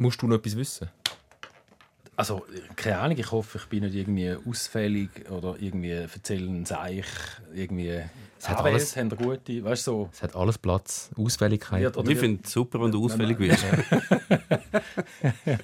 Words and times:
Musst 0.00 0.22
du 0.22 0.26
noch 0.26 0.36
etwas 0.36 0.56
wissen? 0.56 0.88
Also, 2.16 2.46
keine 2.74 2.98
Ahnung, 3.00 3.18
ich 3.18 3.30
hoffe, 3.30 3.58
ich 3.58 3.66
bin 3.66 3.84
nicht 3.84 3.94
irgendwie 3.94 4.34
ausfällig 4.48 5.10
oder 5.30 5.56
irgendwie 5.60 5.90
erzählen 5.90 6.64
Seich, 6.64 7.04
irgendwie... 7.54 8.00
Es 8.38 8.48
hat 8.48 8.64
alles- 8.64 8.96
haben 8.96 9.10
gute, 9.10 9.62
weißt 9.62 9.84
so... 9.84 10.08
Es 10.10 10.22
hat 10.22 10.34
alles 10.34 10.56
Platz. 10.56 11.10
Ausfälligkeit. 11.18 11.82
Ja, 11.82 11.94
oder 11.94 12.10
Ich 12.10 12.18
finde 12.18 12.42
es 12.42 12.50
super, 12.50 12.80
wenn 12.80 12.90
du 12.90 13.04
ausfällig 13.04 13.38
Nein, 13.38 13.50
wirst. 13.50 13.64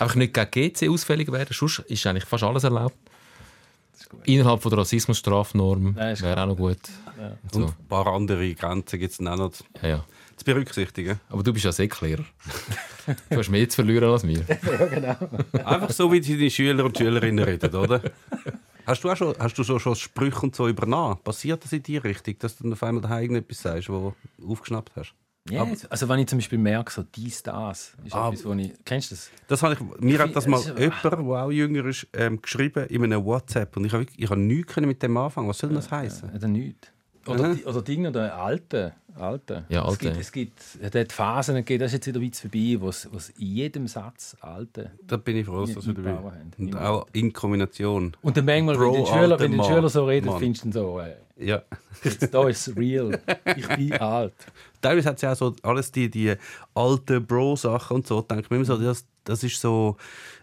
Einfach 0.00 0.14
nicht 0.16 0.34
gegen 0.34 0.72
GC 0.72 0.88
ausfällig 0.88 1.30
werden. 1.30 1.52
Sonst 1.52 1.78
ist 1.80 2.06
eigentlich 2.08 2.24
fast 2.24 2.42
alles 2.42 2.64
erlaubt. 2.64 2.96
Innerhalb 4.24 4.60
von 4.62 4.70
der 4.70 4.80
Rassismusstrafnorm 4.80 5.94
wäre 5.94 6.42
auch 6.42 6.46
noch 6.46 6.56
gut. 6.56 6.78
Ja. 7.16 7.36
Und 7.42 7.52
so. 7.52 7.60
Und 7.60 7.68
ein 7.68 7.86
paar 7.88 8.06
andere 8.08 8.52
Grenzen 8.54 8.98
gibt 8.98 9.12
es 9.12 9.20
auch 9.20 9.36
noch 9.36 9.52
Ja, 9.80 9.88
ja. 9.88 10.04
Zu 10.38 10.44
berücksichtigen. 10.44 11.20
Aber 11.28 11.42
du 11.42 11.52
bist 11.52 11.64
ja 11.64 11.72
Säcklehrer. 11.72 12.24
du 13.30 13.36
hast 13.36 13.50
mehr 13.50 13.68
zu 13.68 13.76
verlieren 13.76 14.10
als 14.10 14.22
mir. 14.24 14.44
Einfach 15.64 15.90
so, 15.90 16.10
wie 16.12 16.20
die 16.20 16.50
Schüler 16.50 16.84
und 16.84 16.96
Schülerinnen 16.96 17.44
reden, 17.44 17.74
oder? 17.74 18.02
Hast 18.86 19.04
du 19.04 19.10
auch 19.10 19.16
schon, 19.16 19.34
hast 19.38 19.58
du 19.58 19.62
so 19.62 19.78
schon 19.78 19.94
Sprüche 19.94 20.40
und 20.40 20.54
so 20.56 20.66
übernommen? 20.68 21.18
Passiert 21.22 21.62
das 21.62 21.72
in 21.72 21.82
die 21.82 21.98
Richtung, 21.98 22.38
dass 22.38 22.56
du 22.56 22.64
dann 22.64 22.72
auf 22.72 22.82
einmal 22.82 23.02
daheim 23.02 23.34
etwas 23.34 23.60
sagst, 23.60 23.88
wo 23.90 24.14
du 24.38 24.50
aufgeschnappt 24.52 24.92
hast? 24.96 25.14
Ja, 25.50 25.66
also 25.88 26.08
wenn 26.10 26.18
ich 26.18 26.26
zum 26.26 26.38
Beispiel 26.38 26.58
merke, 26.58 26.92
so 26.92 27.02
dies, 27.02 27.42
das, 27.42 27.94
ist 28.04 28.14
Ah. 28.14 28.28
etwas, 28.28 28.44
wo 28.44 28.52
ich... 28.52 28.72
Kennst 28.84 29.10
du 29.10 29.14
das? 29.14 29.30
Das 29.46 29.62
habe 29.62 29.74
ich, 29.74 29.80
mir 30.02 30.18
hat 30.18 30.36
das 30.36 30.46
mal 30.46 30.58
Es 30.60 30.66
ist- 30.66 30.78
jemand, 30.78 31.02
der 31.04 31.18
auch 31.18 31.50
jünger 31.50 31.86
ist, 31.86 32.06
ähm, 32.12 32.42
geschrieben 32.42 32.86
in 32.88 33.02
einem 33.04 33.24
WhatsApp. 33.24 33.74
Und 33.78 33.86
ich 33.86 33.92
habe, 33.92 34.02
wirklich- 34.02 34.18
ich 34.22 34.28
habe 34.30 34.40
nichts 34.40 34.74
können 34.74 34.88
mit 34.88 35.02
dem 35.02 35.16
anfangen. 35.16 35.48
Was 35.48 35.58
soll 35.58 35.70
das 35.70 35.90
heißen? 35.90 36.30
Oder 36.34 36.48
nichts. 36.48 36.88
Oder, 37.26 37.48
Mhm. 37.48 37.56
die- 37.56 37.64
oder 37.64 37.82
Dinge, 37.82 38.08
oder 38.10 38.34
alte. 38.36 38.94
alte. 39.16 39.64
Ja, 39.68 39.82
Es 39.82 39.88
alte. 39.90 39.98
gibt, 40.06 40.20
es 40.20 40.32
gibt 40.32 40.60
es 40.80 40.94
hat 40.94 41.12
Phasen 41.12 41.56
gegeben, 41.56 41.80
das 41.80 41.88
ist 41.92 41.94
jetzt 41.94 42.06
wieder 42.06 42.22
weit 42.22 42.36
vorbei, 42.36 42.76
wo 42.78 42.88
es, 42.88 43.30
in 43.38 43.46
jedem 43.46 43.86
Satz 43.88 44.36
alte 44.40 44.92
Da 45.06 45.16
bin 45.16 45.36
ich 45.36 45.46
froh, 45.46 45.66
dass 45.66 45.74
dabei 45.84 46.10
einbauen 46.10 46.32
haben. 46.32 46.52
Und 46.58 46.76
auch 46.76 47.06
in 47.12 47.32
Kombination. 47.32 48.16
Und 48.22 48.36
dann 48.36 48.44
manchmal, 48.44 48.76
Bro, 48.76 48.94
wenn 48.94 49.04
die 49.04 49.10
Schüler, 49.10 49.40
wenn 49.40 49.52
die. 49.52 49.64
Schüler 49.64 49.88
so 49.88 50.04
reden, 50.06 50.26
Mann. 50.26 50.38
findest 50.38 50.64
du 50.66 50.72
so, 50.72 51.00
äh, 51.00 51.16
Ja. 51.36 51.62
jetzt, 52.04 52.32
da 52.32 52.48
ist 52.48 52.68
es 52.68 52.76
real. 52.76 53.20
Ich 53.56 53.66
bin 53.68 53.92
alt. 54.00 54.34
Teilweise 54.80 55.08
hat 55.08 55.16
es 55.16 55.22
ja 55.22 55.32
auch 55.32 55.36
so 55.36 55.54
alles 55.62 55.90
die, 55.90 56.08
die 56.08 56.34
alten 56.74 57.26
Bro-Sachen 57.26 57.96
und 57.96 58.06
so. 58.06 58.20
Da 58.20 58.36
denke 58.36 58.46
ich 58.46 58.50
mir 58.50 58.56
immer 58.56 58.64
so, 58.66 58.76
das, 58.78 59.04
das 59.24 59.42
ist 59.42 59.60
so 59.60 59.96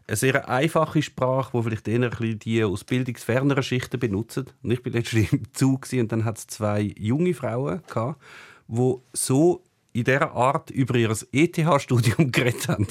eine 0.07 0.17
sehr 0.17 0.47
einfache 0.49 1.01
Sprache, 1.01 1.57
die 1.57 1.63
vielleicht 1.63 1.87
eher 1.87 2.03
ein 2.03 2.09
bisschen 2.09 2.39
die 2.39 2.63
aus 2.63 2.83
bildungsferneren 2.83 3.63
Schichten 3.63 3.99
benutzen. 3.99 4.45
Und 4.61 4.71
ich 4.71 4.83
bin 4.83 4.93
letztens 4.93 5.31
im 5.31 5.53
Zug 5.53 5.87
und 5.93 6.11
dann 6.11 6.25
hat 6.25 6.37
es 6.37 6.47
zwei 6.47 6.93
junge 6.97 7.33
Frauen 7.33 7.81
gehabt, 7.87 8.21
die 8.67 8.95
so 9.13 9.63
in 9.93 10.03
dieser 10.03 10.31
Art 10.33 10.69
über 10.69 10.95
ihr 10.95 11.15
ETH-Studium 11.31 12.31
geredet 12.31 12.67
haben. 12.67 12.87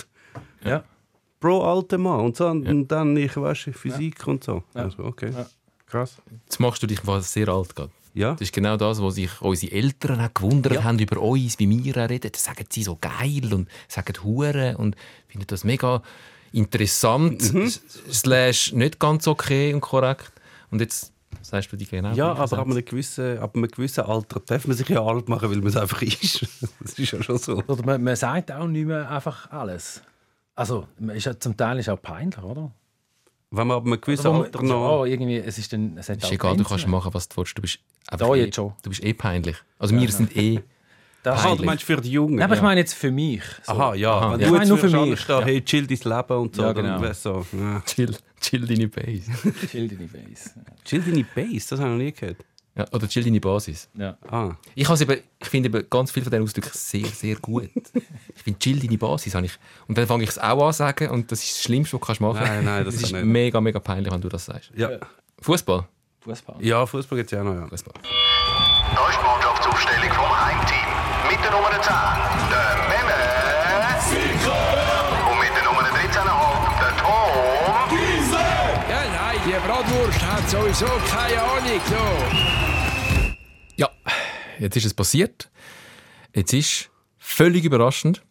Ja. 0.64 0.84
Bro, 1.38 1.62
alter 1.62 1.98
Mann. 1.98 2.20
Und, 2.20 2.36
so, 2.36 2.48
und 2.48 2.88
dann, 2.88 3.16
ich 3.16 3.36
weiß, 3.36 3.70
Physik 3.72 4.26
und 4.26 4.42
so. 4.42 4.64
Ja. 4.74 4.84
Also, 4.84 5.04
okay. 5.04 5.30
Ja. 5.30 5.46
Krass. 5.86 6.16
Jetzt 6.46 6.58
machst 6.58 6.82
du 6.82 6.86
dich 6.86 7.00
sehr 7.20 7.48
alt 7.48 7.76
gerade. 7.76 7.92
Ja. 8.14 8.32
Das 8.32 8.42
ist 8.42 8.52
genau 8.52 8.76
das, 8.76 9.02
was 9.02 9.16
sich 9.16 9.42
unsere 9.42 9.72
Eltern 9.72 10.20
auch 10.20 10.32
gewundert 10.32 10.82
haben 10.82 10.98
über 10.98 11.20
uns, 11.20 11.58
wie 11.58 11.68
wir 11.68 11.96
reden. 12.08 12.30
Das 12.32 12.44
sagen 12.44 12.64
sie 12.70 12.84
so 12.84 12.96
geil 13.00 13.52
und 13.52 13.68
sagen 13.88 14.14
Hure 14.22 14.76
und 14.78 14.96
finden 15.28 15.46
das 15.48 15.64
mega 15.64 16.00
interessant, 16.54 17.52
Mhm. 17.52 17.70
slash 18.10 18.72
nicht 18.72 18.98
ganz 18.98 19.26
okay 19.26 19.72
und 19.74 19.80
korrekt. 19.80 20.32
Und 20.70 20.80
jetzt 20.80 21.12
sagst 21.42 21.70
du 21.72 21.76
die 21.76 21.86
genau. 21.86 22.12
Ja, 22.14 22.32
aber 22.32 22.46
Sätze. 22.48 22.60
ab 22.60 22.66
einem, 22.68 22.84
gewissen, 22.84 23.38
ab 23.38 23.54
einem 23.56 23.68
gewissen 23.68 24.04
Alter 24.04 24.40
darf 24.40 24.66
man 24.66 24.76
sich 24.76 24.88
ja 24.88 25.02
alt 25.04 25.28
machen, 25.28 25.50
weil 25.50 25.58
man 25.58 25.66
es 25.68 25.76
einfach 25.76 26.02
ist. 26.02 26.46
Das 26.80 26.98
ist 26.98 27.10
ja 27.12 27.22
schon 27.22 27.38
so. 27.38 27.62
Oder 27.66 27.84
man, 27.84 28.02
man 28.02 28.16
sagt 28.16 28.50
auch 28.52 28.66
nicht 28.66 28.86
mehr 28.86 29.10
einfach 29.10 29.50
alles. 29.50 30.02
Also, 30.54 30.86
man 30.98 31.16
ist 31.16 31.24
ja, 31.26 31.38
zum 31.38 31.56
Teil 31.56 31.78
ist 31.80 31.88
auch 31.88 32.00
peinlich, 32.00 32.38
oder? 32.42 32.70
Wenn 33.50 33.66
man 33.68 33.76
ab 33.78 33.86
einem 33.86 34.00
gewissen 34.00 34.26
Also, 34.26 34.42
Alter 34.44 34.62
ja, 34.62 34.68
noch... 34.68 35.04
irgendwie, 35.04 35.36
es 35.36 35.58
ist 35.58 35.72
dann, 35.72 35.96
es 35.98 36.08
ist 36.08 36.16
egal, 36.30 36.30
du 36.30 36.38
Grenzen. 36.38 36.64
kannst 36.64 36.86
machen, 36.88 37.14
was 37.14 37.28
du 37.28 37.36
willst. 37.36 37.56
Du 37.58 37.62
bist 37.62 37.78
einfach 38.08 38.26
Da 38.28 38.34
eh, 38.34 38.44
jetzt 38.46 38.56
schon. 38.56 38.72
Du 38.82 38.90
bist 38.90 39.02
eh 39.04 39.14
peinlich. 39.14 39.56
Also 39.78 39.94
wir 39.96 40.10
sind 40.10 40.36
eh 40.36 40.60
Das, 41.24 41.40
Aha, 41.40 41.56
du 41.56 41.64
meinst 41.64 41.82
für 41.84 41.96
die 42.00 42.10
Jungen? 42.10 42.34
Nein, 42.36 42.44
aber 42.44 42.54
ich 42.54 42.60
meine 42.62 42.80
jetzt 42.80 42.92
für 42.94 43.10
mich. 43.10 43.42
So. 43.62 43.72
Aha, 43.72 43.94
ja. 43.94 44.12
Aha. 44.12 44.32
Wenn 44.32 44.40
Ja, 44.40 44.46
du 44.46 44.46
ich 44.46 44.50
meine 44.50 44.62
jetzt 44.62 44.68
nur 44.68 44.78
für 44.78 45.06
mich. 45.06 45.26
Ja. 45.26 45.40
hey, 45.42 45.64
chill 45.64 45.86
dein 45.86 45.98
Leben 45.98 46.38
und 46.38 46.54
so, 46.54 46.62
Ja, 46.62 46.72
dann 46.74 46.84
genau. 46.84 47.00
wär's 47.00 47.22
so. 47.22 47.46
Ja. 47.58 47.80
chill, 47.86 48.14
chill 48.40 48.66
deine 48.66 48.88
Base. 48.88 49.30
Chill 49.70 49.88
deine 49.88 50.06
Base. 50.06 50.50
Chill 50.84 51.00
deine 51.00 51.24
Base, 51.34 51.66
das 51.70 51.80
habe 51.80 51.88
ich 51.90 51.96
noch 51.96 52.04
nie 52.04 52.12
gehört. 52.12 52.36
Ja, 52.76 52.84
oder 52.92 53.08
chill 53.08 53.24
deine 53.24 53.40
Basis. 53.40 53.88
Ja. 53.94 54.18
Ah. 54.28 54.50
Ich, 54.74 54.86
eben, 54.90 55.20
ich 55.40 55.48
finde 55.48 55.68
eben 55.70 55.86
ganz 55.88 56.10
viele 56.10 56.24
von 56.24 56.30
diesen 56.32 56.42
Ausdrücken 56.44 56.70
sehr, 56.74 57.06
sehr 57.06 57.36
gut. 57.36 57.70
ich 58.36 58.42
finde 58.42 58.58
chill 58.58 58.78
deine 58.80 58.98
Basis. 58.98 59.34
habe 59.34 59.46
Ich, 59.46 59.52
und 59.88 59.96
dann 59.96 60.06
fange 60.06 60.24
ich 60.24 60.30
es 60.30 60.38
auch 60.38 60.66
an 60.66 60.72
zu 60.74 60.78
sagen 60.78 61.08
und 61.08 61.32
das 61.32 61.42
ist 61.42 61.54
das 61.54 61.62
Schlimmste, 61.62 61.94
was 61.94 62.00
du 62.00 62.06
kannst 62.06 62.20
machen 62.20 62.40
Nein, 62.42 62.64
nein, 62.66 62.84
das 62.84 62.96
das 62.96 63.04
ist 63.04 63.12
nicht. 63.12 63.24
mega, 63.24 63.62
mega 63.62 63.78
peinlich, 63.80 64.12
wenn 64.12 64.20
du 64.20 64.28
das 64.28 64.44
sagst. 64.44 64.72
Ja, 64.76 64.90
Fußball. 65.40 65.86
Fußball. 66.20 66.56
ja 66.60 66.84
Fußball 66.84 67.16
gibt 67.18 67.32
es 67.32 67.36
ja 67.36 67.40
auch 67.40 67.44
noch. 67.46 67.54
Ja. 67.54 67.66
Fußball. 67.68 67.94
Da 68.02 69.08
ist 69.08 69.18
die 69.18 69.24
Mannschaftsaufstellung 69.24 70.10
vom 70.12 70.24
Mit 71.28 71.42
der 71.42 71.50
Nummer 71.50 71.70
10, 71.70 71.92
der 72.50 72.70
Memme. 72.90 73.18
Und 75.30 75.38
mit 75.40 75.52
der 75.56 75.64
Nummer 75.64 75.82
13,5, 75.82 76.80
der 76.80 76.92
Tom. 76.96 77.30
Ja, 78.88 79.00
nein, 79.10 79.38
die 79.44 79.52
Bratwurst 79.66 80.22
hat 80.22 80.48
sowieso 80.48 80.86
keine 81.10 81.42
Ahnung. 81.42 81.80
So. 81.88 82.04
Ja, 83.76 83.88
jetzt 84.58 84.76
ist 84.76 84.84
es 84.84 84.94
passiert. 84.94 85.50
Jetzt 86.34 86.52
ist 86.52 86.90
völlig 87.18 87.64
überraschend, 87.64 88.22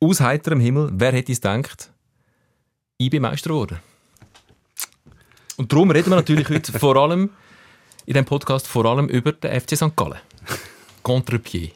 aus 0.00 0.20
heiterem 0.20 0.60
Himmel, 0.60 0.90
wer 0.94 1.12
hätte 1.12 1.32
es 1.32 1.40
gedacht, 1.40 1.92
ich 2.96 3.10
bin 3.10 3.22
Meister 3.22 3.50
geworden. 3.50 3.80
Und 5.56 5.72
darum 5.72 5.90
reden 5.90 6.10
wir 6.10 6.16
natürlich 6.16 6.48
heute 6.48 6.72
vor 6.78 6.96
allem 6.96 7.30
in 8.06 8.14
diesem 8.14 8.24
Podcast 8.24 8.66
vor 8.66 8.86
allem 8.86 9.08
über 9.08 9.32
den 9.32 9.60
FC 9.60 9.76
St. 9.76 9.94
Gallen. 9.94 10.18
Contre-Pied. 11.02 11.72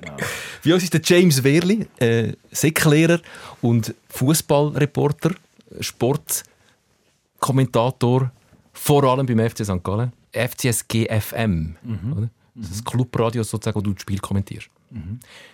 Genau. 0.00 0.16
Bei 0.64 0.74
uns 0.74 0.84
ist 0.84 0.94
der 0.94 1.00
James 1.02 1.42
Wehrli, 1.42 1.88
äh, 1.98 2.34
Säcklehrer 2.50 3.20
und 3.62 3.94
Fußballreporter, 4.10 5.32
Sportkommentator, 5.80 8.30
vor 8.72 9.04
allem 9.04 9.26
beim 9.26 9.50
FC 9.50 9.64
St. 9.64 9.82
Gallen. 9.82 10.12
FCSG 10.32 11.08
FM. 11.20 11.76
Oder? 12.16 12.30
Das 12.54 12.70
ist 12.70 12.76
das 12.76 12.84
Clubradio 12.84 13.42
sozusagen, 13.42 13.74
wo 13.76 13.80
du 13.80 13.92
das 13.92 14.02
Spiel 14.02 14.20
kommentierst. 14.20 14.70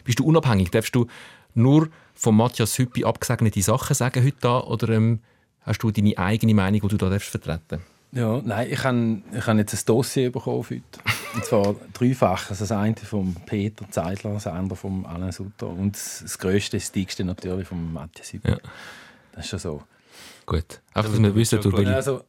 Bist 0.04 0.18
du 0.18 0.24
unabhängig? 0.24 0.70
Darfst 0.70 0.94
du 0.94 1.06
nur 1.54 1.88
von 2.14 2.36
Matthias 2.36 2.78
Hüppi 2.78 3.04
abgesegnete 3.04 3.62
Sachen 3.62 3.94
sagen 3.94 4.24
heute 4.24 4.36
da, 4.40 4.60
oder 4.60 4.88
ähm, 4.90 5.20
hast 5.62 5.82
du 5.82 5.90
deine 5.90 6.16
eigene 6.18 6.54
Meinung, 6.54 6.82
die 6.82 6.88
du 6.88 6.96
da 6.96 7.10
darfst 7.10 7.30
vertreten 7.30 7.82
Ja, 8.14 8.40
nein, 8.44 8.68
ich 8.70 8.84
habe 8.84 9.22
ich 9.36 9.46
hab 9.46 9.56
jetzt 9.56 9.74
ein 9.74 9.86
Dossier 9.86 10.30
bekommen 10.30 10.62
für 10.62 10.76
heute. 10.76 10.84
Und 11.34 11.44
zwar 11.44 11.74
dreifach. 11.92 12.50
Also 12.50 12.62
das 12.62 12.72
eine 12.72 12.94
vom 12.96 13.34
Peter 13.46 13.90
Zeidler, 13.90 14.34
das 14.34 14.46
andere 14.46 14.76
vom 14.76 15.04
Alain 15.04 15.32
Sutter 15.32 15.66
und 15.68 15.96
das 15.96 16.38
grösste, 16.38 16.76
das 16.76 16.92
dickste 16.92 17.24
natürlich 17.24 17.66
vom 17.66 17.92
Matthias 17.92 18.32
Hüppi. 18.32 18.50
Ja. 18.50 18.58
Das 19.32 19.44
ist 19.44 19.50
schon 19.50 19.58
so. 19.58 19.82
Gut. 20.46 20.80
Einfach, 20.92 21.10
dass 21.10 21.20
wir 21.20 21.34
wissen, 21.34 21.60
du 21.60 21.72
Billy. 21.72 21.92
Also, 21.92 22.22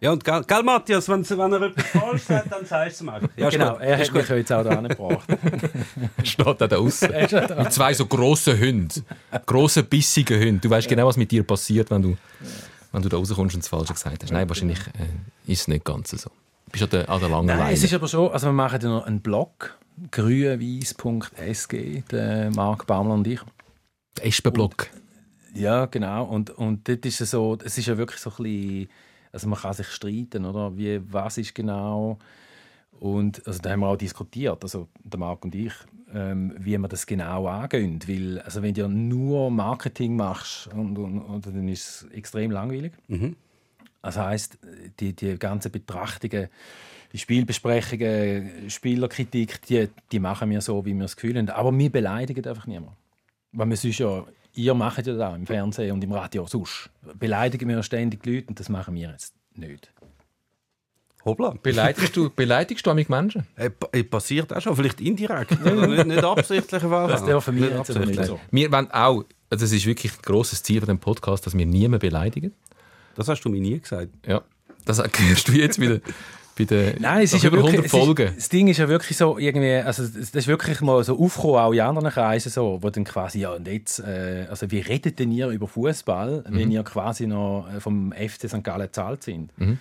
Ja, 0.00 0.12
und 0.12 0.22
gell, 0.22 0.42
gell 0.46 0.62
Matthias, 0.62 1.08
wenn, 1.08 1.26
wenn 1.26 1.52
er 1.54 1.62
etwas 1.62 1.86
falsch 1.86 2.22
sagt, 2.24 2.52
dann 2.52 2.66
sagst 2.66 3.00
du 3.00 3.04
es 3.04 3.06
mal. 3.06 3.22
Ja, 3.36 3.48
genau, 3.48 3.72
gut. 3.72 3.80
er 3.80 3.98
hat 3.98 4.12
mich 4.12 4.28
ja 4.28 4.36
jetzt 4.36 4.52
auch 4.52 4.62
da 4.62 4.74
gebracht. 4.74 5.26
steht 6.22 6.46
auch 6.46 6.56
da 6.56 6.66
draussen. 6.66 7.10
Mit 7.10 7.72
zwei 7.72 7.94
so 7.94 8.04
grossen 8.04 8.60
Hunden. 8.60 9.06
Grossen, 9.46 9.86
bissigen 9.86 10.38
Hunden. 10.38 10.60
Du 10.60 10.68
weißt 10.68 10.86
genau, 10.86 11.06
was 11.06 11.16
mit 11.16 11.30
dir 11.30 11.42
passiert, 11.44 11.90
wenn 11.90 12.02
du, 12.02 12.16
wenn 12.94 13.02
du 13.02 13.08
da 13.08 13.16
rauskommst 13.16 13.54
und 13.56 13.62
das 13.64 13.68
Falsche 13.68 13.92
gesagt 13.92 14.22
hast. 14.22 14.30
Nein, 14.32 14.48
wahrscheinlich 14.48 14.78
äh, 14.78 15.52
ist 15.52 15.62
es 15.62 15.68
nicht 15.68 15.84
ganz 15.84 16.10
so. 16.10 16.30
Du 16.66 16.70
bist 16.70 16.84
an 16.84 16.90
der, 16.90 17.08
an 17.08 17.20
der 17.20 17.28
langen 17.28 17.46
Nein, 17.46 17.58
Leine. 17.58 17.72
es 17.72 17.82
ist 17.82 17.92
aber 17.92 18.06
schon, 18.08 18.30
also 18.32 18.46
wir 18.46 18.52
machen 18.52 18.80
ja 18.80 18.88
noch 18.88 19.06
einen 19.06 19.20
Blog, 19.20 19.76
grünweiss.sg, 20.12 22.02
der 22.10 22.50
Marc 22.52 22.86
Baumler 22.86 23.14
und 23.14 23.26
ich. 23.26 23.40
Der 24.16 24.26
Espenblock. 24.26 24.88
Ja, 25.54 25.86
genau. 25.86 26.24
Und, 26.24 26.50
und 26.50 26.88
dort 26.88 27.04
ist 27.04 27.20
es 27.20 27.32
so, 27.32 27.58
es 27.64 27.78
ist 27.78 27.86
ja 27.86 27.98
wirklich 27.98 28.20
so 28.20 28.30
ein 28.30 28.36
bisschen, 28.42 28.88
also 29.32 29.48
man 29.48 29.58
kann 29.58 29.74
sich 29.74 29.88
streiten, 29.88 30.44
oder? 30.44 30.76
Wie, 30.76 31.00
was 31.12 31.38
ist 31.38 31.54
genau? 31.54 32.18
Und 33.04 33.46
also 33.46 33.60
da 33.60 33.70
haben 33.70 33.80
wir 33.80 33.88
auch 33.88 33.98
diskutiert, 33.98 34.62
also 34.62 34.88
der 35.02 35.20
Marc 35.20 35.44
und 35.44 35.54
ich, 35.54 35.74
ähm, 36.14 36.54
wie 36.56 36.78
man 36.78 36.88
das 36.88 37.04
genau 37.04 37.46
angehen. 37.46 38.00
Weil, 38.06 38.40
also 38.40 38.62
wenn 38.62 38.72
du 38.72 38.88
nur 38.88 39.50
Marketing 39.50 40.16
machst, 40.16 40.68
und, 40.68 40.96
und, 40.96 41.20
und, 41.20 41.46
dann 41.46 41.68
ist 41.68 41.86
es 41.86 42.10
extrem 42.12 42.50
langweilig. 42.50 42.94
Das 44.00 44.16
heißt, 44.16 44.58
die, 45.00 45.12
die 45.12 45.38
ganzen 45.38 45.70
Betrachtungen, 45.70 46.48
die 47.12 47.18
Spielbesprechungen, 47.18 48.70
Spielerkritik, 48.70 49.60
die, 49.66 49.90
die 50.10 50.18
machen 50.18 50.48
wir 50.48 50.62
so, 50.62 50.82
wie 50.86 50.94
wir 50.94 51.02
das 51.02 51.16
Gefühl 51.16 51.36
haben. 51.36 51.50
Aber 51.50 51.76
wir 51.76 51.92
beleidigen 51.92 52.46
einfach 52.46 52.66
niemanden. 52.66 52.96
Weil 53.52 53.68
wir 53.68 53.76
sonst 53.76 53.98
ja, 53.98 54.24
ihr 54.54 54.72
macht 54.72 55.06
ja 55.06 55.14
das 55.14 55.36
im 55.36 55.46
Fernsehen 55.46 55.92
und 55.92 56.02
im 56.02 56.12
Radio 56.12 56.46
sonst. 56.46 56.88
Beleidigen 57.18 57.68
wir 57.68 57.82
ständig 57.82 58.22
die 58.22 58.36
Leute 58.36 58.48
und 58.48 58.58
das 58.58 58.70
machen 58.70 58.94
wir 58.94 59.10
jetzt 59.10 59.34
nicht. 59.56 59.92
Hoppla. 61.24 61.54
Beleidigst 61.62 62.14
du, 62.16 62.30
beleidigst 62.30 62.86
du 62.86 62.90
amig 62.90 63.08
Menschen? 63.08 63.46
Äh, 63.56 63.70
äh, 63.92 64.04
passiert 64.04 64.52
auch 64.54 64.60
schon, 64.60 64.76
vielleicht 64.76 65.00
indirekt. 65.00 65.50
nicht, 65.64 66.06
nicht 66.06 66.24
absichtlich. 66.24 66.82
Das 66.82 67.24
darf 67.24 67.44
für 67.44 67.52
mich 67.52 67.62
Nicht 67.62 67.74
absichtlich. 67.76 68.26
so. 68.26 68.38
Wir 68.50 68.70
wollen 68.70 68.90
auch, 68.90 69.24
also 69.50 69.64
es 69.64 69.72
ist 69.72 69.86
wirklich 69.86 70.12
ein 70.12 70.18
grosses 70.22 70.62
Ziel 70.62 70.80
von 70.80 70.88
dem 70.88 70.98
Podcast, 70.98 71.46
dass 71.46 71.56
wir 71.56 71.64
niemanden 71.66 72.00
beleidigen. 72.00 72.52
Das 73.14 73.28
hast 73.28 73.42
du 73.42 73.48
mir 73.48 73.60
nie 73.60 73.78
gesagt. 73.80 74.08
Ja. 74.26 74.42
Das 74.84 74.98
hörst 74.98 75.48
du 75.48 75.52
jetzt 75.52 75.80
wieder 75.80 76.00
bei 76.56 76.64
den 76.64 77.00
Nein, 77.00 77.24
es 77.24 77.32
ist 77.32 77.42
ja 77.42 77.48
über 77.48 77.56
wirklich, 77.58 77.80
100 77.80 77.86
es 77.86 77.90
Folgen. 77.90 78.28
Ist, 78.28 78.36
das 78.36 78.48
Ding 78.50 78.68
ist 78.68 78.76
ja 78.78 78.88
wirklich 78.88 79.16
so, 79.16 79.38
irgendwie, 79.38 79.74
also 79.76 80.02
das 80.06 80.30
ist 80.34 80.46
wirklich 80.46 80.80
mal 80.82 81.02
so 81.02 81.18
aufgekommen, 81.18 81.56
auch 81.56 81.72
in 81.72 81.80
anderen 81.80 82.10
Kreisen 82.10 82.50
so, 82.50 82.78
wo 82.80 82.90
dann 82.90 83.02
quasi, 83.04 83.40
ja 83.40 83.54
und 83.54 83.66
jetzt, 83.66 83.98
äh, 84.00 84.46
also 84.48 84.70
wie 84.70 84.78
redet 84.80 85.18
denn 85.18 85.32
ihr 85.32 85.48
über 85.48 85.66
Fußball, 85.66 86.44
Mhm. 86.48 86.56
wenn 86.56 86.70
ihr 86.70 86.82
quasi 86.84 87.26
noch 87.26 87.66
äh, 87.74 87.80
vom 87.80 88.12
FC 88.12 88.48
St. 88.48 88.62
Gallen 88.62 88.82
gezahlt 88.86 89.22
sind? 89.24 89.58
Mhm. 89.58 89.78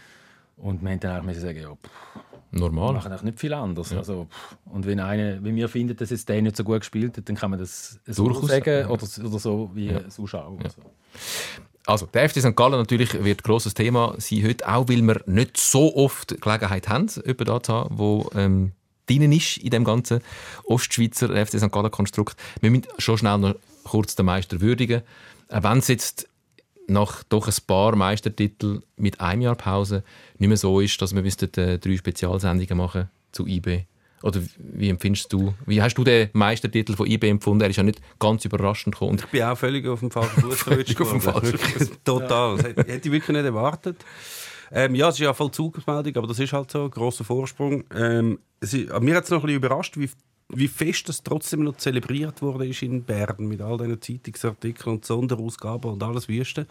Und 0.57 0.81
wir 0.81 0.91
haben 0.91 1.00
dann 1.00 1.19
auch 1.19 1.23
müssen 1.23 1.41
sagen, 1.41 1.59
ja, 1.59 1.73
pff, 1.73 1.89
wir 2.51 2.59
Normal. 2.59 2.94
machen 2.94 3.11
eigentlich 3.11 3.23
nicht 3.23 3.39
viel 3.39 3.53
anders. 3.53 3.91
Also, 3.94 4.25
pff, 4.25 4.57
und 4.65 4.85
wenn 4.85 5.00
einer, 5.00 5.44
wenn 5.44 5.55
wir 5.55 5.67
finden, 5.67 5.95
dass 5.97 6.11
jetzt 6.11 6.29
der 6.29 6.41
nicht 6.41 6.55
so 6.55 6.63
gut 6.63 6.79
gespielt 6.79 7.17
hat, 7.17 7.27
dann 7.27 7.35
kann 7.35 7.50
man 7.50 7.59
das 7.59 8.00
so 8.05 8.25
Durchaus, 8.27 8.50
sagen 8.50 8.79
ja. 8.81 8.89
oder, 8.89 9.07
oder 9.25 9.39
so 9.39 9.71
wie 9.73 9.88
ja. 9.88 10.07
Zuschauer. 10.09 10.51
oder 10.53 10.69
So. 10.69 10.81
Also, 11.85 12.05
der 12.05 12.29
FC 12.29 12.39
St. 12.39 12.55
Gallen 12.55 12.77
natürlich 12.79 13.13
wird 13.23 13.41
ein 13.41 13.44
grosses 13.44 13.73
Thema 13.73 14.15
sein 14.17 14.44
heute, 14.44 14.67
auch 14.67 14.88
weil 14.88 15.01
wir 15.01 15.21
nicht 15.25 15.57
so 15.57 15.95
oft 15.95 16.39
Gelegenheit 16.39 16.88
haben, 16.88 17.07
jemanden 17.07 17.45
da 17.45 17.61
zu 17.61 17.73
haben, 17.73 17.97
wo 17.97 18.29
ähm, 18.35 18.71
drin 19.07 19.31
ist 19.31 19.57
in 19.57 19.69
dem 19.69 19.83
ganzen 19.83 20.21
Ostschweizer 20.65 21.29
FC 21.45 21.59
St. 21.59 21.71
Gallen-Konstrukt. 21.71 22.38
Wir 22.61 22.71
müssen 22.71 22.88
schon 23.00 23.17
schnell 23.17 23.38
noch 23.38 23.55
kurz 23.83 24.15
den 24.15 24.25
Meister 24.25 24.61
würdigen. 24.61 25.01
Auch 25.50 25.63
wenn 25.63 25.79
es 25.79 25.88
jetzt 25.89 26.29
nach 26.88 27.24
doch 27.24 27.47
ein 27.47 27.53
paar 27.65 27.95
Meistertitel 27.95 28.81
mit 28.97 29.21
einem 29.21 29.41
Jahr 29.41 29.56
Pause 29.56 30.03
nicht 30.38 30.47
mehr 30.47 30.57
so 30.57 30.80
ist, 30.80 31.01
dass 31.01 31.15
wir 31.15 31.21
bis 31.21 31.38
äh, 31.41 31.80
drei 31.80 31.97
Spezialsendungen 31.97 32.77
machen 32.77 33.09
zu 33.31 33.47
IB. 33.47 33.85
Oder 34.24 34.41
wie 34.57 34.89
empfindest 34.89 35.33
du, 35.33 35.53
wie 35.65 35.81
hast 35.81 35.95
du 35.95 36.03
den 36.06 36.30
Meistertitel 36.31 36.95
von 36.95 37.07
IB 37.07 37.30
empfunden? 37.30 37.62
Er 37.62 37.69
ist 37.69 37.75
ja 37.75 37.83
nicht 37.83 38.01
ganz 38.19 38.45
überraschend 38.45 38.95
gekommen. 38.95 39.18
Ich 39.19 39.25
bin 39.25 39.44
auch 39.44 39.57
völlig 39.57 39.85
auf 39.85 40.00
dem 40.00 40.12
falschen 40.12 40.41
Fuß 40.41 40.68
auf 40.68 41.12
dem 41.12 41.21
falschen 41.21 41.59
Total. 42.06 42.56
Das 42.57 42.65
hätte 42.65 42.91
ich 42.91 43.12
wirklich 43.12 43.27
nicht 43.27 43.45
erwartet. 43.45 43.97
Ähm, 44.71 44.95
ja, 44.95 45.09
es 45.09 45.15
ist 45.15 45.19
ja 45.19 45.33
Vollzugsmeldung, 45.33 46.15
aber 46.15 46.27
das 46.27 46.39
ist 46.39 46.53
halt 46.53 46.71
so, 46.71 46.86
ein 46.86 46.89
grosser 46.89 47.25
Vorsprung. 47.25 47.83
Ähm, 47.94 48.39
ist, 48.62 48.74
mir 48.74 49.15
hat 49.15 49.25
es 49.25 49.29
noch 49.29 49.39
ein 49.39 49.47
bisschen 49.47 49.57
überrascht, 49.57 49.97
wie, 49.97 50.09
wie 50.55 50.67
fest 50.67 51.09
das 51.09 51.23
trotzdem 51.23 51.63
noch 51.63 51.77
zelebriert 51.77 52.41
wurde 52.41 52.67
ist 52.67 52.81
in 52.81 53.03
Bern 53.03 53.47
mit 53.47 53.61
all 53.61 53.77
diesen 53.77 54.01
Zeitungsartikeln 54.01 54.95
und 54.95 55.05
Sonderausgaben 55.05 55.91
und 55.91 56.03
alles 56.03 56.27
Wüste. 56.27 56.67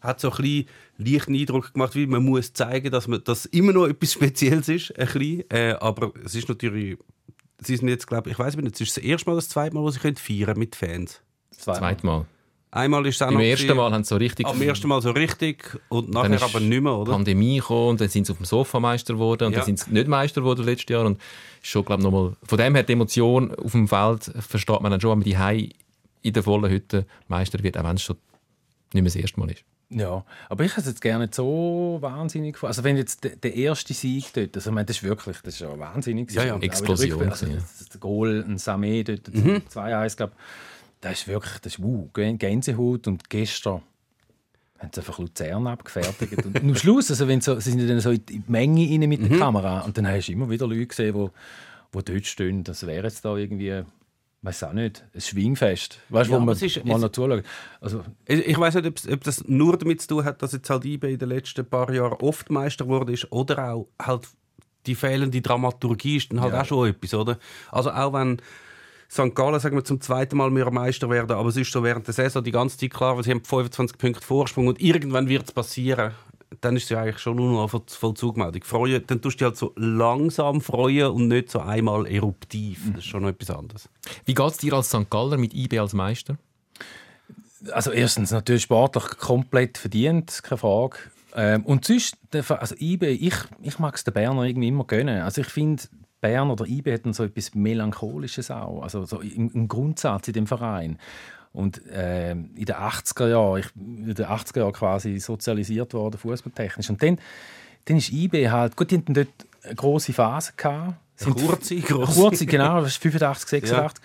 Hat 0.00 0.20
so 0.20 0.30
ein 0.30 0.36
bisschen 0.36 0.66
leichten 0.98 1.34
Eindruck 1.34 1.72
gemacht, 1.72 1.94
wie 1.94 2.06
man 2.06 2.24
muss 2.24 2.52
zeigen, 2.52 2.90
dass 2.90 3.08
man 3.08 3.22
das 3.24 3.46
immer 3.46 3.72
noch 3.72 3.86
etwas 3.86 4.12
Spezielles 4.14 4.68
ist, 4.68 4.98
ein 4.98 5.06
bisschen. 5.06 5.50
Äh, 5.50 5.76
aber 5.80 6.12
es 6.24 6.34
ist 6.34 6.48
natürlich, 6.48 6.98
sie 7.60 7.76
sind 7.76 7.88
jetzt, 7.88 8.06
glaube 8.06 8.30
ich, 8.30 8.34
ich 8.34 8.38
weiß 8.38 8.56
nicht, 8.56 8.74
es 8.74 8.80
ist 8.80 8.96
das 8.96 9.04
erste 9.04 9.30
Mal, 9.30 9.36
das 9.36 9.48
zweite 9.48 9.74
Mal, 9.74 9.82
wo 9.82 9.90
sie 9.90 10.00
können 10.00 10.16
feiern 10.16 10.58
mit 10.58 10.76
Fans. 10.76 11.20
Zweimal. 11.50 11.96
Zweimal. 11.98 12.26
Einmal 12.74 13.06
ist 13.06 13.16
es 13.16 13.22
auch 13.22 13.26
Beim 13.26 13.34
noch 13.34 13.40
ersten 13.42 13.66
gewesen- 13.68 13.76
Mal 13.76 13.92
haben 13.92 14.02
sie 14.04 14.08
so 14.08 14.16
richtig 14.16 14.46
am 14.46 14.60
ersten 14.60 14.88
Mal 14.88 15.00
so 15.00 15.10
richtig 15.12 15.78
und 15.90 16.12
Dann 16.14 16.22
nachher 16.30 16.34
ist 16.36 16.42
aber 16.42 16.58
nicht 16.60 16.80
mehr, 16.82 16.92
die 16.92 16.98
oder? 16.98 17.12
Pandemie 17.12 17.56
gekommen 17.58 17.88
und 17.90 18.00
dann 18.00 18.08
sind 18.08 18.26
sie 18.26 18.32
auf 18.32 18.38
dem 18.38 18.46
Sofa 18.46 18.80
Meister 18.80 19.14
geworden 19.14 19.44
und 19.44 19.52
Ja. 19.52 19.58
dann 19.60 19.66
sind 19.66 19.78
sie 19.78 19.92
nicht 19.92 20.08
Meister 20.08 20.40
geworden 20.40 20.64
letztes 20.64 20.88
Jahr 20.90 21.06
und 21.06 21.20
schon 21.62 21.84
glaube 21.84 22.02
nochmal 22.02 22.32
von 22.42 22.58
dem 22.58 22.74
her 22.74 22.82
die 22.82 22.92
Emotion 22.94 23.54
auf 23.54 23.70
dem 23.72 23.86
Feld 23.86 24.24
versteht 24.40 24.80
man 24.80 24.90
dann 24.90 25.00
schon, 25.00 25.10
wenn 25.12 25.18
man 25.18 25.24
die 25.24 25.38
Hei 25.38 25.68
in 26.22 26.32
der 26.32 26.42
vollen 26.42 26.68
Hütte 26.70 27.06
Meister 27.28 27.62
wird, 27.62 27.78
auch 27.78 27.84
wenn 27.84 27.94
es 27.96 28.02
schon 28.02 28.16
nicht 28.92 29.02
mehr 29.02 29.04
das 29.04 29.16
erste 29.16 29.38
Mal 29.38 29.50
ist. 29.52 29.62
Ja, 29.90 30.24
aber 30.48 30.64
ich 30.64 30.72
hätte 30.72 30.80
es 30.80 30.86
jetzt 30.88 31.00
gerne 31.02 31.24
nicht 31.26 31.34
so 31.36 31.98
wahnsinnig 32.00 32.54
gefunden. 32.54 32.70
Also 32.70 32.82
wenn 32.82 32.96
jetzt 32.96 33.22
der, 33.22 33.36
der 33.36 33.54
erste 33.54 33.94
Sieg 33.94 34.32
dort, 34.32 34.56
also 34.56 34.70
ich 34.70 34.74
meine, 34.74 34.86
das 34.86 34.96
ist 34.96 35.02
wirklich, 35.04 35.36
das 35.44 35.54
ist 35.54 35.60
ja 35.60 35.78
wahnsinnig. 35.78 36.32
Ja, 36.32 36.44
ja. 36.44 36.56
Explosion, 36.56 37.28
Also, 37.28 37.46
ja. 37.46 37.52
das, 37.56 38.00
Goal, 38.00 38.44
ein 38.48 38.56
Samé 38.56 39.04
dort, 39.04 39.32
Mhm. 39.32 39.62
2-1, 39.68 40.16
glaube 40.16 40.32
das 41.04 41.20
ist 41.20 41.28
wirklich, 41.28 41.58
das 41.60 41.74
ist 41.74 41.82
wow, 41.82 42.08
Gänsehaut 42.12 43.06
und 43.06 43.28
gestern 43.30 43.82
haben 44.78 44.90
sie 44.92 45.00
einfach 45.00 45.18
Luzern 45.18 45.66
abgefertigt. 45.66 46.44
und 46.44 46.56
am 46.56 46.74
Schluss, 46.76 47.10
also 47.10 47.28
wenn 47.28 47.40
so, 47.40 47.58
sie 47.60 47.70
sind 47.72 47.88
dann 47.88 48.00
so 48.00 48.10
in 48.10 48.24
die 48.26 48.42
Menge 48.48 48.88
rein 48.88 49.08
mit 49.08 49.22
der 49.22 49.30
Mhm. 49.30 49.38
Kamera 49.38 49.80
und 49.80 49.96
dann 49.96 50.06
hast 50.08 50.26
du 50.28 50.32
immer 50.32 50.50
wieder 50.50 50.66
Leute 50.66 50.86
gesehen, 50.86 51.14
die, 51.14 51.98
die 51.98 52.04
dort 52.12 52.26
stehen. 52.26 52.64
Das 52.64 52.86
wäre 52.86 53.04
jetzt 53.04 53.24
da 53.24 53.36
irgendwie, 53.36 53.82
weiß 54.42 54.64
auch 54.64 54.72
nicht, 54.72 55.04
ein 55.14 55.20
Schwingfest. 55.20 56.00
Weißt 56.08 56.28
du, 56.28 56.34
Ja, 56.34 56.40
wo 56.40 56.44
man 56.44 56.56
ist- 56.56 56.84
mal 56.84 56.98
noch 56.98 57.10
zuschaut. 57.12 57.44
Also, 57.80 58.02
Ich, 58.26 58.46
ich 58.46 58.58
weiß 58.58 58.74
nicht, 58.74 59.08
ob 59.12 59.24
das 59.24 59.44
nur 59.46 59.78
damit 59.78 60.02
zu 60.02 60.08
tun 60.08 60.24
hat, 60.24 60.42
dass 60.42 60.52
jetzt 60.52 60.68
halt 60.68 60.84
IB 60.84 61.12
in 61.12 61.18
den 61.18 61.28
letzten 61.28 61.64
paar 61.64 61.90
Jahren 61.92 62.14
oft 62.20 62.50
Meister 62.50 62.84
geworden 62.84 63.12
ist 63.14 63.30
oder 63.30 63.72
auch 63.72 63.88
halt 64.00 64.28
die 64.86 64.94
fehlende 64.94 65.40
Dramaturgie 65.40 66.16
ist 66.18 66.30
dann 66.30 66.42
halt 66.42 66.52
auch 66.52 66.64
schon 66.66 66.88
etwas, 66.88 67.14
oder? 67.14 67.38
Also 67.70 67.90
auch 67.90 68.12
wenn 68.12 68.38
St. 69.14 69.32
Gallen 69.34 69.60
sagen 69.60 69.76
wir, 69.76 69.84
zum 69.84 70.00
zweiten 70.00 70.36
Mal 70.36 70.50
mehr 70.50 70.70
Meister 70.72 71.08
werden, 71.08 71.30
aber 71.36 71.48
es 71.48 71.56
ist 71.56 71.70
so 71.70 71.84
während 71.84 72.06
der 72.08 72.14
Saison 72.14 72.42
die 72.42 72.50
ganze 72.50 72.76
Zeit 72.76 72.92
klar, 72.92 73.16
weil 73.16 73.22
sie 73.22 73.30
haben 73.30 73.44
25 73.44 73.96
Punkte 73.96 74.20
Vorsprung 74.20 74.66
und 74.66 74.80
irgendwann 74.80 75.28
wird 75.28 75.44
es 75.44 75.52
passieren. 75.52 76.12
Dann 76.60 76.76
ist 76.76 76.84
es 76.84 76.88
ja 76.90 77.00
eigentlich 77.00 77.18
schon 77.18 77.36
nur 77.36 77.52
noch 77.52 77.68
Voll- 77.70 77.82
Vollzugmeldung. 77.86 78.62
Freuen, 78.64 79.04
dann 79.06 79.20
tust 79.22 79.36
du 79.36 79.38
dich 79.38 79.44
halt 79.46 79.56
so 79.56 79.72
langsam 79.76 80.60
freuen 80.60 81.12
und 81.12 81.28
nicht 81.28 81.48
so 81.50 81.60
einmal 81.60 82.06
eruptiv. 82.06 82.80
Das 82.90 82.98
ist 83.04 83.06
schon 83.06 83.22
noch 83.22 83.28
etwas 83.28 83.50
anderes. 83.56 83.88
Wie 84.24 84.34
geht 84.34 84.46
es 84.50 84.56
dir 84.58 84.72
als 84.74 84.88
St. 84.88 85.08
Galler 85.10 85.36
mit 85.36 85.54
IB 85.54 85.78
als 85.78 85.92
Meister? 85.92 86.36
Also 87.72 87.92
erstens 87.92 88.30
natürlich 88.32 88.62
sportlich 88.62 89.04
komplett 89.18 89.78
verdient, 89.78 90.40
keine 90.42 90.58
Frage. 90.58 90.96
Ähm, 91.36 91.64
und 91.64 91.84
sonst, 91.84 92.16
also 92.32 92.74
IB, 92.78 93.06
ich, 93.08 93.34
ich 93.62 93.78
mag 93.78 93.94
es 93.94 94.04
den 94.04 94.14
Berner 94.14 94.42
irgendwie 94.44 94.68
immer 94.68 94.84
gönnen. 94.84 95.22
Also 95.22 95.40
ich 95.40 95.48
finde, 95.48 95.82
Bern 96.24 96.50
oder 96.50 96.66
IB 96.66 96.90
hätten 96.90 97.12
so 97.12 97.22
etwas 97.22 97.54
Melancholisches 97.54 98.50
auch, 98.50 98.82
also 98.82 99.04
so 99.04 99.20
im, 99.20 99.68
Grundsatz 99.68 100.26
in 100.28 100.32
dem 100.32 100.46
Verein. 100.46 100.98
Und 101.52 101.82
ähm, 101.92 102.48
in 102.56 102.64
den 102.64 102.76
80er 102.76 103.28
Jahren, 103.28 103.60
ich 103.60 103.70
bin 103.74 104.08
in 104.08 104.14
den 104.14 104.24
80er 104.24 104.60
Jahren 104.60 104.72
quasi 104.72 105.18
sozialisiert 105.18 105.92
worden, 105.92 106.16
fußballtechnisch. 106.16 106.88
Und 106.88 107.02
dann, 107.02 107.18
dann 107.84 107.98
ist 107.98 108.10
IB 108.10 108.48
halt, 108.48 108.74
gut, 108.74 108.90
die 108.90 108.96
hatten 108.96 109.12
dort 109.12 109.28
eine 109.64 109.74
grosse 109.74 110.14
Phase 110.14 110.52
gehabt. 110.56 110.94
Sind 111.16 111.36
kurze, 111.36 111.76
grosse. 111.76 112.20
Kurze, 112.20 112.46
genau, 112.46 112.80
das 112.80 112.92
ist 112.92 113.02
85, 113.02 113.48
86. 113.50 114.02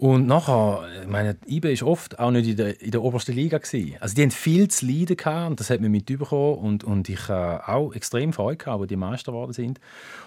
Und 0.00 0.26
nachher, 0.26 0.82
ich 1.02 1.08
meine, 1.08 1.36
IB 1.46 1.70
ist 1.74 1.82
oft 1.82 2.18
auch 2.18 2.30
nicht 2.30 2.48
in 2.48 2.56
der, 2.56 2.80
in 2.80 2.90
der 2.90 3.02
obersten 3.02 3.34
Liga 3.34 3.58
gewesen. 3.58 3.96
Also 4.00 4.14
die 4.14 4.22
haben 4.22 4.30
viel 4.30 4.66
zu 4.68 4.86
leiden 4.86 5.14
gehabt 5.14 5.50
und 5.50 5.60
das 5.60 5.68
hat 5.68 5.82
man 5.82 5.90
mitbekommen 5.90 6.54
und, 6.54 6.84
und 6.84 7.10
ich 7.10 7.28
habe 7.28 7.68
auch 7.68 7.92
extrem 7.92 8.32
Freude 8.32 8.56
gehabt, 8.56 8.80
wo 8.80 8.86
die 8.86 8.96
Meister 8.96 9.32
geworden 9.32 9.52
sind. 9.52 9.78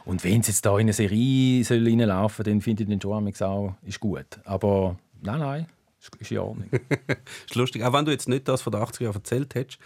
Und 0.06 0.24
wenn 0.24 0.44
sie 0.44 0.52
jetzt 0.52 0.64
da 0.64 0.74
in 0.74 0.81
eine 0.81 0.94
Serie 0.94 1.64
soll 1.64 1.88
reinlaufen, 1.88 2.46
dann 2.46 2.62
finde 2.62 2.84
ich 2.84 2.90
den 2.90 3.02
schon 3.02 3.34
auch 3.42 3.74
ist 3.81 4.00
gut. 4.00 4.28
Aber 4.44 4.96
nein, 5.24 5.40
nein, 5.40 5.66
ist, 6.00 6.16
ist 6.18 6.31
in 6.31 6.38
Ordnung. 6.38 6.70
ist 7.48 7.56
lustig. 7.56 7.84
Auch 7.84 7.94
wenn 7.94 8.06
du 8.06 8.12
jetzt 8.12 8.30
nicht 8.30 8.48
das 8.48 8.62
von 8.62 8.74
den 8.74 8.82
80er 8.84 9.06
Jahren 9.06 9.15
erzählt 9.15 9.56
hättest, 9.56 9.80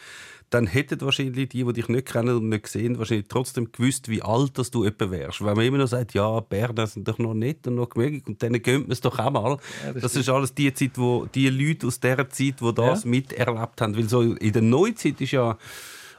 dann 0.49 0.65
hätten 0.65 1.01
wahrscheinlich 1.01 1.49
die, 1.49 1.65
die 1.65 1.73
dich 1.73 1.89
nicht 1.89 2.07
kennen 2.07 2.37
und 2.37 2.47
nicht 2.47 2.67
sehen, 2.67 2.97
wahrscheinlich 2.97 3.27
trotzdem 3.27 3.69
gewusst, 3.71 4.07
wie 4.07 4.21
alt 4.21 4.57
dass 4.57 4.71
du 4.71 4.85
etwa 4.85 5.11
wärst. 5.11 5.43
Weil 5.43 5.55
man 5.55 5.65
immer 5.65 5.77
noch 5.79 5.87
sagt, 5.87 6.13
ja, 6.13 6.39
Berner 6.39 6.87
sind 6.87 7.07
doch 7.07 7.17
noch 7.17 7.33
nett 7.33 7.67
und 7.67 7.75
noch 7.75 7.89
gemütlich 7.89 8.25
und 8.27 8.41
denen 8.41 8.61
gönnt 8.61 8.87
man 8.87 8.93
es 8.93 9.01
doch 9.01 9.19
auch 9.19 9.29
mal. 9.31 9.57
das 9.93 10.15
ist 10.15 10.29
alles 10.29 10.53
die 10.53 10.73
Zeit, 10.73 10.97
wo 10.97 11.25
die 11.25 11.49
Leute 11.49 11.87
aus 11.87 11.99
dieser 11.99 12.29
Zeit, 12.29 12.61
die 12.61 12.73
das 12.73 13.03
Ja. 13.03 13.09
miterlebt 13.09 13.81
haben. 13.81 13.97
Weil 13.97 14.07
so 14.07 14.21
in 14.21 14.53
der 14.53 14.61
Neuzeit 14.61 15.19
ist 15.19 15.31
ja, 15.31 15.57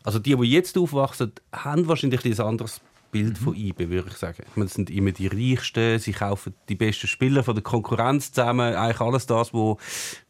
also 0.04 0.18
die, 0.18 0.36
die 0.36 0.50
jetzt 0.50 0.76
aufwachsen, 0.76 1.32
haben 1.52 1.88
wahrscheinlich 1.88 2.22
ein 2.24 2.40
anderes 2.40 2.82
Bild 3.10 3.38
von 3.38 3.54
IB, 3.56 3.88
würde 3.88 4.10
ich 4.10 4.16
sagen. 4.18 4.44
Ich 4.46 4.56
meine, 4.56 4.66
das 4.66 4.74
sind 4.74 4.90
immer 4.90 5.12
die 5.12 5.28
Reichsten, 5.28 5.98
sie 5.98 6.12
kaufen 6.12 6.52
die 6.68 6.74
besten 6.74 7.06
Spieler 7.06 7.42
von 7.42 7.54
der 7.54 7.64
Konkurrenz 7.64 8.30
zusammen, 8.32 8.74
eigentlich 8.74 9.00
alles 9.00 9.26
das, 9.26 9.54
was 9.54 9.78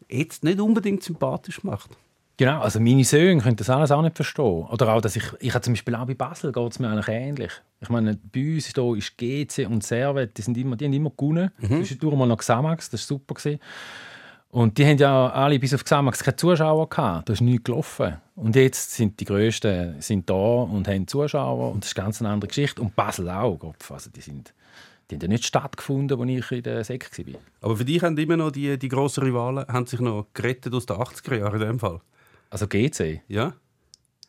jetzt 0.08 0.44
nicht 0.44 0.60
unbedingt 0.60 1.02
sympathisch 1.02 1.64
macht. 1.64 1.90
Genau, 2.38 2.60
also 2.60 2.78
meine 2.78 3.02
Söhne 3.02 3.42
können 3.42 3.56
das 3.56 3.68
alles 3.68 3.90
auch 3.90 4.00
nicht 4.00 4.14
verstehen. 4.14 4.64
Oder 4.70 4.94
auch, 4.94 5.00
dass 5.00 5.16
ich, 5.16 5.24
ich 5.40 5.52
habe 5.54 5.60
zum 5.60 5.72
Beispiel 5.72 5.96
auch 5.96 6.06
bei 6.06 6.14
Basel 6.14 6.52
geht 6.52 6.72
es 6.72 6.78
mir 6.78 6.88
eigentlich 6.88 7.08
ähnlich. 7.08 7.50
Ich 7.80 7.88
meine, 7.88 8.16
bei 8.16 8.54
uns 8.54 8.72
da 8.72 8.94
ist 8.94 9.18
GC 9.18 9.66
und 9.68 9.82
Servet, 9.82 10.38
die, 10.38 10.42
sind 10.42 10.56
immer, 10.56 10.76
die 10.76 10.84
haben 10.84 10.92
immer 10.92 11.10
gewonnen. 11.10 11.50
Zwischendurch 11.60 12.14
mal 12.14 12.26
noch 12.26 12.36
Xamax, 12.36 12.90
das 12.90 13.02
war 13.02 13.18
super. 13.18 13.34
Gewesen. 13.34 13.58
Und 14.50 14.78
die 14.78 14.86
haben 14.86 14.98
ja 14.98 15.30
alle 15.30 15.58
bis 15.58 15.74
auf 15.74 15.82
Xamax 15.82 16.22
keine 16.22 16.36
Zuschauer 16.36 16.88
gehabt. 16.88 17.28
Da 17.28 17.32
ist 17.32 17.40
nichts 17.40 17.64
gelaufen. 17.64 18.18
Und 18.36 18.54
jetzt 18.54 18.92
sind 18.92 19.18
die 19.18 19.24
Größten 19.24 20.00
sind 20.00 20.30
da 20.30 20.34
und 20.34 20.86
haben 20.86 21.08
Zuschauer. 21.08 21.72
Und 21.72 21.82
das 21.82 21.90
ist 21.90 21.94
ganz 21.96 22.22
eine 22.22 22.30
andere 22.30 22.46
Geschichte. 22.46 22.80
Und 22.80 22.94
Basel 22.94 23.28
auch. 23.30 23.58
Gott, 23.58 23.84
Also 23.90 24.10
die, 24.10 24.20
sind, 24.20 24.54
die 25.10 25.16
haben 25.16 25.22
ja 25.22 25.28
nicht 25.28 25.44
stattgefunden, 25.44 26.20
als 26.20 26.30
ich 26.30 26.52
in 26.52 26.62
der 26.62 26.84
Sek 26.84 27.10
war. 27.18 27.40
Aber 27.62 27.76
für 27.76 27.84
dich 27.84 28.00
haben 28.00 28.16
immer 28.16 28.36
noch 28.36 28.52
die, 28.52 28.78
die 28.78 28.88
grossen 28.88 29.24
Rivalen 29.24 29.66
haben 29.66 29.86
sich 29.86 29.98
noch 29.98 30.28
gerettet 30.34 30.72
aus 30.72 30.86
den 30.86 30.98
80er 30.98 31.36
Jahren 31.36 31.60
in 31.60 31.66
dem 31.66 31.78
Fall. 31.80 32.00
Also 32.50 32.66
GC, 32.66 33.22
Ja? 33.28 33.54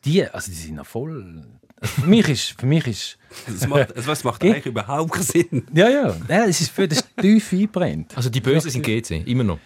die, 0.04 0.24
also 0.24 0.50
die 0.50 0.56
sind 0.56 0.76
noch 0.76 0.86
voll... 0.86 1.42
Also 1.80 2.02
für 2.02 2.08
mich 2.08 2.28
ist... 2.28 2.54
Für 2.58 2.66
mich 2.66 2.86
ist 2.86 3.18
Das 3.46 3.66
macht, 3.66 3.96
das 3.96 4.24
macht 4.24 4.42
eigentlich 4.42 4.66
überhaupt 4.66 5.12
keinen 5.12 5.22
Sinn. 5.22 5.66
Ja, 5.72 5.88
ja. 5.88 6.16
ja 6.28 6.44
es 6.44 6.60
ist 6.60 6.70
für 6.70 6.86
das 6.86 7.00
ist 7.00 7.08
tief 7.16 7.52
eingebrennt. 7.52 8.16
Also 8.16 8.28
die 8.30 8.40
Bösen 8.40 8.70
sind 8.70 8.82
GC, 8.84 9.26
immer 9.26 9.44
noch. 9.44 9.58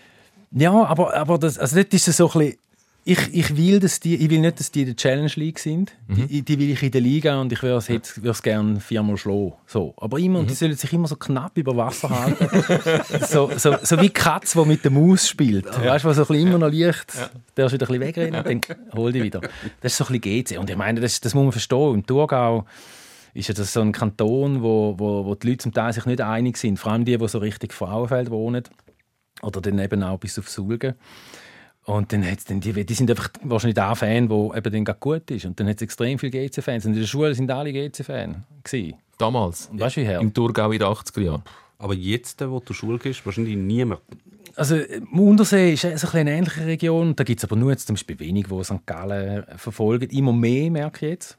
Ja, 0.52 0.72
aber, 0.84 1.14
aber 1.14 1.38
das, 1.38 1.58
also 1.58 1.76
dort 1.76 1.92
ist 1.92 2.06
es 2.06 2.16
so 2.16 2.30
ein 2.30 2.38
bisschen, 2.38 2.58
ich, 3.06 3.34
ich, 3.34 3.56
will, 3.56 3.80
dass 3.80 4.00
die, 4.00 4.16
ich 4.16 4.30
will 4.30 4.40
nicht, 4.40 4.58
dass 4.58 4.70
die 4.70 4.80
in 4.80 4.86
der 4.86 4.96
Challenge 4.96 5.30
League 5.34 5.58
sind. 5.58 5.92
Die, 6.08 6.40
die 6.40 6.58
will 6.58 6.70
ich 6.70 6.82
in 6.82 6.90
der 6.90 7.02
Liga 7.02 7.38
und 7.38 7.52
ich 7.52 7.62
würde 7.62 8.00
es 8.30 8.42
gerne 8.42 8.80
viermal 8.80 9.18
schlagen. 9.18 9.52
So. 9.66 9.92
Aber 9.98 10.18
immer, 10.18 10.38
und 10.38 10.48
die 10.48 10.54
sollen 10.54 10.74
sich 10.74 10.90
immer 10.92 11.06
so 11.06 11.16
knapp 11.16 11.56
über 11.58 11.76
Wasser 11.76 12.08
halten. 12.08 12.48
so, 13.26 13.50
so, 13.56 13.76
so 13.82 14.00
wie 14.00 14.08
Katz, 14.08 14.52
die 14.52 14.64
mit 14.64 14.84
der 14.84 14.90
Maus 14.90 15.28
spielt. 15.28 15.66
Weißt 15.66 16.04
du, 16.04 16.08
was 16.08 16.16
so 16.16 16.22
ein 16.22 16.28
bisschen 16.28 16.48
immer 16.48 16.58
noch 16.58 16.72
leicht, 16.72 17.12
der 17.56 17.66
ist 17.66 17.72
wieder 17.72 17.86
ein 17.90 18.00
bisschen 18.00 18.00
wegrennen 18.00 18.34
und 18.36 18.68
dann 18.68 18.76
hol 18.96 19.12
die 19.12 19.22
wieder. 19.22 19.42
Das 19.82 19.92
ist 19.92 19.98
so 19.98 20.06
ein 20.06 20.18
bisschen 20.18 20.44
GC. 20.44 20.58
Und 20.58 20.70
ich 20.70 20.76
meine, 20.76 21.00
das, 21.00 21.20
das 21.20 21.34
muss 21.34 21.42
man 21.42 21.52
verstehen. 21.52 21.94
Im 21.94 22.06
Thurgau 22.06 22.64
ist 23.34 23.48
ja 23.48 23.54
das 23.54 23.74
so 23.74 23.82
ein 23.82 23.92
Kanton, 23.92 24.62
wo, 24.62 24.94
wo, 24.96 25.26
wo 25.26 25.34
die 25.34 25.48
Leute 25.48 25.58
zum 25.58 25.74
Teil 25.74 25.92
sich 25.92 26.06
nicht 26.06 26.22
einig 26.22 26.56
sind. 26.56 26.78
Vor 26.78 26.92
allem 26.92 27.04
die, 27.04 27.18
die 27.18 27.28
so 27.28 27.38
richtig 27.38 27.74
Frauenfeld 27.74 28.30
wohnen. 28.30 28.64
Oder 29.42 29.60
dann 29.60 29.78
eben 29.78 30.02
auch 30.02 30.18
bis 30.18 30.38
auf 30.38 30.48
Sulgen. 30.48 30.94
Und 31.84 32.12
dann 32.12 32.24
hat's 32.24 32.44
dann 32.44 32.60
die, 32.60 32.84
die 32.84 32.94
sind 32.94 33.10
einfach 33.10 33.28
wahrscheinlich 33.42 33.74
der 33.74 33.94
Fan, 33.94 34.28
der 34.28 34.56
eben 34.56 34.84
dann 34.84 34.96
gut 35.00 35.30
ist. 35.30 35.44
Und 35.44 35.60
dann 35.60 35.68
hat 35.68 35.76
es 35.76 35.82
extrem 35.82 36.18
viele 36.18 36.48
GC-Fans. 36.48 36.86
Und 36.86 36.94
in 36.94 37.00
der 37.00 37.06
Schule 37.06 37.34
sind 37.34 37.50
alle 37.50 37.72
GC-Fan. 37.72 38.44
Damals. 39.18 39.68
Und 39.70 39.80
weißt 39.80 39.96
du, 39.96 40.00
wie 40.00 40.06
her? 40.06 40.20
Im 40.20 40.32
Thurgau 40.32 40.72
in 40.72 40.78
den 40.78 40.88
80er 40.88 41.20
Jahren. 41.20 41.42
Aber 41.78 41.94
jetzt, 41.94 42.40
wo 42.40 42.60
du 42.60 42.66
zur 42.66 42.76
Schule 42.76 42.98
gehst, 42.98 43.24
wahrscheinlich 43.26 43.56
niemand. 43.56 44.00
Also, 44.56 44.76
im 44.76 45.18
Untersee 45.18 45.74
ist 45.74 45.82
so 45.82 46.08
eine 46.12 46.32
ähnliche 46.32 46.64
Region. 46.64 47.14
Da 47.16 47.24
gibt 47.24 47.40
es 47.40 47.44
aber 47.44 47.56
nur 47.56 47.72
jetzt 47.72 47.86
zum 47.86 47.94
Beispiel 47.94 48.18
wenig, 48.18 48.46
die 48.46 48.64
St. 48.64 48.86
Gallen 48.86 49.44
verfolgen. 49.56 50.08
Immer 50.10 50.32
mehr, 50.32 50.70
merke 50.70 51.04
ich 51.04 51.10
jetzt. 51.12 51.38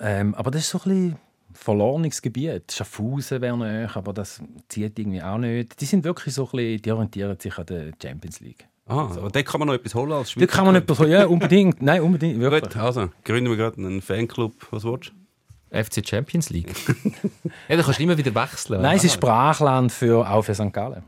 Ähm, 0.00 0.34
aber 0.34 0.50
das 0.50 0.62
ist 0.62 0.70
so 0.70 0.78
ein 0.78 0.84
bisschen 0.84 1.16
verlorenes 1.52 2.22
Gebiet. 2.22 2.72
Schaffhausen 2.72 3.40
wäre 3.40 3.56
näher, 3.56 3.90
aber 3.94 4.12
das 4.12 4.40
zieht 4.68 4.98
irgendwie 4.98 5.22
auch 5.22 5.38
nicht. 5.38 5.80
Die 5.80 5.84
sind 5.84 6.04
wirklich 6.04 6.34
so 6.34 6.46
ein 6.46 6.50
bisschen, 6.50 6.82
die 6.82 6.92
orientieren 6.92 7.38
sich 7.38 7.56
an 7.58 7.66
der 7.66 7.92
Champions 8.02 8.40
League. 8.40 8.66
Ah, 8.88 9.02
aber 9.16 9.30
da 9.30 9.42
kann 9.42 9.58
man 9.60 9.68
noch 9.68 9.74
etwas 9.74 9.94
holen 9.94 10.12
als 10.12 10.28
Da 10.28 10.32
Schweizer. 10.32 10.46
kann 10.46 10.64
man 10.66 10.74
etwas 10.74 10.96
so, 10.98 11.04
ja, 11.04 11.26
unbedingt. 11.26 11.82
Nein, 11.82 12.00
unbedingt, 12.00 12.40
wirklich. 12.40 12.62
Gut, 12.62 12.76
also 12.76 13.10
gründen 13.24 13.50
wir 13.50 13.56
gerade 13.56 13.76
einen 13.76 14.00
Fanclub. 14.00 14.54
Was 14.70 14.84
willst 14.84 15.12
du? 15.70 15.82
FC 15.84 16.06
Champions 16.06 16.48
League. 16.48 16.74
ja, 17.68 17.76
da 17.76 17.82
kannst 17.82 17.98
du 17.98 18.02
immer 18.02 18.16
wieder 18.16 18.34
wechseln. 18.34 18.80
Nein, 18.80 18.96
es 18.96 19.04
ist 19.04 19.14
Sprachland 19.14 19.92
für, 19.92 20.28
auch 20.28 20.42
für 20.42 20.54
St. 20.54 20.72
Gallen. 20.72 21.02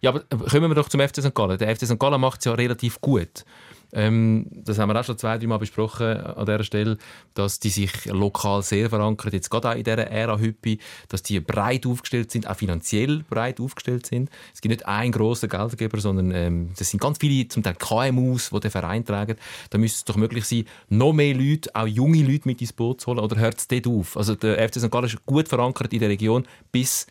Ja, 0.00 0.10
aber 0.10 0.20
kommen 0.48 0.70
wir 0.70 0.74
doch 0.76 0.88
zum 0.88 1.00
FC 1.00 1.20
St. 1.20 1.34
Gallen. 1.34 1.58
Der 1.58 1.74
FC 1.74 1.86
St. 1.86 1.98
Gallen 1.98 2.20
macht 2.20 2.38
es 2.38 2.44
ja 2.44 2.52
relativ 2.52 3.00
gut. 3.00 3.44
Ähm, 3.92 4.46
das 4.50 4.78
haben 4.78 4.90
wir 4.90 4.98
auch 4.98 5.04
schon 5.04 5.18
zwei, 5.18 5.38
drei 5.38 5.46
Mal 5.46 5.58
besprochen 5.58 6.16
an 6.16 6.44
dieser 6.44 6.64
Stelle, 6.64 6.98
dass 7.34 7.60
die 7.60 7.70
sich 7.70 8.06
lokal 8.06 8.62
sehr 8.62 8.90
verankern, 8.90 9.32
jetzt 9.32 9.50
gerade 9.50 9.70
auch 9.70 9.74
in 9.74 9.84
dieser 9.84 10.10
Ära 10.10 10.38
Hüppi, 10.38 10.78
dass 11.08 11.22
die 11.22 11.40
breit 11.40 11.86
aufgestellt 11.86 12.30
sind, 12.30 12.48
auch 12.48 12.56
finanziell 12.56 13.24
breit 13.28 13.60
aufgestellt 13.60 14.06
sind. 14.06 14.30
Es 14.54 14.60
gibt 14.60 14.70
nicht 14.70 14.86
einen 14.86 15.12
grossen 15.12 15.48
Geldgeber, 15.48 16.00
sondern 16.00 16.30
ähm, 16.32 16.70
sind 16.74 17.00
ganz 17.00 17.18
viele, 17.18 17.48
zum 17.48 17.62
Teil 17.62 17.74
KMUs, 17.74 18.50
die 18.50 18.60
den 18.60 18.70
Verein 18.70 19.04
tragen. 19.04 19.36
Da 19.70 19.78
müsste 19.78 19.98
es 19.98 20.04
doch 20.04 20.16
möglich 20.16 20.44
sein, 20.44 20.64
noch 20.88 21.12
mehr 21.12 21.34
Leute, 21.34 21.70
auch 21.74 21.86
junge 21.86 22.22
Leute 22.22 22.48
mit 22.48 22.60
ins 22.60 22.72
Boot 22.72 23.00
zu 23.00 23.08
holen, 23.08 23.18
oder 23.18 23.36
hört 23.36 23.58
es 23.58 23.68
dort 23.68 23.86
auf? 23.86 24.16
Also 24.16 24.34
der 24.34 24.68
FC 24.68 24.80
St. 24.80 24.90
Gallen 24.90 25.06
ist 25.06 25.24
gut 25.26 25.48
verankert 25.48 25.92
in 25.92 26.00
der 26.00 26.08
Region 26.08 26.46
bis 26.72 27.06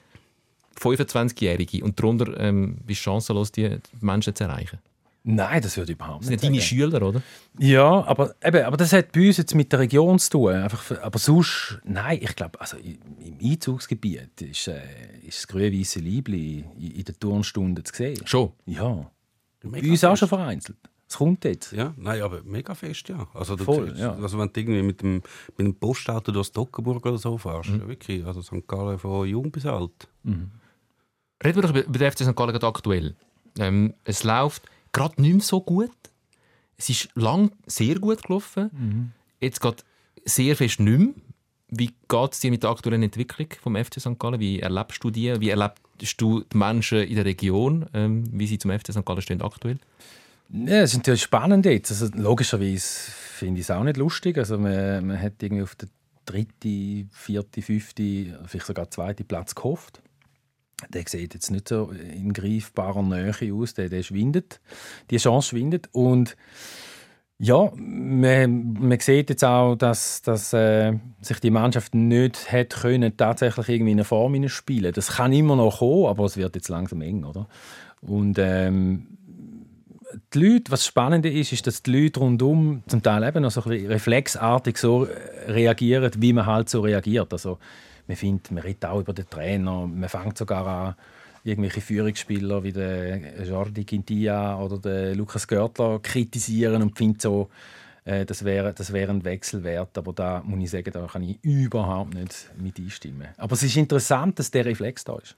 25-Jährige 0.79 1.83
und 1.83 1.99
darunter 1.99 2.37
ähm, 2.39 2.77
bist 2.85 2.99
du 3.01 3.03
chancenlos, 3.03 3.51
die 3.51 3.77
Menschen 4.01 4.35
zu 4.35 4.43
erreichen. 4.43 4.79
Nein, 5.27 5.59
das 5.61 5.75
würde 5.75 5.91
ich 5.91 5.97
überhaupt 5.97 6.21
Das 6.23 6.29
nicht 6.29 6.41
sind 6.41 6.49
deine 6.51 6.61
sagen. 6.61 6.67
Schüler, 6.67 7.01
oder? 7.01 7.21
Ja, 7.57 8.05
aber, 8.05 8.35
eben, 8.43 8.63
aber 8.63 8.77
das 8.77 8.93
hat 8.93 9.11
bei 9.11 9.25
uns 9.27 9.37
jetzt 9.37 9.55
mit 9.55 9.71
der 9.71 9.79
Region 9.79 10.19
zu 10.19 10.29
tun. 10.29 10.53
Einfach, 10.53 10.81
für- 10.83 11.03
aber 11.03 11.17
sonst, 11.17 11.79
nein, 11.83 12.19
ich 12.21 12.35
glaube, 12.35 12.61
also 12.61 12.77
im 12.77 12.99
Einzugsgebiet 13.43 14.39
ist, 14.41 14.67
äh, 14.67 14.81
ist 15.23 15.39
das 15.39 15.47
grün-weisse 15.47 15.99
Liebli 15.99 16.59
in, 16.77 16.91
in 16.91 17.03
den 17.03 17.19
Turnstunden 17.19 17.83
zu 17.83 17.91
sehen. 17.95 18.21
Schon. 18.25 18.51
Ja. 18.67 19.09
Bei 19.63 19.81
uns 19.81 20.03
auch 20.03 20.15
schon 20.15 20.27
vereinzelt. 20.27 20.77
Es 21.07 21.17
kommt 21.17 21.43
jetzt. 21.45 21.71
Ja, 21.71 21.93
nein, 21.97 22.21
aber 22.21 22.43
mega 22.43 22.75
fest, 22.75 23.09
ja. 23.09 23.27
Also, 23.33 23.55
du 23.55 23.63
Voll, 23.63 23.89
siehst- 23.89 23.99
ja. 24.01 24.13
also 24.15 24.37
wenn 24.37 24.51
du 24.53 24.59
irgendwie 24.59 24.83
mit 24.83 25.01
dem, 25.01 25.23
mit 25.57 25.65
dem 25.67 25.73
Postauto 25.75 26.31
durch 26.31 26.47
Stockenburg 26.47 27.03
oder 27.03 27.17
so 27.17 27.37
fährst, 27.39 27.69
Mhm. 27.71 27.79
ja, 27.79 27.87
wirklich, 27.87 28.25
also 28.25 28.43
St. 28.43 28.67
Gallen 28.67 28.99
von 28.99 29.27
jung 29.27 29.51
bis 29.51 29.65
alt. 29.65 30.07
Reden 30.23 30.51
wir 31.55 31.61
doch 31.61 31.69
über 31.75 31.81
den 31.99 32.11
FC 32.11 32.23
St. 32.25 32.35
Gallen 32.35 32.55
aktuell. 32.61 33.15
Ähm, 33.57 33.93
es 34.03 34.23
läuft 34.23 34.63
gerade 34.95 35.21
nicht 35.21 35.33
mehr 35.33 35.43
so 35.43 35.61
gut. 35.61 35.91
Es 36.77 36.89
ist 36.89 37.09
lang 37.15 37.51
sehr 37.67 37.99
gut 37.99 38.23
gelaufen. 38.23 39.13
Jetzt 39.39 39.61
geht 39.61 39.83
sehr 40.25 40.55
fest 40.55 40.79
nicht 40.79 40.99
mehr. 40.99 41.13
Wie 41.69 41.91
geht 42.07 42.33
es 42.33 42.39
dir 42.39 42.51
mit 42.51 42.63
der 42.63 42.69
aktuellen 42.69 43.03
Entwicklung 43.03 43.47
vom 43.61 43.75
FC 43.75 43.99
St. 43.99 44.17
Gallen? 44.17 44.39
Wie 44.39 44.59
erlebst 44.59 45.03
du 45.03 45.09
die? 45.11 45.39
Wie 45.41 45.49
erlebst 45.49 46.21
du 46.21 46.41
die 46.41 46.57
Menschen 46.57 46.99
in 46.99 47.15
der 47.15 47.25
Region, 47.25 47.87
ähm, 47.93 48.23
wie 48.31 48.47
sie 48.47 48.57
zum 48.57 48.71
FC 48.71 48.93
St. 48.93 49.05
Gallen 49.05 49.21
stehen 49.21 49.41
aktuell? 49.41 49.77
Ja, 50.49 50.81
es 50.81 50.91
ist 50.91 50.97
natürlich 50.97 51.23
spannend 51.23 51.65
jetzt. 51.65 51.91
Also, 51.91 52.07
logischerweise 52.15 53.11
finde 53.11 53.59
ich 53.59 53.65
es 53.65 53.71
auch 53.71 53.83
nicht 53.83 53.97
lustig. 53.97 54.37
Also, 54.37 54.57
man, 54.57 55.07
man 55.07 55.21
hat 55.21 55.41
irgendwie 55.41 55.63
auf 55.63 55.75
den 55.75 55.89
dritten, 56.25 57.09
vierten, 57.11 57.61
fünften, 57.61 58.37
vielleicht 58.45 58.67
sogar 58.67 58.89
zweiten 58.89 59.25
Platz 59.25 59.55
gehofft. 59.55 60.01
Der 60.89 61.03
sieht 61.07 61.33
jetzt 61.33 61.51
nicht 61.51 61.69
so 61.69 61.89
in 61.91 62.33
greifbarer 62.33 63.01
Nähe 63.01 63.53
aus. 63.53 63.73
Der, 63.73 63.89
der 63.89 64.03
schwindet. 64.03 64.59
Die 65.09 65.17
Chance 65.17 65.49
schwindet. 65.49 65.89
Und 65.93 66.35
ja, 67.37 67.71
man, 67.75 68.73
man 68.73 68.99
sieht 68.99 69.29
jetzt 69.29 69.43
auch, 69.43 69.75
dass, 69.75 70.21
dass 70.21 70.53
äh, 70.53 70.93
sich 71.21 71.39
die 71.39 71.49
Mannschaft 71.49 71.93
nicht 71.93 72.51
hat 72.51 72.69
können, 72.81 73.17
tatsächlich 73.17 73.67
irgendwie 73.67 73.91
in 73.91 73.97
eine 73.99 74.05
Form 74.05 74.47
spielen. 74.47 74.93
Das 74.93 75.17
kann 75.17 75.33
immer 75.33 75.55
noch 75.55 75.79
kommen, 75.79 76.05
aber 76.05 76.25
es 76.25 76.37
wird 76.37 76.55
jetzt 76.55 76.69
langsam 76.69 77.01
eng, 77.01 77.25
oder? 77.25 77.47
Und 78.01 78.37
ähm, 78.39 79.17
die 80.33 80.39
Leute, 80.39 80.71
was 80.71 80.85
spannend 80.85 81.25
ist, 81.25 81.51
ist, 81.51 81.67
dass 81.67 81.83
die 81.83 82.03
Leute 82.03 82.21
rundum 82.21 82.83
zum 82.87 83.03
Teil 83.03 83.23
eben 83.23 83.41
noch 83.41 83.51
so 83.51 83.63
ein 83.63 83.85
reflexartig 83.85 84.77
so 84.77 85.07
reagieren, 85.47 86.11
wie 86.17 86.31
man 86.31 86.45
halt 86.45 86.69
so 86.69 86.81
reagiert. 86.81 87.33
Also 87.33 87.57
man 88.07 88.17
findet, 88.17 88.51
man 88.51 88.63
redet 88.63 88.85
auch 88.85 88.99
über 88.99 89.13
den 89.13 89.29
Trainer, 89.29 89.87
man 89.87 90.09
fängt 90.09 90.37
sogar 90.37 90.67
an, 90.67 90.95
irgendwelche 91.43 91.81
Führungsspieler 91.81 92.63
wie 92.63 92.71
der 92.71 93.43
Jordi 93.43 93.85
Quintilla 93.85 94.59
oder 94.59 94.79
der 94.79 95.15
Lukas 95.15 95.47
Görtler 95.47 95.99
kritisieren 95.99 96.81
und 96.81 96.97
findet 96.97 97.21
so, 97.21 97.49
äh, 98.03 98.25
das 98.25 98.43
wäre, 98.43 98.73
das 98.73 98.91
wäre 98.91 99.11
ein 99.11 99.23
Wechsel 99.23 99.63
wert. 99.63 99.97
Aber 99.97 100.13
da 100.13 100.41
muss 100.43 100.63
ich 100.63 100.71
sagen, 100.71 100.91
da 100.91 101.05
kann 101.05 101.23
ich 101.23 101.37
überhaupt 101.43 102.15
nicht 102.15 102.51
mit 102.57 102.79
einstimmen. 102.79 103.27
Aber 103.37 103.53
es 103.53 103.63
ist 103.63 103.77
interessant, 103.77 104.39
dass 104.39 104.49
der 104.49 104.65
Reflex 104.65 105.03
da 105.03 105.17
ist. 105.17 105.35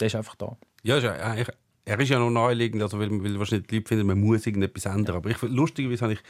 Der 0.00 0.08
ist 0.08 0.16
einfach 0.16 0.34
da. 0.34 0.56
Ja, 0.82 0.98
ja 0.98 1.46
er 1.86 2.00
ist 2.00 2.08
ja 2.08 2.18
noch 2.18 2.30
naheliegend, 2.30 2.82
also 2.82 2.98
weil, 2.98 3.10
weil 3.22 3.38
wahrscheinlich 3.38 3.68
die 3.68 3.76
Leute 3.76 3.88
finden, 3.88 4.06
man 4.06 4.20
muss 4.20 4.44
irgendetwas 4.46 4.86
ändern. 4.86 5.16
Aber 5.16 5.30
ich, 5.30 5.40
lustigerweise 5.42 6.02
habe 6.02 6.14
ich 6.14 6.20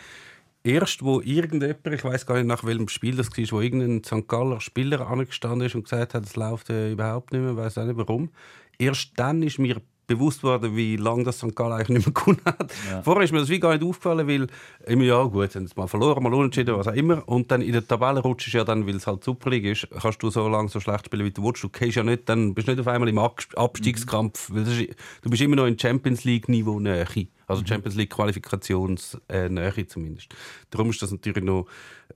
erst, 0.67 1.03
wo 1.03 1.21
irgendjemand, 1.21 1.87
ich 1.87 2.05
weiß 2.05 2.27
gar 2.27 2.35
nicht 2.35 2.47
nach 2.47 2.65
welchem 2.65 2.89
Spiel 2.89 3.17
das 3.17 3.31
war, 3.31 3.53
wo 3.53 3.61
irgendein 3.61 4.03
St. 4.05 4.29
Galler 4.29 4.61
Spieler 4.61 5.09
angestanden 5.09 5.67
ist 5.67 5.75
und 5.75 5.85
gesagt 5.85 6.15
hat, 6.15 6.25
es 6.25 6.37
läuft 6.37 6.71
äh, 6.71 6.93
überhaupt 6.93 7.33
nicht 7.33 7.43
mehr, 7.43 7.57
weiß 7.57 7.79
auch 7.79 7.85
nicht 7.85 7.97
warum. 7.97 8.31
Erst 8.79 9.13
dann 9.17 9.43
ist 9.43 9.59
mir 9.59 9.81
bewusst 10.07 10.43
worden, 10.43 10.77
wie 10.77 10.97
lange 10.97 11.25
das 11.25 11.39
St. 11.39 11.55
Gallen 11.57 11.73
eigentlich 11.73 11.99
nicht 11.99 12.07
mehr 12.07 12.15
gewonnen 12.15 12.41
hat. 12.45 12.73
Vorher 13.05 13.25
ist 13.25 13.33
mir 13.33 13.41
das 13.41 13.49
wie 13.49 13.59
gar 13.59 13.73
nicht 13.73 13.83
aufgefallen, 13.85 14.29
weil 14.29 14.47
immer, 14.87 15.05
ja 15.05 15.23
gut, 15.25 15.51
sie 15.53 15.59
haben 15.59 15.65
es 15.67 15.75
mal 15.77 15.87
verloren, 15.89 16.23
mal 16.23 16.33
unentschieden, 16.33 16.77
was 16.77 16.87
auch 16.89 16.93
immer. 16.95 17.27
Und 17.29 17.51
dann 17.51 17.61
in 17.63 17.73
der 17.73 17.87
Tabelle 17.87 18.21
rutschst 18.21 18.55
du 18.55 18.59
ja 18.59 18.65
dann, 18.65 18.87
weil 18.87 18.97
es 18.97 19.07
halt 19.07 19.25
Superliga 19.25 19.71
ist, 19.71 19.89
kannst 20.01 20.23
du 20.23 20.31
so 20.31 20.49
lange 20.49 20.69
so 20.69 20.79
schlecht 20.81 21.07
spielen, 21.07 21.25
wie 21.27 21.31
du 21.33 21.43
willst. 21.43 21.63
Du 21.65 21.69
gehst 21.69 21.97
ja 21.97 22.03
nicht, 22.05 22.29
dann 22.29 22.55
bist 22.55 22.69
du 22.69 22.73
nicht 22.73 22.81
auf 22.81 22.89
einmal 22.89 23.09
im 23.09 23.19
Ab- 23.19 23.41
Abstiegskampf. 23.57 24.51
Weil 24.53 24.65
das 24.65 24.77
ist, 24.79 24.95
du 25.23 25.31
bist 25.31 25.43
immer 25.43 25.57
noch 25.57 25.67
in 25.67 25.79
Champions 25.79 26.25
League-Niveau 26.25 26.79
nähe. 26.81 27.05
Also 27.49 27.65
Champions 27.65 27.95
League 27.95 28.11
Qualifikations 28.11 29.17
äh, 29.29 29.49
zumindest. 29.87 30.35
Darum 30.71 30.91
ist 30.91 31.01
das 31.03 31.13
natürlich 31.13 31.45
noch. 31.45 31.67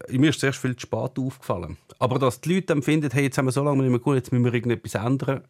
äh, 0.09 0.19
Mir 0.19 0.31
ist 0.31 0.41
zuerst 0.41 0.59
viel 0.59 0.75
zu 0.75 0.83
spät 0.87 1.19
aufgefallen. 1.19 1.77
Aber 2.01 2.19
dass 2.19 2.41
die 2.41 2.55
Leute 2.55 2.67
dann 2.67 2.83
finden, 2.83 3.11
hey, 3.13 3.25
jetzt 3.25 3.39
haben 3.39 3.47
wir 3.47 3.53
so 3.53 3.63
lange 3.63 3.83
nicht 3.83 3.91
mehr 3.91 4.01
gut, 4.01 4.17
jetzt 4.17 4.33
müssen 4.33 4.45
wir 4.45 4.53
irgendetwas 4.55 4.95
ändern. 4.97 5.43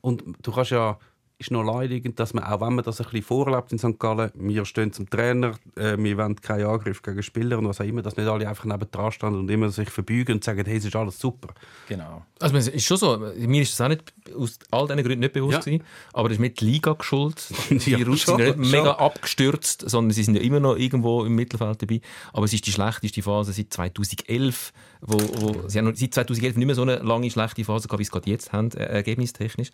Und 0.00 0.24
du 0.42 0.50
kannst 0.52 0.72
ja 0.72 0.98
ist 1.40 1.50
noch 1.50 1.64
leidigend, 1.64 2.20
dass 2.20 2.34
man, 2.34 2.44
auch 2.44 2.60
wenn 2.60 2.74
man 2.74 2.84
das 2.84 3.00
ein 3.00 3.04
bisschen 3.04 3.22
vorlebt 3.22 3.72
in 3.72 3.78
St. 3.78 3.98
Gallen, 3.98 4.30
wir 4.34 4.64
stehen 4.66 4.92
zum 4.92 5.08
Trainer, 5.08 5.54
äh, 5.76 5.96
wir 5.98 6.16
wollen 6.18 6.36
keinen 6.36 6.66
Angriff 6.66 7.00
gegen 7.02 7.22
Spieler 7.22 7.58
und 7.58 7.66
was 7.66 7.80
auch 7.80 7.84
immer, 7.86 8.02
dass 8.02 8.16
nicht 8.16 8.28
alle 8.28 8.46
einfach 8.46 8.66
neben 8.66 8.90
dran 8.90 9.10
stehen 9.10 9.34
und 9.34 9.50
immer 9.50 9.70
sich 9.70 9.88
verbeugen 9.88 10.34
und 10.36 10.44
sagen, 10.44 10.62
hey, 10.66 10.76
es 10.76 10.84
ist 10.84 10.94
alles 10.94 11.18
super. 11.18 11.48
Genau. 11.88 12.24
Also 12.38 12.56
es 12.56 12.68
ist 12.68 12.84
schon 12.84 12.96
so, 12.98 13.18
mir 13.36 13.62
ist 13.62 13.72
das 13.72 13.80
auch 13.84 13.88
nicht 13.88 14.12
aus 14.36 14.58
all 14.70 14.86
diesen 14.86 15.02
Gründen 15.02 15.20
nicht 15.20 15.32
bewusst 15.32 15.54
Ja. 15.54 15.60
gewesen, 15.60 15.82
aber 16.12 16.28
das 16.28 16.36
ist 16.36 16.40
mit 16.40 16.60
die 16.60 16.64
Liga 16.66 16.92
geschuld. 16.92 17.42
Die 17.70 17.90
Ja, 17.90 17.98
Russen 18.06 18.36
sind 18.36 18.38
nicht 18.38 18.52
schon. 18.54 18.70
mega 18.70 18.92
abgestürzt, 18.92 19.88
sondern 19.88 20.12
sie 20.12 20.22
sind 20.22 20.34
ja 20.36 20.42
immer 20.42 20.60
noch 20.60 20.76
irgendwo 20.76 21.24
im 21.24 21.34
Mittelfeld 21.34 21.80
dabei. 21.82 22.00
Aber 22.32 22.44
es 22.44 22.52
ist 22.52 22.66
die 22.66 22.72
schlechteste 22.72 23.22
Phase 23.22 23.52
seit 23.52 23.72
2011, 23.72 24.72
wo, 25.00 25.16
wo 25.40 25.68
sie 25.68 25.78
haben 25.78 25.94
seit 25.96 26.12
2011 26.14 26.56
nicht 26.56 26.66
mehr 26.66 26.74
so 26.74 26.82
eine 26.82 26.96
lange 26.96 27.30
schlechte 27.30 27.64
Phase 27.64 27.88
gehabt, 27.88 27.98
wie 28.00 28.04
sie 28.04 28.08
es 28.08 28.12
gerade 28.12 28.30
jetzt 28.30 28.52
haben, 28.52 28.70
äh, 28.72 28.84
ergebnistechnisch. 28.84 29.70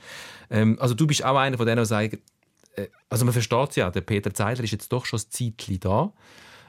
Ähm, 0.51 0.77
also 0.81 0.95
du 0.95 1.07
bist 1.07 1.25
auch 1.25 1.37
einer 1.37 1.56
von 1.57 1.67
denen, 1.67 1.83
die 1.83 1.87
sagen, 1.87 2.19
äh, 2.77 2.87
also 3.09 3.25
man 3.25 3.33
versteht 3.33 3.71
es 3.71 3.77
ja, 3.77 3.91
der 3.91 4.01
Peter 4.01 4.33
Zeidler 4.33 4.65
ist 4.65 4.73
jetzt 4.73 4.93
doch 4.93 5.05
schon 5.05 5.19
ein 5.19 5.31
Zeitchen 5.31 5.81
da. 5.81 6.13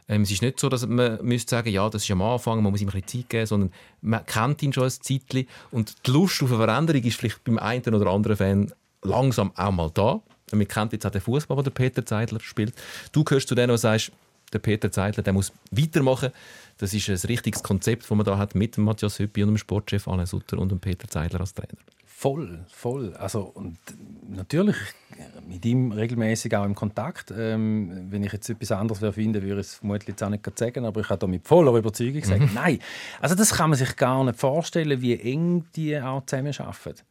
Ähm, 0.09 0.21
es 0.21 0.31
ist 0.31 0.41
nicht 0.41 0.59
so, 0.59 0.69
dass 0.69 0.87
man 0.87 1.19
müsste 1.21 1.51
sagen, 1.51 1.69
ja, 1.69 1.89
das 1.89 2.03
ist 2.03 2.11
am 2.11 2.21
Anfang, 2.21 2.63
man 2.63 2.71
muss 2.71 2.81
ihm 2.81 2.87
ein 2.87 2.93
bisschen 2.93 3.21
Zeit 3.23 3.29
geben, 3.29 3.45
sondern 3.45 3.73
man 4.01 4.25
kennt 4.25 4.63
ihn 4.63 4.71
schon 4.71 4.85
ein 4.85 4.91
Zeitchen 4.91 5.47
und 5.71 5.95
die 6.05 6.11
Lust 6.11 6.41
auf 6.41 6.49
eine 6.49 6.63
Veränderung 6.63 7.03
ist 7.03 7.19
vielleicht 7.19 7.43
beim 7.43 7.59
einen 7.59 7.93
oder 7.93 8.09
anderen 8.09 8.37
Fan 8.37 8.73
langsam 9.03 9.51
auch 9.55 9.71
mal 9.71 9.91
da. 9.93 10.21
Man 10.51 10.67
kennt 10.67 10.93
jetzt 10.93 11.05
auch 11.05 11.11
den 11.11 11.21
Fußball, 11.21 11.57
den 11.57 11.65
der 11.65 11.71
Peter 11.71 12.05
Zeidler 12.05 12.39
spielt. 12.39 12.73
Du 13.11 13.25
gehörst 13.25 13.49
zu 13.49 13.55
denen, 13.55 13.71
die 13.71 13.77
sagst, 13.77 14.13
der 14.53 14.59
Peter 14.59 14.89
Zeidler, 14.91 15.23
der 15.23 15.33
muss 15.33 15.51
weitermachen. 15.71 16.31
Das 16.77 16.93
ist 16.93 17.09
ein 17.09 17.17
richtiges 17.27 17.63
Konzept, 17.63 18.03
das 18.03 18.09
man 18.09 18.25
da 18.25 18.37
hat 18.37 18.55
mit 18.55 18.77
Matthias 18.77 19.19
Hüppi 19.19 19.43
und 19.43 19.49
dem 19.49 19.57
Sportchef 19.57 20.07
Alain 20.07 20.25
Sutter 20.25 20.57
und 20.57 20.71
dem 20.71 20.79
Peter 20.79 21.07
Zeidler 21.07 21.41
als 21.41 21.53
Trainer. 21.53 21.81
Voll, 22.19 22.65
voll. 22.69 23.13
Also, 23.17 23.41
und 23.41 23.77
natürlich 24.27 24.75
mit 25.47 25.63
ihm 25.65 25.91
regelmäßig 25.91 26.55
auch 26.57 26.65
im 26.65 26.73
Kontakt. 26.73 27.31
Ähm, 27.37 28.07
wenn 28.09 28.23
ich 28.23 28.33
jetzt 28.33 28.49
etwas 28.49 28.71
anderes 28.71 29.13
finde, 29.13 29.43
würde 29.43 29.61
ich 29.61 29.67
es 29.67 29.75
vermutlich 29.75 30.07
jetzt 30.07 30.23
auch 30.23 30.29
nicht 30.29 30.57
sagen, 30.57 30.83
aber 30.85 31.01
ich 31.01 31.09
habe 31.09 31.19
da 31.19 31.27
mit 31.27 31.47
voller 31.47 31.73
Überzeugung 31.77 32.19
gesagt, 32.19 32.39
Mhm. 32.41 32.49
nein. 32.55 32.79
Also 33.21 33.35
das 33.35 33.53
kann 33.53 33.69
man 33.69 33.77
sich 33.77 33.95
gar 33.97 34.23
nicht 34.23 34.39
vorstellen, 34.39 34.99
wie 34.99 35.13
eng 35.13 35.65
die 35.75 35.95
auch 35.99 36.25
zusammenarbeiten. 36.25 37.03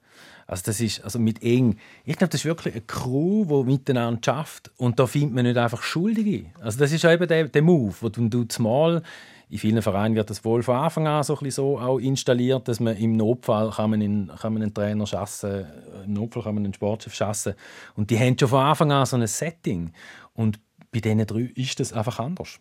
Also 0.49 0.65
das 0.67 0.81
ist 0.81 1.05
also 1.05 1.21
mit 1.21 1.41
eng. 1.41 1.77
Ich 2.05 2.17
glaube, 2.17 2.33
das 2.33 2.41
ist 2.41 2.45
wirklich 2.45 2.75
eine 2.75 2.83
Crew, 2.83 3.45
die 3.45 3.71
miteinander 3.71 4.21
schafft 4.25 4.73
und 4.77 4.99
da 4.99 5.07
findet 5.07 5.35
man 5.37 5.45
nicht 5.45 5.57
einfach 5.57 5.83
Schuldige. 5.85 6.47
Also 6.61 6.81
das 6.81 6.91
ist 6.91 7.05
eben 7.05 7.29
der, 7.29 7.45
der 7.45 7.63
Move, 7.63 7.95
wo 8.01 8.09
du, 8.09 8.29
du 8.29 8.43
zumal 8.43 9.05
in 9.49 9.59
vielen 9.59 9.81
Vereinen 9.81 10.17
wird 10.17 10.29
das 10.29 10.45
wohl 10.45 10.63
von 10.63 10.77
Anfang 10.77 11.07
an 11.07 11.23
so, 11.23 11.35
ein 11.35 11.39
bisschen 11.39 11.65
so 11.65 11.79
auch 11.79 11.99
installiert, 11.99 12.67
dass 12.67 12.81
man 12.81 12.97
im 12.97 13.17
Notfall 13.17 13.71
kann 13.71 13.91
man, 13.91 14.01
in, 14.01 14.31
kann 14.41 14.53
man 14.53 14.63
einen 14.63 14.75
Trainer 14.75 15.07
schassen, 15.07 15.67
im 16.05 16.15
Notfall 16.15 16.43
kann 16.43 16.55
man 16.57 16.65
einen 16.65 16.75
Sportchef 16.75 17.15
schassen. 17.15 17.55
Und 17.95 18.11
die 18.11 18.19
haben 18.19 18.37
schon 18.39 18.49
von 18.49 18.61
Anfang 18.61 18.91
an 18.91 19.07
so 19.07 19.17
ein 19.17 19.27
Setting. 19.27 19.93
Und 20.35 20.59
bei 20.91 21.01
diesen 21.01 21.25
drei 21.27 21.53
ist 21.55 21.79
das 21.79 21.93
einfach 21.93 22.19
anders. 22.19 22.59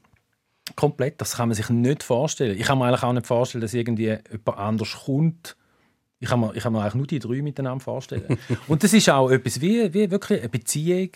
Komplett. 0.76 1.22
Das 1.22 1.38
kann 1.38 1.50
man 1.50 1.56
sich 1.56 1.70
nicht 1.70 2.04
vorstellen. 2.04 2.60
Ich 2.60 2.68
kann 2.68 2.78
mir 2.78 2.86
eigentlich 2.86 3.04
auch 3.04 3.14
nicht 3.14 3.28
vorstellen, 3.28 3.62
dass 3.62 3.74
irgendwie 3.74 4.18
jemand 4.32 4.58
anders 4.58 4.94
kommt. 5.06 5.56
Ich 6.20 6.30
kann 6.30 6.40
mir, 6.40 6.56
ich 6.56 6.64
kann 6.64 6.74
mir 6.74 6.82
eigentlich 6.82 6.96
nur 6.96 7.08
die 7.08 7.20
drei 7.20 7.42
miteinander 7.42 7.84
vorstellen. 7.84 8.38
Und 8.68 8.84
das 8.84 8.94
ist 8.94 9.10
auch 9.10 9.30
etwas 9.32 9.60
wie, 9.60 9.92
wie 9.94 10.10
wirklich 10.12 10.40
eine 10.40 10.50
Beziehung, 10.50 11.10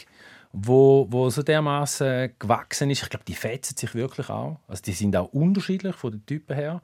wo, 0.51 1.07
wo 1.09 1.29
so 1.29 1.43
dermaßen 1.43 2.31
gewachsen 2.39 2.89
ist. 2.89 3.03
Ich 3.03 3.09
glaube, 3.09 3.25
die 3.25 3.35
fetzen 3.35 3.77
sich 3.77 3.93
wirklich 3.93 4.29
auch. 4.29 4.59
Also 4.67 4.81
die 4.83 4.93
sind 4.93 5.15
auch 5.15 5.31
unterschiedlich 5.31 5.95
von 5.95 6.11
den 6.11 6.25
Typen 6.25 6.55
her. 6.55 6.81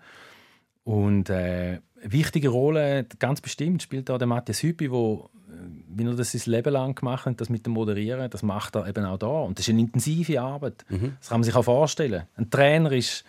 Und 0.84 1.30
äh, 1.30 1.80
eine 2.02 2.12
wichtige 2.12 2.50
Rolle, 2.50 3.06
ganz 3.18 3.42
bestimmt, 3.42 3.82
spielt 3.82 4.10
da 4.10 4.18
der 4.18 4.28
Matthias 4.28 4.62
Hüppi, 4.62 4.92
wo 4.92 5.32
äh, 5.50 5.54
wie 5.88 6.06
er 6.06 6.14
das 6.14 6.34
sein 6.34 6.52
Leben 6.52 6.74
lang 6.74 6.94
gemacht 6.94 7.26
hat, 7.26 7.42
das 7.42 7.50
mit 7.50 7.66
dem 7.66 7.74
Moderieren, 7.74 8.30
das 8.30 8.44
macht 8.44 8.76
er 8.76 8.88
eben 8.88 9.04
auch 9.04 9.18
da. 9.18 9.28
Und 9.28 9.58
das 9.58 9.68
ist 9.68 9.72
eine 9.72 9.82
intensive 9.82 10.40
Arbeit. 10.40 10.86
Das 11.20 11.30
kann 11.30 11.40
man 11.40 11.44
sich 11.44 11.56
auch 11.56 11.64
vorstellen. 11.64 12.24
Ein 12.36 12.50
Trainer 12.52 12.92
ist 12.92 13.24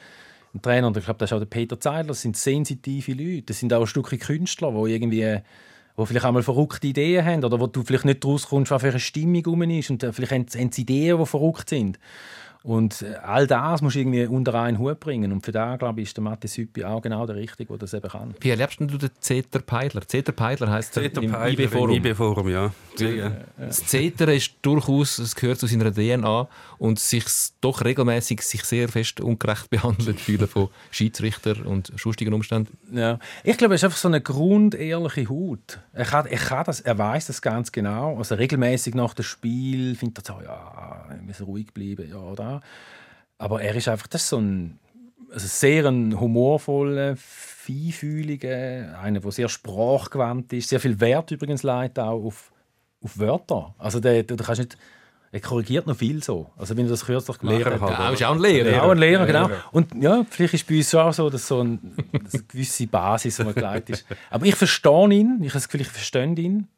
ein 0.54 0.62
Trainer, 0.62 0.86
und 0.88 0.96
ich 0.96 1.04
glaube, 1.04 1.18
das 1.18 1.30
ist 1.30 1.34
auch 1.34 1.38
der 1.38 1.46
Peter 1.46 1.78
Zeidler, 1.78 2.08
das 2.08 2.22
sind 2.22 2.36
sensitive 2.36 3.12
Leute. 3.12 3.42
Das 3.42 3.60
sind 3.60 3.72
auch 3.72 3.82
ein 3.82 3.86
Stückchen 3.86 4.18
Künstler, 4.18 4.72
die 4.72 4.92
irgendwie 4.92 5.38
wo 5.96 6.04
vielleicht 6.04 6.26
auch 6.26 6.32
mal 6.32 6.42
verrückte 6.42 6.86
Ideen 6.86 7.24
haben 7.24 7.44
oder 7.44 7.58
wo 7.58 7.66
du 7.66 7.82
vielleicht 7.82 8.04
nicht 8.04 8.24
rauskommst, 8.24 8.70
was 8.70 8.82
für 8.82 8.90
eine 8.90 9.00
Stimmung 9.00 9.44
rum 9.44 9.62
ist 9.62 9.90
und 9.90 10.02
äh, 10.02 10.12
vielleicht 10.12 10.32
haben 10.32 10.70
sie 10.72 10.82
Ideen, 10.82 11.18
die 11.18 11.26
verrückt 11.26 11.70
sind. 11.70 11.98
Und 12.66 13.02
äh, 13.02 13.14
all 13.22 13.46
das 13.46 13.80
musst 13.80 13.94
du 13.94 14.00
irgendwie 14.00 14.26
unter 14.26 14.54
einen 14.54 14.80
Hut 14.80 14.98
bringen. 14.98 15.30
Und 15.30 15.44
für 15.44 15.52
da 15.52 15.76
glaube 15.76 16.00
ich, 16.00 16.08
ist 16.08 16.16
der 16.16 16.24
Matthias 16.24 16.58
Hüppi 16.58 16.84
auch 16.84 17.00
genau 17.00 17.24
der 17.24 17.36
Richtige, 17.36 17.68
der 17.68 17.78
das 17.78 17.94
eben 17.94 18.08
kann. 18.08 18.34
Wie 18.40 18.50
erlebst 18.50 18.80
du 18.80 18.86
den 18.86 19.10
Zeter 19.20 19.60
Peidler? 19.60 20.00
Zeter 20.08 20.32
Peidler 20.32 20.72
heisst 20.72 20.96
er 20.96 21.04
Zeter 21.04 21.22
im 21.22 21.32
IB-Forum. 21.32 21.90
IB-Forum, 21.92 22.48
ja. 22.48 22.72
Das 23.56 23.86
Zeter 23.86 24.34
ist 24.34 24.54
durchaus, 24.62 25.18
es 25.18 25.36
gehört 25.36 25.60
zu 25.60 25.68
seiner 25.68 25.92
DNA 25.92 26.48
und 26.78 26.98
sich 26.98 27.24
doch 27.60 27.84
regelmäßig 27.84 28.40
sich 28.42 28.64
sehr 28.64 28.88
fest 28.88 29.20
ungerecht 29.20 29.70
behandelt 29.70 30.18
fühlen 30.18 30.48
von 30.48 30.68
Schiedsrichter 30.90 31.64
und 31.66 31.92
sonstigen 31.96 32.34
Umständen. 32.34 32.76
Ja. 32.92 33.20
Ich 33.44 33.58
glaube, 33.58 33.76
es 33.76 33.82
ist 33.82 33.84
einfach 33.84 33.98
so 33.98 34.08
eine 34.08 34.20
grundehrliche 34.20 35.28
Haut. 35.28 35.78
Er, 35.92 36.04
kann, 36.04 36.26
er, 36.26 36.38
kann 36.38 36.64
das, 36.64 36.80
er 36.80 36.98
weiß 36.98 37.28
das 37.28 37.40
ganz 37.40 37.70
genau. 37.70 38.18
Also 38.18 38.34
regelmäßig 38.34 38.96
nach 38.96 39.14
dem 39.14 39.24
Spiel 39.24 39.94
findet 39.94 40.28
er 40.28 40.34
so, 40.34 40.42
ja, 40.42 41.04
wir 41.10 41.22
müssen 41.22 41.44
ruhig 41.44 41.72
bleiben, 41.72 42.08
ja, 42.10 42.34
Aber 43.38 43.62
er 43.62 43.74
ist 43.74 43.88
einfach, 43.88 44.06
das 44.06 44.22
ist 44.22 44.28
so 44.30 44.38
ein 44.38 44.78
also 45.32 45.46
sehr 45.48 45.86
ein 45.86 46.18
humorvoller, 46.18 47.14
feinfühliger, 47.16 48.98
einer, 49.00 49.20
der 49.20 49.32
sehr 49.32 49.48
sprachgewandt 49.48 50.52
ist, 50.52 50.68
sehr 50.68 50.80
viel 50.80 50.98
Wert 51.00 51.30
übrigens 51.30 51.62
legt 51.62 51.98
auch 51.98 52.24
auf, 52.24 52.52
auf 53.02 53.18
Wörter. 53.18 53.74
Also 53.78 54.00
der, 54.00 54.22
der, 54.22 54.36
der 54.36 54.46
kannst 54.46 54.60
nicht, 54.60 54.78
er 55.32 55.40
korrigiert 55.40 55.86
noch 55.86 55.96
viel 55.96 56.22
so. 56.22 56.50
Also 56.56 56.76
wenn 56.76 56.86
er 56.86 56.90
das 56.90 57.04
kürzlich 57.04 57.38
gemacht 57.38 57.58
Lehrer 57.58 57.72
hat. 57.72 57.80
halt. 57.80 57.98
Ja, 57.98 58.10
ist 58.10 58.24
auch 58.24 58.34
ein 58.34 58.40
Lehrer. 58.40 58.70
Ja, 58.70 58.82
auch 58.82 58.90
ein 58.90 58.98
Lehrer, 58.98 59.26
genau. 59.26 59.50
Und 59.72 59.94
ja, 60.00 60.24
vielleicht 60.30 60.54
ist 60.54 60.66
bei 60.66 60.78
uns 60.78 60.94
auch 60.94 61.12
so, 61.12 61.28
dass 61.28 61.46
so 61.46 61.62
ein, 61.62 61.94
dass 62.24 62.34
eine 62.34 62.44
gewisse 62.44 62.86
Basis, 62.86 63.36
die 63.36 63.44
man 63.44 63.54
geleitet 63.54 63.90
ist. 63.90 64.06
Aber 64.30 64.46
ich 64.46 64.54
verstehe 64.54 65.12
ihn, 65.12 65.38
ich 65.42 65.48
habe 65.48 65.54
das 65.54 65.68
Gefühl, 65.68 65.82
ich 65.82 65.88
verstehe 65.88 66.34
ihn. 66.34 66.68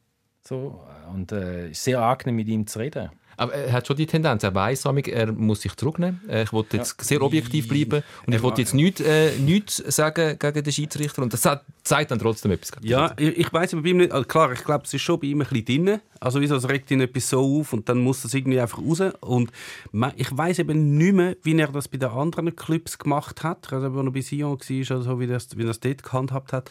So, 0.42 0.82
und 1.12 1.30
äh, 1.30 1.66
es 1.66 1.72
ist 1.72 1.84
sehr 1.84 2.00
angenehm, 2.00 2.36
mit 2.36 2.48
ihm 2.48 2.66
zu 2.66 2.78
reden. 2.78 3.10
Aber 3.38 3.54
er 3.54 3.72
hat 3.72 3.86
schon 3.86 3.96
die 3.96 4.06
Tendenz, 4.06 4.42
er 4.42 4.54
weiss, 4.54 4.84
amig, 4.84 5.08
er 5.08 5.32
muss 5.32 5.62
sich 5.62 5.74
zurücknehmen. 5.76 6.20
Äh, 6.28 6.42
Ich 6.42 6.52
wollte 6.52 6.76
jetzt 6.76 7.00
sehr 7.02 7.22
objektiv 7.22 7.68
bleiben 7.68 8.02
und 8.26 8.34
ich 8.34 8.42
wollte 8.42 8.60
jetzt 8.60 8.74
nichts, 8.74 9.00
äh, 9.00 9.38
nichts 9.38 9.76
sagen 9.76 10.38
gegen 10.38 10.62
den 10.64 10.72
Schiedsrichter 10.72 11.22
und 11.22 11.32
das 11.32 11.48
zeigt 11.84 12.10
dann 12.10 12.18
trotzdem 12.18 12.50
etwas. 12.50 12.72
Ja, 12.82 13.14
ich, 13.16 13.38
ich 13.38 13.52
weiß 13.52 13.74
aber 13.74 13.82
bei 13.82 13.90
ihm 13.90 13.98
nicht. 13.98 14.12
Also 14.12 14.26
klar, 14.26 14.52
ich 14.52 14.64
glaube, 14.64 14.84
es 14.84 14.92
ist 14.92 15.02
schon 15.02 15.20
bei 15.20 15.28
ihm 15.28 15.40
ein 15.40 15.46
bisschen 15.48 15.84
drin. 15.84 16.00
Also 16.20 16.40
wieso, 16.40 16.56
es 16.56 16.68
regt 16.68 16.90
ihn 16.90 17.00
etwas 17.00 17.30
so 17.30 17.60
auf 17.60 17.72
und 17.72 17.88
dann 17.88 17.98
muss 17.98 18.22
das 18.22 18.34
irgendwie 18.34 18.60
einfach 18.60 18.78
raus. 18.78 19.00
Und 19.20 19.52
ich 20.16 20.36
weiß 20.36 20.58
eben 20.58 20.96
nicht 20.98 21.14
mehr, 21.14 21.36
wie 21.44 21.56
er 21.58 21.68
das 21.68 21.86
bei 21.86 21.98
den 21.98 22.10
anderen 22.10 22.56
Clubs 22.56 22.98
gemacht 22.98 23.44
hat. 23.44 23.72
Also, 23.72 23.94
wenn 23.94 24.06
er 24.06 24.12
bei 24.12 24.20
Sion 24.20 24.58
war, 24.58 24.96
oder 24.96 25.02
so, 25.02 25.20
wie, 25.20 25.26
das, 25.28 25.56
wie 25.56 25.62
er 25.62 25.68
das 25.68 25.80
dort 25.80 26.02
gehandhabt 26.02 26.52
hat. 26.52 26.70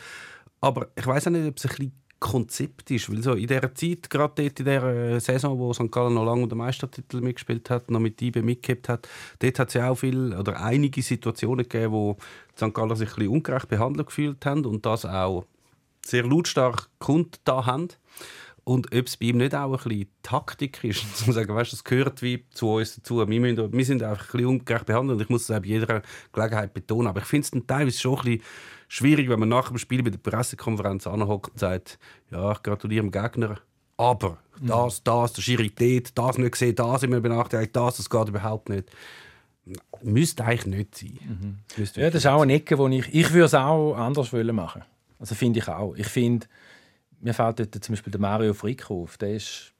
Aber 0.59 0.87
ich 0.95 1.07
weiß 1.07 1.27
auch 1.27 1.31
nicht, 1.31 1.47
ob 1.47 1.57
es 1.57 1.65
ein 1.65 1.69
bisschen 1.69 1.91
Konzept 2.19 2.89
ist, 2.91 3.09
weil 3.11 3.21
so 3.21 3.33
in 3.33 3.47
dieser 3.47 3.73
Zeit, 3.75 4.09
gerade 4.09 4.43
dort 4.43 4.59
in 4.59 4.65
der 4.65 5.19
Saison, 5.19 5.57
wo 5.59 5.71
St. 5.73 5.91
Gallen 5.91 6.15
noch 6.15 6.25
lange 6.25 6.47
den 6.47 6.57
Meistertitel 6.57 7.21
mitgespielt 7.21 7.69
hat, 7.69 7.91
noch 7.91 7.99
mit 7.99 8.21
IBE 8.21 8.41
mitgehabt 8.41 8.89
hat, 8.89 9.07
dort 9.39 9.59
hat 9.59 9.67
es 9.67 9.73
ja 9.75 9.89
auch 9.89 9.95
viel 9.95 10.33
oder 10.33 10.61
einige 10.61 11.01
Situationen 11.01 11.67
gegeben, 11.67 11.93
wo 11.93 12.17
die 12.59 12.65
St. 12.65 12.73
Galler 12.73 12.95
sich 12.95 13.09
ein 13.09 13.15
bisschen 13.15 13.31
ungerecht 13.31 13.69
behandelt 13.69 14.07
gefühlt 14.07 14.45
haben 14.45 14.65
und 14.65 14.85
das 14.85 15.05
auch 15.05 15.45
sehr 16.03 16.23
lautstark 16.23 16.89
kundgetan 16.99 17.65
haben. 17.65 17.87
Und 18.63 18.93
ob 18.93 19.07
es 19.07 19.15
bei 19.15 19.27
ihm 19.27 19.37
nicht 19.37 19.55
auch 19.55 19.71
ein 19.71 19.89
bisschen 19.89 20.09
Taktik 20.23 20.83
ist, 20.83 21.17
zu 21.25 21.31
sagen, 21.31 21.55
weißt, 21.55 21.71
das 21.71 21.83
gehört 21.83 22.21
wie 22.21 22.45
zu 22.49 22.73
uns 22.73 22.95
dazu. 22.95 23.25
Wir, 23.25 23.39
müssen, 23.39 23.71
wir 23.71 23.85
sind 23.85 24.03
einfach 24.03 24.25
ein 24.25 24.31
bisschen 24.31 24.45
ungerecht 24.47 24.85
behandelt 24.85 25.19
und 25.19 25.23
ich 25.23 25.29
muss 25.29 25.49
auch 25.49 25.59
bei 25.59 25.67
jeder 25.67 26.01
Gelegenheit 26.33 26.73
betonen. 26.73 27.07
Aber 27.07 27.21
ich 27.21 27.27
finde 27.27 27.47
es 27.47 27.65
teilweise 27.65 27.97
schon 27.97 28.17
ein 28.17 28.23
bisschen 28.23 28.41
schwierig, 28.87 29.29
wenn 29.29 29.39
man 29.39 29.49
nach 29.49 29.69
dem 29.69 29.77
Spiel 29.77 30.03
bei 30.03 30.09
der 30.09 30.17
Pressekonferenz 30.17 31.07
anhockt 31.07 31.51
und 31.51 31.59
sagt, 31.59 31.99
ja, 32.31 32.51
ich 32.51 32.63
gratuliere 32.63 33.03
dem 33.03 33.11
Gegner, 33.11 33.59
aber 33.97 34.37
das, 34.61 35.03
das, 35.03 35.33
der 35.33 35.41
Schirität, 35.41 36.17
das 36.17 36.37
nicht 36.37 36.51
gesehen, 36.51 36.75
das 36.75 37.03
immer 37.03 37.19
benachteiligt, 37.19 37.75
das, 37.75 37.97
das 37.97 38.09
geht 38.09 38.29
überhaupt 38.29 38.69
nicht. 38.69 38.89
Müsste 40.01 40.45
eigentlich 40.45 40.65
nicht 40.65 40.97
sein. 40.97 41.59
Müsste 41.75 42.01
Ja, 42.01 42.07
das 42.07 42.23
ist 42.23 42.27
auch 42.27 42.41
eine 42.41 42.53
Ecke, 42.53 42.77
wo 42.77 42.87
ich, 42.87 43.13
ich 43.13 43.33
würde 43.33 43.45
es 43.45 43.53
auch 43.53 43.95
anders 43.95 44.31
machen. 44.31 44.83
Also 45.19 45.35
finde 45.35 45.59
ich 45.59 45.67
auch. 45.67 45.95
Ich 45.95 46.07
finde, 46.07 46.47
mir 47.19 47.33
fällt 47.33 47.59
dort 47.59 47.83
zum 47.83 47.93
Beispiel 47.93 48.11
der 48.11 48.21
Mario 48.21 48.53
Frick 48.53 48.89
auf. 48.89 49.17
Der 49.17 49.35
ist, 49.35 49.73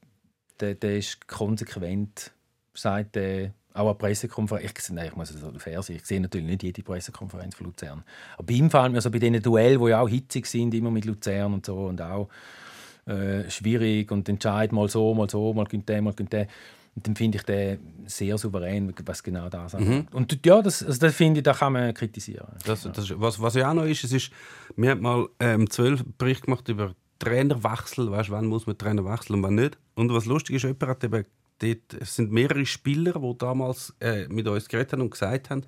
der, 0.60 0.74
der 0.74 0.98
ist 0.98 1.26
konsequent, 1.26 2.32
sagt 2.74 3.16
äh, 3.16 3.52
auch 3.78 3.86
eine 3.86 3.94
Pressekonferenz. 3.94 4.64
Ich, 4.64 4.90
nein, 4.90 5.08
ich 5.08 5.16
muss 5.16 5.30
es 5.30 5.62
fair 5.62 5.82
sein. 5.82 5.96
Ich 5.96 6.06
sehe 6.06 6.20
natürlich 6.20 6.46
nicht 6.46 6.62
jede 6.62 6.82
Pressekonferenz 6.82 7.54
von 7.54 7.66
Luzern. 7.66 8.04
Aber 8.36 8.46
bei 8.46 8.54
ihm 8.54 8.70
fallen 8.70 8.92
mir 8.92 9.00
so 9.00 9.10
bei 9.10 9.18
diesen 9.18 9.42
Duellen, 9.42 9.80
die 9.80 9.90
ja 9.90 10.00
auch 10.00 10.08
hitzig 10.08 10.46
sind, 10.46 10.74
immer 10.74 10.90
mit 10.90 11.04
Luzern 11.04 11.54
und 11.54 11.66
so 11.66 11.86
und 11.86 12.00
auch 12.00 12.28
äh, 13.06 13.48
schwierig 13.50 14.10
und 14.10 14.28
entscheidet 14.28 14.72
mal 14.72 14.88
so, 14.88 15.14
mal 15.14 15.28
so, 15.30 15.52
mal 15.54 15.64
gönnt 15.64 15.88
der, 15.88 16.02
mal 16.02 16.12
gönnt 16.12 16.32
der. 16.32 16.46
Und 16.94 17.06
dann 17.06 17.14
finde 17.14 17.38
ich 17.38 17.44
den 17.44 17.78
sehr 18.06 18.36
souverän, 18.38 18.92
was 19.04 19.22
genau 19.22 19.48
das 19.48 19.74
angeht. 19.74 20.12
Und 20.12 20.44
ja, 20.44 20.60
das, 20.60 20.82
also 20.82 20.98
das 20.98 21.14
finde 21.14 21.38
ich, 21.38 21.44
da 21.44 21.52
kann 21.52 21.72
man 21.72 21.94
kritisieren. 21.94 22.48
Das, 22.66 22.82
das 22.82 22.98
ist, 22.98 23.20
was, 23.20 23.40
was 23.40 23.54
ja 23.54 23.70
auch 23.70 23.74
noch 23.74 23.84
ist, 23.84 24.02
es 24.02 24.12
ist, 24.12 24.32
wir 24.76 24.90
haben 24.90 25.00
mal 25.00 25.28
ähm, 25.38 25.70
zwölf 25.70 26.04
Bericht 26.18 26.42
gemacht 26.42 26.68
über 26.68 26.94
Trainerwechsel, 27.20 28.10
weißt, 28.10 28.30
wann 28.30 28.46
muss 28.46 28.66
man 28.66 28.78
Trainer 28.78 29.04
wechseln 29.04 29.36
und 29.36 29.42
wann 29.44 29.54
nicht. 29.54 29.78
Und 29.94 30.12
was 30.12 30.26
lustig 30.26 30.56
ist, 30.56 30.62
jemand 30.62 30.82
hat 30.82 31.04
eben 31.04 31.24
dort, 31.58 31.94
es 32.00 32.16
sind 32.16 32.32
mehrere 32.32 32.66
Spieler, 32.66 33.12
die 33.12 33.38
damals 33.38 33.94
äh, 34.00 34.28
mit 34.28 34.46
uns 34.48 34.68
geredet 34.68 34.92
haben 34.92 35.02
und 35.02 35.10
gesagt 35.10 35.50
haben, 35.50 35.64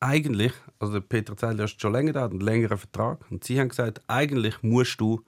eigentlich, 0.00 0.52
also 0.78 0.94
der 0.94 1.00
Peter 1.00 1.36
Zeidler 1.36 1.64
ist 1.64 1.80
schon 1.80 1.92
länger 1.92 2.12
da, 2.12 2.22
hat 2.22 2.32
einen 2.32 2.40
längeren 2.40 2.78
Vertrag, 2.78 3.24
und 3.30 3.44
sie 3.44 3.60
haben 3.60 3.68
gesagt, 3.68 4.02
eigentlich 4.08 4.62
musst 4.62 5.00
du 5.00 5.24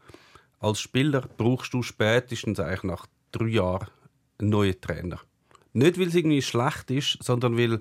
als 0.58 0.80
Spieler, 0.80 1.28
brauchst 1.36 1.72
du 1.74 1.82
spätestens 1.82 2.58
eigentlich 2.58 2.84
nach 2.84 3.06
drei 3.30 3.46
Jahren 3.46 3.88
einen 4.38 4.50
neuen 4.50 4.80
Trainer. 4.80 5.20
Nicht, 5.72 5.98
weil 5.98 6.08
es 6.08 6.14
irgendwie 6.14 6.42
schlecht 6.42 6.90
ist, 6.90 7.18
sondern 7.22 7.58
weil 7.58 7.80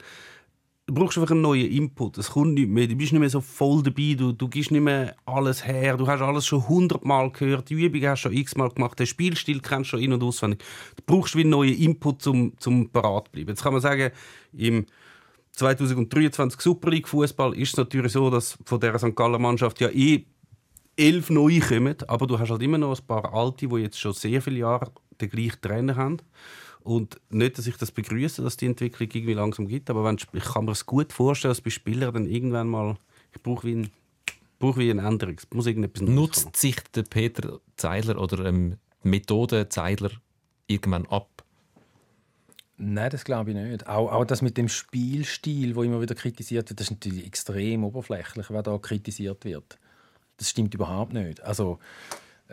du 0.85 0.93
brauchst 0.93 1.17
einfach 1.17 1.31
einen 1.31 1.41
neuen 1.41 1.69
Input. 1.69 2.17
Es 2.17 2.31
kommt 2.31 2.55
nicht 2.55 2.69
mehr. 2.69 2.87
Du 2.87 2.95
bist 2.95 3.13
nicht 3.13 3.19
mehr 3.19 3.29
so 3.29 3.41
voll 3.41 3.83
dabei. 3.83 4.15
Du, 4.17 4.31
du 4.31 4.47
gibst 4.47 4.71
nicht 4.71 4.81
mehr 4.81 5.15
alles 5.25 5.65
her. 5.65 5.97
Du 5.97 6.07
hast 6.07 6.21
alles 6.21 6.45
schon 6.45 6.67
hundertmal 6.67 7.31
gehört. 7.31 7.69
Die 7.69 7.75
Übung 7.75 8.01
hast 8.03 8.25
du 8.25 8.29
schon 8.29 8.37
x-mal 8.37 8.69
gemacht. 8.69 8.99
Den 8.99 9.07
Spielstil 9.07 9.61
kennst 9.61 9.91
du 9.91 9.97
schon 9.97 10.01
in- 10.01 10.13
und 10.13 10.23
auswendig. 10.23 10.63
Du 10.95 11.03
brauchst 11.05 11.35
wie 11.35 11.41
einen 11.41 11.51
neuen 11.51 11.75
Input, 11.75 12.21
zum, 12.21 12.53
zum 12.57 12.89
parat 12.89 13.27
zu 13.27 13.31
bleiben. 13.31 13.49
Jetzt 13.49 13.63
kann 13.63 13.73
man 13.73 13.81
sagen, 13.81 14.11
im 14.53 14.85
2023 15.51 16.59
Super 16.59 16.89
League 16.89 17.07
Fußball 17.07 17.53
ist 17.55 17.69
es 17.69 17.77
natürlich 17.77 18.11
so, 18.11 18.29
dass 18.29 18.57
von 18.65 18.79
der 18.79 18.97
St. 18.97 19.15
Galler 19.15 19.39
Mannschaft 19.39 19.79
ja 19.79 19.89
eh 19.89 20.25
elf 20.95 21.29
neue 21.29 21.59
kommen, 21.59 21.95
aber 22.07 22.27
du 22.27 22.37
hast 22.37 22.51
halt 22.51 22.61
immer 22.61 22.77
noch 22.77 22.97
ein 22.99 23.07
paar 23.07 23.33
alte, 23.33 23.67
die 23.67 23.75
jetzt 23.77 23.99
schon 23.99 24.13
sehr 24.13 24.41
viele 24.41 24.59
Jahre 24.59 24.91
den 25.19 25.29
gleichen 25.29 25.61
Trainer 25.61 25.95
haben. 25.95 26.17
Und 26.83 27.19
nicht, 27.29 27.57
dass 27.57 27.67
ich 27.67 27.77
das 27.77 27.91
begrüße, 27.91 28.41
dass 28.41 28.57
die 28.57 28.65
Entwicklung 28.65 29.09
irgendwie 29.13 29.33
langsam 29.33 29.67
gibt, 29.67 29.89
aber 29.89 30.03
wenn, 30.03 30.17
ich 30.17 30.43
kann 30.43 30.65
mir 30.65 30.71
es 30.71 30.85
gut 30.85 31.13
vorstellen, 31.13 31.51
dass 31.51 31.61
bei 31.61 31.69
Spielern 31.69 32.13
dann 32.13 32.25
irgendwann 32.25 32.67
mal, 32.67 32.97
ich 33.33 33.41
brauche 33.41 33.65
wie, 33.65 33.75
ein, 33.75 33.89
brauche 34.59 34.81
wie 34.81 34.91
eine 34.91 35.07
Änderung, 35.07 35.35
es 35.37 35.47
muss 35.51 35.65
irgendetwas 35.65 36.01
Neues 36.01 36.09
kommen. 36.09 36.15
Nutzt 36.15 36.57
sich 36.57 36.75
der 36.93 37.03
Peter 37.03 37.59
Zeidler 37.77 38.19
oder 38.19 38.45
ähm, 38.45 38.77
die 39.03 39.07
Methode 39.07 39.69
Zeidler 39.69 40.11
irgendwann 40.67 41.05
ab? 41.05 41.29
Nein, 42.77 43.09
das 43.11 43.23
glaube 43.23 43.51
ich 43.51 43.55
nicht. 43.55 43.87
Auch, 43.87 44.11
auch 44.11 44.25
das 44.25 44.41
mit 44.41 44.57
dem 44.57 44.67
Spielstil, 44.67 45.75
wo 45.75 45.83
immer 45.83 46.01
wieder 46.01 46.15
kritisiert 46.15 46.69
wird, 46.69 46.79
das 46.81 46.87
ist 46.87 46.91
natürlich 46.91 47.25
extrem 47.25 47.85
oberflächlich, 47.85 48.49
was 48.49 48.63
da 48.63 48.77
kritisiert 48.77 49.45
wird. 49.45 49.77
Das 50.35 50.49
stimmt 50.49 50.73
überhaupt 50.73 51.13
nicht. 51.13 51.41
Also 51.41 51.79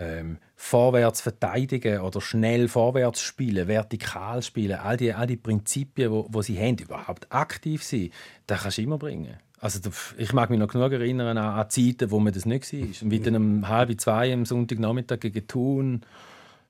ähm, 0.01 0.39
vorwärts 0.57 1.21
verteidigen 1.21 2.01
oder 2.01 2.21
schnell 2.21 2.69
vorwärts 2.69 3.21
spielen, 3.21 3.69
vertikal 3.69 4.43
spielen, 4.43 4.79
all 4.79 4.97
die, 4.97 5.13
all 5.13 5.27
die 5.27 5.37
Prinzipien, 5.37 6.11
wo, 6.11 6.27
wo 6.31 6.43
sie 6.43 6.59
haben, 6.59 6.79
überhaupt 6.79 7.31
aktiv 7.31 7.85
sein, 7.85 8.11
das 8.47 8.63
kannst 8.63 8.79
du 8.79 8.83
immer 8.83 8.99
bringen. 8.99 9.37
Also 9.61 9.79
ich 10.17 10.33
mag 10.33 10.49
mich 10.49 10.59
noch 10.59 10.69
genug 10.69 10.91
erinnern 10.93 11.37
an, 11.37 11.59
an 11.59 11.69
Zeiten, 11.69 12.11
wo 12.11 12.19
man 12.19 12.33
das 12.33 12.47
nicht 12.47 12.73
war. 12.73 12.81
Und 12.81 13.11
wie 13.11 13.21
dann 13.21 13.37
um 13.37 13.69
halb 13.69 14.01
zwei 14.01 14.33
am 14.33 14.47
Sonntagnachmittag 14.47 15.21
gegen 15.21 15.47
Thun 15.47 16.01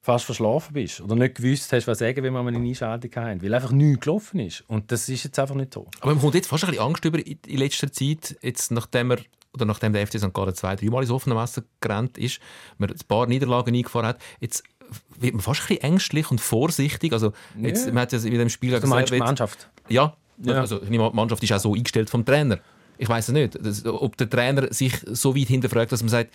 fast 0.03 0.25
verschlafen 0.25 0.73
bist 0.73 1.01
oder 1.01 1.15
nicht 1.15 1.37
gewusst 1.37 1.73
hast, 1.73 1.87
was 1.87 1.99
sagen, 1.99 2.25
wenn 2.25 2.33
wir 2.33 2.41
eine 2.41 2.59
Einschaltung 2.59 3.11
haben, 3.15 3.43
weil 3.43 3.55
einfach 3.55 3.71
nichts 3.71 4.01
gelaufen 4.01 4.41
ist. 4.41 4.65
Und 4.67 4.91
das 4.91 5.09
ist 5.09 5.23
jetzt 5.23 5.39
einfach 5.39 5.55
nicht 5.55 5.73
so. 5.73 5.87
Aber 6.01 6.13
man 6.13 6.21
kommt 6.21 6.35
jetzt 6.35 6.49
fast 6.49 6.65
ein 6.65 6.71
bisschen 6.71 6.85
Angst 6.85 7.05
über 7.05 7.25
in 7.25 7.59
letzter 7.59 7.93
Zeit, 7.93 8.37
jetzt 8.43 8.73
nachdem 8.73 9.13
er 9.13 9.19
oder 9.55 9.65
nachdem 9.65 9.93
der 9.93 10.07
FC 10.07 10.19
St. 10.19 10.33
Gallen 10.33 10.55
zwei, 10.55 10.77
dreimal 10.77 11.03
ins 11.03 11.11
offene 11.11 11.35
Messer 11.35 11.63
gerannt 11.81 12.19
ist, 12.19 12.41
man 12.79 12.91
ein 12.91 12.97
paar 13.09 13.27
Niederlagen 13.27 13.75
eingefahren 13.75 14.07
hat, 14.09 14.19
jetzt 14.41 14.63
wird 15.19 15.35
man 15.35 15.43
fast 15.43 15.63
ein 15.63 15.67
bisschen 15.69 15.83
ängstlich 15.85 16.31
und 16.31 16.41
vorsichtig. 16.41 17.13
Also 17.13 17.33
jetzt, 17.61 17.87
Ja. 17.87 17.93
man 17.93 18.03
hat 18.03 18.13
ja 18.13 18.19
in 18.19 18.39
dem 18.39 18.49
Spiel 18.49 18.73
meinst 18.81 19.11
die 19.11 19.17
jetzt- 19.17 19.25
Mannschaft? 19.25 19.69
Ja, 19.89 20.15
Ja. 20.43 20.55
Also, 20.61 20.79
die 20.79 20.97
Mannschaft 20.99 21.43
ist 21.43 21.53
auch 21.53 21.59
so 21.61 21.75
eingestellt 21.75 22.09
vom 22.09 22.25
Trainer. 22.25 22.59
Ich 22.97 23.09
weiß 23.09 23.29
es 23.29 23.35
nicht, 23.35 23.59
das, 23.65 23.85
ob 23.85 24.17
der 24.17 24.29
Trainer 24.31 24.73
sich 24.73 24.95
so 25.07 25.37
weit 25.37 25.49
hinterfragt, 25.49 25.93
dass 25.93 26.03
man 26.03 26.09
sagt, 26.09 26.33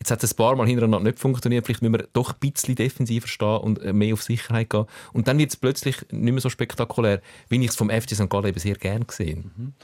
jetzt 0.00 0.10
hat 0.10 0.22
es 0.24 0.32
ein 0.32 0.36
paar 0.36 0.56
Mal 0.56 0.66
hintereinander 0.66 1.08
nicht 1.10 1.20
funktioniert, 1.20 1.64
vielleicht 1.64 1.80
müssen 1.82 1.94
wir 1.94 2.08
doch 2.12 2.32
ein 2.32 2.38
bisschen 2.40 2.74
defensiver 2.74 3.28
stehen 3.28 3.58
und 3.58 3.80
äh, 3.80 3.92
mehr 3.92 4.12
auf 4.14 4.22
Sicherheit 4.24 4.70
gehen. 4.70 4.86
Und 5.12 5.28
dann 5.28 5.38
wird 5.38 5.50
es 5.50 5.56
plötzlich 5.56 5.96
nicht 6.10 6.32
mehr 6.32 6.40
so 6.40 6.50
spektakulär, 6.50 7.20
wie 7.48 7.62
ich 7.64 7.70
es 7.70 7.76
vom 7.76 7.90
FC 7.90 8.16
St. 8.16 8.28
Gallen 8.28 8.46
eben 8.46 8.58
sehr 8.58 8.74
gerne 8.74 9.04
gesehen. 9.04 9.74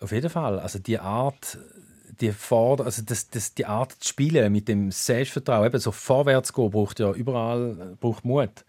Auf 0.00 0.12
jeden 0.12 0.30
Fall. 0.30 0.60
Also 0.60 0.78
die 0.78 0.98
Art, 0.98 1.58
die, 2.20 2.32
Forder 2.32 2.84
also 2.84 3.02
das, 3.02 3.30
das, 3.30 3.54
die 3.54 3.66
Art 3.66 3.92
zu 3.92 4.08
spielen 4.08 4.52
mit 4.52 4.68
dem 4.68 4.90
Selbstvertrauen, 4.90 5.66
eben 5.66 5.78
so 5.78 5.92
vorwärts 5.92 6.52
gehen, 6.52 6.70
braucht 6.70 7.00
ja 7.00 7.12
überall 7.12 7.96
braucht 8.00 8.24
Mut. 8.24 8.64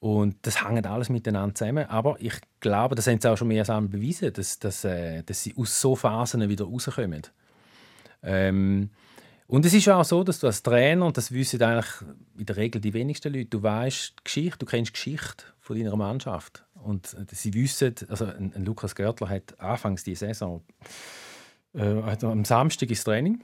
Und 0.00 0.36
das 0.42 0.66
hängt 0.66 0.86
alles 0.86 1.10
miteinander 1.10 1.54
zusammen. 1.54 1.86
Aber 1.88 2.16
ich 2.20 2.34
glaube, 2.60 2.94
das 2.94 3.06
haben 3.06 3.20
sie 3.20 3.30
auch 3.30 3.36
schon 3.36 3.48
mehr 3.48 3.68
einmal 3.68 3.88
bewiesen, 3.88 4.32
dass, 4.32 4.58
dass, 4.58 4.84
äh, 4.84 5.22
dass 5.22 5.42
sie 5.42 5.54
aus 5.56 5.78
so 5.78 5.94
Phasen 5.94 6.48
wieder 6.48 6.64
rauskommen. 6.64 7.22
Ähm, 8.22 8.90
und 9.46 9.66
es 9.66 9.74
ist 9.74 9.88
auch 9.88 10.04
so, 10.04 10.24
dass 10.24 10.38
du 10.38 10.46
als 10.46 10.62
Trainer, 10.62 11.04
und 11.04 11.16
das 11.16 11.32
wissen 11.32 11.60
eigentlich 11.62 11.92
in 12.38 12.46
der 12.46 12.56
Regel 12.56 12.80
die 12.80 12.94
wenigsten 12.94 13.32
Leute, 13.32 13.46
du 13.46 13.62
weißt 13.62 14.24
Geschichte, 14.24 14.58
du 14.58 14.66
kennst 14.66 14.90
die 14.90 14.92
Geschichte 14.94 15.44
von 15.60 15.76
deiner 15.76 15.96
Mannschaft. 15.96 16.64
Und 16.82 17.14
äh, 17.14 17.34
sie 17.34 17.52
wissen, 17.52 17.94
also 18.08 18.24
ein, 18.24 18.52
ein 18.54 18.64
Lukas 18.64 18.94
Görtler 18.94 19.28
hat 19.28 19.60
anfangs 19.60 20.02
die 20.04 20.14
Saison 20.14 20.62
äh, 21.74 22.02
hat 22.02 22.24
am 22.24 22.44
Samstag 22.44 22.90
ins 22.90 23.04
Training, 23.04 23.40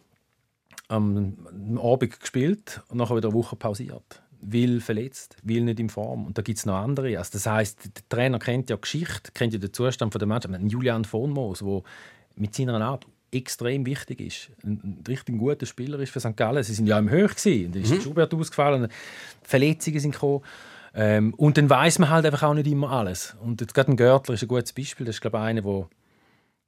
am, 0.88 1.78
Abend 1.80 2.20
gespielt 2.20 2.82
und 2.88 2.98
nachher 2.98 3.16
wieder 3.16 3.28
eine 3.28 3.36
Woche 3.36 3.56
pausiert. 3.56 4.22
Will 4.40 4.80
verletzt, 4.80 5.36
will 5.42 5.64
nicht 5.64 5.80
in 5.80 5.88
Form. 5.88 6.26
Und 6.26 6.38
da 6.38 6.42
gibt 6.42 6.58
es 6.58 6.66
noch 6.66 6.76
andere. 6.76 7.18
Also 7.18 7.30
das 7.32 7.46
heißt, 7.46 7.84
der 7.84 8.08
Trainer 8.08 8.38
kennt 8.38 8.70
ja 8.70 8.76
die 8.76 8.82
Geschichte, 8.82 9.32
kennt 9.32 9.52
ja 9.52 9.58
den 9.58 9.72
Zustand 9.72 10.12
von 10.12 10.18
der 10.18 10.28
Mannschaft. 10.28 10.54
Julian 10.68 11.04
von 11.04 11.30
Moos, 11.30 11.60
der 11.60 11.82
mit 12.36 12.54
seiner 12.54 12.80
Art 12.80 13.06
extrem 13.32 13.84
wichtig 13.86 14.20
ist. 14.20 14.50
Ein, 14.62 14.80
ein 14.82 15.04
richtig 15.08 15.38
guter 15.38 15.66
Spieler 15.66 15.98
ist 16.00 16.12
für 16.12 16.20
St. 16.20 16.36
Gallen. 16.36 16.62
Sie 16.62 16.74
sind 16.74 16.86
ja 16.86 16.98
im 16.98 17.10
Höch 17.10 17.34
gewesen. 17.36 17.72
Dann 17.72 17.82
ist 17.82 17.92
mhm. 17.92 18.00
Schubert 18.00 18.32
ausgefallen, 18.34 18.88
Verletzungen 19.42 20.00
sind 20.00 20.12
gekommen. 20.12 20.42
Ähm, 20.94 21.34
und 21.34 21.58
dann 21.58 21.68
weiß 21.68 21.98
man 21.98 22.10
halt 22.10 22.24
einfach 22.24 22.44
auch 22.44 22.54
nicht 22.54 22.66
immer 22.66 22.90
alles. 22.90 23.36
Und 23.42 23.60
jetzt 23.60 23.74
gerade 23.74 23.92
ein 23.92 23.96
Görtler 23.96 24.34
ist 24.34 24.42
ein 24.42 24.48
gutes 24.48 24.72
Beispiel. 24.72 25.06
Das 25.06 25.16
ist 25.16 25.20
glaube 25.20 25.38
ich 25.38 25.42
einer, 25.42 25.62
der 25.62 25.88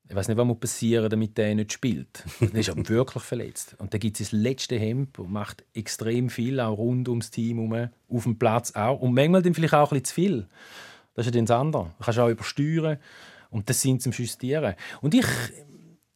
ich 0.08 0.14
weiß 0.14 0.28
nicht, 0.28 0.38
was 0.38 0.46
muss 0.46 0.58
passieren, 0.58 1.10
damit 1.10 1.36
der 1.36 1.54
nicht 1.54 1.72
spielt. 1.72 2.24
Dann 2.40 2.52
ist 2.52 2.68
er 2.68 2.76
wirklich 2.88 3.22
verletzt. 3.22 3.76
Und 3.78 3.92
dann 3.92 4.00
gibt 4.00 4.18
es 4.18 4.30
das 4.30 4.38
letzte 4.38 4.78
Hemd 4.78 5.18
und 5.18 5.30
macht 5.30 5.64
extrem 5.74 6.30
viel, 6.30 6.60
auch 6.60 6.78
rund 6.78 7.08
ums 7.08 7.30
Team 7.30 7.70
herum, 7.70 7.90
auf 8.08 8.22
dem 8.22 8.38
Platz 8.38 8.74
auch. 8.74 9.00
Und 9.00 9.14
manchmal 9.14 9.42
dann 9.42 9.54
vielleicht 9.54 9.74
auch 9.74 9.92
ein 9.92 10.00
bisschen 10.00 10.04
zu 10.06 10.14
viel. 10.14 10.48
Das 11.14 11.26
ist 11.26 11.34
ja 11.34 11.38
dann 11.38 11.46
das 11.46 11.56
andere. 11.56 11.94
Du 11.98 12.04
kannst 12.04 12.18
auch 12.18 12.28
übersteuern. 12.28 12.98
Und 13.50 13.68
das 13.68 13.80
sind 13.80 14.02
zum 14.02 14.12
Justieren. 14.12 14.74
Und 15.00 15.14
ich, 15.14 15.26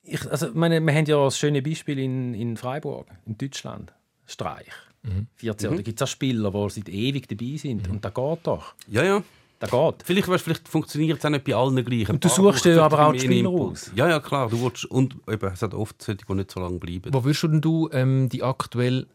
ich 0.02 0.30
also, 0.30 0.50
meine, 0.54 0.80
wir 0.80 0.94
haben 0.94 1.06
ja 1.06 1.24
das 1.24 1.38
schöne 1.38 1.62
Beispiel 1.62 1.98
in, 1.98 2.34
in 2.34 2.56
Freiburg, 2.56 3.08
in 3.26 3.36
Deutschland. 3.36 3.92
Streich. 4.26 4.72
Mhm. 5.02 5.26
14 5.34 5.70
mhm. 5.70 5.76
Da 5.76 5.82
gibt 5.82 6.00
es 6.00 6.02
auch 6.02 6.10
Spieler, 6.10 6.50
die 6.50 6.70
seit 6.70 6.88
ewig 6.88 7.28
dabei 7.28 7.56
sind. 7.56 7.86
Mhm. 7.86 7.94
Und 7.94 8.04
da 8.04 8.08
geht 8.08 8.46
doch. 8.46 8.74
Ja, 8.88 9.02
ja. 9.02 9.22
Da 9.62 9.90
geht. 9.90 10.02
Vielleicht, 10.04 10.26
weißt, 10.26 10.42
vielleicht 10.42 10.68
funktioniert 10.68 11.20
es 11.20 11.24
auch 11.24 11.30
nicht 11.30 11.44
bei 11.44 11.54
allen 11.54 11.84
gleich. 11.84 12.08
Und 12.08 12.24
du 12.24 12.28
suchst 12.28 12.64
dir 12.64 12.82
aber 12.82 13.06
auch 13.06 13.12
die 13.12 13.20
Spieler 13.20 13.48
aus. 13.48 13.92
Ja, 13.94 14.08
ja, 14.08 14.18
klar. 14.18 14.48
Du 14.48 14.60
willst, 14.60 14.86
und 14.86 15.16
eben, 15.30 15.52
es 15.52 15.62
hat 15.62 15.72
oft 15.72 16.02
solche, 16.02 16.24
die 16.28 16.34
nicht 16.34 16.50
so 16.50 16.58
lange 16.58 16.78
bleiben. 16.78 17.14
Wo 17.14 17.22
würdest 17.22 17.44
du 17.44 17.48
denn 17.48 17.60
du 17.60 17.88
ähm, 17.92 18.28
die 18.28 18.42
aktuell 18.42 19.06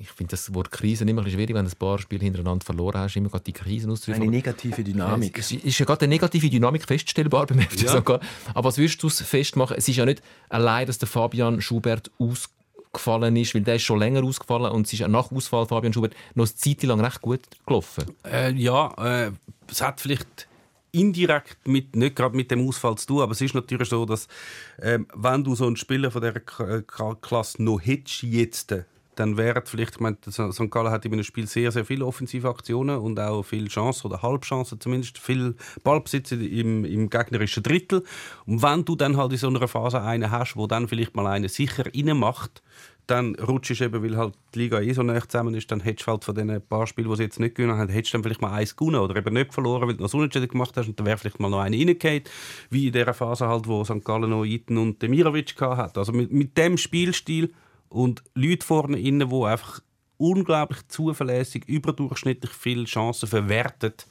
ich 0.00 0.10
finde 0.10 0.32
das 0.32 0.52
Wort 0.54 0.72
Krise 0.72 1.04
immer 1.04 1.20
ein 1.20 1.24
bisschen 1.24 1.38
schwierig, 1.38 1.54
wenn 1.54 1.64
du 1.64 1.70
ein 1.70 1.78
paar 1.78 2.00
Spiele 2.00 2.24
hintereinander 2.24 2.64
verloren 2.64 2.98
hast, 2.98 3.14
immer 3.14 3.28
gerade 3.28 3.44
die 3.44 3.52
Krisen 3.52 3.92
auszuführen. 3.92 4.22
Eine 4.22 4.30
negative 4.32 4.82
Dynamik. 4.82 5.38
Es 5.38 5.52
ist 5.52 5.78
ja 5.78 5.86
gerade 5.86 6.00
eine 6.00 6.14
negative 6.14 6.50
Dynamik 6.50 6.84
feststellbar 6.84 7.46
beim 7.46 7.60
FC 7.60 7.82
ja. 7.82 7.92
sogar. 7.92 8.18
Aber 8.54 8.68
was 8.68 8.78
würdest 8.78 9.00
du 9.00 9.08
festmachen? 9.08 9.76
Es 9.76 9.88
ist 9.88 9.94
ja 9.94 10.04
nicht 10.04 10.20
allein, 10.48 10.88
dass 10.88 10.98
der 10.98 11.06
Fabian 11.06 11.60
Schubert 11.60 12.10
ausgefallen 12.92 13.36
ist, 13.36 13.54
weil 13.54 13.62
der 13.62 13.76
ist 13.76 13.82
schon 13.82 13.98
länger 13.98 14.24
ausgefallen 14.24 14.72
und 14.72 14.86
es 14.86 14.92
ist 14.92 15.06
nach 15.06 15.30
Ausfall 15.30 15.66
Fabian 15.66 15.92
Schubert 15.92 16.14
noch 16.34 16.46
eine 16.46 16.54
Zeit 16.54 16.82
lang 16.82 17.00
recht 17.00 17.20
gut 17.20 17.42
gelaufen. 17.66 18.04
Äh, 18.24 18.52
ja, 18.52 18.92
äh, 18.98 19.32
es 19.70 19.80
hat 19.80 20.00
vielleicht 20.00 20.48
indirekt 20.92 21.66
mit, 21.66 21.94
nicht 21.96 22.16
gerade 22.16 22.36
mit 22.36 22.50
dem 22.50 22.66
Ausfall 22.66 22.96
zu 22.96 23.06
tun, 23.06 23.22
aber 23.22 23.32
es 23.32 23.40
ist 23.40 23.54
natürlich 23.54 23.88
so, 23.88 24.04
dass 24.06 24.26
ähm, 24.80 25.06
wenn 25.14 25.44
du 25.44 25.54
so 25.54 25.66
einen 25.66 25.76
Spieler 25.76 26.10
von 26.10 26.22
dieser 26.22 26.40
K 26.40 27.14
Klasse 27.20 27.62
noch 27.62 27.78
hättest 27.78 28.22
jetzt, 28.22 28.74
dann 29.18 29.36
wäre 29.36 29.62
vielleicht, 29.64 29.96
ich 29.96 30.00
meine, 30.00 30.16
St. 30.28 30.70
Gallen 30.70 30.90
hat 30.92 31.04
in 31.04 31.12
einem 31.12 31.24
Spiel 31.24 31.46
sehr, 31.46 31.72
sehr 31.72 31.84
viele 31.84 32.06
offensive 32.06 32.48
Aktionen 32.48 32.98
und 32.98 33.18
auch 33.18 33.42
viele 33.42 33.68
Chancen 33.68 34.06
oder 34.06 34.22
Halbchancen 34.22 34.80
zumindest, 34.80 35.18
viel 35.18 35.56
Ballbesitz 35.82 36.32
im, 36.32 36.84
im 36.84 37.10
gegnerischen 37.10 37.62
Drittel. 37.62 38.04
Und 38.46 38.62
wenn 38.62 38.84
du 38.84 38.94
dann 38.94 39.16
halt 39.16 39.32
in 39.32 39.38
so 39.38 39.48
einer 39.48 39.66
Phase 39.66 40.00
einen 40.02 40.30
hast, 40.30 40.56
wo 40.56 40.68
dann 40.68 40.86
vielleicht 40.86 41.16
mal 41.16 41.26
einen 41.26 41.48
sicher 41.48 41.84
macht, 42.14 42.62
dann 43.08 43.34
rutschst 43.36 43.80
du 43.80 43.84
eben, 43.84 44.02
weil 44.04 44.16
halt 44.16 44.34
die 44.54 44.60
Liga 44.60 44.80
eh 44.80 44.92
so 44.92 45.02
nah 45.02 45.20
zusammen 45.26 45.54
ist, 45.54 45.70
dann 45.72 45.80
hättest 45.80 46.06
du 46.06 46.12
halt 46.12 46.24
von 46.24 46.34
den 46.34 46.60
paar 46.60 46.86
Spielen, 46.86 47.08
die 47.08 47.16
sie 47.16 47.22
jetzt 47.24 47.40
nicht 47.40 47.54
gewonnen 47.54 47.76
haben, 47.76 47.88
hättest 47.88 48.12
du 48.12 48.18
dann 48.18 48.22
vielleicht 48.22 48.42
mal 48.42 48.52
eins 48.52 48.76
gewonnen 48.76 49.00
oder 49.00 49.16
eben 49.16 49.34
nicht 49.34 49.52
verloren, 49.52 49.88
weil 49.88 49.96
du 49.96 50.02
noch 50.02 50.10
so 50.10 50.18
Unentschieden 50.18 50.48
gemacht 50.48 50.76
hast 50.76 50.88
und 50.88 50.98
dann 50.98 51.06
wäre 51.06 51.16
vielleicht 51.16 51.40
mal 51.40 51.48
noch 51.48 51.60
eine 51.60 51.76
reingehauen, 51.76 52.22
wie 52.70 52.88
in 52.88 52.92
dieser 52.92 53.14
Phase 53.14 53.48
halt, 53.48 53.66
wo 53.66 53.82
St. 53.82 54.04
Gallen 54.04 54.30
noch 54.30 54.44
Iten 54.44 54.76
und 54.76 55.00
Demirovic 55.02 55.58
hat. 55.60 55.96
Also 55.96 56.12
mit, 56.12 56.30
mit 56.30 56.56
dem 56.56 56.76
Spielstil 56.76 57.50
und 57.88 58.22
Leute 58.34 58.64
vorne 58.64 58.98
innen, 58.98 59.28
die 59.28 59.44
einfach 59.44 59.80
unglaublich 60.16 60.86
zuverlässig, 60.88 61.64
überdurchschnittlich 61.66 62.52
viele 62.52 62.84
Chancen 62.84 63.28
verwertet, 63.28 64.06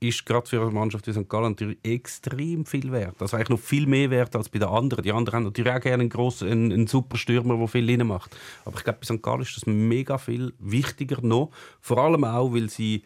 ist 0.00 0.26
gerade 0.26 0.46
für 0.46 0.60
eine 0.60 0.70
Mannschaft 0.70 1.06
wie 1.06 1.12
St. 1.12 1.28
Gallen 1.28 1.52
natürlich 1.52 1.78
extrem 1.82 2.66
viel 2.66 2.92
wert. 2.92 3.20
Also 3.20 3.36
eigentlich 3.36 3.50
noch 3.50 3.60
viel 3.60 3.86
mehr 3.86 4.10
wert 4.10 4.36
als 4.36 4.48
bei 4.48 4.58
den 4.58 4.68
anderen. 4.68 5.02
Die 5.02 5.12
anderen 5.12 5.36
haben 5.36 5.44
natürlich 5.44 5.72
auch 5.72 5.80
gerne 5.80 6.02
einen, 6.02 6.10
grossen, 6.10 6.48
einen, 6.48 6.72
einen 6.72 6.86
super 6.86 7.16
Stürmer, 7.16 7.56
der 7.56 7.68
viel 7.68 7.88
rein 7.88 8.06
macht. 8.06 8.36
Aber 8.64 8.76
ich 8.76 8.84
glaube, 8.84 8.98
bei 9.00 9.06
St. 9.06 9.22
Gallen 9.22 9.42
ist 9.42 9.56
das 9.56 9.66
mega 9.66 10.18
viel 10.18 10.52
wichtiger 10.58 11.22
noch. 11.22 11.50
Vor 11.80 11.98
allem 11.98 12.24
auch, 12.24 12.52
weil 12.52 12.68
sie 12.68 13.04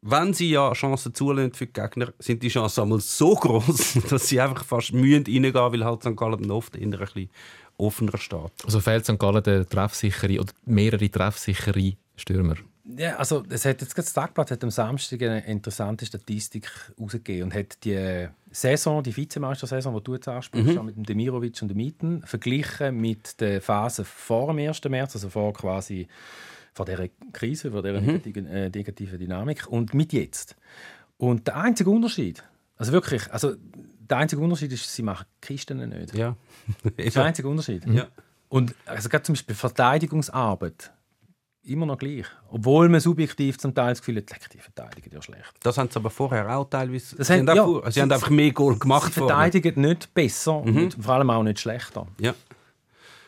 wenn 0.00 0.32
sie 0.32 0.50
ja 0.50 0.72
Chancen 0.74 1.12
zulassen 1.12 1.54
für 1.54 1.66
die 1.66 1.72
Gegner, 1.72 2.12
sind 2.20 2.42
die 2.42 2.48
Chancen 2.48 2.82
einmal 2.82 3.00
so 3.00 3.34
groß, 3.34 3.98
dass 4.08 4.28
sie 4.28 4.40
einfach 4.40 4.64
fast 4.64 4.92
mühen 4.92 5.24
reingehen, 5.26 5.54
weil 5.54 5.84
halt 5.84 6.02
St. 6.02 6.16
Gallen 6.16 6.50
oft 6.50 6.76
in 6.76 6.94
ein 6.94 7.00
bisschen 7.00 7.30
offener 7.78 8.18
steht. 8.18 8.52
Also 8.64 8.80
fehlt 8.80 9.06
St. 9.06 9.18
Gallen 9.18 9.42
der 9.42 9.68
treffsichere 9.68 10.40
oder 10.40 10.52
mehrere 10.66 11.08
treffsichere 11.10 11.94
Stürmer? 12.16 12.56
Ja, 12.96 13.16
also 13.16 13.44
es 13.50 13.64
hat 13.66 13.82
jetzt 13.82 13.96
das 13.96 14.12
Tagblatt 14.14 14.50
hat 14.50 14.64
am 14.64 14.70
Samstag 14.70 15.20
eine 15.22 15.44
interessante 15.46 16.06
Statistik 16.06 16.70
herausgegeben 16.96 17.44
und 17.44 17.54
hat 17.54 17.84
die 17.84 18.28
Saison, 18.50 19.02
die 19.02 19.14
Vizemeistersaison, 19.14 19.94
die 19.94 20.02
du 20.02 20.14
jetzt 20.14 20.26
ansprichst, 20.26 20.74
mhm. 20.74 20.86
mit 20.86 20.96
dem 20.96 21.04
Demirovic 21.04 21.60
und 21.60 21.68
dem 21.68 21.76
Mieten, 21.76 22.22
verglichen 22.24 22.98
mit 22.98 23.40
der 23.40 23.60
Phase 23.60 24.04
vor 24.04 24.46
dem 24.46 24.66
1. 24.66 24.82
März, 24.84 25.16
also 25.16 25.28
vor 25.28 25.52
quasi 25.52 26.08
vor 26.72 26.86
dieser 26.86 27.08
Krise, 27.32 27.70
vor 27.72 27.82
dieser 27.82 28.00
mhm. 28.00 28.06
negativen, 28.06 28.46
äh, 28.46 28.70
negativen 28.70 29.18
Dynamik 29.18 29.66
und 29.66 29.92
mit 29.92 30.12
jetzt. 30.14 30.56
Und 31.18 31.46
der 31.46 31.56
einzige 31.56 31.90
Unterschied, 31.90 32.42
also 32.76 32.92
wirklich, 32.92 33.30
also 33.32 33.54
der 34.10 34.18
einzige 34.18 34.40
Unterschied 34.42 34.72
ist, 34.72 34.94
sie 34.94 35.02
machen 35.02 35.26
Kisten 35.40 35.88
nicht. 35.88 36.14
Ja. 36.14 36.36
das 36.82 36.92
ist 37.06 37.16
der 37.16 37.24
einzige 37.24 37.48
Unterschied. 37.48 37.84
Ja. 37.86 38.06
Und 38.48 38.74
also 38.86 39.08
gerade 39.08 39.24
zum 39.24 39.34
Beispiel 39.34 39.54
Verteidigungsarbeit 39.54 40.90
immer 41.64 41.84
noch 41.84 41.98
gleich. 41.98 42.24
Obwohl 42.50 42.88
man 42.88 43.00
subjektiv 43.00 43.58
zum 43.58 43.74
Teil 43.74 43.90
das 43.90 43.98
Gefühl 44.00 44.16
hat, 44.16 44.26
die 44.54 44.58
verteidigen 44.58 45.10
ja 45.12 45.20
schlecht. 45.20 45.52
Das 45.62 45.76
haben 45.76 45.90
sie 45.90 45.96
aber 45.96 46.08
vorher 46.08 46.56
auch 46.56 46.64
teilweise. 46.70 47.14
Das 47.16 47.26
sie 47.26 47.34
haben- 47.34 47.48
haben, 47.48 47.56
ja, 47.56 47.62
auch, 47.62 47.84
sie 47.86 47.92
sie- 47.92 48.00
haben 48.02 48.12
einfach 48.12 48.30
mehr 48.30 48.52
Goal 48.52 48.78
gemacht 48.78 49.12
Sie 49.12 49.20
vorher. 49.20 49.36
verteidigen 49.36 49.82
nicht 49.82 50.14
besser 50.14 50.56
und 50.56 50.96
vor 50.98 51.14
allem 51.14 51.28
auch 51.28 51.42
nicht 51.42 51.60
schlechter. 51.60 52.06
Ja. 52.18 52.34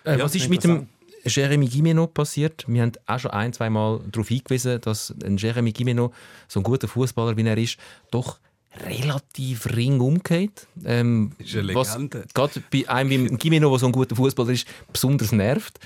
Äh, 0.04 0.16
Ja, 0.18 0.24
was 0.24 0.34
ist 0.34 0.48
mit 0.48 0.64
dem 0.64 0.88
Jeremy 1.24 1.66
Gimeno 1.68 2.06
passiert? 2.06 2.64
Wir 2.66 2.80
haben 2.80 2.92
auch 3.04 3.18
schon 3.18 3.30
ein, 3.32 3.52
zwei 3.52 3.68
Mal 3.68 4.00
darauf 4.10 4.28
hingewiesen, 4.28 4.80
dass 4.80 5.14
ein 5.22 5.36
Jeremy 5.36 5.72
Gimeno, 5.72 6.14
so 6.48 6.60
ein 6.60 6.62
guter 6.62 6.88
Fußballer 6.88 7.36
wie 7.36 7.46
er 7.46 7.58
ist, 7.58 7.76
doch 8.10 8.38
relativ 8.86 9.66
ring 9.74 10.00
umgeht. 10.00 10.66
Ähm, 10.84 11.32
Ist 11.38 11.56
eine 11.56 11.74
was 11.74 11.94
Legende. 11.94 12.24
gerade 12.34 12.62
bei 12.72 12.88
einem 12.88 13.30
wie 13.30 13.36
Gimeno, 13.36 13.70
der 13.70 13.78
so 13.78 13.86
ein 13.86 13.92
guter 13.92 14.16
Fußballer 14.16 14.50
ist, 14.50 14.66
besonders 14.92 15.32
nervt. 15.32 15.78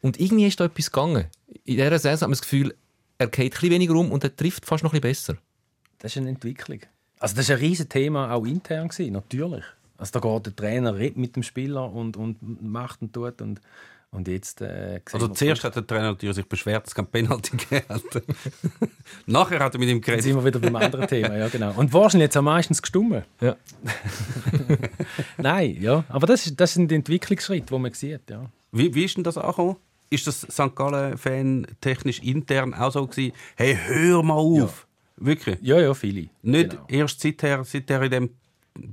Und 0.00 0.20
irgendwie 0.20 0.46
ist 0.46 0.60
da 0.60 0.66
etwas 0.66 0.90
gegangen. 0.90 1.26
In 1.64 1.76
dieser 1.76 1.98
Saison 1.98 2.12
hat 2.12 2.20
man 2.22 2.30
das 2.32 2.42
Gefühl, 2.42 2.74
er 3.18 3.26
geht 3.26 3.46
ein 3.46 3.50
bisschen 3.50 3.70
weniger 3.70 3.94
um 3.94 4.12
und 4.12 4.22
er 4.22 4.34
trifft 4.34 4.64
fast 4.64 4.84
noch 4.84 4.92
ein 4.92 5.00
bisschen 5.00 5.34
besser. 5.34 5.42
Das 5.98 6.12
ist 6.12 6.18
eine 6.18 6.28
Entwicklung. 6.28 6.80
Also 7.18 7.34
das 7.34 7.48
war 7.48 7.56
ein 7.56 7.62
riesiges 7.62 7.88
Thema 7.88 8.32
auch 8.32 8.44
intern, 8.44 8.88
gewesen, 8.88 9.12
natürlich. 9.12 9.64
Also 9.96 10.20
da 10.20 10.20
geht 10.20 10.46
der 10.46 10.54
Trainer 10.56 10.92
mit 10.92 11.34
dem 11.34 11.42
Spieler 11.42 11.92
und, 11.92 12.16
und 12.16 12.62
macht 12.62 13.02
und 13.02 13.12
tut 13.12 13.42
und, 13.42 13.60
und 14.10 14.26
jetzt 14.28 14.60
äh, 14.62 15.00
Also 15.12 15.28
zuerst 15.28 15.64
hat 15.64 15.76
der 15.76 15.86
Trainer 15.86 16.12
natürlich 16.12 16.36
sich 16.36 16.46
beschwert, 16.46 16.84
dass 16.84 16.90
es 16.90 16.94
kein 16.94 17.06
Penalty 17.06 17.56
gegeben. 17.56 17.84
Nachher 19.26 19.60
hat 19.60 19.74
er 19.74 19.78
mit 19.80 19.88
ihm 19.88 19.96
Jetzt 19.98 20.06
geredet. 20.06 20.24
sind 20.24 20.36
wir 20.36 20.44
wieder 20.44 20.58
beim 20.58 20.76
anderen 20.76 21.06
Thema, 21.06 21.36
ja 21.36 21.48
genau. 21.48 21.72
Und 21.76 21.92
wahrscheinlich 21.92 22.26
jetzt 22.26 22.36
am 22.36 22.46
meistens 22.46 22.80
gestummen. 22.80 23.24
Ja. 23.40 23.56
Nein, 25.36 25.76
ja. 25.80 26.04
Aber 26.08 26.26
das, 26.26 26.46
ist, 26.46 26.60
das 26.60 26.74
sind 26.74 26.90
die 26.90 26.94
Entwicklungsschritte, 26.96 27.66
die 27.74 27.78
man 27.78 27.92
sieht, 27.92 28.30
ja. 28.30 28.44
Wie, 28.72 28.94
wie 28.94 29.04
ist 29.04 29.16
denn 29.16 29.24
das 29.24 29.38
angekommen? 29.38 29.76
Ist 30.10 30.26
das 30.26 30.40
St. 30.40 30.74
Gallen-Fan 30.74 31.66
technisch 31.80 32.20
intern 32.20 32.72
auch 32.74 32.92
so 32.92 33.06
gewesen? 33.06 33.32
Hey, 33.56 33.76
hör 33.86 34.22
mal 34.22 34.34
auf! 34.34 34.86
Wirklich? 35.16 35.58
Ja, 35.62 35.80
ja, 35.80 35.92
viele. 35.94 36.28
Nicht 36.42 36.70
Genau. 36.70 36.84
erst 36.88 37.20
seither, 37.20 37.64
seither 37.64 38.02
in 38.02 38.10
dem 38.10 38.30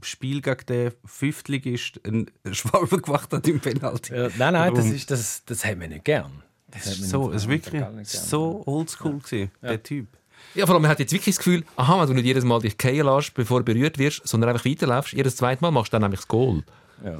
Spiel 0.01 0.41
gegen 0.41 0.65
den 0.67 0.91
Fünftligist 1.05 1.99
einen 2.05 2.31
Schwalbe 2.51 3.01
gemacht 3.01 3.31
hat 3.33 3.47
im 3.47 3.59
Penalty. 3.59 4.13
Ja, 4.15 4.29
nein, 4.37 4.53
nein, 4.53 4.73
das, 4.73 4.85
ist, 4.87 5.11
das, 5.11 5.43
das 5.45 5.65
hat 5.65 5.77
man 5.77 5.89
nicht 5.89 6.05
gern. 6.05 6.43
Das 6.71 6.85
hat 6.85 6.93
ist 6.93 7.09
so, 7.09 7.31
es 7.31 7.47
wirklich 7.47 7.83
so 8.03 8.63
oldschool 8.65 9.19
gewesen, 9.19 9.51
der 9.61 9.81
Typ. 9.81 10.07
Ja, 10.53 10.65
vor 10.65 10.75
allem, 10.75 10.83
man 10.83 10.91
hat 10.91 10.99
jetzt 10.99 11.11
wirklich 11.11 11.35
das 11.35 11.43
Gefühl, 11.43 11.63
aha, 11.75 11.99
wenn 11.99 12.07
du 12.07 12.13
nicht 12.13 12.25
jedes 12.25 12.43
Mal 12.43 12.59
dich 12.59 12.75
fallen 12.79 13.05
lässt, 13.05 13.33
bevor 13.33 13.59
du 13.59 13.65
berührt 13.65 13.97
wirst, 13.97 14.27
sondern 14.27 14.51
einfach 14.51 14.65
weiterläufst, 14.65 15.13
jedes 15.13 15.35
zweite 15.35 15.61
Mal 15.61 15.71
machst 15.71 15.91
du 15.91 15.95
dann 15.95 16.03
nämlich 16.03 16.21
das 16.21 16.27
Goal. 16.27 16.63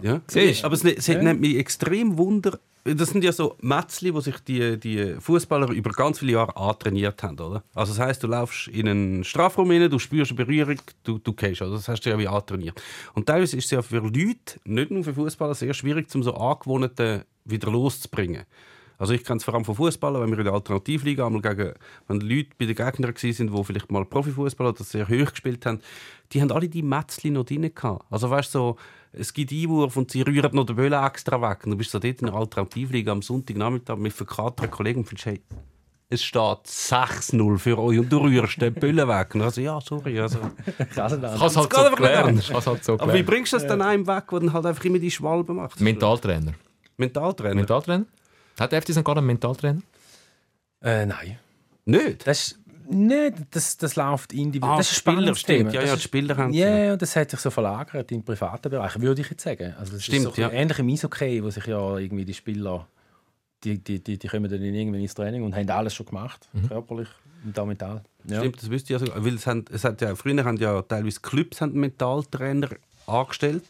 Ja. 0.01 0.21
Siehst 0.27 0.61
du? 0.61 0.65
Aber 0.65 0.75
es, 0.75 0.83
es 0.83 1.07
nimmt 1.07 1.41
mich 1.41 1.57
extrem 1.57 2.17
Wunder. 2.17 2.59
Das 2.87 3.09
sind 3.09 3.23
ja 3.23 3.31
so 3.31 3.57
Mätzli, 3.61 4.13
wo 4.13 4.19
sich 4.19 4.37
die, 4.41 4.79
die 4.79 5.15
Fußballer 5.19 5.71
über 5.71 5.89
ganz 5.89 6.19
viele 6.19 6.33
Jahre 6.33 6.55
antrainiert 6.55 7.23
haben, 7.23 7.39
oder? 7.39 7.63
Also 7.73 7.93
das 7.93 7.99
heißt, 7.99 8.21
du 8.21 8.27
laufst 8.27 8.67
in 8.67 8.87
einen 8.87 9.23
Strafraum 9.23 9.71
rein, 9.71 9.89
du 9.89 9.97
spürst 9.97 10.31
eine 10.31 10.45
Berührung, 10.45 10.79
du, 11.03 11.17
du 11.17 11.33
gehst. 11.33 11.63
Also 11.63 11.77
das 11.77 11.87
hast 11.87 12.01
du 12.01 12.11
ja 12.11 12.19
wie 12.19 12.27
antrainiert. 12.27 12.79
Und 13.15 13.25
teilweise 13.25 13.57
ist 13.57 13.65
es 13.65 13.71
ja 13.71 13.81
für 13.81 14.01
Leute, 14.01 14.59
nicht 14.65 14.91
nur 14.91 15.03
für 15.03 15.15
Fußballer, 15.15 15.55
sehr 15.55 15.73
schwierig, 15.73 16.13
um 16.13 16.21
so 16.21 16.35
Angewohnten 16.35 17.23
wieder 17.43 17.71
loszubringen. 17.71 18.45
Also 18.99 19.13
ich 19.13 19.23
kenne 19.23 19.37
es 19.37 19.43
vor 19.43 19.55
allem 19.55 19.65
von 19.65 19.75
Fußballern, 19.75 20.21
wenn 20.21 20.29
wir 20.29 20.37
in 20.37 20.45
der 20.45 20.53
Alternativliga 20.53 21.25
einmal 21.25 21.41
gegen, 21.41 21.73
wenn 22.07 22.19
Leute 22.19 22.49
bei 22.57 22.65
den 22.65 22.75
Gegnern 22.75 23.15
waren, 23.15 23.55
die 23.57 23.63
vielleicht 23.63 23.91
mal 23.91 24.05
Profifußball 24.05 24.67
oder 24.67 24.83
sehr 24.83 25.07
hoch 25.07 25.31
gespielt 25.31 25.65
haben, 25.65 25.81
die 26.31 26.41
haben 26.41 26.51
alle 26.51 26.69
die 26.69 26.83
Mätzli 26.83 27.31
noch 27.31 27.45
drin. 27.45 27.71
Also 28.09 28.29
weißt 28.29 28.51
so, 28.51 28.77
es 29.17 29.33
gibt 29.33 29.51
Einwurf 29.51 29.97
und 29.97 30.11
sie 30.11 30.21
rühren 30.21 30.53
noch 30.53 30.65
den 30.65 30.75
Böllen 30.75 31.03
extra 31.03 31.41
weg. 31.41 31.65
Und 31.65 31.71
du 31.71 31.77
bist 31.77 31.91
so 31.91 31.99
dort 31.99 32.21
in 32.21 32.27
der 32.27 32.35
Alternativliga 32.35 33.11
am 33.11 33.21
Sonntagnachmittag 33.21 33.97
mit 33.97 34.13
verkaterten 34.13 34.71
Kollegen 34.71 34.99
und 34.99 35.05
findest, 35.05 35.25
hey, 35.25 35.41
es 36.09 36.23
steht 36.23 36.41
6-0 36.41 37.57
für 37.57 37.79
euch 37.79 37.99
und 37.99 38.11
du 38.11 38.17
rührst 38.17 38.61
den 38.61 38.73
Böllen 38.73 39.07
weg. 39.07 39.33
Und 39.35 39.41
also, 39.41 39.61
ja, 39.61 39.79
sorry. 39.81 40.19
Also. 40.19 40.39
Krass, 40.93 41.19
dann. 41.19 41.37
Kannst 41.39 41.57
halt 41.57 41.69
geht 41.69 41.79
so 41.79 41.95
gelernt. 41.95 42.65
halt 42.67 42.83
so 42.83 42.93
Aber 42.93 43.07
wie 43.07 43.07
gelernt. 43.07 43.25
bringst 43.27 43.53
du 43.53 43.57
das 43.57 43.67
dann 43.67 43.81
einem 43.81 44.05
weg, 44.05 44.25
der 44.29 44.39
dann 44.39 44.53
halt 44.53 44.65
einfach 44.65 44.85
immer 44.85 44.99
die 44.99 45.11
Schwalbe 45.11 45.53
macht? 45.53 45.81
Mentaltrainer. 45.81 46.53
Mentaltrainer? 46.97 47.55
Mentaltrainer? 47.55 48.05
Hat 48.59 48.71
der 48.71 48.81
FC 48.81 48.93
St. 48.93 49.03
Gallen 49.03 49.17
einen 49.19 49.27
Mentaltrainer? 49.27 49.81
Äh, 50.81 51.05
nein. 51.05 51.39
Nicht? 51.85 52.25
Das, 52.27 52.57
nicht, 52.89 53.33
das, 53.51 53.77
das 53.77 53.95
läuft 53.95 54.33
individuell. 54.33 54.73
Ah, 54.73 54.77
das 54.77 54.91
ist 54.91 54.97
Spieler, 54.97 55.35
stimmt. 55.35 55.73
Ja, 55.73 55.81
Das 55.81 55.89
ja, 55.89 55.93
ist- 55.95 55.99
die 56.03 56.07
Spieler 56.07 56.37
haben 56.37 56.53
Ja, 56.53 56.77
ja, 56.77 56.97
das 56.97 57.15
hat 57.15 57.31
sich 57.31 57.39
so 57.39 57.49
verlagert 57.49 58.11
im 58.11 58.23
privaten 58.23 58.69
Bereich, 58.69 58.99
würde 58.99 59.21
ich 59.21 59.29
jetzt 59.29 59.43
sagen. 59.43 59.73
Also 59.79 59.93
das 59.93 60.03
Stimmt, 60.03 60.27
ist 60.27 60.35
so 60.35 60.41
ja. 60.41 60.49
ähnlich 60.51 60.79
im 60.79 60.89
Eishockey, 60.89 61.43
wo 61.43 61.49
sich 61.49 61.65
ja 61.65 61.97
irgendwie 61.97 62.25
die 62.25 62.33
Spieler, 62.33 62.87
die, 63.63 63.77
die, 63.79 64.03
die, 64.03 64.17
die 64.17 64.27
kommen 64.27 64.49
dann 64.49 64.61
irgendwie 64.61 65.01
ins 65.01 65.13
Training 65.15 65.43
und 65.43 65.55
haben 65.55 65.69
alles 65.69 65.93
schon 65.95 66.05
gemacht, 66.05 66.47
körperlich 66.67 67.07
und 67.43 67.57
auch 67.59 67.65
mental. 67.65 68.03
Ja. 68.27 68.39
Stimmt, 68.39 68.61
das 68.61 68.69
wüsste 68.69 68.93
ich 68.93 68.99
ja 69.01 69.05
sogar. 69.05 69.23
Weil 69.25 69.35
es, 69.35 69.45
haben, 69.47 69.65
es 69.71 69.83
hat 69.83 70.01
ja, 70.01 70.15
früher 70.15 70.43
haben 70.43 70.57
ja 70.57 70.81
teilweise 70.81 71.19
Clubs 71.19 71.61
haben 71.61 71.73
Mentaltrainer 71.79 72.69
angestellt. 73.07 73.63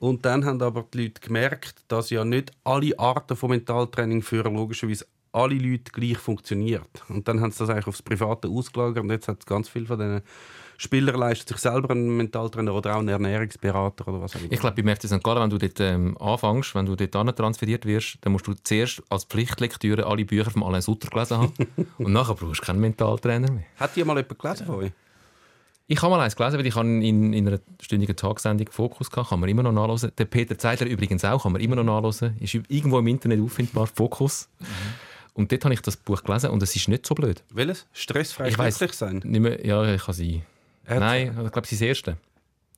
Und 0.00 0.24
dann 0.26 0.44
haben 0.44 0.60
aber 0.60 0.84
die 0.92 1.04
Leute 1.04 1.20
gemerkt, 1.20 1.76
dass 1.88 2.10
ja 2.10 2.24
nicht 2.24 2.50
alle 2.64 2.98
Arten 2.98 3.36
von 3.36 3.50
Mentaltraining 3.50 4.20
für 4.22 4.42
logischerweise 4.42 5.06
alle 5.34 5.56
Leute 5.56 5.90
gleich 5.92 6.16
funktioniert. 6.16 7.02
Und 7.08 7.26
dann 7.26 7.40
haben 7.40 7.50
sie 7.50 7.58
das 7.58 7.70
eigentlich 7.70 7.88
aufs 7.88 8.02
Private 8.02 8.48
ausgelagert. 8.48 9.02
Und 9.02 9.10
jetzt 9.10 9.28
hat 9.28 9.44
ganz 9.46 9.68
viele 9.68 9.86
von 9.86 9.98
diesen 9.98 10.22
Spielern 10.76 11.16
leisten 11.16 11.48
sich 11.48 11.58
selber 11.58 11.90
einen 11.90 12.16
Mentaltrainer 12.16 12.74
oder 12.74 12.94
auch 12.94 12.98
einen 12.98 13.08
Ernährungsberater 13.08 14.08
oder 14.08 14.22
was 14.22 14.34
auch 14.34 14.40
immer. 14.40 14.52
Ich 14.52 14.60
glaube, 14.60 14.82
beim 14.82 14.94
FC 14.94 15.06
St. 15.06 15.22
Gallen, 15.22 15.42
wenn 15.42 15.50
du 15.50 15.58
dort 15.58 15.80
ähm, 15.80 16.16
anfängst, 16.18 16.74
wenn 16.74 16.86
du 16.86 16.96
dort 16.96 17.36
transferiert 17.36 17.86
wirst, 17.86 18.18
dann 18.22 18.32
musst 18.32 18.46
du 18.46 18.54
zuerst 18.54 19.02
als 19.08 19.24
Pflichtlektüre 19.24 20.06
alle 20.06 20.24
Bücher 20.24 20.50
von 20.50 20.62
Alain 20.62 20.82
Sutter 20.82 21.08
gelesen 21.08 21.38
haben. 21.38 21.52
Und 21.98 22.12
nachher 22.12 22.34
brauchst 22.34 22.62
du 22.62 22.66
keinen 22.66 22.80
Mentaltrainer 22.80 23.50
mehr. 23.50 23.64
Hat 23.76 23.94
die 23.94 24.04
mal 24.04 24.16
jemand 24.16 24.38
gelesen 24.38 24.66
von 24.66 24.76
euch? 24.76 24.92
Ich 25.86 26.00
habe 26.00 26.14
mal 26.14 26.20
eins 26.22 26.34
gelesen, 26.34 26.58
weil 26.58 26.66
ich 26.66 26.76
in, 26.76 27.32
in 27.34 27.46
einer 27.46 27.60
stündigen 27.80 28.16
Tagsendung 28.16 28.68
Fokus 28.70 29.10
gehabt, 29.10 29.28
kann 29.28 29.40
man 29.40 29.50
immer 29.50 29.62
noch 29.62 29.72
nachlesen. 29.72 30.12
Der 30.16 30.24
Peter 30.24 30.56
Zeidler 30.56 30.86
übrigens 30.86 31.24
auch, 31.24 31.42
kann 31.42 31.52
man 31.52 31.60
immer 31.60 31.76
noch 31.76 31.84
nachlesen. 31.84 32.36
Ist 32.40 32.54
irgendwo 32.54 32.98
im 32.98 33.06
Internet 33.06 33.40
auffindbar, 33.40 33.86
Fokus. 33.86 34.48
Und 35.34 35.50
dort 35.52 35.64
habe 35.64 35.74
ich 35.74 35.80
das 35.82 35.96
Buch 35.96 36.22
gelesen 36.22 36.50
und 36.50 36.62
es 36.62 36.74
ist 36.76 36.88
nicht 36.88 37.04
so 37.06 37.14
blöd. 37.14 37.42
Welches? 37.50 37.86
Stressfrei 37.92 38.48
Ich 38.48 38.58
weiss. 38.58 38.78
glücklich 38.78 38.96
sein? 38.98 39.20
Nicht 39.24 39.40
mehr, 39.40 39.64
ja, 39.66 39.84
ich 39.94 40.02
kann 40.04 40.14
sein. 40.14 40.42
Er 40.84 41.00
Nein, 41.00 41.28
ich 41.28 41.52
glaube, 41.52 41.60
es 41.66 41.72
ist 41.72 41.80
das 41.80 41.88
erste. 41.88 42.16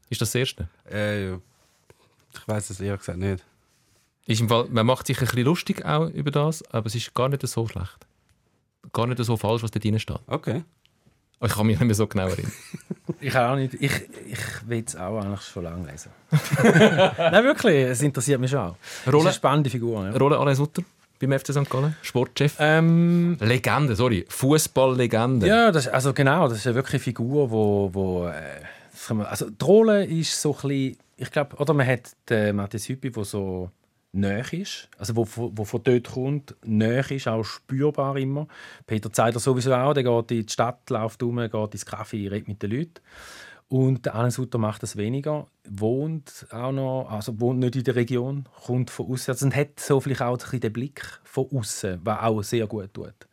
Ist 0.09 0.21
das 0.21 0.31
das 0.31 0.35
erste? 0.37 0.69
Äh, 0.91 1.35
ich 1.35 1.41
weiß 2.47 2.71
es 2.71 2.81
ehrlich 2.81 3.01
gesagt 3.01 3.19
nicht. 3.19 3.45
Ist 4.27 4.41
im 4.41 4.49
Fall, 4.49 4.67
man 4.71 4.87
macht 4.87 5.07
sich 5.07 5.19
ein 5.21 5.27
bisschen 5.27 5.45
lustig 5.45 5.85
auch 5.85 6.09
über 6.09 6.31
das, 6.31 6.63
aber 6.73 6.87
es 6.87 6.95
ist 6.95 7.15
gar 7.15 7.29
nicht 7.29 7.47
so 7.47 7.67
schlecht. 7.69 8.07
Gar 8.93 9.07
nicht 9.07 9.23
so 9.23 9.37
falsch, 9.37 9.63
was 9.63 9.71
da 9.71 9.79
drin 9.79 9.99
steht. 9.99 10.19
Okay. 10.27 10.65
Ich 11.43 11.53
kann 11.53 11.67
mich 11.67 11.79
nicht 11.79 11.87
mehr 11.87 11.95
so 11.95 12.07
genau 12.07 12.29
erinnern. 12.29 12.53
Ich 13.19 13.35
auch 13.35 13.57
nicht. 13.57 13.73
Ich, 13.75 13.93
ich 14.27 14.69
will 14.69 14.85
es 14.87 14.95
auch 14.95 15.19
eigentlich 15.19 15.41
schon 15.41 15.65
lange 15.65 15.91
lesen. 15.91 16.11
Nein, 16.63 17.45
wirklich, 17.45 17.85
es 17.87 18.03
interessiert 18.03 18.39
mich 18.39 18.51
schon 18.51 18.61
auch. 18.61 18.77
Es 18.83 19.07
ist 19.07 19.13
Rolle? 19.13 19.25
eine 19.25 19.33
spannende 19.33 19.71
Figur. 19.71 20.05
Ja. 20.05 20.17
Rolle 20.17 20.39
Alain 20.39 20.55
Sutter 20.55 20.83
beim 21.19 21.33
FC 21.39 21.53
St. 21.53 21.69
Gallen, 21.71 21.97
Sportchef. 22.03 22.57
Ähm, 22.59 23.37
Legende, 23.41 23.95
sorry, 23.97 24.25
Fußballlegende. 24.29 25.47
Ja, 25.47 25.71
das, 25.73 25.89
also 25.89 26.13
genau, 26.13 26.49
das 26.49 26.59
ist 26.59 26.65
ja 26.67 26.75
wirklich 26.75 26.95
eine 26.95 27.01
Figur, 27.01 27.51
wo, 27.51 27.91
wo 27.93 28.27
äh, 28.27 29.13
man- 29.15 29.27
also 29.27 29.49
die 29.51 29.65
Rolle 29.65 30.05
ist 30.05 30.41
so 30.41 30.51
ein 30.55 30.69
bisschen, 30.69 30.97
ich 31.17 31.31
glaube, 31.31 31.57
oder 31.57 31.73
man 31.75 31.87
hat 31.87 32.11
den 32.29 32.57
Matthias 32.57 32.89
Hüppi, 32.89 33.11
der 33.11 33.25
so 33.25 33.71
näher 34.13 34.51
ist, 34.53 34.89
also 34.99 35.15
wo, 35.17 35.27
wo 35.35 35.65
von 35.65 35.83
dort 35.83 36.11
kommt, 36.11 36.55
näher 36.65 37.11
ist, 37.11 37.29
auch 37.29 37.45
spürbar 37.45 38.17
immer. 38.17 38.47
Peter 38.87 39.13
Zeidler 39.13 39.41
sowieso 39.41 39.75
auch, 39.75 39.93
der 39.95 40.05
geht 40.05 40.31
in 40.31 40.47
die 40.47 40.53
Stadt, 40.53 40.89
läuft 40.91 41.23
rum, 41.23 41.37
geht 41.37 41.53
ins 41.75 41.87
Café, 41.87 42.31
redet 42.31 42.49
mit 42.49 42.63
den 42.63 42.71
Leuten. 42.71 42.95
Und 43.69 44.07
der 44.07 44.15
Alan 44.15 44.31
Sutter 44.31 44.59
macht 44.59 44.83
das 44.83 44.97
weniger, 44.97 45.47
wohnt 45.69 46.47
auch 46.51 46.71
noch, 46.71 47.09
also 47.11 47.41
wohnt 47.41 47.59
nicht 47.59 47.75
in 47.75 47.85
der 47.85 47.97
Region, 47.97 48.49
kommt 48.65 48.91
von 48.91 49.11
außen 49.11 49.35
und 49.43 49.57
hat 49.57 49.81
so 49.81 50.01
vielleicht 50.01 50.23
auch 50.23 50.35
ein 50.35 50.39
bisschen 50.39 50.61
den 50.61 50.73
Blick 50.73 51.03
von 51.25 51.49
außen, 51.53 52.01
was 52.05 52.21
auch 52.21 52.43
sehr 52.43 52.67
gut 52.69 52.95
tut 52.95 53.27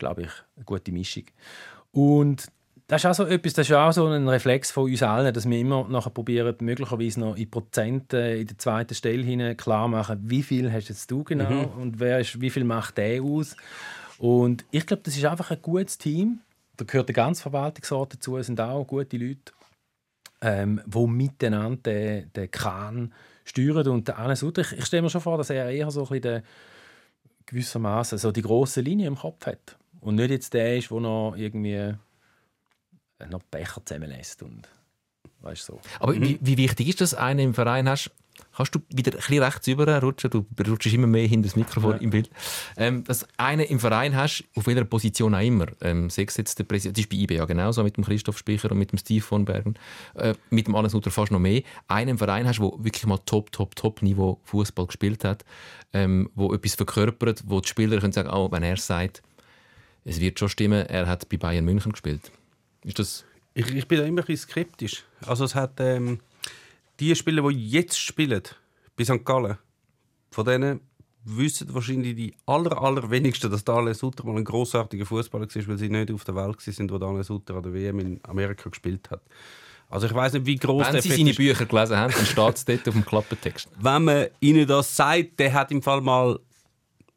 glaube 0.00 0.22
ich, 0.22 0.30
eine 0.56 0.64
gute 0.64 0.90
Mischung. 0.90 1.24
Und 1.92 2.46
das 2.88 3.04
ist 3.04 3.06
auch 3.06 3.14
so 3.14 3.24
etwas, 3.26 3.52
das 3.52 3.68
ist 3.68 3.76
auch 3.76 3.92
so 3.92 4.08
ein 4.08 4.26
Reflex 4.26 4.72
von 4.72 4.90
uns 4.90 5.04
allen, 5.04 5.32
dass 5.32 5.48
wir 5.48 5.58
immer 5.58 5.86
nachher 5.88 6.10
probieren, 6.10 6.56
möglicherweise 6.60 7.20
noch 7.20 7.36
in 7.36 7.48
Prozent 7.48 8.12
äh, 8.12 8.40
in 8.40 8.48
der 8.48 8.58
zweiten 8.58 8.94
Stelle 8.94 9.22
hinein 9.22 9.56
klar 9.56 9.86
machen, 9.86 10.18
wie 10.24 10.42
viel 10.42 10.72
hast 10.72 10.88
jetzt 10.88 11.08
du 11.08 11.22
genau 11.22 11.72
und 11.78 12.00
wer 12.00 12.18
ist, 12.18 12.40
wie 12.40 12.50
viel 12.50 12.64
macht 12.64 12.98
der 12.98 13.22
aus. 13.22 13.54
Und 14.18 14.64
ich 14.72 14.86
glaube, 14.86 15.04
das 15.04 15.16
ist 15.16 15.24
einfach 15.24 15.52
ein 15.52 15.62
gutes 15.62 15.98
Team. 15.98 16.40
Da 16.76 16.84
gehört 16.84 17.08
der 17.08 17.14
ganze 17.14 17.42
Verwaltungsrat 17.42 18.14
dazu, 18.14 18.36
es 18.36 18.46
sind 18.46 18.60
auch 18.60 18.84
gute 18.84 19.16
Leute, 19.16 19.52
ähm, 20.40 20.80
die 20.86 21.06
miteinander 21.06 21.76
den, 21.82 22.32
den 22.32 22.50
Kran 22.50 23.12
steuern. 23.44 23.88
Und 23.88 24.08
der 24.08 24.18
Anne 24.18 24.36
Sutter, 24.36 24.62
ich, 24.62 24.72
ich 24.72 24.84
stelle 24.86 25.02
mir 25.02 25.10
schon 25.10 25.20
vor, 25.20 25.38
dass 25.38 25.50
er 25.50 25.70
eher 25.70 25.90
so 25.90 26.02
ein 26.02 26.08
bisschen 26.08 26.42
gewissermaßen 27.46 28.18
so 28.18 28.32
die 28.32 28.42
große 28.42 28.80
Linie 28.80 29.08
im 29.08 29.16
Kopf 29.16 29.46
hat. 29.46 29.76
Und 30.00 30.14
nicht 30.14 30.30
jetzt 30.30 30.54
der 30.54 30.78
ist, 30.78 30.90
der 30.90 31.00
noch 31.00 31.34
irgendwie 31.36 31.94
noch 33.28 33.42
Becher 33.42 33.82
zusammenlässt 33.84 34.42
und 34.42 34.68
weißt 35.40 35.66
so. 35.66 35.80
Aber 35.98 36.14
wie, 36.14 36.38
wie 36.40 36.56
wichtig 36.56 36.88
ist 36.88 37.00
das, 37.00 37.14
einen 37.14 37.40
im 37.40 37.54
Verein 37.54 37.88
hast, 37.88 38.10
Kannst 38.56 38.74
du 38.74 38.80
wieder 38.88 39.12
ein 39.12 39.16
bisschen 39.16 39.42
rechts 39.42 40.02
rutschen? 40.02 40.30
Du 40.30 40.46
rutschst 40.68 40.92
immer 40.92 41.06
mehr 41.06 41.26
hinter 41.26 41.48
das 41.48 41.56
Mikrofon 41.56 41.98
im 41.98 42.10
Bild. 42.10 42.30
Ähm, 42.76 43.04
dass 43.04 43.26
einen 43.36 43.64
im 43.66 43.80
Verein 43.80 44.14
hast, 44.14 44.44
auf 44.54 44.66
welcher 44.66 44.84
Position 44.84 45.34
auch 45.34 45.40
immer. 45.40 45.66
Ähm, 45.80 46.10
sechs 46.10 46.36
jetzt 46.36 46.58
der 46.58 46.64
Präsident, 46.64 46.96
das 46.96 47.04
ist 47.04 47.10
bei 47.10 47.16
IB 47.16 47.36
ja 47.36 47.44
genauso, 47.44 47.82
mit 47.82 47.96
dem 47.96 48.04
Christoph 48.04 48.38
Speicher 48.38 48.70
und 48.70 48.78
mit 48.78 48.92
dem 48.92 48.98
Steve 48.98 49.22
von 49.22 49.44
Bergen. 49.44 49.74
Äh, 50.14 50.34
mit 50.50 50.66
dem 50.66 50.74
Alles 50.74 50.92
Sutter 50.92 51.10
fast 51.10 51.32
noch 51.32 51.38
mehr. 51.38 51.62
Einen 51.88 52.10
im 52.10 52.18
Verein 52.18 52.46
hast, 52.46 52.58
der 52.58 52.72
wirklich 52.78 53.06
mal 53.06 53.18
top, 53.24 53.52
top, 53.52 53.76
top 53.76 54.02
Niveau 54.02 54.40
Fußball 54.44 54.86
gespielt 54.86 55.24
hat, 55.24 55.44
ähm, 55.92 56.30
wo 56.34 56.52
etwas 56.52 56.74
verkörpert, 56.74 57.44
wo 57.46 57.60
die 57.60 57.68
Spieler 57.68 57.98
können 57.98 58.12
sagen, 58.12 58.30
oh, 58.30 58.50
wenn 58.50 58.62
er 58.62 58.76
sagt, 58.76 59.22
es 60.04 60.20
wird 60.20 60.38
schon 60.38 60.48
stimmen, 60.48 60.86
er 60.86 61.06
hat 61.06 61.28
bei 61.28 61.36
Bayern 61.36 61.64
München 61.64 61.92
gespielt. 61.92 62.30
Ist 62.84 62.98
das 62.98 63.24
Ich, 63.54 63.74
ich 63.74 63.86
bin 63.86 63.98
da 63.98 64.04
immer 64.04 64.22
ein 64.22 64.26
bisschen 64.26 64.50
skeptisch. 64.50 65.04
Also 65.26 65.44
es 65.44 65.54
hat 65.54 65.80
ähm, 65.80 66.20
die 67.00 67.16
Spieler, 67.16 67.48
die 67.48 67.68
jetzt 67.70 67.98
spielen, 67.98 68.42
bei 68.96 69.04
St. 69.04 69.24
Gallen, 69.24 69.58
von 70.30 70.44
denen 70.44 70.80
wissen 71.24 71.72
wahrscheinlich 71.74 72.16
die 72.16 72.34
aller, 72.46 72.80
allerwenigsten, 72.80 73.50
dass 73.50 73.64
Daniel 73.64 73.94
Sutter 73.94 74.24
mal 74.24 74.36
ein 74.36 74.44
grossartiger 74.44 75.06
Fußballer 75.06 75.46
war, 75.46 75.68
weil 75.68 75.78
sie 75.78 75.88
nicht 75.88 76.12
auf 76.12 76.24
der 76.24 76.34
Welt 76.34 76.66
waren, 76.66 76.90
wo 76.90 76.98
Daniel 76.98 77.24
Sutter 77.24 77.54
an 77.54 77.62
der 77.62 77.74
WM 77.74 77.98
in 78.00 78.20
Amerika 78.24 78.70
gespielt 78.70 79.10
hat. 79.10 79.22
Also 79.88 80.06
ich 80.06 80.14
weiß 80.14 80.34
nicht, 80.34 80.46
wie 80.46 80.56
groß 80.56 80.86
Wenn 80.86 80.92
der 80.92 81.02
Sie 81.02 81.10
seine 81.10 81.30
ist. 81.30 81.36
Bücher 81.36 81.66
gelesen 81.66 81.96
haben, 81.96 82.12
dann 82.12 82.24
steht 82.24 82.54
es 82.54 82.64
dort 82.64 82.88
auf 82.88 82.94
dem 82.94 83.04
Klappentext. 83.04 83.68
Wenn 83.80 84.04
man 84.04 84.26
ihnen 84.38 84.66
das 84.66 84.94
sagt, 84.94 85.40
der 85.40 85.52
hat 85.52 85.72
im 85.72 85.82
Fall 85.82 86.00
mal 86.00 86.38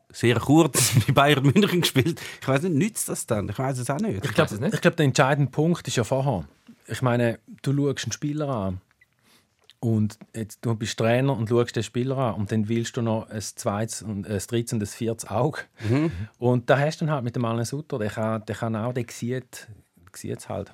sehr 0.10 0.39
kurz 0.39 0.91
bei 1.08 1.13
Bayern 1.13 1.43
München 1.43 1.82
gespielt. 1.82 2.19
Ich 2.41 2.48
weiß 2.48 2.63
nicht, 2.63 2.76
nützt 2.76 3.10
das 3.10 3.28
dann? 3.28 3.50
Ich 3.50 3.60
weiß 3.60 3.78
es 3.78 3.89
auch 3.89 4.00
nicht. 4.00 4.26
Ich 4.26 4.34
glaube, 4.34 4.56
nicht. 4.56 4.82
glaub, 4.82 4.96
der 4.96 5.06
entscheidende 5.06 5.52
Punkt 5.52 5.88
ist 5.88 5.98
ja 5.98 6.04
vorher. 6.04 6.46
Ich 6.88 7.02
meine, 7.02 7.39
du 7.62 7.74
schaust 7.74 8.06
einen 8.06 8.12
Spieler 8.12 8.50
an 8.50 8.82
und 9.84 10.17
jetzt, 10.34 10.65
du 10.65 10.76
bist 10.76 10.98
Trainer 10.98 11.36
und 11.36 11.50
schaust 11.50 11.76
den 11.76 11.84
Spieler 11.84 12.17
an 12.17 12.36
und 12.36 12.52
dann 12.52 12.69
willst 12.69 12.96
du 12.96 13.02
noch 13.02 13.30
ein 13.30 13.41
zweites, 13.41 14.02
und 14.02 14.26
ein 14.26 14.39
drittes 14.39 14.74
und 14.74 14.82
ein 14.82 14.88
viertes 14.88 15.30
Auge. 15.30 15.60
Und 16.38 16.69
da 16.69 16.80
hast 16.80 17.02
du 17.02 17.06
dann 17.06 17.15
halt 17.15 17.24
mit 17.26 17.36
dem 17.36 17.43
Alain 17.43 17.65
Sutter, 17.65 18.00
der 18.00 18.10
kann, 18.10 18.46
der 18.46 18.56
kann 18.56 18.76
auch, 18.76 18.93
der 18.93 19.06
sieht 19.10 19.67
es 20.15 20.50
halt. 20.50 20.74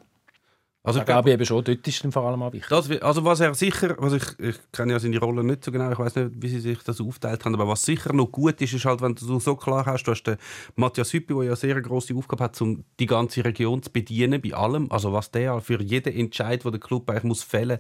Also 0.82 1.00
Ich 1.00 1.02
ich 1.02 1.06
glaube, 1.08 1.30
ich 1.30 1.34
eben 1.34 1.46
schon, 1.46 1.64
dort 1.64 1.86
ist 1.88 2.04
dann 2.04 2.12
vor 2.12 2.24
allem 2.24 2.42
auch 2.42 2.54
wichtig. 2.54 2.70
Das, 2.70 2.90
also 3.02 3.26
was 3.26 3.42
er 3.42 3.54
sicher, 3.54 3.96
was 4.00 4.14
ich, 4.14 4.40
ich 4.40 4.56
kenne 4.72 4.94
ja 4.94 5.00
seine 5.00 5.20
Rolle 5.20 5.44
nicht 5.44 5.66
so 5.66 5.72
genau, 5.72 5.92
ich 5.92 6.00
weiß 6.00 6.16
nicht, 6.16 6.32
wie 6.36 6.48
sie 6.48 6.62
sich 6.62 6.82
das 6.84 7.02
aufteilt 7.02 7.44
haben, 7.44 7.54
aber 7.56 7.68
was 7.68 7.84
sicher 7.84 8.14
noch 8.14 8.28
gut 8.28 8.62
ist, 8.62 8.74
ist 8.74 8.86
halt, 8.86 9.02
wenn 9.02 9.14
du 9.14 9.40
so 9.40 9.56
klar 9.58 9.86
hast, 9.86 10.04
du 10.06 10.12
hast 10.12 10.24
den 10.24 10.38
Matthias 10.76 11.12
Hüppi, 11.12 11.34
der 11.34 11.44
ja 11.44 11.50
eine 11.50 11.56
sehr 11.58 11.82
grosse 11.82 12.16
Aufgabe 12.16 12.46
hat, 12.46 12.62
um 12.62 12.86
die 12.98 13.06
ganze 13.08 13.44
Region 13.44 13.84
zu 13.84 13.92
bedienen 13.92 14.42
bei 14.42 14.54
allem, 14.54 14.90
also 14.90 15.12
was 15.12 15.32
der 15.32 15.60
für 15.60 15.82
jeden 15.82 16.16
Entscheid, 16.16 16.64
den 16.64 16.72
der 16.72 16.80
Club 16.80 17.10
eigentlich 17.10 17.24
muss 17.26 17.44
fällen, 17.44 17.80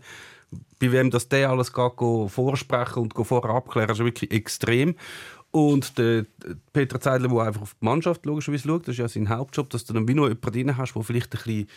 bei 0.79 0.91
wem 0.91 1.09
das 1.09 1.29
der 1.29 1.51
alles 1.51 1.71
geht, 1.71 1.95
go 1.95 2.27
vorsprechen 2.27 3.03
und 3.03 3.13
vorher 3.13 3.51
abklären, 3.51 3.91
ist 3.91 3.99
wirklich 3.99 4.31
extrem. 4.31 4.95
Und 5.51 5.97
der 5.97 6.25
Peter 6.73 6.99
Zeidler, 6.99 7.29
der 7.29 7.39
einfach 7.39 7.61
auf 7.61 7.75
die 7.81 7.85
Mannschaft 7.85 8.25
logischerweise 8.25 8.67
schaut, 8.67 8.87
das 8.87 8.93
ist 8.93 8.99
ja 8.99 9.07
sein 9.07 9.29
Hauptjob, 9.29 9.69
dass 9.69 9.85
du 9.85 9.93
dann 9.93 10.07
wie 10.07 10.13
noch 10.13 10.27
jemanden 10.27 10.51
drin 10.51 10.77
hast, 10.77 10.93
der 10.93 11.03
vielleicht 11.03 11.33
ein 11.33 11.41
bisschen 11.43 11.67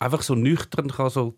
einfach 0.00 0.22
so 0.22 0.34
nüchtern 0.34 0.88
kann 0.88 1.10
so 1.10 1.34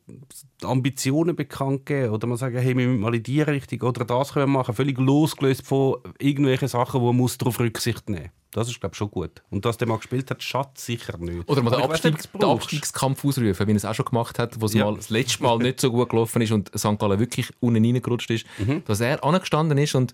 Ambitionen 0.63 1.35
bekannt 1.35 1.87
geben 1.87 2.11
oder 2.13 2.27
man 2.27 2.37
sagen, 2.37 2.59
hey, 2.59 2.77
wir 2.77 2.87
müssen 2.87 3.01
mal 3.01 3.15
in 3.15 3.23
die 3.23 3.41
Richtung 3.41 3.81
oder 3.89 4.05
das 4.05 4.33
können 4.35 4.53
wir 4.53 4.59
machen, 4.59 4.75
völlig 4.75 4.99
losgelöst 4.99 5.67
von 5.67 5.97
irgendwelchen 6.19 6.69
Sachen, 6.69 7.01
wo 7.01 7.07
man 7.07 7.17
muss 7.17 7.39
darauf 7.39 7.59
Rücksicht 7.59 8.09
nehmen 8.11 8.25
muss. 8.25 8.31
Das 8.53 8.69
ist, 8.69 8.81
glaube 8.81 8.95
ich, 8.95 8.99
schon 8.99 9.11
gut. 9.13 9.43
Und 9.51 9.65
dass 9.65 9.79
der 9.79 9.87
mal 9.87 9.97
gespielt 9.99 10.29
hat, 10.31 10.43
schadet 10.43 10.77
sicher 10.77 11.17
nicht. 11.19 11.49
Oder 11.49 11.63
mal 11.63 11.71
den, 11.71 11.79
weiss 11.89 12.05
Abstieg, 12.05 12.33
den. 12.33 12.45
Abstiegskampf 12.45 13.25
ausrufen, 13.25 13.67
wie 13.69 13.73
er 13.73 13.77
es 13.77 13.85
auch 13.85 13.95
schon 13.95 14.07
gemacht 14.07 14.39
hat, 14.41 14.61
wo 14.61 14.67
es 14.67 14.75
Ja. 14.75 14.87
mal 14.87 14.97
das 14.97 15.09
letzte 15.09 15.43
Mal 15.45 15.59
nicht 15.59 15.81
so 15.81 15.91
gut 15.93 16.09
gelaufen 16.11 16.43
ist 16.43 16.51
und 16.51 16.71
St. 16.77 16.99
Gallen 16.99 17.21
wirklich 17.21 17.49
unten 17.61 17.85
reingerutscht 17.85 18.31
ist, 18.31 18.45
Mhm. 18.59 18.83
dass 18.87 19.01
er 19.01 19.23
angestanden 19.25 19.79
ist 19.79 19.95
und 19.95 20.13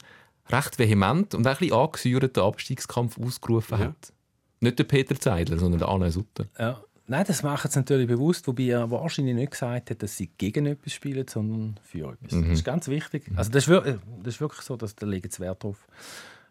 recht 0.51 0.79
vehement 0.79 1.35
und 1.35 1.47
auch 1.47 1.53
ein 1.53 1.57
bisschen 1.59 1.77
angesäuert 1.77 2.37
den 2.37 2.43
Abstiegskampf 2.45 3.19
ausgerufen 3.19 3.79
Ja. 3.81 3.85
hat. 3.87 4.13
Nicht 4.61 4.79
der 4.79 4.85
Peter 4.85 5.19
Zeidler, 5.19 5.59
sondern 5.59 5.79
der 5.81 5.89
Anne 5.89 6.11
Sutter. 6.13 6.45
Ja. 6.59 6.81
Nein, 7.09 7.25
das 7.27 7.43
macht 7.45 7.67
es 7.67 7.77
natürlich 7.77 8.09
bewusst, 8.09 8.47
wobei 8.49 8.65
er 8.65 8.91
wahrscheinlich 8.91 9.35
nicht 9.37 9.53
gesagt 9.53 9.91
hat, 9.91 10.03
dass 10.03 10.17
sie 10.17 10.29
gegen 10.39 10.67
etwas 10.67 10.93
spielen, 10.93 11.27
sondern 11.29 11.79
für 11.85 12.11
etwas. 12.13 12.33
Mhm. 12.33 12.43
Das 12.49 12.59
ist 12.59 12.65
ganz 12.65 12.89
wichtig. 12.89 13.31
Also 13.37 13.51
das 13.53 13.65
ist, 13.65 13.69
wir- 13.69 14.01
das 14.23 14.35
ist 14.35 14.41
wirklich 14.41 14.63
so, 14.63 14.77
dass 14.77 14.95
da 14.97 15.07
legen 15.07 15.31
sie 15.31 15.39
Wert 15.41 15.63
drauf. 15.63 15.87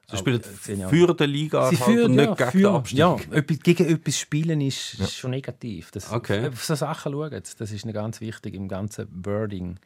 Sie 0.09 0.17
spielen 0.17 0.39
Aber, 0.41 0.71
äh, 0.71 0.75
ja- 0.75 0.87
für 0.89 1.13
die 1.15 1.23
Liga 1.25 1.69
Sie 1.71 1.77
halt 1.79 1.85
führen, 1.91 2.11
und 2.11 2.15
nicht 2.15 2.25
ja, 2.27 2.33
gegen 2.35 2.51
für, 2.51 2.57
den 2.59 2.65
Abstieg. 2.67 2.97
ja, 2.99 3.15
gegen 3.41 3.85
etwas 3.89 4.17
spielen 4.19 4.61
ist, 4.61 4.93
ist 4.99 5.15
schon 5.15 5.31
negativ. 5.31 5.91
Das, 5.91 6.11
Okay. 6.11 6.47
Auf 6.47 6.63
so 6.63 6.75
Sachen 6.75 7.11
schauen, 7.11 7.31
das 7.31 7.71
ist 7.71 7.91
ganz 7.93 8.21
wichtig 8.21 8.53
im 8.53 8.67
ganzen 8.67 9.07
Wording. 9.25 9.77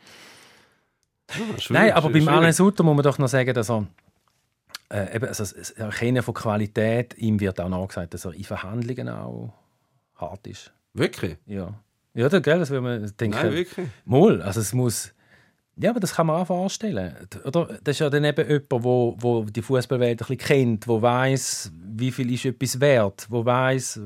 Schwierig, 1.32 1.70
Nein, 1.70 1.92
aber 1.94 2.10
beim. 2.10 2.28
Alain 2.28 2.54
Sutter 2.54 2.84
muss 2.84 2.96
man 2.96 3.04
doch 3.04 3.18
noch 3.18 3.28
sagen, 3.28 3.54
dass 3.54 3.70
er 3.70 3.88
äh, 4.92 5.16
eben, 5.16 5.28
also 5.28 5.44
das 5.44 5.72
Erkennen 5.72 6.22
von 6.24 6.34
Qualität, 6.34 7.16
ihm 7.18 7.40
wird 7.40 7.62
auch 7.62 7.70
nachgesagt, 7.70 8.14
dass 8.16 8.26
er 8.26 8.34
in 8.34 8.44
Verhandlungen 8.44 9.08
auch 9.10 9.54
hart 10.20 10.48
ist. 10.48 10.72
Wirklich? 10.94 11.38
Ja, 11.46 11.74
ja 12.14 12.30
das, 12.30 12.42
gell, 12.42 12.60
das 12.60 12.70
will 12.70 12.82
man 12.82 13.12
denken. 13.20 13.38
Nein, 13.38 13.54
wirklich. 13.54 13.88
Mal, 14.06 14.42
also 14.42 14.60
es 14.60 14.74
muss. 14.74 15.14
Ja, 15.76 15.92
aber 15.92 16.02
das 16.02 16.14
kann 16.14 16.28
man 16.28 16.42
auch 16.42 16.48
vorstellen. 16.48 17.16
Oder? 17.46 17.80
Das 17.84 17.96
ist 17.96 18.00
ja 18.00 18.10
dann 18.10 18.26
eben 18.26 18.46
jemand, 18.46 18.84
wo, 18.84 19.16
wo 19.18 19.44
die 19.46 19.62
Fußballwelt 19.62 20.12
ein 20.12 20.18
bisschen 20.18 20.38
kennt, 20.38 20.88
wo 20.88 21.02
weiß, 21.02 21.72
wie 21.96 22.12
viel 22.12 22.34
ist 22.34 22.44
etwas 22.44 22.80
wert, 22.82 23.28
wo 23.30 23.46
weiß, 23.46 24.02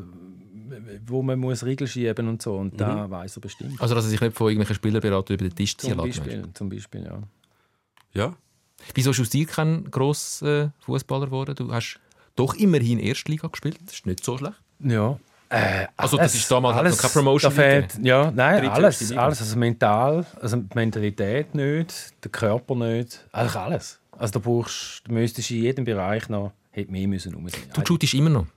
wo 1.08 1.24
man 1.24 1.40
muss 1.40 1.66
Regeln 1.66 1.88
schieben 1.88 2.28
und 2.28 2.42
so. 2.44 2.56
Und 2.58 2.80
da 2.80 3.10
weiß 3.10 3.38
er 3.38 3.42
bestimmt. 3.42 3.82
Also, 3.82 3.96
dass 3.96 4.06
er 4.06 4.12
sich 4.12 4.22
nicht 4.22 4.36
von 4.36 4.50
irgendwelchen 4.50 4.76
Spielerberatern 4.76 5.36
über 5.36 5.50
den 5.50 5.56
Tisch 5.56 5.76
ziehen 5.76 5.96
Zum 5.96 6.06
lässt. 6.06 6.20
Beispiel, 6.20 6.46
zum 6.54 6.70
Beispiel, 6.70 7.04
ja. 7.06 7.20
Ja. 8.14 8.36
Wieso 8.94 9.12
ist 9.12 9.20
aus 9.20 9.30
dir 9.30 9.48
kein 9.48 9.90
grosser 9.90 10.74
Fußballer 10.82 11.26
geworden? 11.28 11.56
Du 11.56 11.72
hast 11.74 12.00
doch 12.36 12.54
immerhin 12.56 13.00
Erstliga 13.00 13.48
gespielt. 13.48 13.80
Das 13.86 13.96
ist 13.96 14.06
nicht 14.06 14.24
so 14.24 14.38
schlecht. 14.38 14.62
Ja. 14.80 15.18
Äh, 15.54 15.88
Also, 15.96 16.18
das 16.18 16.34
ist 16.34 16.50
damals 16.50 16.76
hat 16.76 16.84
noch 16.86 16.98
keine 16.98 17.14
Promotion 17.14 17.52
da 17.52 17.62
fehlt, 17.62 18.00
Ja, 18.02 18.32
nein, 18.32 18.68
alles. 18.68 19.12
Alles 19.16 19.40
also 19.42 19.58
mental, 19.58 20.26
also 20.42 20.58
die 20.58 20.76
Mentalität 20.76 21.54
nicht, 21.54 22.14
der 22.24 22.32
Körper 22.32 22.76
nicht. 22.76 23.26
Eigentlich 23.32 23.56
alles. 23.56 24.00
Also 24.18 24.34
da 24.34 24.40
brauchst, 24.40 25.04
du 25.08 25.14
müsstest 25.14 25.52
in 25.52 25.62
jedem 25.62 25.86
Bereich 25.86 26.28
noch 26.30 26.54
hätte 26.72 26.92
mehr 26.92 27.08
müssen 27.08 27.34
rum 27.34 27.48
sein. 27.50 27.62
Du 27.74 27.82
shootest 27.86 28.14
immer 28.16 28.30
noch. 28.30 28.48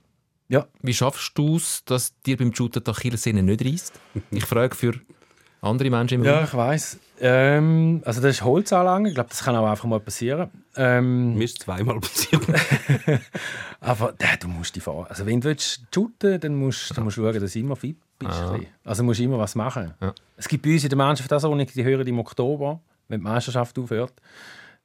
Ja. 0.49 0.65
Wie 0.81 0.93
schaffst 0.93 1.37
du 1.37 1.57
es, 1.57 1.83
dass 1.85 2.19
dir 2.21 2.37
beim 2.37 2.53
Shooten 2.53 2.83
die 2.83 2.89
Achillessehne 2.89 3.43
nicht 3.43 3.63
reißt? 3.63 3.93
Ich 4.31 4.45
frage 4.45 4.75
für 4.75 4.93
andere 5.67 5.89
Menschen 5.89 6.19
im 6.19 6.25
Ja, 6.25 6.43
ich 6.43 6.53
weiß. 6.53 6.99
Ähm, 7.19 8.01
also 8.05 8.21
das 8.21 8.35
ist 8.35 8.43
Holzanlage. 8.43 9.09
Ich 9.09 9.15
glaube, 9.15 9.29
das 9.29 9.43
kann 9.43 9.55
auch 9.55 9.67
einfach 9.67 9.85
mal 9.85 9.99
passieren. 9.99 10.49
Ähm, 10.75 11.35
Mir 11.35 11.45
ist 11.45 11.59
zweimal 11.59 11.99
passiert. 11.99 12.43
aber 13.79 14.13
äh, 14.19 14.37
du 14.39 14.47
musst 14.47 14.75
die 14.75 14.79
fahren. 14.79 15.07
Also 15.09 15.25
wenn 15.25 15.41
du 15.41 15.47
willst 15.47 15.81
shooten, 15.93 16.39
dann 16.39 16.55
musst 16.55 16.95
dann 16.95 17.03
musst 17.03 17.17
du 17.17 17.23
schauen, 17.23 17.39
dass 17.39 17.53
du 17.53 17.59
immer 17.59 17.75
fit 17.75 17.97
bist. 18.19 18.31
Ah. 18.31 18.51
ein 18.51 18.59
bisschen. 18.59 18.73
Also 18.83 19.03
musst 19.03 19.19
du 19.19 19.23
immer 19.23 19.39
was 19.39 19.55
machen. 19.55 19.93
Ja. 19.99 20.13
Es 20.35 20.47
gibt 20.47 20.63
bei 20.63 20.73
uns 20.73 20.83
in 20.83 20.89
der 20.89 20.97
Mannschaft 20.97 21.31
auch 21.33 21.39
so, 21.39 21.55
die 21.55 21.83
hören 21.83 22.07
im 22.07 22.19
Oktober, 22.19 22.79
wenn 23.07 23.19
die 23.19 23.23
Meisterschaft 23.23 23.77
aufhört. 23.79 24.13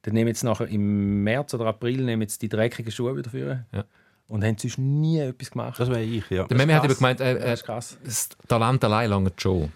Dann 0.02 0.14
nehmen 0.14 0.28
jetzt 0.28 0.42
nachher 0.42 0.66
im 0.68 1.22
März 1.22 1.54
oder 1.54 1.66
April 1.66 2.02
nehmen 2.02 2.22
jetzt 2.22 2.42
die 2.42 2.48
dreckigen 2.48 2.90
Schuhe 2.90 3.16
wieder 3.16 3.30
für. 3.30 3.64
Ja. 3.72 3.84
Und 4.26 4.42
haben 4.42 4.56
sonst 4.56 4.78
nie 4.78 5.18
etwas 5.18 5.50
gemacht. 5.50 5.78
Das 5.78 5.90
wäre 5.90 6.02
ich, 6.02 6.28
ja. 6.30 6.44
Der 6.44 6.56
Meme 6.56 6.74
hat 6.74 6.84
eben 6.84 6.94
gemeint, 6.94 7.20
äh, 7.20 7.34
das 7.34 7.44
äh, 7.44 7.52
ist 7.52 7.64
krass. 7.64 7.98
das 8.02 8.28
Talent 8.48 8.82
allein 8.84 9.10
lange 9.10 9.32
schon. 9.36 9.70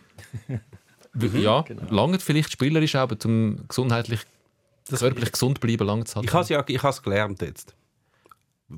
ja, 1.35 1.64
lange 1.90 2.18
vielleicht 2.18 2.52
spielerisch, 2.52 2.94
aber 2.94 3.18
zum 3.18 3.59
gesundheitlich, 3.68 4.20
körperlich 4.88 5.33
gesund 5.33 5.61
bleiben, 5.61 5.87
lange 5.87 6.05
zu 6.05 6.20
Ich 6.22 6.33
habe 6.33 6.42
es 6.42 6.48
ja 6.48 6.62
ich 6.66 6.83
has 6.83 7.02
gelernt 7.02 7.40
jetzt. 7.42 7.74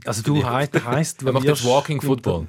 Also 0.04 0.22
du 0.22 0.44
heisst, 0.44 0.84
heisst 0.84 1.22
Er 1.26 1.32
macht 1.32 1.44
jetzt 1.44 1.64
Walking 1.64 2.00
Football. 2.00 2.46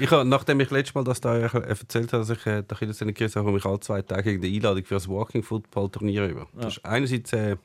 Ich 0.00 0.10
habe, 0.10 0.24
nachdem 0.24 0.60
ich 0.60 0.70
letztes 0.70 0.94
Mal 0.94 1.04
das 1.04 1.20
da 1.20 1.36
äh, 1.36 1.42
erzählt 1.42 2.12
habe, 2.12 2.24
dass 2.26 2.30
ich 2.36 2.44
äh, 2.44 2.62
die 2.62 2.74
Achillessehne 2.74 3.12
gerissen 3.12 3.36
habe, 3.36 3.46
komme 3.46 3.58
ich 3.58 3.64
alle 3.64 3.80
zwei 3.80 4.02
Tage 4.02 4.30
eine 4.30 4.46
Einladung 4.46 4.84
für 4.84 4.96
ein 4.96 5.06
Walking 5.08 5.42
Football 5.42 5.88
Turnier 5.90 6.26
über. 6.26 6.48
Das 6.54 6.76
ist 6.76 6.84
einerseits 6.84 7.32
äh, 7.32 7.56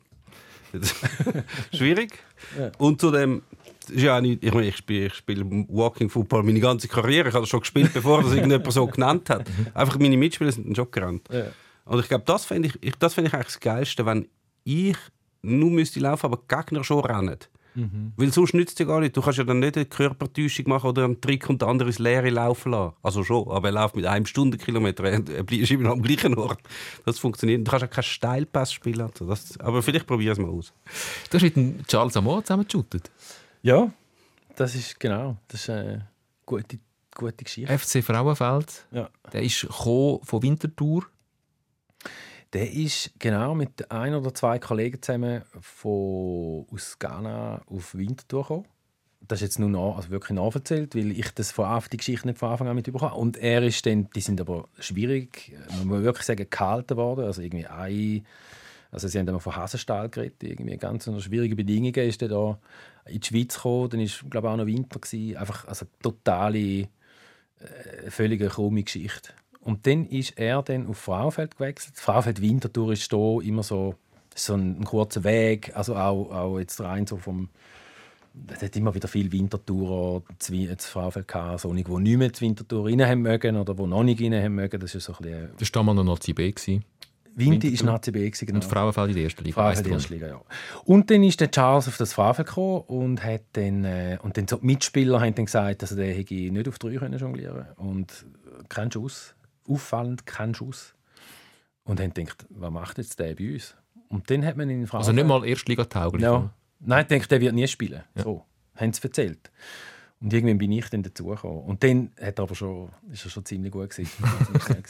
schwierig 1.73 2.19
Ja. 2.57 2.71
und 2.77 3.01
zudem 3.01 3.41
ist 3.89 4.01
ja 4.01 4.19
nicht, 4.21 4.43
ich, 4.43 4.53
meine, 4.53 4.67
ich 4.67 4.77
spiele 4.77 5.07
ich 5.07 5.13
spiele 5.13 5.45
Walking 5.69 6.09
Football 6.09 6.43
meine 6.43 6.59
ganze 6.59 6.87
Karriere. 6.87 7.29
Ich 7.29 7.33
habe 7.33 7.43
das 7.43 7.49
schon 7.49 7.61
gespielt, 7.61 7.93
bevor 7.93 8.21
das 8.23 8.33
irgendjemand 8.33 8.71
so 8.71 8.85
genannt 8.87 9.29
hat. 9.29 9.45
Einfach 9.73 9.99
meine 9.99 10.17
Mitspieler 10.17 10.51
sind 10.51 10.67
dann 10.67 10.75
schon 10.75 10.91
gerannt. 10.91 11.27
Ja. 11.31 11.45
Und 11.85 11.99
ich 11.99 12.07
glaube, 12.07 12.23
das 12.25 12.45
finde 12.45 12.69
ich, 12.69 12.77
ich, 12.81 12.95
das 12.95 13.13
finde 13.13 13.29
ich 13.29 13.33
eigentlich 13.33 13.47
das 13.47 13.59
Geilste, 13.59 14.05
wenn 14.05 14.27
ich 14.63 14.95
nur 15.41 15.69
müsste 15.69 15.99
laufen, 15.99 16.25
aber 16.25 16.37
die 16.37 16.55
Gegner 16.55 16.83
schon 16.83 17.05
rennen. 17.05 17.37
Weil 18.15 18.31
sonst 18.31 18.53
nützt 18.53 18.69
es 18.69 18.75
dir 18.75 18.85
gar 18.85 19.01
nicht. 19.01 19.15
Du 19.17 19.21
kannst 19.21 19.37
ja 19.37 19.43
dann 19.43 19.59
nicht 19.59 19.75
eine 19.75 19.85
Körpertäuschung 19.85 20.69
machen 20.69 20.89
oder 20.89 21.03
einen 21.03 21.19
Trick 21.19 21.49
und 21.49 21.61
den 21.61 21.67
anderen 21.67 21.89
ins 21.89 21.99
Leere 21.99 22.29
laufen 22.29 22.71
lassen. 22.71 22.95
Also 23.03 23.23
schon, 23.23 23.49
aber 23.49 23.67
er 23.67 23.73
läuft 23.73 23.97
mit 23.97 24.05
einem 24.05 24.25
Stundenkilometer, 24.25 25.03
er 25.03 25.43
bleibst 25.43 25.71
immer 25.71 25.83
noch 25.83 25.91
am 25.91 26.01
gleichen 26.01 26.35
Ort. 26.35 26.59
Das 27.05 27.19
funktioniert. 27.19 27.67
Du 27.67 27.71
kannst 27.71 27.85
auch 27.85 27.89
keinen 27.89 28.03
Steilpass 28.03 28.71
spielen. 28.71 29.01
Also 29.01 29.25
das, 29.25 29.59
aber 29.59 29.81
vielleicht 29.83 30.07
probier 30.07 30.31
es 30.31 30.39
mal 30.39 30.49
aus. 30.49 30.73
Du 31.29 31.37
hast 31.37 31.43
mit 31.43 31.87
Charles 31.87 32.15
Amour 32.15 32.43
zusammen 32.43 32.65
geshootet. 32.65 33.11
Ja, 33.65 33.91
das 34.57 34.75
ist 34.75 34.99
genau. 34.99 35.37
Das 35.47 35.61
ist 35.61 35.71
eine 35.71 36.07
gute, 36.45 36.77
gute 37.15 37.43
Geschichte. 37.43 37.75
FC 37.75 38.03
Frauenfeld. 38.03 38.85
Ja. 38.91 39.09
Der 39.33 39.41
ist 39.41 39.65
von 39.71 40.21
Winterthur. 40.43 41.07
Der 42.53 42.71
ist 42.71 43.11
genau 43.17 43.55
mit 43.55 43.89
ein 43.89 44.13
oder 44.13 44.35
zwei 44.35 44.59
Kollegen 44.59 45.01
zusammen 45.01 45.41
von, 45.61 46.67
aus 46.71 46.99
Ghana 46.99 47.63
auf 47.65 47.95
Winterthur 47.95 48.43
gekommen. 48.43 48.67
Das 49.21 49.39
ist 49.39 49.47
jetzt 49.47 49.59
nur 49.59 49.69
noch, 49.69 49.97
also 49.97 50.11
wirklich 50.11 50.35
nachverzählt, 50.35 50.93
weil 50.93 51.09
ich 51.09 51.31
das 51.31 51.51
von 51.51 51.65
Anfang, 51.65 51.89
die 51.89 51.97
Geschichte 51.97 52.27
nicht 52.27 52.37
von 52.37 52.51
Anfang 52.51 52.67
an 52.67 52.75
mitbekommen 52.75 53.09
habe. 53.09 53.19
Und 53.19 53.35
er 53.37 53.63
ist 53.63 53.83
dann, 53.87 54.11
die 54.11 54.21
sind 54.21 54.39
aber 54.39 54.69
schwierig, 54.77 55.57
man 55.79 55.87
muss 55.87 56.03
wirklich 56.03 56.27
sagen, 56.27 56.47
gehalten 56.47 56.97
worden. 56.97 57.25
Also 57.25 57.41
irgendwie 57.41 57.65
ein, 57.65 58.27
also 58.95 59.09
sie 59.09 59.19
haben 59.19 59.25
dann 59.25 59.39
von 59.41 59.55
Hasenstahl 59.55 60.07
geredet, 60.07 60.41
irgendwie 60.41 60.77
ganz 60.77 61.05
unter 61.05 61.19
schwierigen 61.19 61.57
Bedingungen 61.57 61.93
ist 61.95 62.21
er 62.21 62.29
da 62.29 62.57
in 63.05 63.19
die 63.19 63.27
Schweiz 63.27 63.55
gekommen. 63.55 63.89
Dann 63.89 63.99
war, 63.99 64.29
glaube 64.29 64.49
auch 64.49 64.55
noch 64.55 64.65
Winter 64.65 64.99
gewesen. 64.99 65.35
Einfach, 65.35 65.67
also 65.67 65.85
totale, 66.01 66.59
äh, 66.59 66.87
völlige 68.07 68.47
krumme 68.47 68.83
Geschichte. 68.83 69.33
Und 69.59 69.85
dann 69.85 70.07
ist 70.07 70.37
er 70.37 70.63
dann 70.63 70.87
auf 70.87 70.97
Frauenfeld 70.97 71.57
gewechselt. 71.57 71.97
Frauenfeld 71.97 72.41
Winterthur 72.41 72.93
ist 72.93 73.11
da 73.11 73.41
immer 73.41 73.63
so, 73.63 73.95
so 74.33 74.53
ein, 74.53 74.79
ein 74.79 74.85
kurzer 74.85 75.25
Weg, 75.25 75.75
also 75.75 75.97
auch, 75.97 76.31
auch 76.31 76.59
jetzt 76.59 76.79
rein 76.79 77.05
so 77.05 77.17
vom 77.17 77.49
es 78.47 78.61
hat 78.61 78.75
immer 78.75 78.93
wieder 78.93 79.07
viele 79.07 79.31
Wintertourer 79.31 80.21
zu 80.39 80.53
Frauenfeld 80.77 81.27
gehabt, 81.27 81.61
so 81.61 81.73
die 81.73 81.83
nicht 81.83 82.17
mehr 82.17 82.33
zu 82.33 82.43
Winterthur 82.43 82.85
rein 82.85 83.01
haben 83.05 83.21
mögen 83.21 83.55
oder 83.55 83.73
die 83.73 83.83
noch 83.83 84.03
nicht 84.03 84.21
rein 84.21 84.33
haben 84.33 84.55
mögen. 84.55 84.79
Das 84.79 84.93
ist 84.93 85.05
so 85.05 85.13
ein 85.13 85.21
bisschen, 85.21 85.49
Das 85.57 85.73
war 85.73 85.83
damals 85.83 85.95
noch 85.95 86.03
Nazi 86.03 86.33
Winter 87.35 87.67
ist 87.67 87.83
Nazi 87.83 88.11
B. 88.11 88.29
Gewesen, 88.29 88.45
genau. 88.45 88.57
Und 88.57 88.65
Frauenfeld 88.65 89.09
in 89.09 89.15
der 89.15 89.23
ersten 89.25 89.43
Liga. 89.43 89.55
Frauenfeld 89.55 89.85
in 89.85 89.91
der 89.91 89.97
ersten 89.97 90.13
Liga, 90.13 90.27
ja. 90.27 90.41
Und 90.85 91.11
dann 91.11 91.23
ist 91.23 91.41
der 91.41 91.51
Charles 91.51 91.87
auf 91.87 91.97
das 91.97 92.13
Frauenfeld 92.13 92.47
gekommen 92.47 92.81
und 92.87 93.23
hat 93.23 93.43
dann, 93.53 93.83
äh, 93.83 94.17
und 94.21 94.37
dann 94.37 94.47
so 94.47 94.57
die 94.57 94.65
Mitspieler 94.65 95.19
haben 95.19 95.35
dann 95.35 95.45
gesagt, 95.45 95.81
dass 95.81 95.91
er 95.91 96.13
hätte 96.13 96.33
nicht 96.33 96.67
auf 96.67 96.79
drei 96.79 96.95
können 96.95 97.19
jonglieren 97.19 97.67
und 97.75 98.25
kein 98.69 98.91
Schuss, 98.91 99.35
auffallend 99.67 100.25
kein 100.25 100.55
Schuss. 100.55 100.93
Und 101.83 101.99
haben 101.99 102.13
gedacht, 102.13 102.45
was 102.49 102.71
macht 102.71 102.97
jetzt 102.97 103.19
der 103.19 103.35
bei 103.35 103.53
uns? 103.53 103.75
Und 104.09 104.29
dann 104.29 104.45
hat 104.45 104.57
man 104.57 104.69
ihn 104.69 104.87
Also 104.89 105.11
nicht 105.11 105.27
mal 105.27 105.45
Erstliga-tauglich. 105.45 106.23
Ja. 106.23 106.49
Nein, 106.79 107.01
ich 107.01 107.07
denke, 107.07 107.27
der 107.27 107.41
wird 107.41 107.53
nie 107.53 107.67
spielen. 107.67 108.03
Ja. 108.15 108.23
So, 108.23 108.45
haben 108.75 108.93
sie 108.93 109.03
erzählt. 109.03 109.51
Und 110.21 110.33
irgendwann 110.33 110.57
bin 110.57 110.71
ich 110.71 110.89
dann 110.89 111.03
dazugekommen. 111.03 111.63
Und 111.63 111.83
dann 111.83 112.11
hat 112.19 112.39
er 112.39 112.43
aber 112.43 112.55
schon, 112.55 112.89
ist 113.11 113.25
er 113.25 113.31
schon 113.31 113.45
ziemlich 113.45 113.71
gut 113.71 113.89
gewesen. 113.89 114.11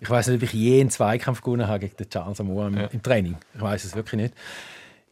ich 0.00 0.10
weiß 0.10 0.28
nicht, 0.28 0.36
ob 0.36 0.42
ich 0.42 0.52
je 0.52 0.80
einen 0.80 0.90
Zweikampf 0.90 1.42
gewonnen 1.42 1.68
habe 1.68 1.80
gegen 1.80 1.96
den 1.96 2.08
Charles 2.08 2.40
Amour 2.40 2.66
im, 2.68 2.76
ja. 2.76 2.86
im 2.86 3.02
Training. 3.02 3.36
Ich 3.54 3.60
weiß 3.60 3.84
es 3.84 3.94
wirklich 3.94 4.20
nicht. 4.20 4.34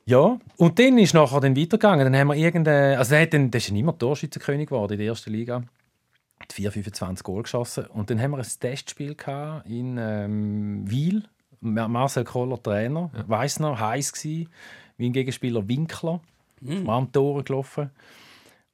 Ja, 0.06 0.38
und 0.56 0.78
dann 0.78 0.98
ist 0.98 1.14
nachher 1.14 1.40
dann 1.40 1.56
weitergegangen. 1.56 2.04
Dann 2.04 2.16
haben 2.16 2.28
wir 2.28 2.36
irgendeine, 2.36 2.96
also 2.96 3.10
der, 3.10 3.22
hat 3.22 3.34
dann, 3.34 3.50
der 3.50 3.58
ist 3.58 3.68
ja 3.68 3.76
immer 3.76 3.96
Torschützenkönig 3.96 4.68
geworden 4.68 4.92
in 4.92 4.98
der 5.00 5.08
ersten 5.08 5.32
Liga. 5.32 5.62
Hat 6.40 6.52
4, 6.52 6.72
25 6.72 7.24
Goal 7.24 7.42
geschossen. 7.42 7.86
Und 7.86 8.10
dann 8.10 8.20
haben 8.20 8.30
wir 8.30 8.38
ein 8.38 8.46
Testspiel 8.60 9.16
in 9.64 9.98
ähm, 9.98 10.90
Wiel. 10.90 11.24
Marcel 11.60 12.24
Koller 12.24 12.62
Trainer. 12.62 13.10
Ja. 13.14 13.28
Weiss 13.28 13.58
noch, 13.58 13.80
heiß 13.80 14.12
gewesen. 14.12 14.48
Mein 14.96 15.12
Gegenspieler 15.12 15.66
Winkler. 15.68 16.20
Mhm. 16.60 16.88
Am 16.88 17.12
Tor 17.12 17.42
gelaufen. 17.44 17.90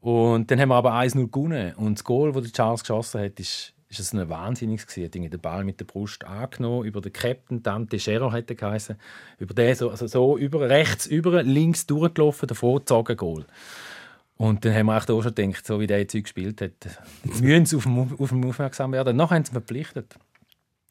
Und 0.02 0.50
dann 0.50 0.60
haben 0.60 0.70
wir 0.70 0.74
aber 0.74 0.94
1-0 0.94 1.30
gewonnen. 1.30 1.74
Und 1.76 1.96
das 1.98 2.04
Goal, 2.04 2.32
das 2.32 2.50
Charles 2.50 2.80
geschossen 2.80 3.20
hat, 3.20 3.38
ist, 3.38 3.72
ist 3.88 4.00
es 4.00 4.12
ein 4.12 4.28
Wahnsinniges 4.28 4.88
gewesen. 4.88 5.22
Er 5.22 5.24
hat 5.26 5.32
den 5.32 5.40
Ball 5.40 5.62
mit 5.62 5.78
der 5.78 5.84
Brust 5.84 6.24
angenommen, 6.24 6.84
über 6.84 7.00
den 7.00 7.12
Captain, 7.12 7.62
Dante 7.62 7.96
hat 7.98 8.50
er 8.50 8.56
geheißen, 8.56 8.96
über 9.38 9.54
den 9.54 9.76
so, 9.76 9.90
also 9.90 10.08
so 10.08 10.36
über, 10.36 10.68
rechts 10.68 11.06
über, 11.06 11.44
links 11.44 11.86
durchgelaufen, 11.86 12.48
davor 12.48 12.80
gezogen 12.80 13.16
Goal. 13.16 13.46
Und 14.38 14.64
dann 14.64 14.74
haben 14.74 14.86
wir 14.86 14.96
auch 14.96 15.06
schon 15.06 15.34
gedacht, 15.36 15.64
so 15.64 15.78
wie 15.78 15.86
der 15.86 16.00
jetzt 16.00 16.20
gespielt 16.20 16.60
hat, 16.60 16.72
müssen 17.40 17.66
sie 17.66 17.76
auf 17.76 17.86
ihn, 17.86 18.16
auf 18.18 18.32
ihn 18.32 18.44
aufmerksam 18.44 18.90
werden. 18.90 19.16
Nachher 19.16 19.36
haben 19.36 19.44
sie 19.44 19.52
verpflichtet. 19.52 20.16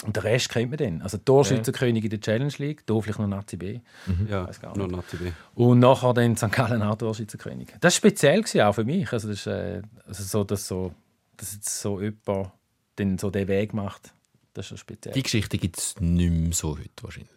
Und 0.03 0.15
den 0.15 0.23
Rest 0.23 0.49
kennt 0.49 0.71
man 0.71 0.77
dann. 0.77 1.01
Also 1.01 1.17
Torschützenkönig 1.17 2.03
in 2.03 2.09
der 2.09 2.19
Challenge 2.19 2.53
League, 2.57 2.85
da 2.85 2.99
vielleicht 2.99 3.19
noch 3.19 3.27
Nazi 3.27 3.57
B. 3.57 3.79
Mhm. 4.07 4.27
Ja, 4.27 4.49
noch 4.75 4.87
Nazi 4.87 5.17
B. 5.17 5.31
Und 5.53 5.79
nachher 5.79 6.13
dann 6.13 6.35
St. 6.35 6.51
Gallen 6.51 6.81
auch 6.81 6.95
Torschützenkönig. 6.95 7.69
Das 7.79 7.93
war 7.93 7.97
speziell 7.97 8.43
auch 8.61 8.73
für 8.73 8.83
mich. 8.83 9.11
Also, 9.11 9.27
das 9.27 9.39
ist, 9.39 9.47
äh, 9.47 9.81
also 10.07 10.23
so, 10.23 10.43
dass, 10.43 10.67
so, 10.67 10.93
dass 11.37 11.53
jetzt 11.53 11.81
so 11.81 12.01
jemand 12.01 12.51
den, 12.97 13.17
so 13.17 13.29
den 13.29 13.47
Weg 13.47 13.73
macht, 13.73 14.13
das 14.53 14.65
ist 14.65 14.69
schon 14.69 14.77
speziell. 14.77 15.13
Die 15.13 15.23
Geschichte 15.23 15.57
gibt 15.57 15.77
es 15.77 15.95
nicht 15.99 16.31
mehr 16.31 16.53
so 16.53 16.77
heute 16.77 16.89
wahrscheinlich. 17.01 17.31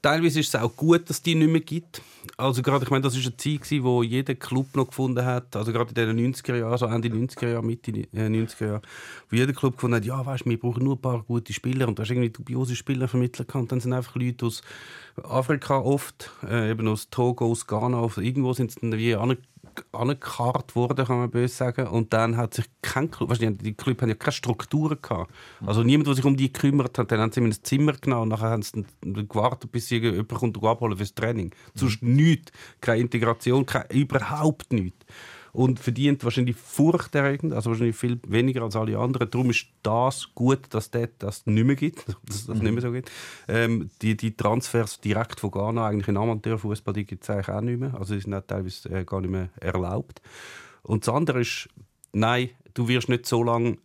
Teilweise 0.00 0.40
ist 0.40 0.54
es 0.54 0.60
auch 0.60 0.74
gut, 0.74 1.08
dass 1.10 1.22
die 1.22 1.34
nicht 1.34 1.50
mehr 1.50 1.60
gibt. 1.60 2.00
Also 2.36 2.62
gerade, 2.62 2.84
ich 2.84 2.90
meine, 2.90 3.02
das 3.02 3.16
ist 3.16 3.26
eine 3.26 3.36
Zeit, 3.36 3.62
gewesen, 3.62 3.84
wo 3.84 4.02
jeder 4.02 4.34
Club 4.34 4.74
noch 4.74 4.86
gefunden 4.86 5.24
hat, 5.24 5.54
also 5.56 5.72
gerade 5.72 5.90
in 6.00 6.16
den 6.16 6.34
90er 6.34 6.56
Jahren, 6.56 6.78
so 6.78 6.86
Ende 6.86 7.08
90er 7.08 7.48
Jahre, 7.48 7.64
Mitte 7.64 7.90
äh, 7.90 8.28
90er 8.28 8.66
Jahre, 8.66 8.82
wo 9.28 9.36
jeder 9.36 9.52
Club 9.52 9.74
gefunden 9.74 9.96
hat, 9.96 10.04
ja, 10.04 10.24
weißt, 10.24 10.46
wir 10.46 10.58
brauchen 10.58 10.84
nur 10.84 10.96
ein 10.96 11.00
paar 11.00 11.22
gute 11.22 11.52
Spieler 11.52 11.88
und 11.88 11.98
da 11.98 12.02
hast 12.02 12.10
irgendwie 12.10 12.30
dubiose 12.30 12.76
Spieler 12.76 13.08
vermittelt 13.08 13.54
und 13.54 13.70
dann 13.70 13.80
sind 13.80 13.92
einfach 13.92 14.14
Leute 14.14 14.46
aus 14.46 14.62
Afrika 15.22 15.78
oft, 15.78 16.30
äh, 16.48 16.70
eben 16.70 16.88
aus 16.88 17.10
Togo, 17.10 17.50
aus 17.50 17.66
Ghana, 17.66 17.98
aus 17.98 18.16
irgendwo 18.16 18.52
sind 18.54 18.72
sie 18.72 18.80
dann 18.80 18.96
wie 18.98 19.16
angekarrt 19.92 20.74
worden, 20.76 21.06
kann 21.06 21.18
man 21.18 21.30
böse 21.30 21.54
sagen. 21.54 21.86
Und 21.86 22.12
dann 22.12 22.36
hat 22.36 22.54
sich 22.54 22.66
kein 22.82 23.10
Club, 23.10 23.30
weißt, 23.30 23.40
die, 23.40 23.56
die 23.56 23.74
Club 23.74 24.02
haben 24.02 24.08
ja 24.08 24.14
keine 24.14 24.32
Strukturen 24.32 24.98
gehabt. 25.00 25.32
Also 25.64 25.82
niemand, 25.82 26.06
der 26.06 26.14
sich 26.14 26.24
um 26.24 26.36
die 26.36 26.52
gekümmert 26.52 26.98
hat, 26.98 27.10
dann 27.10 27.20
haben 27.20 27.32
sie 27.32 27.40
in 27.40 27.46
ein 27.46 27.52
Zimmer 27.52 27.92
genommen 27.92 28.22
und 28.22 28.28
nachher 28.30 28.50
haben 28.50 28.62
sie 28.62 28.84
gewartet, 29.02 29.72
bis 29.72 29.90
jemand 29.90 30.28
kommt 30.28 30.62
abholen 30.62 30.96
fürs 30.96 31.14
Training. 31.14 31.46
Mhm. 31.46 31.78
Sonst 31.78 32.02
nichts, 32.02 32.52
keine 32.80 33.00
Integration, 33.00 33.66
keine, 33.66 33.90
überhaupt 33.92 34.72
nichts 34.72 35.04
und 35.52 35.78
verdient 35.78 36.24
wahrscheinlich 36.24 36.56
furchterregend, 36.56 37.52
also 37.52 37.70
wahrscheinlich 37.70 37.96
viel 37.96 38.18
weniger 38.26 38.62
als 38.62 38.74
alle 38.74 38.98
anderen. 38.98 39.30
Darum 39.30 39.50
ist 39.50 39.66
das 39.82 40.34
gut, 40.34 40.60
dass 40.70 40.90
das, 40.90 41.08
das 41.18 41.46
nicht 41.46 41.64
mehr 41.64 41.76
gibt, 41.76 42.08
dass 42.26 42.46
das 42.46 42.58
nicht 42.58 42.72
mehr 42.72 42.80
so 42.80 42.90
geht. 42.90 43.10
Ähm, 43.48 43.90
die, 44.00 44.16
die 44.16 44.34
Transfers 44.34 45.00
direkt 45.00 45.40
von 45.40 45.50
Ghana 45.50 45.86
eigentlich 45.86 46.08
in 46.08 46.16
Amateurfußball 46.16 46.94
gibt 47.04 47.22
es 47.22 47.30
eigentlich 47.30 47.50
auch 47.50 47.60
nicht 47.60 47.80
mehr. 47.80 47.94
Also 47.94 48.14
die 48.14 48.20
sind 48.20 48.34
auch 48.34 48.46
teilweise 48.46 48.88
äh, 48.88 49.04
gar 49.04 49.20
nicht 49.20 49.30
mehr 49.30 49.50
erlaubt. 49.60 50.22
Und 50.82 51.06
das 51.06 51.14
andere 51.14 51.42
ist, 51.42 51.68
nein, 52.12 52.50
du 52.72 52.88
wirst 52.88 53.10
nicht 53.10 53.26
so 53.26 53.42
lange 53.42 53.76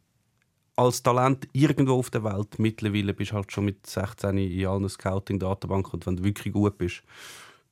als 0.78 1.04
Talent 1.04 1.50
irgendwo 1.52 1.96
auf 1.96 2.10
der 2.12 2.24
Welt. 2.24 2.60
Mittlerweile 2.60 3.14
bist 3.14 3.32
du 3.32 3.36
halt 3.36 3.52
schon 3.52 3.66
mit 3.66 3.86
16 3.86 4.38
in 4.38 4.66
allen 4.66 4.88
Scouting-Datenbanken 4.88 5.94
und 5.96 6.06
wenn 6.06 6.16
du 6.18 6.24
wirklich 6.24 6.54
gut 6.54 6.78
bist, 6.78 7.02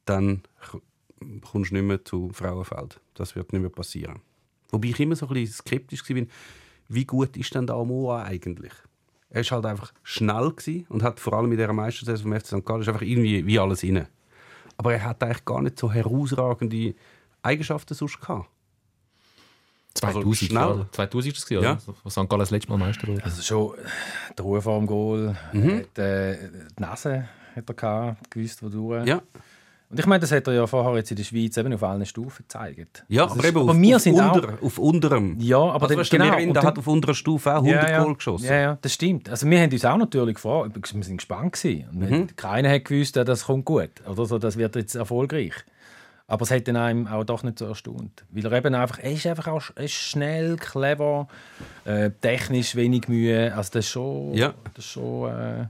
dann 0.05 0.41
kommst 1.41 1.72
du 1.72 1.76
nicht 1.76 1.86
mehr 1.86 2.03
zu 2.03 2.30
Frauenfeld. 2.34 2.99
Das 3.13 3.36
wird 3.36 3.53
nicht 3.53 3.61
mehr 3.61 3.70
passieren. 3.70 4.22
Wobei 4.72 4.89
ich 4.89 4.99
immer 4.99 5.16
so 5.16 5.28
ein 5.28 5.34
bisschen 5.34 5.53
skeptisch 5.53 6.09
war, 6.09 6.26
wie 6.88 7.05
gut 7.05 7.38
ist 7.38 7.53
denn 7.55 7.68
der 7.68 7.76
Amoa 7.76 8.24
eigentlich? 8.24 8.74
Er 9.30 9.43
war 9.43 9.51
halt 9.51 9.66
einfach 9.66 9.93
schnell 10.03 10.53
und 10.89 11.03
hat 11.03 11.20
vor 11.20 11.34
allem 11.34 11.51
in 11.51 11.57
dieser 11.57 11.74
Meistersaison 11.74 12.32
vom 12.32 12.39
FC 12.39 12.47
St. 12.47 12.66
Gallen 12.66 12.88
einfach 12.88 13.01
irgendwie 13.01 13.45
wie 13.45 13.59
alles 13.59 13.84
inne. 13.84 14.07
Aber 14.78 14.93
er 14.93 15.03
hat 15.03 15.24
eigentlich 15.24 15.45
gar 15.45 15.61
nicht 15.61 15.80
so 15.80 15.91
herausragende 15.91 16.95
Eigenschaften 17.41 17.93
sonst 17.93 18.20
gehabt. 18.20 18.49
2000, 19.95 20.26
also 20.26 20.45
schnell. 20.45 20.86
2000 20.91 21.38
ist 21.38 21.43
es, 21.43 21.49
ja. 21.49 21.78
was 22.03 22.13
St. 22.13 22.30
Gallen 22.30 22.39
das 22.39 22.51
letzte 22.51 22.70
Mal 22.70 22.78
Meister 22.78 23.07
wurde. 23.07 23.24
Also 23.24 23.41
schon 23.41 23.74
die 24.38 24.41
Ruhe 24.41 24.61
vor 24.61 24.78
dem 24.78 24.88
Goal, 24.88 25.36
mhm. 25.53 25.86
die, 25.95 26.01
äh, 26.01 26.49
die 26.78 26.82
Nase 26.82 27.30
hat 27.55 27.70
er 27.70 27.74
gehabt, 27.74 28.32
gewusst, 28.32 28.61
wo 28.61 28.70
du. 28.70 28.93
Ja. 28.95 29.22
Und 29.89 29.99
ich 29.99 30.05
meine, 30.07 30.19
das 30.19 30.31
hat 30.31 30.47
er 30.47 30.53
ja 30.53 30.67
vorher 30.67 30.95
jetzt 30.95 31.11
in 31.11 31.17
der 31.17 31.23
Schweiz 31.23 31.55
eben 31.57 31.73
auf 31.73 31.83
allen 31.83 32.05
Stufen 32.05 32.43
gezeigt. 32.43 33.05
Ja, 33.07 33.25
aber, 33.25 33.45
eben 33.45 33.57
aber 33.57 33.71
auf, 33.71 33.77
wir 33.77 33.95
auf, 33.95 34.01
sind 34.01 34.15
unter, 34.15 34.53
auch, 34.55 34.61
auf 34.63 34.77
unterem. 34.79 35.38
Ja, 35.39 35.59
aber 35.59 35.89
also, 35.89 35.95
dann, 36.17 36.36
genau. 36.36 36.53
Der, 36.53 36.63
hat 36.63 36.77
auf 36.79 36.88
unterer 36.88 37.13
Stufe 37.13 37.51
auch 37.51 37.63
100 37.63 37.83
ja, 37.83 37.89
ja. 37.89 38.03
Goal 38.03 38.15
geschossen. 38.15 38.45
Ja, 38.47 38.55
ja, 38.55 38.77
das 38.81 38.93
stimmt. 38.93 39.29
Also 39.29 39.47
wir 39.47 39.61
haben 39.61 39.71
uns 39.71 39.86
auch 39.86 39.97
natürlich 39.97 40.36
gefragt, 40.36 40.75
wir 40.75 41.03
sind 41.03 41.17
gespannt 41.17 41.53
gewesen. 41.53 41.88
Mhm. 41.91 42.36
Keiner 42.36 42.71
hat 42.71 42.86
gewusst, 42.86 43.15
das 43.15 43.45
kommt 43.45 43.65
gut 43.65 43.91
oder 44.07 44.25
so, 44.25 44.39
das 44.39 44.57
wird 44.57 44.75
jetzt 44.75 44.95
erfolgreich. 44.95 45.53
Aber 46.27 46.41
es 46.41 46.49
hat 46.49 46.67
dann 46.67 46.75
einem 46.75 47.07
auch 47.07 47.23
doch 47.23 47.43
nicht 47.43 47.59
so 47.59 47.65
erstaunt. 47.65 48.25
Weil 48.31 48.45
er 48.45 48.51
eben 48.53 48.73
einfach, 48.73 48.97
er 48.99 49.11
ist 49.11 49.27
einfach 49.27 49.47
auch 49.47 49.69
ist 49.75 49.93
schnell, 49.93 50.55
clever, 50.55 51.27
äh, 51.86 52.09
technisch 52.09 52.75
wenig 52.75 53.07
Mühe. 53.07 53.53
Also 53.55 53.73
das 53.73 53.86
ist 53.86 53.91
schon, 53.91 54.33
ja. 54.33 54.55
das 54.73 54.86
ist 54.86 54.91
schon 54.91 55.29
äh, 55.29 55.67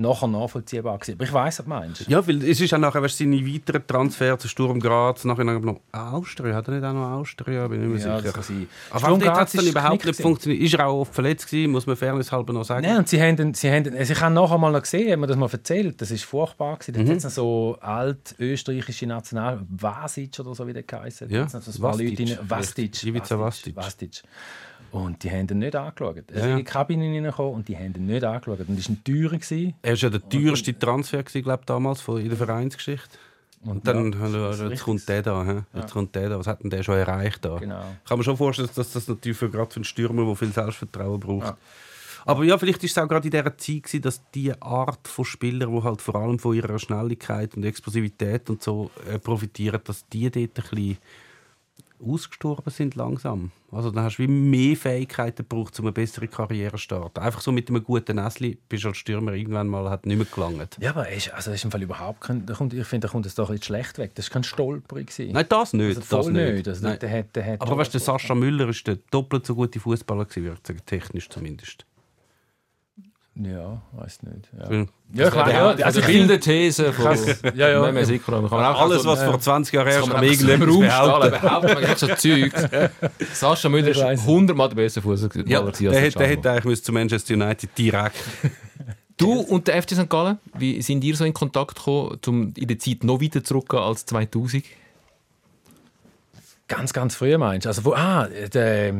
nachher 0.00 0.28
nachvollziehbar 0.28 0.98
gewesen. 0.98 1.14
Aber 1.14 1.24
ich 1.24 1.32
weiß, 1.32 1.58
was 1.58 1.64
du 1.64 1.68
meinst. 1.68 2.08
Ja, 2.08 2.26
weil 2.26 2.42
es 2.44 2.60
ist 2.60 2.72
auch 2.74 2.78
nachher 2.78 3.02
weißt, 3.02 3.18
seine 3.18 3.46
weiteren 3.46 3.86
Transfer 3.86 4.38
zu 4.38 4.48
Sturm 4.48 4.80
Graz, 4.80 5.24
nachher 5.24 5.44
noch 5.44 5.80
Austria, 5.92 6.54
hat 6.54 6.68
er 6.68 6.74
nicht 6.74 6.84
auch 6.84 6.92
noch 6.92 7.10
Austria? 7.10 7.68
Bin 7.68 7.82
ich 7.82 7.88
mir 8.04 8.10
ja, 8.10 8.20
sicher. 8.20 8.66
Aber 8.90 9.00
Sturm 9.00 9.20
Graz 9.20 9.38
hat 9.38 9.48
es 9.48 9.52
dann 9.52 9.66
überhaupt 9.66 10.04
nicht 10.04 10.20
funktioniert. 10.20 10.62
Ist 10.62 10.74
er 10.74 10.86
auch 10.86 11.00
oft 11.00 11.14
verletzt 11.14 11.46
gewesen, 11.46 11.72
muss 11.72 11.86
man 11.86 11.96
fairness 11.96 12.32
halber 12.32 12.52
noch 12.52 12.64
sagen. 12.64 12.86
Nein, 12.86 12.98
und 12.98 13.08
sie 13.08 13.20
haben, 13.20 13.54
sie 13.54 13.70
haben, 13.70 13.96
also 13.96 14.12
ich 14.12 14.20
habe 14.20 14.34
nachher 14.34 14.58
mal 14.58 14.72
noch 14.72 14.82
gesehen, 14.82 15.12
haben 15.12 15.20
mir 15.20 15.26
das 15.26 15.36
mal 15.36 15.50
erzählt, 15.50 16.00
das 16.00 16.10
ist 16.10 16.24
furchtbar 16.24 16.76
gewesen. 16.78 16.94
Da 16.94 17.12
mhm. 17.12 17.22
hat 17.22 17.32
so 17.32 17.76
alt 17.80 18.34
österreichische 18.38 19.06
National, 19.06 19.60
Vasic 19.68 20.38
oder 20.40 20.54
so 20.54 20.66
wie 20.66 20.72
der 20.72 20.82
geheißen. 20.82 21.30
Ja, 21.30 21.48
so 21.48 21.58
Vastic. 21.82 22.38
Vastic. 22.48 23.02
Ivica 23.04 23.38
Vastic. 23.38 23.76
Vastic. 23.76 24.22
Und 24.92 25.22
die 25.22 25.30
haben 25.30 25.48
ihn 25.48 25.58
nicht 25.58 25.76
angeschaut. 25.76 26.16
Er 26.16 26.34
ist 26.34 26.42
ja. 26.42 26.50
in 26.52 26.56
die 26.58 26.64
Kabine 26.64 27.04
reingekommen 27.04 27.54
und 27.54 27.68
die 27.68 27.76
haben 27.76 27.94
ihn 27.94 28.06
nicht 28.06 28.24
angeschaut. 28.24 28.60
Und 28.60 28.78
das 28.78 28.88
war 28.88 28.96
ein 28.96 29.04
teurer. 29.04 29.72
Er 29.82 29.92
war 29.92 29.96
ja 29.96 30.10
der 30.10 30.28
teuerste 30.28 30.78
Transfer, 30.78 31.22
glaube 31.22 31.62
damals 31.66 32.06
in 32.08 32.28
der 32.28 32.36
Vereinsgeschichte. 32.36 33.18
Und 33.62 33.86
dann 33.86 34.12
ja, 34.12 34.68
jetzt 34.68 34.84
kommt 34.84 35.06
der 35.06 35.22
da. 35.22 35.44
He? 35.44 35.50
Jetzt 35.74 35.88
ja. 35.88 35.92
kommt 35.92 36.14
der 36.14 36.30
da. 36.30 36.38
Was 36.38 36.46
hat 36.46 36.62
denn 36.62 36.70
der 36.70 36.82
schon 36.82 36.96
erreicht 36.96 37.44
da? 37.44 37.58
Genau. 37.58 37.82
Ich 38.02 38.08
kann 38.08 38.16
mir 38.16 38.24
schon 38.24 38.36
vorstellen, 38.36 38.70
dass 38.74 38.92
das 38.92 39.06
natürlich 39.06 39.36
für, 39.36 39.50
gerade 39.50 39.70
für 39.70 39.76
einen 39.76 39.84
Stürmer, 39.84 40.24
der 40.24 40.34
viel 40.34 40.52
Selbstvertrauen 40.52 41.20
braucht. 41.20 41.46
Ja. 41.46 41.56
Aber 42.24 42.44
ja, 42.44 42.56
vielleicht 42.58 42.82
ist 42.84 42.92
es 42.92 42.98
auch 42.98 43.08
gerade 43.08 43.26
in 43.26 43.30
dieser 43.30 43.56
Zeit, 43.56 43.82
gewesen, 43.82 44.02
dass 44.02 44.22
die 44.34 44.52
Art 44.60 45.06
von 45.08 45.24
Spielern, 45.24 45.74
die 45.74 45.82
halt 45.82 46.00
vor 46.00 46.14
allem 46.16 46.38
von 46.38 46.54
ihrer 46.54 46.78
Schnelligkeit 46.78 47.54
und 47.54 47.64
Explosivität 47.64 48.48
und 48.50 48.62
so 48.62 48.90
äh, 49.10 49.18
profitieren, 49.18 49.80
dass 49.84 50.06
die 50.08 50.30
dort 50.30 50.36
ein 50.36 50.48
bisschen 50.48 50.98
ausgestorben 52.02 52.70
sind 52.70 52.94
langsam. 52.94 53.50
Also 53.72 53.90
dann 53.90 54.04
hast 54.04 54.16
du 54.16 54.24
wie 54.24 54.28
mehr 54.28 54.76
Fähigkeiten 54.76 55.48
gebraucht, 55.48 55.78
um 55.78 55.86
eine 55.86 55.92
bessere 55.92 56.26
Karriere 56.26 56.72
zu 56.72 56.78
starten. 56.78 57.20
Einfach 57.20 57.40
so 57.40 57.52
mit 57.52 57.68
einem 57.68 57.84
guten 57.84 58.16
Näsli 58.16 58.58
bist 58.68 58.84
du 58.84 58.88
als 58.88 58.96
Stürmer 58.96 59.32
irgendwann 59.32 59.68
mal 59.68 59.88
hat 59.88 60.06
nicht 60.06 60.16
mehr 60.16 60.26
gelangt. 60.26 60.76
Ja, 60.80 60.90
aber 60.90 61.08
er 61.08 61.16
ist, 61.16 61.32
also 61.32 61.52
ist 61.52 61.64
im 61.64 61.70
Fall 61.70 61.82
überhaupt 61.82 62.20
kein, 62.20 62.46
da 62.46 62.54
kommt, 62.54 62.72
ich 62.74 62.86
finde, 62.86 63.06
da 63.06 63.12
kommt 63.12 63.26
es 63.26 63.34
doch 63.34 63.48
ein 63.48 63.56
bisschen 63.56 63.76
schlecht 63.76 63.98
weg. 63.98 64.14
Das 64.14 64.26
war 64.26 64.32
kein 64.32 64.44
Stolperer. 64.44 65.00
gewesen. 65.00 65.32
Nein, 65.32 65.46
das 65.48 65.72
nicht. 65.72 65.96
also 65.96 66.16
das 66.16 66.26
nicht. 66.28 66.68
Also 66.68 66.86
Nein. 66.86 66.98
der 66.98 67.22
der 67.22 67.46
hat 67.46 67.60
Aber 67.60 67.76
weißt 67.76 67.94
du, 67.94 67.98
der 67.98 68.04
Sascha 68.04 68.34
Müller 68.34 68.68
ist 68.68 68.86
der 68.86 68.96
doppelt 69.10 69.46
so 69.46 69.54
gute 69.54 69.78
Fußballer 69.78 70.24
gewesen, 70.24 70.44
würde 70.44 70.60
ich 70.62 70.66
sagen, 70.66 70.80
technisch 70.86 71.28
zumindest. 71.28 71.86
Ja, 73.36 73.80
weiß 73.92 74.22
nicht. 74.24 74.48
Ja, 74.58 74.68
Weil 74.68 74.86
ja 75.14 75.28
ich 75.28 75.34
weiß, 75.34 75.52
ja, 75.52 75.68
Also 75.86 76.00
also 76.00 76.06
wilde 76.08 76.40
These 76.40 76.92
von 76.92 77.16
ja, 77.54 77.68
ja. 77.68 78.04
Sikora. 78.04 78.40
Man 78.40 78.50
kann 78.50 78.64
auch 78.74 78.80
Alles, 78.82 79.02
so- 79.02 79.08
was 79.08 79.22
vor 79.22 79.40
20 79.40 79.72
Jahren 79.74 79.86
erst 79.88 80.12
am 80.12 80.22
irgendetwas 80.22 80.78
behaupten. 80.78 81.30
behaupten. 81.30 81.74
Man 81.74 81.86
hat 81.88 81.98
so 81.98 82.06
Zeug. 82.08 82.52
Sascha 83.32 83.68
Müller 83.68 83.88
ist 83.88 84.00
weiss. 84.02 84.20
100 84.20 84.56
Mal 84.56 84.68
der 84.68 84.76
beste 84.76 85.00
Fußballer 85.00 85.46
Ja, 85.48 85.62
als 85.62 85.78
der, 85.78 85.90
der 85.92 86.00
hätte- 86.00 86.18
der 86.18 86.26
hätte 86.28 86.50
eigentlich 86.50 86.84
zu 86.84 86.92
Manchester 86.92 87.34
United 87.34 87.70
direkt. 87.78 88.16
Du 89.16 89.32
und 89.32 89.68
der 89.68 89.82
FC 89.82 89.90
St. 89.90 90.08
Gallen, 90.08 90.38
wie 90.56 90.80
sind 90.80 91.04
ihr 91.04 91.14
so 91.14 91.26
in 91.26 91.34
Kontakt 91.34 91.74
gekommen, 91.74 92.18
um 92.26 92.54
in 92.56 92.66
der 92.68 92.78
Zeit 92.78 93.04
noch 93.04 93.20
weiter 93.20 93.44
zurückzugehen 93.44 93.84
als 93.86 94.06
2000? 94.06 94.64
ganz, 96.68 96.92
ganz 96.94 97.14
früh 97.16 97.36
meinst 97.36 97.66
du? 97.66 97.68
Also, 97.68 97.84
wo, 97.84 97.92
ah, 97.92 98.26
der, 98.28 98.94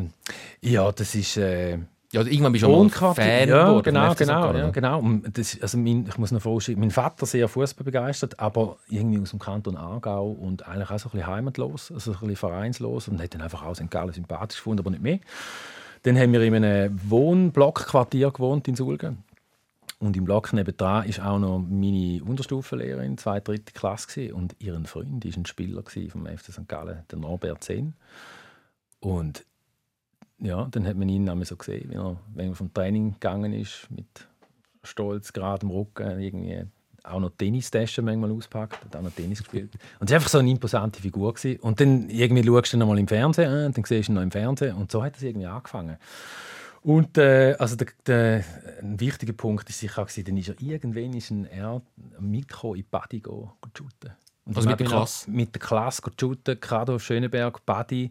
ja, 0.61 0.93
das 0.93 1.14
ist... 1.14 1.37
Äh, 1.39 1.78
Ja, 2.12 2.22
irgendwann 2.22 2.52
bist 2.52 2.64
du 2.64 2.68
mal 2.68 2.78
Wohnquartier. 2.78 3.22
Fan 3.22 3.48
ja, 3.48 3.80
genau, 3.82 4.14
genau, 4.14 4.52
ja, 4.52 4.70
genau. 4.70 5.02
Das, 5.32 5.61
also 5.62 5.78
mein, 5.78 6.06
ich 6.08 6.18
muss 6.18 6.32
noch 6.32 6.42
vorstellen, 6.42 6.80
mein 6.80 6.90
Vater 6.90 7.24
sehr 7.24 7.46
Fußball 7.46 7.84
begeistert, 7.84 8.40
aber 8.40 8.78
irgendwie 8.88 9.20
aus 9.20 9.30
dem 9.30 9.38
Kanton 9.38 9.76
Aargau 9.76 10.28
und 10.28 10.66
eigentlich 10.66 10.90
auch 10.90 10.98
so 10.98 11.08
ein 11.08 11.12
bisschen 11.12 11.26
heimatlos, 11.28 11.92
also 11.92 12.11
ein 12.11 12.18
bisschen 12.18 12.36
vereinslos 12.36 13.06
und 13.06 13.22
hat 13.22 13.32
dann 13.32 13.42
einfach 13.42 13.64
auch 13.64 13.76
St. 13.76 13.90
Gallen 13.90 14.12
sympathisch 14.12 14.58
gefunden, 14.58 14.80
aber 14.80 14.90
nicht 14.90 15.02
mehr. 15.02 15.20
Dann 16.02 16.18
haben 16.18 16.32
wir 16.32 16.40
in 16.40 16.54
einem 16.54 16.98
Wohnblockquartier 17.08 18.32
gewohnt 18.32 18.66
in 18.66 18.74
Sulgen. 18.74 19.22
Und 20.00 20.16
im 20.16 20.24
Block 20.24 20.52
nebenan 20.54 21.06
war 21.06 21.30
auch 21.30 21.38
noch 21.38 21.58
meine 21.58 22.24
Unterstufenlehrerin, 22.24 23.18
zweite, 23.18 23.52
dritte 23.52 23.72
Klasse. 23.74 24.08
Gewesen. 24.08 24.32
Und 24.32 24.56
ihren 24.58 24.86
Freund 24.86 25.24
war 25.24 25.32
ein 25.36 25.44
Spieler 25.46 25.82
vom 26.08 26.26
FC 26.26 26.52
St. 26.52 26.66
Gallen, 26.66 27.04
der 27.11 27.18
Norbert 27.18 27.62
Zehn. 27.62 27.92
Und 29.00 29.44
ja, 30.41 30.66
dann 30.70 30.86
hat 30.86 30.97
man 30.97 31.09
ihn 31.09 31.28
einmal 31.28 31.47
so 31.47 31.57
gesehen, 31.57 31.91
wie 31.91 31.97
er, 31.97 32.16
wenn 32.34 32.51
er 32.51 32.55
vom 32.55 32.72
Training 32.72 33.14
gegangen 33.14 33.53
ist, 33.53 33.88
mit 33.91 34.07
stolz 34.82 35.32
geradem 35.32 35.70
Rücken, 35.70 36.20
irgendwie 36.20 36.64
auch 37.05 37.20
noch 37.20 37.30
Tennistaschen 37.30 38.05
manchmal 38.05 38.30
auspackt, 38.32 38.84
hat 38.84 38.97
auch 38.97 39.03
noch 39.03 39.12
Tennis 39.12 39.38
gespielt. 39.38 39.70
Und 39.99 40.09
es 40.09 40.11
war 40.11 40.16
einfach 40.16 40.28
so 40.28 40.38
eine 40.38 40.51
imposante 40.51 41.01
Figur. 41.01 41.32
Gewesen. 41.34 41.61
Und 41.61 41.80
dann 41.80 42.11
irgendwie 42.11 42.45
schaust 42.45 42.72
du 42.72 42.76
ihn 42.76 42.80
noch 42.80 42.88
mal 42.88 42.99
im 42.99 43.09
Fernsehen 43.09 43.51
an, 43.51 43.72
dann 43.72 43.84
siehst 43.84 44.09
du 44.09 44.12
ihn 44.12 44.14
noch 44.14 44.22
im 44.22 44.30
Fernsehen 44.30 44.76
und 44.76 44.91
so 44.91 45.03
hat 45.03 45.16
es 45.16 45.22
irgendwie 45.22 45.47
angefangen. 45.47 45.97
Und 46.82 47.18
äh, 47.18 47.57
also 47.59 47.76
der, 47.76 47.88
der, 48.07 48.45
ein 48.80 48.99
wichtiger 48.99 49.34
Punkt 49.34 49.68
ist 49.68 49.80
sicher 49.80 50.03
auch, 50.03 50.07
gewesen, 50.07 50.24
dann 50.24 50.36
ist 50.38 50.49
er 50.49 50.61
irgendwann 50.62 51.12
ist 51.12 51.30
ein 51.30 51.45
er 51.45 51.82
mitgekommen 52.18 52.76
in 52.76 52.84
Badi 52.91 53.20
go, 53.20 53.53
shooten. 53.76 54.12
Und 54.47 54.57
Also 54.57 54.68
mit 54.68 54.80
der 54.80 54.86
Klasse? 54.86 55.30
Mit 55.30 55.55
der 55.55 55.61
Klasse 55.61 56.03
shooten, 56.18 56.59
gerade 56.59 56.95
auf 56.95 57.03
Schöneberg, 57.03 57.64
Badi, 57.66 58.11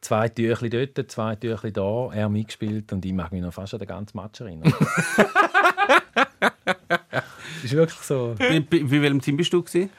zwei 0.00 0.28
Tüchli 0.28 0.70
dort, 0.70 1.10
zwei 1.10 1.36
Tüchli 1.36 1.72
da, 1.72 2.10
er 2.12 2.28
mitgespielt 2.28 2.92
und 2.92 3.04
ich 3.04 3.12
mag 3.12 3.32
mich 3.32 3.42
noch 3.42 3.52
fast 3.52 3.74
an 3.74 3.80
den 3.80 3.88
ganzen 3.88 4.16
Match 4.16 4.40
erinnern. 4.40 4.72
das 7.16 7.64
ist 7.64 7.72
wirklich 7.72 8.00
so. 8.00 8.34
Bei, 8.38 8.60
bei, 8.60 8.80
bei 8.82 9.02
welchem 9.02 9.20
Team 9.20 9.36
bist 9.36 9.52
du? 9.52 9.62
Gewesen? 9.62 9.90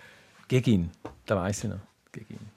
Gegen 0.48 0.70
ihn, 0.72 0.90
da 1.26 1.36
weiß 1.38 1.64
ich 1.66 1.70
noch. 1.70 1.80
Gegen 2.12 2.34
ihn. 2.34 2.50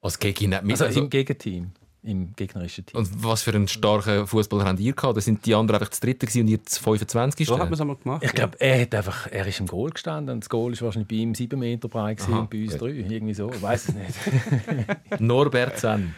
Als 0.00 0.18
Gegner. 0.18 0.62
Also, 0.68 0.84
Also, 0.86 1.00
im 1.00 1.10
Gegenteam, 1.10 1.70
im 2.02 2.34
gegnerischen 2.34 2.84
Team. 2.86 2.98
und 2.98 3.08
was 3.22 3.42
für 3.42 3.52
einen 3.52 3.68
starken 3.68 4.26
Fußballer 4.26 4.64
habt 4.64 4.80
ihr 4.80 4.92
gehabt? 4.94 5.16
Da 5.16 5.20
sind 5.20 5.44
die 5.46 5.54
anderen 5.54 5.76
einfach 5.80 5.90
das 5.90 6.00
dritte 6.00 6.26
gewesen 6.26 6.40
und 6.42 6.48
ihr 6.48 6.58
das 6.58 6.78
25. 6.78 7.46
So 7.46 7.54
hat 7.54 7.64
man 7.64 7.74
es 7.74 7.80
einmal 7.80 7.96
gemacht. 7.96 8.24
Ich 8.24 8.32
glaube, 8.32 8.58
er 8.60 8.82
hat 8.82 8.94
einfach, 8.94 9.28
er 9.30 9.46
ist 9.46 9.60
im 9.60 9.66
Goal 9.66 9.90
gestanden 9.90 10.34
und 10.34 10.40
das 10.44 10.48
Goal 10.48 10.72
ist 10.72 10.82
wahrscheinlich 10.82 11.08
bei 11.08 11.16
ihm 11.16 11.34
sieben 11.34 11.60
Meter 11.60 11.88
breit 11.88 12.16
gewesen 12.18 12.32
Aha, 12.34 12.40
und 12.40 12.50
bei 12.50 12.62
uns 12.62 12.72
gut. 12.72 12.80
drei, 12.82 12.94
irgendwie 12.94 13.34
so, 13.34 13.52
ich 13.52 13.62
weiß 13.62 13.88
es 13.90 13.94
nicht. 13.94 15.20
Norbert 15.20 15.78
Zen. 15.78 16.14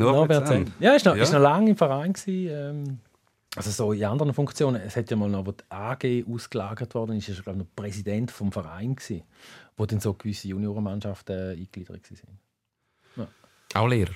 Norbert. 0.00 0.46
Zahn. 0.48 0.72
Ja, 0.80 0.92
ist 0.94 1.04
noch, 1.06 1.16
Ja. 1.16 1.22
ist 1.22 1.32
noch 1.32 1.40
lange 1.40 1.70
im 1.70 1.76
Verein 1.76 2.12
gewesen, 2.12 2.48
ähm, 2.50 2.98
also 3.56 3.70
so 3.70 3.92
in 3.92 4.04
anderen 4.04 4.32
Funktionen. 4.34 4.80
Es 4.80 4.96
hat 4.96 5.10
ja 5.10 5.16
mal 5.16 5.28
noch, 5.28 5.44
wo 5.46 5.52
die 5.52 5.64
AG 5.70 6.24
ausgelagert 6.32 6.94
worden 6.94 7.16
ist, 7.16 7.28
ist 7.28 7.38
er 7.38 7.42
glaube 7.44 7.58
ich 7.60 7.64
noch 7.66 7.74
Präsident 7.76 8.30
vom 8.30 8.52
Verein 8.52 8.94
gewesen, 8.96 9.22
wo 9.76 9.86
dann 9.86 10.00
so 10.00 10.14
gewisse 10.14 10.48
Juniorenmannschaften 10.48 11.36
äh, 11.36 11.50
eingegliedert 11.52 12.02
waren. 12.10 13.28
Auch 13.74 13.86
Lehrer. 13.88 14.12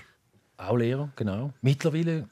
Auch 0.56 0.76
Lehrer, 0.76 1.10
genau. 1.16 1.52
Mittlerweile 1.62 2.28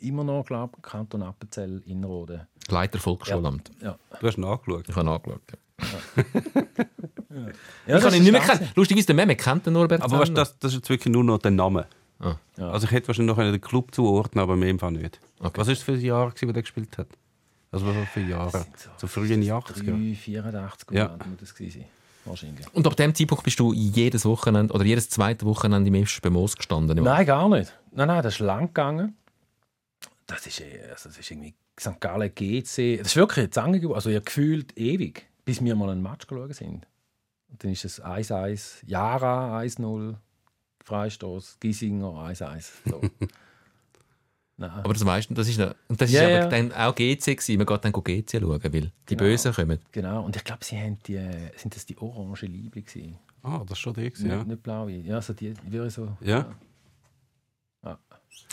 immer 0.00 0.24
noch, 0.24 0.44
glaube 0.44 0.72
ich, 0.76 0.82
Kanton 0.82 1.22
Appenzell 1.22 1.80
Innerrhoden. 1.86 2.46
Leiter 2.68 2.98
Volksschulamt. 2.98 3.70
Ja. 3.80 3.96
Du 4.20 4.26
hast 4.26 4.38
nachgeschaut. 4.38 4.88
Ich 4.88 4.96
habe 4.96 5.06
nachgeschaut. 5.06 5.40
Ja. 5.50 5.86
Ja, 7.86 7.96
ich 7.96 8.02
das 8.02 8.04
habe 8.04 8.14
ihn 8.16 8.18
ist 8.18 8.22
nicht 8.24 8.32
mehr 8.32 8.42
stark. 8.42 8.58
kennt. 8.58 8.76
Lustigerweise, 8.76 9.06
der 9.06 9.14
Meme 9.16 9.36
kennt 9.36 9.66
den 9.66 9.72
Norbert 9.72 10.02
Aber 10.02 10.18
weißt, 10.18 10.36
das, 10.36 10.58
das 10.58 10.72
ist 10.72 10.78
jetzt 10.78 10.90
wirklich 10.90 11.12
nur 11.12 11.24
noch 11.24 11.38
der 11.38 11.50
Name. 11.50 11.86
Ah. 12.22 12.36
Ja. 12.56 12.70
Also 12.70 12.86
ich 12.86 12.92
hätte 12.92 13.08
wahrscheinlich 13.08 13.36
noch 13.36 13.42
den 13.42 13.60
Club 13.60 13.94
zuordnen, 13.94 14.42
aber 14.42 14.56
mir 14.56 14.68
im 14.70 14.78
Fall 14.78 14.92
nicht. 14.92 15.20
Okay. 15.40 15.52
Was 15.58 15.66
war 15.66 15.72
es 15.72 15.82
für 15.82 15.92
ein 15.92 16.00
Jahr, 16.00 16.30
gewesen, 16.30 16.48
wo 16.48 16.52
der 16.52 16.62
gespielt 16.62 16.96
hat? 16.96 17.08
Also 17.70 17.86
was 17.86 18.08
für 18.10 18.20
Jahre? 18.20 18.64
so 18.76 18.90
So 18.98 19.06
frühe 19.06 19.34
80er. 19.34 20.12
3, 20.12 20.14
84 20.14 20.90
Ja. 20.92 21.08
Muss 21.28 21.38
das 21.40 21.54
gewesen 21.54 21.80
sein. 21.80 21.88
Wahrscheinlich. 22.24 22.66
Und 22.72 22.86
ab 22.86 22.94
dem 22.96 23.14
Zeitpunkt 23.14 23.42
bist 23.42 23.58
du 23.58 23.72
jedes 23.72 24.24
Wochenende 24.24 24.72
oder 24.72 24.84
jedes 24.84 25.08
zweite 25.10 25.44
Wochenende 25.44 25.88
im 25.88 26.06
FC 26.06 26.30
Moos 26.30 26.56
gestanden. 26.56 27.02
Nein, 27.02 27.26
gar 27.26 27.48
nicht. 27.48 27.72
Nein, 27.90 28.06
nein, 28.08 28.22
das 28.22 28.34
ist 28.34 28.40
lang 28.40 28.68
gegangen. 28.68 29.16
Das 30.28 30.46
ist, 30.46 30.60
eh- 30.60 30.82
also 30.90 31.08
das 31.08 31.18
ist 31.18 31.30
irgendwie 31.30 31.54
St. 31.80 32.00
Gallen 32.00 32.32
GC. 32.32 32.98
Das 32.98 33.08
ist 33.08 33.16
wirklich 33.16 33.38
eine 33.38 33.50
Zange 33.50 33.80
geworden. 33.80 33.96
Also 33.96 34.10
ja, 34.10 34.20
gefühlt 34.20 34.76
ewig, 34.78 35.26
bis 35.44 35.62
wir 35.64 35.74
mal 35.74 35.90
einen 35.90 36.02
Match 36.02 36.26
geschaut 36.28 36.54
sind. 36.54 36.86
Und 37.50 37.64
dann 37.64 37.72
ist 37.72 37.84
es 37.84 38.00
1-1, 38.00 38.82
Jara 38.86 39.58
1-0, 39.58 40.14
Freistoß, 40.84 41.58
Giesinger 41.60 42.08
1-1. 42.08 42.70
So. 42.88 43.00
nein. 44.56 44.70
Aber 44.70 44.92
das 44.92 45.04
du, 45.30 45.34
das 45.34 45.48
ist, 45.48 45.58
noch- 45.58 45.74
und 45.88 46.00
das 46.00 46.10
ist 46.10 46.16
Ja, 46.16 46.22
aber 46.22 46.30
ja. 46.30 46.46
dann 46.48 46.72
auch 46.72 46.94
GC 46.94 47.24
gewesen. 47.36 47.56
Man 47.58 47.66
geht 47.66 47.84
dann 47.84 47.92
GC 47.92 48.30
schauen, 48.40 48.62
weil 48.62 48.70
die 48.70 48.90
Genau. 49.06 49.18
Bösen 49.22 49.52
kommen. 49.52 49.78
Genau. 49.92 50.24
Und 50.24 50.36
ich 50.36 50.44
glaube, 50.44 50.64
sie 50.64 50.78
haben 50.78 50.98
die, 51.06 51.20
sind 51.56 51.74
das 51.74 51.86
die 51.86 51.96
orange 51.98 52.46
Liebe 52.46 52.82
gewesen. 52.82 53.16
Ah, 53.42 53.60
das 53.66 53.72
ist 53.72 53.78
schon 53.78 53.94
der. 53.94 54.10
gewesen, 54.10 54.28
Nicht, 54.28 54.36
Ja. 54.38 54.44
nicht 54.44 54.62
blaue. 54.62 54.92
Ja, 54.92 55.20
so 55.22 55.32
die, 55.32 55.52
die 55.54 55.72
wäre 55.72 55.90
so. 55.90 56.16
Ja. 56.20 56.46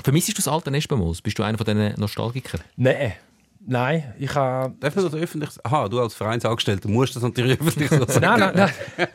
Vermissest 0.01 0.37
du 0.37 0.41
das 0.41 0.47
alte 0.47 0.71
Moos? 0.97 1.21
Bist 1.21 1.37
du 1.39 1.43
einer 1.43 1.57
von 1.57 1.65
diesen 1.65 1.99
Nostalgikern? 1.99 2.61
Nein. 2.75 3.13
Nein, 3.59 4.13
ich 4.17 4.33
habe. 4.35 4.73
Darf 4.79 4.95
man 4.95 5.05
das 5.05 5.13
öffentlich? 5.13 5.49
Aha, 5.63 5.89
du 5.89 5.99
als 5.99 6.13
Vereinsangestellter 6.13 6.87
musst 6.89 7.15
das 7.15 7.23
natürlich 7.23 7.59
öffentlich 7.61 7.89
so 7.89 8.05
sagen. 8.05 8.21
Nein, 8.21 8.39
nein, 8.39 8.71
nein. 8.97 9.07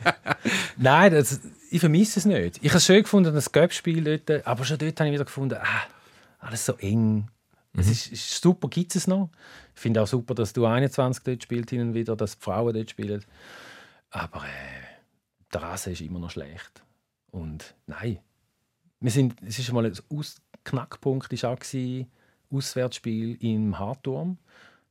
nein 0.77 1.11
das, 1.11 1.39
ich 1.71 1.79
vermisse 1.79 2.19
es 2.19 2.25
nicht. 2.25 2.59
Ich 2.61 2.69
habe 2.69 2.77
es 2.77 2.85
schön 2.85 3.01
gefunden, 3.01 3.33
das 3.33 3.51
Göppspiel 3.51 4.03
dort, 4.03 4.45
aber 4.45 4.63
schon 4.63 4.77
dort 4.77 4.99
habe 4.99 5.09
ich 5.09 5.13
wieder 5.13 5.25
gefunden, 5.25 5.57
ah, 5.59 5.83
alles 6.39 6.65
so 6.65 6.73
eng. 6.77 7.27
Es 7.77 7.89
ist, 7.89 8.11
ist 8.11 8.41
super, 8.41 8.69
gibt 8.69 8.95
es 8.95 9.07
noch. 9.07 9.29
Ich 9.73 9.81
finde 9.81 10.01
auch 10.01 10.07
super, 10.07 10.33
dass 10.33 10.53
du 10.53 10.65
21 10.65 11.23
dort 11.23 11.43
spielt 11.43 11.69
hin 11.69 11.81
und 11.81 11.93
wieder, 11.93 12.15
dass 12.15 12.37
die 12.37 12.43
Frauen 12.43 12.73
dort 12.73 12.89
spielen. 12.89 13.25
Aber 14.11 14.43
äh, 14.45 14.85
der 15.53 15.61
Rasen 15.63 15.91
ist 15.91 16.01
immer 16.01 16.19
noch 16.19 16.31
schlecht. 16.31 16.83
Und 17.31 17.75
nein, 17.87 18.19
wir 19.01 19.11
sind, 19.11 19.35
es 19.45 19.59
ist 19.59 19.71
mal 19.73 19.85
ein 19.85 19.93
Aus 20.09 20.41
Knackpunkt 20.63 21.31
ist 21.33 21.45
auch 21.45 21.59
gewesen, 21.59 22.09
Auswärtsspiel 22.51 23.37
im 23.41 23.77
Hartturm. 23.79 24.37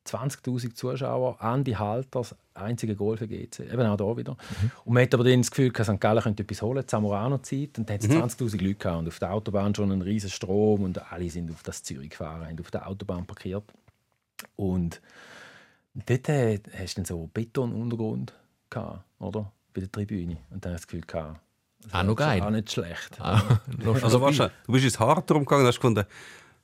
20.000 0.06 0.74
Zuschauer, 0.74 1.40
Andi 1.40 1.72
Halters, 1.72 2.34
einzige 2.52 2.94
Goal 2.94 3.16
für 3.16 3.26
GC. 3.26 3.60
Eben 3.72 3.86
auch 3.86 3.96
da 3.96 4.16
wieder. 4.16 4.36
Und 4.84 4.92
man 4.92 5.02
hat 5.02 5.14
aber 5.14 5.24
dann 5.24 5.40
das 5.40 5.50
Gefühl, 5.50 5.70
dass 5.72 5.86
St. 5.86 5.98
Gallen 5.98 6.22
könnte 6.22 6.42
etwas 6.42 6.60
holen, 6.60 6.86
Zamorano-Zeit. 6.86 7.78
Und 7.78 7.88
dann 7.88 7.94
hat 7.94 8.04
es 8.04 8.10
20.000 8.10 8.62
Leute 8.62 8.74
gehabt. 8.74 8.98
Und 8.98 9.08
auf 9.08 9.18
der 9.18 9.32
Autobahn 9.32 9.74
schon 9.74 9.90
ein 9.90 10.02
riesen 10.02 10.28
Strom. 10.28 10.82
Und 10.82 11.10
alle 11.10 11.30
sind 11.30 11.50
auf 11.50 11.62
das 11.62 11.82
Zürich 11.82 12.10
gefahren, 12.10 12.46
haben 12.46 12.60
auf 12.60 12.70
der 12.70 12.86
Autobahn 12.86 13.24
parkiert. 13.24 13.64
Und 14.56 15.00
dort 15.94 16.28
äh, 16.28 16.60
hast 16.78 16.94
du 16.96 17.00
dann 17.00 17.04
so 17.06 17.30
Betonuntergrund 17.32 18.34
gehabt, 18.68 19.04
oder? 19.20 19.50
Bei 19.72 19.80
der 19.80 19.90
Tribüne. 19.90 20.36
Und 20.50 20.64
dann 20.64 20.74
hast 20.74 20.82
du 20.82 20.84
das 20.84 20.86
Gefühl 20.88 21.06
gehabt, 21.06 21.40
das 21.82 21.94
Auch 21.94 22.02
noch 22.02 22.16
geil. 22.16 22.42
Auch 22.42 22.50
nicht 22.50 22.70
schlecht. 22.70 23.18
Ah, 23.20 23.42
Also 24.02 24.20
weißt 24.20 24.38
du, 24.40 24.50
du 24.66 24.72
bist 24.72 24.84
ins 24.84 25.00
Hart 25.00 25.26
gegangen 25.26 25.46
und 25.62 25.66
hast 25.66 25.76
gefunden, 25.76 26.04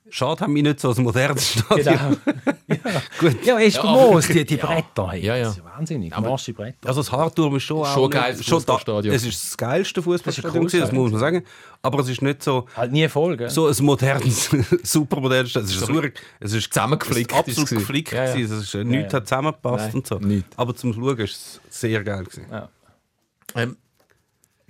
schade 0.09 0.41
haben 0.41 0.55
wir 0.55 0.63
nicht 0.63 0.79
so 0.79 0.93
ein 0.93 1.03
modernes 1.03 1.51
Stadion. 1.51 2.17
Genau. 2.25 2.49
Gut. 3.19 3.45
Ja, 3.45 3.57
ist 3.59 3.77
famos, 3.77 4.27
die, 4.27 4.45
die 4.45 4.57
Bretter. 4.57 5.13
Ja, 5.15 5.35
ja. 5.35 5.45
Das 5.45 5.57
ist 5.57 5.63
wahnsinnig. 5.63 6.17
Morsche 6.17 6.53
Bretter. 6.53 6.87
Also 6.87 7.01
das 7.01 7.11
Hardturm 7.11 7.55
ist 7.55 7.63
schon, 7.63 7.85
Schon 7.85 8.05
auch 8.05 8.09
geil, 8.09 8.35
das 8.37 8.45
Fußballstadion. 8.45 9.13
Es 9.13 9.25
ist 9.25 9.43
das 9.43 9.57
geilste 9.57 10.01
Fußballstadion, 10.01 10.63
Das 10.63 10.73
ein 10.73 10.79
das 10.81 10.91
muss 10.91 11.11
man 11.11 11.19
sagen. 11.19 11.43
Aber 11.81 11.99
es 11.99 12.09
ist 12.09 12.21
nicht 12.21 12.43
so, 12.43 12.65
Halt 12.75 12.91
nie 12.91 13.07
voll, 13.07 13.37
gell? 13.37 13.49
so 13.49 13.67
ein 13.67 13.75
modernes, 13.81 14.49
supermodernes 14.83 15.51
Stadion. 15.51 15.69
Es 15.69 15.79
ist, 15.81 15.87
So 15.87 16.01
es 16.39 16.53
ist 16.53 16.73
zusammengeflickt 16.73 17.31
es 17.31 17.37
ist 17.37 17.59
absolut 17.59 17.69
geflickt. 17.69 18.11
Ja, 18.11 18.25
ja. 18.25 18.33
gewesen. 18.33 18.57
Es 18.57 18.73
ist, 18.73 18.85
nichts 18.85 19.13
ja. 19.13 19.17
hat 19.19 19.27
zusammengepasst 19.27 19.85
Nein, 19.85 19.95
und 19.95 20.07
so. 20.07 20.19
nichts. 20.19 20.57
Aber 20.57 20.75
zum 20.75 20.93
Schauen 20.93 21.17
ist 21.19 21.61
es 21.69 21.79
sehr 21.79 22.03
geil. 22.03 22.23
Gewesen. 22.23 22.45
Ja. 22.51 22.69
Ähm, 23.55 23.77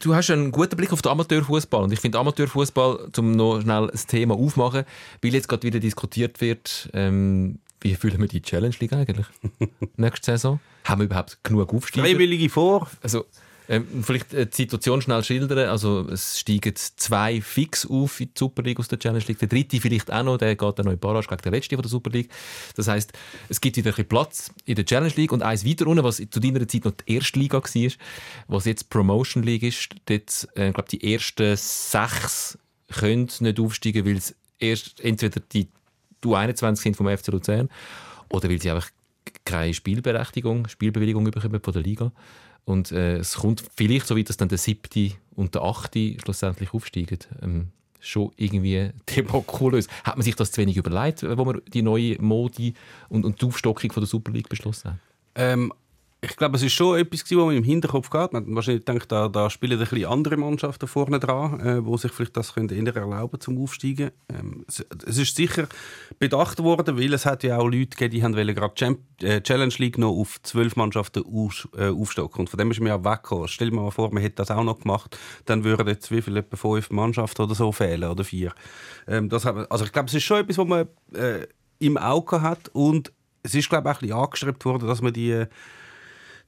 du 0.01 0.15
hast 0.15 0.29
einen 0.29 0.51
guten 0.51 0.75
Blick 0.75 0.91
auf 0.91 1.01
den 1.01 1.11
Amateurfußball 1.11 1.83
und 1.83 1.93
ich 1.93 1.99
finde 1.99 2.19
Amateurfußball, 2.19 3.09
um 3.17 3.31
noch 3.31 3.61
schnell 3.61 3.89
ein 3.89 3.99
Thema 4.07 4.35
aufmachen, 4.35 4.83
weil 5.21 5.33
jetzt 5.33 5.47
gerade 5.47 5.63
wieder 5.63 5.79
diskutiert 5.79 6.41
wird, 6.41 6.89
ähm, 6.93 7.59
wie 7.79 7.95
fühlen 7.95 8.19
wir 8.19 8.27
die 8.27 8.41
Challenge 8.41 8.75
League 8.79 8.93
eigentlich 8.93 9.25
nächste 9.97 10.31
Saison? 10.31 10.59
Haben 10.85 11.01
wir 11.01 11.05
überhaupt 11.05 11.39
genug 11.43 11.73
Aufsteiger? 11.73 12.07
Freiwillige 12.07 12.49
vor. 12.49 12.89
Also 13.01 13.25
ähm, 13.71 14.03
vielleicht 14.03 14.33
äh, 14.33 14.45
die 14.45 14.55
Situation 14.55 15.01
schnell 15.01 15.23
schildern. 15.23 15.69
Also 15.69 16.01
es 16.09 16.37
steigen 16.37 16.73
zwei 16.75 17.39
fix 17.39 17.85
auf 17.85 18.19
in 18.19 18.27
die 18.27 18.33
Super 18.37 18.63
League 18.63 18.79
aus 18.81 18.89
der 18.89 18.99
Challenge 18.99 19.23
League. 19.25 19.39
Der 19.39 19.47
dritte 19.47 19.79
vielleicht 19.79 20.11
auch 20.11 20.23
noch, 20.23 20.37
der 20.37 20.57
geht 20.57 20.77
dann 20.77 20.85
noch 20.85 20.91
in 20.91 20.99
Barrage 20.99 21.27
gegen 21.29 21.41
den 21.41 21.53
letzten 21.53 21.75
von 21.75 21.81
der 21.81 21.89
Super 21.89 22.09
League. 22.09 22.29
Das 22.75 22.89
heißt, 22.89 23.13
es 23.47 23.61
gibt 23.61 23.77
wieder 23.77 23.91
ein 23.91 23.93
bisschen 23.93 24.09
Platz 24.09 24.51
in 24.65 24.75
der 24.75 24.85
Challenge 24.85 25.13
League 25.15 25.31
und 25.31 25.41
eins 25.41 25.65
weiter 25.65 25.87
unten, 25.87 26.03
was 26.03 26.17
zu 26.17 26.39
deiner 26.41 26.67
Zeit 26.67 26.83
noch 26.83 26.91
die 26.91 27.13
erste 27.13 27.39
Liga 27.39 27.63
war, 27.63 27.91
was 28.49 28.65
jetzt 28.65 28.89
Promotion 28.89 29.43
League 29.43 29.63
ist. 29.63 29.87
Dort, 30.05 30.49
äh, 30.55 30.71
glaube 30.73 30.89
die 30.91 31.13
ersten 31.13 31.55
sechs 31.55 32.57
können 32.89 33.29
nicht 33.39 33.57
aufsteigen, 33.57 34.05
weil 34.05 34.17
es 34.17 34.35
erst 34.59 34.99
entweder 34.99 35.39
die 35.53 35.69
U21 36.25 36.75
sind 36.75 36.97
vom 36.97 37.07
FC 37.07 37.27
Luzern 37.27 37.69
oder 38.27 38.49
weil 38.49 38.61
sie 38.61 38.69
einfach 38.69 38.89
keine 39.45 39.73
Spielberechtigung, 39.73 40.67
Spielbewilligung 40.67 41.23
bekommen 41.23 41.61
von 41.63 41.73
der 41.73 41.81
Liga. 41.81 42.11
Und 42.65 42.91
äh, 42.91 43.17
es 43.17 43.35
kommt 43.35 43.63
vielleicht 43.75 44.07
so 44.07 44.17
weit, 44.17 44.29
dass 44.29 44.37
dann 44.37 44.49
der 44.49 44.57
siebte 44.57 45.11
und 45.35 45.55
der 45.55 45.63
achte 45.63 46.17
schlussendlich 46.19 46.73
aufsteigen. 46.73 47.19
Ähm, 47.41 47.67
schon 47.99 48.31
irgendwie 48.35 48.89
debakulös. 49.15 49.87
Hat 50.03 50.17
man 50.17 50.23
sich 50.23 50.35
das 50.35 50.51
zu 50.51 50.61
wenig 50.61 50.77
überlegt, 50.77 51.23
wo 51.23 51.45
man 51.45 51.61
die 51.67 51.81
neue 51.81 52.21
Modi 52.21 52.73
und, 53.09 53.25
und 53.25 53.41
die 53.41 53.45
Aufstockung 53.45 53.91
von 53.91 54.01
der 54.01 54.07
Super 54.07 54.31
League 54.31 54.49
beschlossen 54.49 54.91
hat? 54.91 54.99
Ähm, 55.35 55.71
ich 56.23 56.35
glaube, 56.37 56.55
es 56.55 56.61
ist 56.61 56.73
schon 56.73 56.99
etwas, 56.99 57.23
was 57.23 57.31
man 57.31 57.55
im 57.55 57.63
Hinterkopf 57.63 58.11
hat. 58.13 58.31
Man 58.31 58.43
hat 58.43 58.55
wahrscheinlich 58.55 58.85
gedacht, 58.85 59.11
da, 59.11 59.27
da 59.27 59.49
spielen 59.49 59.79
ein 59.79 59.79
bisschen 59.79 60.05
andere 60.05 60.37
Mannschaften 60.37 60.87
vorne 60.87 61.19
dran, 61.19 61.59
äh, 61.59 61.97
sich 61.97 62.11
vielleicht 62.11 62.37
das 62.37 62.53
können 62.53 62.69
eher 62.69 62.95
erlauben 62.95 63.39
zum 63.39 63.57
Aufsteigen. 63.57 64.11
Ähm, 64.31 64.63
es, 64.67 64.85
es 65.07 65.17
ist 65.17 65.35
sicher 65.35 65.67
bedacht 66.19 66.59
worden, 66.59 66.99
weil 66.99 67.11
es 67.15 67.25
hat 67.25 67.41
ja 67.41 67.57
auch 67.57 67.67
Leute 67.67 67.97
gegeben, 67.97 68.11
die 68.11 68.23
haben 68.23 68.55
gerade 68.55 68.75
Champ 68.75 68.99
äh, 69.23 69.41
Challenge 69.41 69.73
League 69.79 69.97
noch 69.97 70.11
auf 70.11 70.39
zwölf 70.43 70.75
Mannschaften 70.75 71.23
aus, 71.25 71.67
äh, 71.75 71.89
aufstocken. 71.89 72.41
Und 72.41 72.49
von 72.51 72.59
dem 72.59 72.69
ist 72.69 72.79
man 72.79 72.89
ja 72.89 73.03
weggekommen. 73.03 73.47
Stell 73.47 73.71
dir 73.71 73.75
mal 73.75 73.89
vor, 73.89 74.13
man 74.13 74.21
hätte 74.21 74.35
das 74.35 74.51
auch 74.51 74.63
noch 74.63 74.79
gemacht, 74.79 75.17
dann 75.45 75.63
würden 75.63 75.87
jetzt 75.87 76.11
wie 76.11 76.21
viel, 76.21 76.37
etwa 76.37 76.55
fünf 76.55 76.91
Mannschaften 76.91 77.41
oder 77.41 77.55
so 77.55 77.71
fehlen 77.71 78.07
oder 78.07 78.23
vier. 78.23 78.53
Ähm, 79.07 79.27
das 79.27 79.43
hat 79.43 79.71
also 79.71 79.85
ich 79.85 79.91
glaube, 79.91 80.07
es 80.07 80.13
ist 80.13 80.23
schon 80.23 80.41
etwas, 80.41 80.59
was 80.59 80.67
man 80.67 80.87
äh, 81.15 81.47
im 81.79 81.97
Auge 81.97 82.43
hat 82.43 82.69
und 82.73 83.11
es 83.41 83.55
ist 83.55 83.69
glaube 83.69 83.89
ich 83.89 83.91
auch 83.91 83.95
ein 83.95 83.99
bisschen 84.01 84.15
angestrebt 84.15 84.65
worden, 84.65 84.87
dass 84.87 85.01
man 85.01 85.13
die 85.13 85.31
äh, 85.31 85.47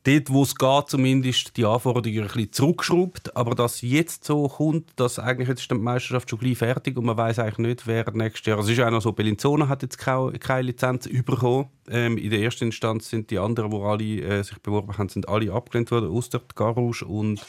dort, 0.03 0.29
wo 0.29 0.43
es 0.43 0.55
geht, 0.55 0.89
zumindest 0.89 1.55
die 1.57 1.65
Anforderungen 1.65 2.21
ein 2.21 2.27
bisschen 2.27 2.51
zurückschraubt. 2.51 3.35
Aber 3.35 3.55
dass 3.55 3.81
jetzt 3.81 4.25
so 4.25 4.47
kommt, 4.47 4.91
dass 4.97 5.19
eigentlich 5.19 5.47
jetzt 5.47 5.61
ist 5.61 5.71
die 5.71 5.75
Meisterschaft 5.75 6.29
schon 6.29 6.39
gleich 6.39 6.57
fertig 6.57 6.97
und 6.97 7.05
man 7.05 7.17
weiß 7.17 7.39
eigentlich 7.39 7.57
nicht, 7.59 7.87
wer 7.87 8.09
nächstes 8.11 8.45
Jahr. 8.45 8.59
Es 8.59 8.69
ist 8.69 8.77
ja 8.77 8.87
auch 8.87 8.91
noch 8.91 9.01
so, 9.01 9.11
Bellinzona 9.11 9.67
hat 9.67 9.81
jetzt 9.81 9.97
keine, 9.97 10.37
keine 10.39 10.63
Lizenz 10.63 11.07
bekommen. 11.07 11.69
Ähm, 11.89 12.17
in 12.17 12.29
der 12.29 12.39
ersten 12.39 12.65
Instanz 12.65 13.09
sind 13.09 13.31
die 13.31 13.39
anderen, 13.39 13.71
die 13.71 13.77
alle 13.77 14.39
äh, 14.39 14.43
sich 14.43 14.57
beworben 14.59 14.97
haben, 14.97 15.09
sind 15.09 15.27
alle 15.27 15.51
abgelehnt 15.51 15.91
worden. 15.91 16.09
Außer 16.09 16.41
Garouche 16.55 17.05
und 17.05 17.45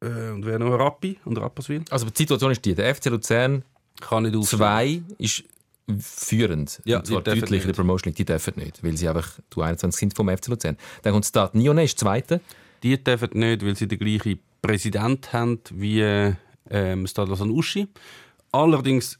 äh, 0.00 0.30
und 0.30 0.46
wer 0.46 0.58
noch? 0.58 0.78
Rappi 0.78 1.18
und 1.24 1.38
Rapperswil. 1.38 1.84
Also 1.90 2.06
die 2.06 2.16
Situation 2.16 2.52
ist 2.52 2.64
die, 2.64 2.74
der 2.74 2.94
FC 2.94 3.06
Luzern 3.06 3.64
Kann 4.00 4.24
nicht 4.24 4.36
aufsteigen. 4.36 5.06
2 5.08 5.14
ist 5.18 5.44
führend. 6.00 6.80
Ja, 6.84 6.98
und 6.98 7.06
zwar 7.06 7.22
deutlich 7.22 7.62
in 7.62 7.68
der. 7.68 7.74
Promotion 7.74 8.10
League. 8.10 8.16
Die 8.16 8.24
dürfen 8.24 8.54
nicht, 8.56 8.82
weil 8.82 8.96
sie 8.96 9.08
einfach 9.08 9.38
die 9.54 9.60
21 9.60 9.98
sind 9.98 10.16
vom 10.16 10.28
FC 10.28 10.48
Luzern. 10.48 10.76
Dann 11.02 11.12
kommt 11.12 11.26
Stade 11.26 11.56
Nyon, 11.56 11.78
ist 11.78 11.98
Zweite. 11.98 12.40
Die 12.82 13.02
dürfen 13.02 13.30
nicht, 13.32 13.64
weil 13.64 13.76
sie 13.76 13.88
den 13.88 13.98
gleichen 13.98 14.38
Präsident 14.62 15.32
haben 15.32 15.60
wie 15.72 16.00
ähm, 16.70 17.06
Stade 17.06 17.30
Lausanne 17.30 17.52
Uschi. 17.52 17.88
Allerdings, 18.52 19.18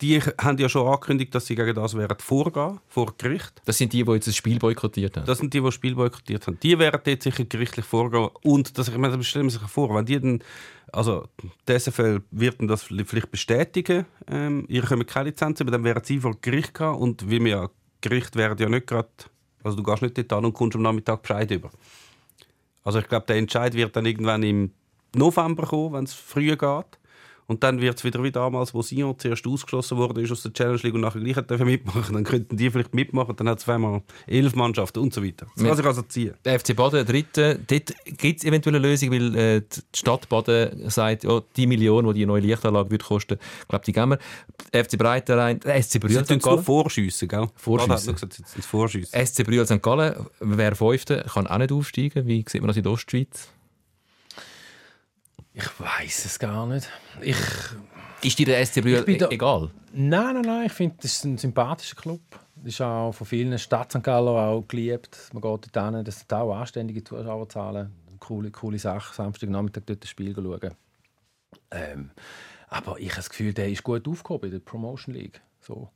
die 0.00 0.20
haben 0.20 0.58
ja 0.58 0.68
schon 0.68 0.86
angekündigt, 0.86 1.34
dass 1.34 1.46
sie 1.46 1.54
gegen 1.54 1.74
das 1.74 1.96
werden 1.96 2.16
vorgehen, 2.18 2.80
vor 2.88 3.14
Gericht. 3.18 3.60
Das 3.64 3.78
sind 3.78 3.92
die, 3.92 4.04
die 4.04 4.12
jetzt 4.12 4.26
das 4.26 4.36
Spiel 4.36 4.58
boykottiert 4.58 5.16
haben. 5.16 5.26
Das 5.26 5.38
sind 5.38 5.52
die, 5.52 5.58
die 5.58 5.64
das 5.64 5.74
Spiel 5.74 5.94
boykottiert 5.94 6.46
haben. 6.46 6.58
Die 6.62 6.78
werden 6.78 7.00
dort 7.04 7.22
sicher 7.22 7.44
gerichtlich 7.44 7.84
vorgehen. 7.84 8.28
Und 8.42 8.78
das, 8.78 8.88
ich 8.88 8.96
meine, 8.96 9.16
das 9.16 9.26
stellen 9.26 9.46
wir 9.46 9.50
sich 9.50 9.62
vor, 9.62 9.94
wenn 9.94 10.06
die 10.06 10.18
dann, 10.18 10.42
also 10.92 11.26
die 11.68 11.78
SFL 11.78 12.22
wird 12.30 12.56
das 12.62 12.82
vielleicht 12.84 13.30
bestätigen, 13.30 14.06
ähm, 14.26 14.64
ihr 14.68 14.82
kommt 14.82 15.06
keine 15.06 15.30
Lizenz, 15.30 15.60
aber 15.60 15.70
dann 15.70 15.84
werden 15.84 16.02
sie 16.04 16.20
vor 16.20 16.36
Gericht 16.40 16.74
gehen 16.74 16.94
und 16.94 17.30
wie 17.30 17.42
wir 17.44 17.50
ja, 17.50 17.70
Gericht 18.00 18.36
werden 18.36 18.58
ja 18.58 18.68
nicht 18.68 18.86
gerade, 18.86 19.08
also 19.62 19.76
du 19.76 19.82
gehst 19.82 20.02
nicht 20.02 20.16
dort 20.16 20.32
an 20.32 20.46
und 20.46 20.54
kommst 20.54 20.76
am 20.76 20.82
Nachmittag 20.82 21.22
Bescheid 21.22 21.50
über. 21.50 21.70
Also 22.82 22.98
ich 22.98 23.08
glaube, 23.08 23.26
der 23.26 23.36
Entscheid 23.36 23.74
wird 23.74 23.94
dann 23.94 24.06
irgendwann 24.06 24.42
im 24.42 24.72
November 25.14 25.66
kommen, 25.66 25.92
wenn 25.92 26.04
es 26.04 26.14
früher 26.14 26.56
geht. 26.56 26.99
Und 27.50 27.64
dann 27.64 27.80
wird 27.80 27.98
es 27.98 28.04
wieder 28.04 28.22
wie 28.22 28.30
damals, 28.30 28.72
wo 28.74 28.80
Sion 28.80 29.18
zuerst 29.18 29.44
ausgeschlossen 29.44 29.98
wurde 29.98 30.22
ist 30.22 30.30
aus 30.30 30.42
der 30.42 30.52
Challenge 30.52 30.78
League 30.84 30.94
und 30.94 31.00
nachher 31.00 31.20
gleich 31.20 31.34
dürfen 31.48 31.66
mitmachen. 31.66 32.14
Dann 32.14 32.22
könnten 32.22 32.56
die 32.56 32.70
vielleicht 32.70 32.94
mitmachen, 32.94 33.34
dann 33.34 33.48
hat 33.48 33.58
es 33.58 33.64
zweimal 33.64 34.02
elf 34.28 34.54
Mannschaften 34.54 35.00
und 35.00 35.12
so 35.12 35.20
weiter. 35.20 35.48
Das 35.56 35.64
kann 35.64 35.76
sich 35.76 35.84
also 35.84 36.02
ziehen. 36.02 36.34
Der 36.44 36.60
FC 36.60 36.76
Baden, 36.76 37.04
dritte, 37.04 37.58
dort 37.66 37.92
gibt 38.04 38.38
es 38.38 38.44
eventuell 38.44 38.76
eine 38.76 38.86
Lösung, 38.86 39.10
weil 39.10 39.34
äh, 39.34 39.62
die 39.62 39.98
Stadt 39.98 40.28
Baden 40.28 40.88
sagt, 40.90 41.24
ja, 41.24 41.40
die 41.56 41.66
Million, 41.66 42.06
die 42.06 42.20
die 42.20 42.26
neue 42.26 42.40
Lichtanlage 42.40 42.88
wird 42.88 43.02
kosten, 43.02 43.36
ich 43.62 43.68
glaube, 43.68 43.84
die 43.84 43.92
geben 43.94 44.10
wir. 44.10 44.18
Der 44.72 44.84
FC 44.84 44.96
Breitenrhein, 44.96 45.58
der 45.58 45.82
SC 45.82 45.98
Brühl 45.98 46.24
Sie 46.24 46.38
St. 46.38 46.64
vorschiessen, 46.64 47.26
gell? 47.26 47.48
Vorschiessen. 47.56 48.14
Vorschiessen. 48.60 49.26
SC 49.26 49.44
Brühl 49.44 49.66
St. 49.66 49.82
Gallen, 49.82 50.24
wer 50.38 50.76
Fünfte, 50.76 51.26
kann 51.34 51.48
auch 51.48 51.58
nicht 51.58 51.72
aufsteigen. 51.72 52.28
Wie 52.28 52.44
sieht 52.48 52.60
man 52.60 52.68
das 52.68 52.76
in 52.76 52.84
der 52.84 52.92
Ostschweiz? 52.92 53.48
Ich 55.62 55.80
weiß 55.80 56.24
es 56.24 56.38
gar 56.38 56.66
nicht. 56.66 56.88
Ich, 57.20 57.36
Ist 58.22 58.38
dir 58.38 58.46
der 58.46 58.64
SC 58.64 58.80
Brühl 58.82 59.02
da- 59.18 59.28
egal? 59.30 59.70
nein, 59.92 60.34
nein, 60.34 60.42
nein. 60.42 60.66
Ich 60.66 60.72
finde, 60.72 60.96
das 61.02 61.12
ist 61.12 61.24
ein 61.24 61.38
sympathischer 61.38 61.96
Club. 61.96 62.20
Das 62.56 62.74
ist 62.74 62.80
auch 62.80 63.12
von 63.12 63.26
vielen 63.26 63.58
Stadt 63.58 63.90
St. 63.92 64.02
Gallen 64.02 64.28
auch 64.28 64.62
geliebt. 64.68 65.18
Man 65.32 65.40
geht 65.42 65.74
dort 65.74 65.94
hin. 65.94 66.04
Das 66.04 66.18
sind 66.20 66.32
auch 66.32 66.54
anständige 66.54 67.02
Zuschauerzahlen. 67.04 67.90
Coole, 68.18 68.50
coole 68.50 68.78
Sache. 68.78 69.14
Samstagnachmittag 69.14 69.82
dort 69.86 70.02
das 70.02 70.10
Spiel 70.10 70.34
schauen. 70.34 70.74
Ähm, 71.70 72.10
aber 72.68 72.98
ich 72.98 73.08
habe 73.10 73.16
das 73.16 73.30
Gefühl, 73.30 73.52
der 73.54 73.68
ist 73.70 73.82
gut 73.82 74.06
aufgehoben 74.06 74.46
in 74.46 74.52
der 74.52 74.58
Promotion 74.60 75.14
League. 75.14 75.40
So. 75.60 75.90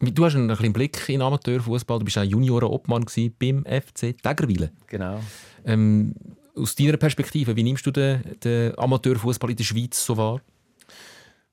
Du 0.00 0.24
hast 0.24 0.34
einen 0.34 0.54
kleinen 0.56 0.72
Blick 0.72 1.08
in 1.08 1.20
Amateurfußball. 1.22 1.98
Du 1.98 2.04
bist 2.06 2.16
auch 2.18 2.22
Junioren-Obmann 2.24 3.04
beim 3.38 3.64
FC 3.64 4.16
Tägerwilen. 4.16 4.70
Genau. 4.86 5.20
Ähm, 5.64 6.14
aus 6.56 6.74
deiner 6.74 6.96
Perspektive, 6.96 7.54
wie 7.56 7.62
nimmst 7.62 7.86
du 7.86 7.90
den, 7.90 8.22
den 8.42 8.78
Amateurfußball 8.78 9.50
in 9.50 9.56
der 9.56 9.64
Schweiz 9.64 10.04
so 10.04 10.16
wahr? 10.16 10.40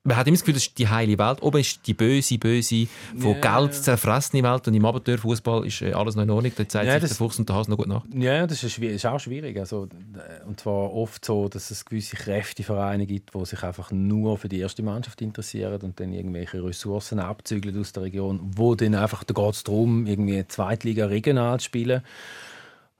Man 0.03 0.15
hat 0.15 0.25
immer 0.25 0.35
das 0.35 0.41
Gefühl, 0.43 0.53
das 0.53 0.63
ist 0.67 0.77
die 0.77 0.87
heile 0.87 1.17
Welt. 1.17 1.41
Oben 1.41 1.57
ist 1.59 1.85
die 1.85 1.93
böse, 1.93 2.37
böse, 2.37 2.87
von 3.17 3.35
Ja. 3.43 3.59
Geld 3.59 3.73
zerfressene 3.73 4.41
Welt. 4.41 4.65
Und 4.65 4.73
im 4.73 4.85
Amateurfußball 4.85 5.67
ist 5.67 5.81
äh, 5.81 5.91
alles 5.91 6.15
noch 6.15 6.23
in 6.23 6.29
Ordnung. 6.29 6.53
Da 6.55 6.65
zeigt 6.69 6.85
Ja, 6.87 6.93
sich 6.93 7.01
das- 7.01 7.09
der 7.09 7.17
Fuchs 7.17 7.37
und 7.39 7.49
der 7.49 7.57
Hase 7.57 7.69
noch 7.69 7.75
gut 7.77 7.87
nach. 7.87 8.05
Ja, 8.13 8.47
das 8.47 8.63
ist, 8.63 8.77
ist 8.77 9.05
auch 9.05 9.19
schwierig. 9.19 9.57
Also, 9.59 9.89
äh, 10.13 10.45
und 10.47 10.61
zwar 10.61 10.93
oft 10.93 11.25
so, 11.25 11.49
dass 11.49 11.71
es 11.71 11.83
gewisse 11.83 12.15
Kräftevereine 12.15 13.05
gibt, 13.05 13.33
die 13.35 13.45
sich 13.45 13.61
einfach 13.63 13.91
nur 13.91 14.37
für 14.37 14.47
die 14.47 14.59
erste 14.59 14.81
Mannschaft 14.81 15.21
interessieren 15.21 15.81
und 15.81 15.99
dann 15.99 16.13
irgendwelche 16.13 16.63
Ressourcen 16.63 17.19
abzügeln 17.19 17.77
aus 17.77 17.91
der 17.91 18.03
Region, 18.03 18.39
wo 18.55 18.75
dann 18.75 18.95
einfach, 18.95 19.25
da 19.25 19.33
geht 19.33 19.53
es 19.55 19.65
darum, 19.65 20.05
irgendwie 20.07 20.47
Zweitliga 20.47 21.07
regional 21.07 21.59
zu 21.59 21.65
spielen. 21.65 22.01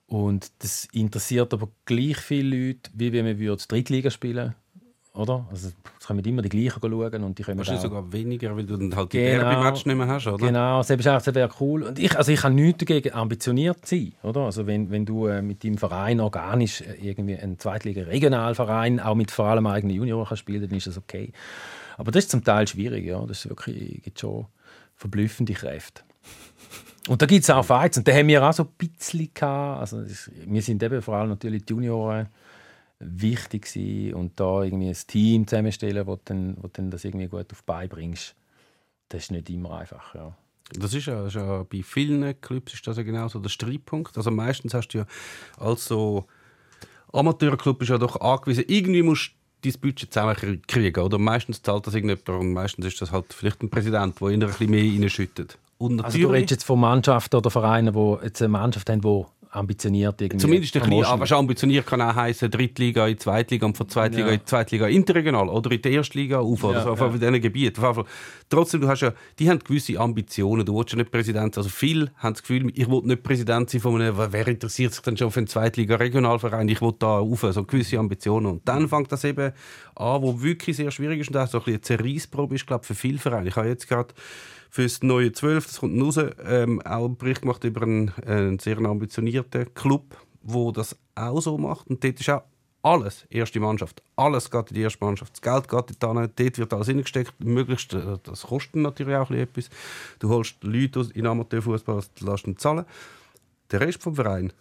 Und 0.08 0.52
das 0.60 0.88
interessiert 0.94 1.54
aber 1.54 1.68
gleich 1.86 2.18
viele 2.18 2.68
Leute, 2.68 2.90
wie 2.94 3.12
wenn 3.12 3.26
wir 3.26 3.38
würden 3.40 3.62
Drittliga 3.68 4.10
spielen 4.10 4.56
oder? 5.14 5.48
Also, 5.50 5.70
es 6.00 6.06
kommen 6.06 6.24
immer 6.24 6.44
die 6.44 6.50
gleichen 6.50 6.80
schauen 6.80 7.24
und 7.24 7.40
die 7.40 7.42
können 7.44 7.58
Wahrscheinlich 7.58 7.84
auch- 7.86 7.90
sogar 7.90 8.14
weniger, 8.14 8.56
weil 8.56 8.68
du 8.68 8.78
dann 8.78 8.96
halt 8.96 9.12
die 9.14 9.18
Genau. 9.18 9.44
Derby-Match 9.50 9.86
nicht 9.88 9.96
mehr 9.96 10.08
hast, 10.08 10.28
oder? 10.28 10.46
Genau, 10.46 10.80
ist 10.82 10.92
auch- 10.92 10.96
das 11.24 11.34
wäre 11.34 11.50
cool. 11.60 11.82
Und 11.84 11.98
ich, 11.98 12.16
also 12.16 12.32
ich 12.32 12.44
habe 12.44 12.54
nichts 12.54 12.86
dagegen, 12.86 13.14
ambitioniert 13.16 13.84
zu 13.84 13.96
sein. 13.96 14.14
Oder? 14.22 14.42
Also 14.42 14.68
wenn, 14.68 14.92
wenn 14.92 15.08
du 15.08 15.26
äh, 15.26 15.42
mit 15.42 15.64
deinem 15.64 15.80
Verein 15.80 16.20
organisch 16.20 16.82
äh, 16.82 16.94
irgendwie 17.02 17.36
einen 17.36 17.58
Zweitliga-Regionalverein, 17.58 19.00
auch 19.00 19.16
mit 19.16 19.32
vor 19.32 19.46
allem 19.48 19.66
eigenen 19.66 19.96
Junioren 19.96 20.38
spielen, 20.38 20.62
dann 20.70 20.78
ist 20.78 20.86
das 20.86 21.00
okay. 21.00 21.34
Aber 21.98 22.12
das 22.12 22.26
ist 22.26 22.32
zum 22.32 22.44
Teil 22.44 22.68
schwierig. 22.68 23.04
Ja. 23.04 23.20
Das 23.26 23.40
ist 23.44 23.50
wirklich, 23.50 24.04
gibt 24.04 24.20
schon 24.20 24.46
verblüffende 24.96 25.54
Kräfte. 25.54 26.04
Und 27.08 27.22
da 27.22 27.26
gibt 27.26 27.44
es 27.44 27.50
auch 27.50 27.64
Fights. 27.64 27.98
Und 27.98 28.08
da 28.08 28.14
haben 28.14 28.28
wir 28.28 28.44
auch 28.44 28.54
so 28.54 28.64
ein 28.64 28.70
bisschen 28.78 29.30
gehabt. 29.34 29.82
Also 29.82 30.02
das, 30.02 30.30
wir 30.46 30.62
sind 30.62 30.84
eben 30.84 31.02
vor 31.02 31.16
allem 31.16 31.30
natürlich 31.30 31.66
die 31.66 31.74
Junioren 31.74 32.28
wichtig 33.00 33.72
gewesen. 33.72 34.14
und 34.16 34.40
da 34.40 34.64
irgendwie 34.64 34.90
ein 34.90 34.98
Team 35.08 35.48
zusammenstellen, 35.48 36.06
wo 36.08 36.20
dann, 36.24 36.58
wo 36.62 36.68
dann 36.68 36.92
das 36.92 37.06
irgendwie 37.06 37.28
gut 37.28 37.52
auf 37.52 37.60
die 37.60 37.66
Beine 37.66 37.88
bringst. 37.88 38.36
Das 39.10 39.24
ist 39.24 39.32
nicht 39.32 39.50
immer 39.50 39.78
einfach, 39.80 40.16
ja. 40.16 40.36
Das 40.74 40.94
ist 40.94 41.06
ja, 41.06 41.24
das 41.24 41.28
ist 41.28 41.36
ja 41.36 41.64
bei 41.64 41.82
vielen 41.82 42.42
Clubs 42.42 42.74
ist 42.74 42.86
das 42.86 42.98
ja 42.98 43.04
genau 43.04 43.30
der 43.30 43.50
Streitpunkt. 43.50 44.18
Also 44.18 44.32
meistens 44.32 44.74
hast 44.74 44.90
du 44.90 45.00
ja 45.00 45.06
als 45.58 45.86
so 45.86 46.26
Amateurclub 47.14 47.82
ist 47.82 47.90
ja 47.90 47.98
doch 47.98 48.20
angewiesen, 48.20 48.66
irgendwie 48.68 49.02
musst 49.02 49.32
du 49.62 49.70
dein 49.70 49.80
Budget 49.80 50.14
zusammenkriegen. 50.14 51.04
Oder 51.04 51.18
meistens 51.18 51.62
zahlt 51.62 51.88
das 51.88 51.94
irgendjemand 51.94 52.30
und 52.30 52.52
meistens 52.52 52.86
ist 52.86 53.02
das 53.02 53.12
halt 53.12 53.34
vielleicht 53.34 53.62
ein 53.64 53.70
Präsident, 53.70 54.20
der 54.20 54.28
ihnen 54.28 54.44
ein 54.44 54.50
bisschen 54.50 54.70
mehr 54.70 54.84
reinschüttet. 54.84 55.58
Und 55.78 56.04
Also 56.04 56.18
du 56.18 56.28
redest 56.28 56.52
jetzt 56.52 56.64
von 56.64 56.80
Mannschaften 56.80 57.36
oder 57.36 57.52
Vereinen, 57.52 57.94
die 57.94 58.18
jetzt 58.24 58.42
eine 58.42 58.50
Mannschaft 58.50 58.90
haben, 58.90 59.02
die 59.02 59.24
ambitioniert 59.50 60.22
irgendwie... 60.22 60.42
Zumindest 60.42 60.76
ein 60.76 60.90
bisschen, 60.90 61.06
aber 61.06 61.26
schon 61.26 61.38
ambitioniert 61.38 61.86
kann 61.86 62.02
auch 62.02 62.14
heißen 62.14 62.52
Drittliga 62.52 63.08
in 63.08 63.18
Zweitliga 63.18 63.66
und 63.66 63.78
von 63.78 63.88
Zweitliga 63.88 64.28
Ja. 64.28 64.34
in 64.34 64.46
Zweitliga 64.46 64.88
interregional 64.88 65.50
oder 65.50 65.72
in 65.72 65.82
der 65.82 65.92
Erstliga 65.94 66.40
auf 66.40 66.64
oder 66.64 66.80
Ja, 66.80 66.84
so, 66.84 66.90
auf 66.92 67.00
ja. 67.00 67.10
diesen 67.10 67.42
Gebieten. 67.42 67.84
Auf. 67.84 68.06
Trotzdem, 68.50 68.82
du 68.82 68.88
hast 68.88 69.02
ja, 69.02 69.14
die 69.40 69.50
haben 69.50 69.60
gewisse 69.60 70.00
Ambitionen. 70.00 70.66
Du 70.66 70.76
willst 70.78 70.92
ja 70.92 70.98
nicht 70.98 71.12
Präsident 71.12 71.56
sein. 71.56 71.62
Also 71.64 71.70
viele 71.70 72.12
haben 72.18 72.34
das 72.34 72.42
Gefühl, 72.42 72.72
ich 72.76 72.90
will 72.90 73.02
nicht 73.04 73.24
Präsident 73.24 73.70
sein 73.70 73.82
von 73.82 74.02
einem, 74.02 74.16
wer 74.18 74.48
interessiert 74.48 74.94
sich 74.94 75.02
denn 75.02 75.16
schon 75.16 75.32
für 75.32 75.40
einen 75.40 75.48
Zweitliga-Regionalverein? 75.48 76.68
Ich 76.70 76.82
will 76.82 76.94
da 77.00 77.18
rauf, 77.18 77.46
so 77.50 77.64
gewisse 77.64 77.98
Ambitionen. 78.00 78.48
Und 78.48 78.68
dann 78.68 78.90
fängt 78.90 79.12
das 79.12 79.24
eben 79.24 79.54
an, 79.96 80.22
wo 80.22 80.42
wirklich 80.42 80.76
sehr 80.76 80.92
schwierig 80.92 81.22
ist 81.22 81.30
und 81.30 81.38
auch 81.38 81.48
so 81.48 81.60
ein 81.60 81.64
bisschen 81.64 81.98
eine 81.98 82.04
Zerreissprobe 82.04 82.56
ist, 82.56 82.68
glaube 82.68 82.82
ich, 82.84 82.88
für 82.88 82.96
viele 82.96 83.18
Vereine. 83.18 83.48
Ich 83.50 83.56
habe 83.56 83.68
jetzt 83.68 83.88
gerade 83.88 84.14
für 84.70 84.84
das 84.84 85.02
neue 85.04 85.32
12, 85.32 85.66
das 85.66 85.80
kommt 85.80 86.02
raus, 86.02 86.20
ähm, 86.46 86.82
auch 86.82 87.06
einen 87.06 87.18
Bericht 87.18 87.42
gemacht 87.42 87.64
über 87.64 87.84
einen, 87.84 88.10
äh, 88.26 88.32
einen 88.32 88.60
sehr 88.60 88.78
ambitionierten 88.78 89.74
Club, 89.74 90.16
wo 90.42 90.72
das 90.72 90.98
auch 91.16 91.42
so 91.42 91.58
macht. 91.58 91.88
Und 91.88 92.04
dort 92.04 92.20
ist 92.20 92.30
auch 92.30 92.44
alles 92.82 93.26
erste 93.30 93.60
Mannschaft. 93.60 94.02
Alles 94.16 94.50
geht 94.50 94.70
in 94.70 94.76
die 94.76 94.82
erste 94.82 95.04
Mannschaft. 95.04 95.34
Das 95.34 95.42
Geld 95.42 95.68
geht 95.68 96.02
dort 96.02 96.18
hin, 96.18 96.32
dort 96.36 96.58
wird 96.58 96.74
alles 96.74 96.88
hineingesteckt. 96.88 97.34
Möglichst, 97.44 97.94
äh, 97.94 98.18
das 98.24 98.44
kostet 98.44 98.76
natürlich 98.76 99.16
auch 99.16 99.32
etwas. 99.32 99.70
Du 100.20 100.30
holst 100.30 100.64
Leute 100.64 101.08
in 101.14 101.26
Amateurfußball, 101.26 102.02
lässt 102.22 102.48
ihn 102.48 102.58
zahlen. 102.58 102.86
Der 103.72 103.82
Rest 103.82 104.02
vom 104.02 104.16
Verein, 104.16 104.54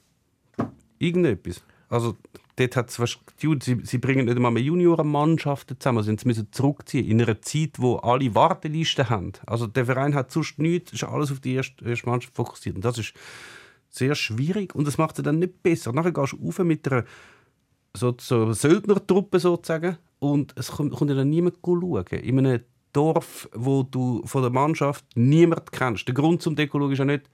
irgendetwas. 0.98 1.62
Also 1.88 2.16
dort 2.56 2.90
fast, 2.90 3.20
die- 3.42 3.58
sie, 3.62 3.80
sie 3.84 3.98
bringen 3.98 4.24
nicht 4.26 4.36
einmal 4.36 4.50
mehr 4.50 4.62
Juniorenmannschaften 4.62 5.78
zusammen. 5.78 6.02
Sie 6.02 6.16
müssen 6.24 6.50
zurückziehen 6.52 7.06
in 7.06 7.20
einer 7.20 7.40
Zeit, 7.42 7.72
wo 7.78 7.96
alle 7.96 8.34
Wartelisten 8.34 9.10
haben. 9.10 9.32
Also 9.46 9.66
der 9.66 9.86
Verein 9.86 10.14
hat 10.14 10.30
sonst 10.32 10.58
nichts, 10.58 10.92
ist 10.92 11.04
alles 11.04 11.30
auf 11.30 11.40
die 11.40 11.54
erste, 11.54 11.84
erste 11.84 12.08
Mannschaft 12.08 12.34
fokussiert. 12.34 12.76
Und 12.76 12.84
das 12.84 12.98
ist 12.98 13.12
sehr 13.90 14.14
schwierig 14.14 14.74
und 14.74 14.86
das 14.86 14.98
macht 14.98 15.18
es 15.18 15.24
dann 15.24 15.38
nicht 15.38 15.62
besser. 15.62 15.92
Nachher 15.92 16.12
gehst 16.12 16.32
du 16.32 16.44
rauf 16.44 16.58
mit 16.60 16.90
einer 16.90 17.04
so, 17.94 18.14
so 18.18 18.52
Söldnertruppe 18.52 19.38
sozusagen 19.38 19.96
und 20.18 20.54
es 20.56 20.68
kommt, 20.72 20.92
kommt 20.94 21.10
dann 21.10 21.30
niemand 21.30 21.56
schauen. 21.64 22.04
In 22.06 22.38
einem 22.38 22.60
Dorf, 22.92 23.48
wo 23.54 23.82
du 23.82 24.22
von 24.26 24.42
der 24.42 24.50
Mannschaft 24.50 25.04
niemand 25.14 25.72
kennst. 25.72 26.06
Der 26.08 26.14
Grund 26.14 26.42
zum 26.42 26.56
Deko 26.56 26.78
schauen 26.78 26.92
ist 26.92 26.98
ja 26.98 27.04
nicht, 27.04 27.28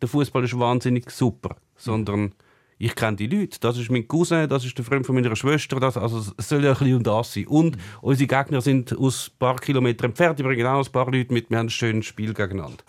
der 0.00 0.08
Fußball 0.08 0.44
ist 0.44 0.58
wahnsinnig 0.58 1.10
super, 1.10 1.56
sondern 1.76 2.32
ich 2.78 2.94
kenne 2.94 3.16
die 3.16 3.26
Leute. 3.26 3.58
Das 3.60 3.78
ist 3.78 3.90
mein 3.90 4.06
Cousin, 4.06 4.48
das 4.48 4.64
ist 4.64 4.76
der 4.76 4.84
Freund 4.84 5.06
von 5.06 5.14
meiner 5.14 5.34
Schwester. 5.36 5.80
Das, 5.80 5.96
also 5.96 6.32
es 6.36 6.48
soll 6.48 6.62
ja 6.64 6.72
ein 6.72 6.78
bisschen 6.78 6.96
um 6.96 7.02
das 7.02 7.32
sein. 7.32 7.46
Und 7.46 7.76
unsere 8.02 8.26
Gegner 8.26 8.60
sind 8.60 8.96
aus 8.96 9.30
ein 9.32 9.38
paar 9.38 9.56
Kilometern 9.56 10.10
entfernt. 10.10 10.38
Die 10.38 10.42
bringen 10.42 10.66
auch 10.66 10.84
ein 10.84 10.92
paar 10.92 11.10
Leute 11.10 11.32
mit. 11.32 11.48
Wir 11.50 11.58
haben 11.58 11.66
ein 11.66 11.70
schönes 11.70 12.06
Spiel 12.06 12.34
gegeneinander. 12.34 12.84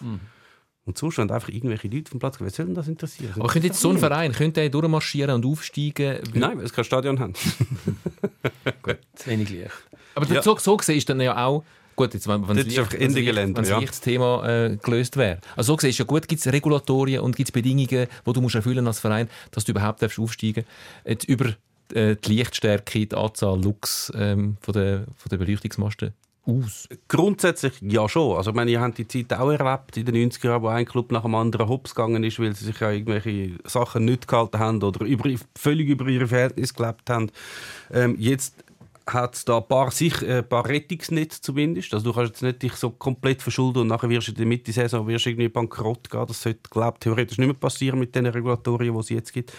Und 0.86 0.98
sonst 0.98 1.18
wenn 1.18 1.30
einfach 1.32 1.50
irgendwelche 1.50 1.88
Leute 1.90 2.10
vom 2.12 2.20
Platz. 2.20 2.38
Wer 2.40 2.50
soll 2.50 2.68
denn 2.68 2.76
das 2.76 2.88
interessieren? 2.88 3.34
Aber 3.36 3.48
könnte 3.50 3.68
jetzt 3.68 3.80
so 3.82 3.90
ein 3.90 3.98
Verein 3.98 4.32
könnte 4.32 4.62
der 4.62 4.70
durchmarschieren 4.70 5.36
und 5.36 5.46
aufsteigen? 5.46 6.20
Nein, 6.34 6.58
weil 6.58 6.66
es 6.66 6.72
kein 6.74 6.86
Stadion 6.86 7.20
haben. 7.20 7.34
Zu 9.16 9.30
wenig 9.30 9.50
Licht. 9.50 9.72
Aber 10.16 10.26
Ja. 10.34 10.42
so, 10.42 10.58
so 10.58 10.78
gesehen 10.78 10.98
ist 10.98 11.10
dann 11.10 11.20
ja 11.22 11.46
auch 11.46 11.64
gut, 11.98 12.14
jetzt, 12.14 12.28
wenn, 12.28 12.44
Ende 12.48 13.24
Gelände, 13.24 13.62
wenn 13.62 13.70
ja. 13.70 13.82
das 13.82 14.00
Thema 14.00 14.48
äh, 14.48 14.78
gelöst 14.78 15.18
wäre. 15.18 15.40
Also 15.58 15.74
so 15.74 15.76
gesehen 15.76 15.90
ist 15.90 15.98
ja 15.98 16.06
gut, 16.06 16.28
gibt 16.30 16.46
es 16.46 16.54
Regulatorien 16.54 17.22
und 17.22 17.36
gibt 17.36 17.50
es 17.50 17.52
Bedingungen, 17.52 18.08
die 18.26 18.34
du 18.34 18.42
musst 18.42 18.56
erfüllen 18.56 18.88
als 18.88 19.00
Verein, 19.00 19.28
dass 19.52 19.66
du 19.66 19.74
überhaupt 19.74 20.02
darfst 20.02 20.20
aufsteigen 20.20 20.64
darfst. 21.04 21.26
Über 21.26 21.56
äh, 21.94 22.16
die 22.16 22.34
Lichtstärke, 22.34 23.06
die 23.06 23.16
Anzahl 23.16 23.62
Lux 23.62 24.12
ähm, 24.16 24.58
von 24.62 24.74
der, 24.74 25.06
von 25.18 25.30
der 25.30 25.38
Beleuchtungsmasten 25.38 26.14
aus. 26.48 26.88
Grundsätzlich 27.08 27.74
ja 27.82 28.08
schon. 28.08 28.38
Also, 28.38 28.52
ich 28.52 28.56
meine, 28.56 28.72
ihr 28.72 28.80
habt 28.80 28.98
die 28.98 29.08
Zeit 29.08 29.34
auch 29.34 29.52
erlebt 29.52 29.98
in 29.98 30.06
den 30.06 30.32
90er 30.32 30.48
Jahren, 30.48 30.62
wo 30.62 30.68
ein 30.68 30.86
Club 30.86 31.12
nach 31.12 31.24
dem 31.24 31.36
anderen 31.36 31.68
hops 31.68 31.94
gegangen 31.94 32.24
ist, 32.24 32.40
weil 32.40 32.56
sie 32.56 32.66
sich 32.66 32.80
ja 32.80 32.92
irgendwelche 32.92 33.58
Sachen 33.66 34.06
nicht 34.06 34.28
gehalten 34.28 34.60
haben 34.60 34.82
oder 34.82 35.06
über, 35.06 35.30
völlig 35.58 35.90
über 35.90 36.08
ihre 36.08 36.28
Verhältnisse 36.28 36.74
gelebt 36.74 37.10
haben. 37.10 37.32
Ähm, 37.92 38.16
jetzt 38.18 38.56
hat 39.08 39.36
es 39.36 39.46
da 39.46 39.58
ein 39.58 39.68
paar, 39.68 39.92
sich, 39.92 40.22
äh, 40.22 40.40
ein 40.40 40.50
paar 40.50 40.68
Rettungsnetze 40.68 41.42
zumindest. 41.42 41.94
Also 41.94 42.06
du 42.06 42.14
kannst 42.14 42.34
jetzt 42.34 42.42
nicht 42.42 42.64
dich 42.64 42.74
so 42.74 42.92
komplett 42.92 43.42
verschulden 43.42 43.80
und 43.80 43.88
nachher 43.88 44.10
wirst 44.10 44.28
du 44.28 44.32
in 44.32 44.38
der 44.38 44.46
Mitte 44.46 44.72
Saison 44.72 45.08
wirst 45.08 45.26
irgendwie 45.26 45.50
bankrott 45.50 46.10
gehen. 46.10 46.26
Das 46.28 46.42
sollte, 46.42 46.70
glaube 46.70 47.00
theoretisch 47.00 47.38
nicht 47.38 47.48
mehr 47.48 47.56
passieren 47.56 48.00
mit 48.00 48.16
den 48.16 48.26
Regulatorien, 48.26 48.94
die 48.94 49.00
es 49.00 49.10
jetzt 49.10 49.34
gibt. 49.34 49.54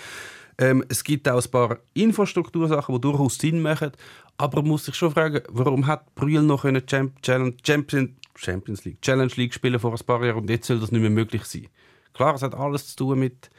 Ähm, 0.59 0.85
es 0.89 1.05
gibt 1.05 1.29
auch 1.29 1.43
ein 1.43 1.51
paar 1.51 1.79
Infrastruktursachen, 1.95 2.95
die 2.95 3.01
durchaus 3.01 3.39
Sinn 3.39 3.61
machen. 3.63 3.93
Aber 4.37 4.63
man 4.63 4.69
muss 4.69 4.85
sich 4.85 4.95
schon 4.95 5.13
fragen, 5.13 5.41
warum 5.49 5.87
hat 5.87 6.15
Brühl 6.15 6.43
noch 6.43 6.65
eine 6.65 6.83
Champions, 6.87 7.55
Champions 8.37 8.85
League, 8.85 9.03
Challenge 9.03 9.33
League 9.37 9.55
spielen 9.55 9.81
vor 9.81 9.93
ein 9.93 10.07
paar 10.07 10.25
Jahren 10.25 10.39
und 10.39 10.51
jetzt 10.51 10.67
soll 10.67 10.81
das 10.81 10.93
nicht 10.93 11.01
mehr 11.01 11.11
möglich 11.11 11.45
sein? 11.45 11.69
Klar, 12.13 12.35
es 12.35 12.43
hat 12.43 12.55
alles 12.55 12.89
zu 12.89 12.97
tun 12.97 13.19
mit 13.21 13.51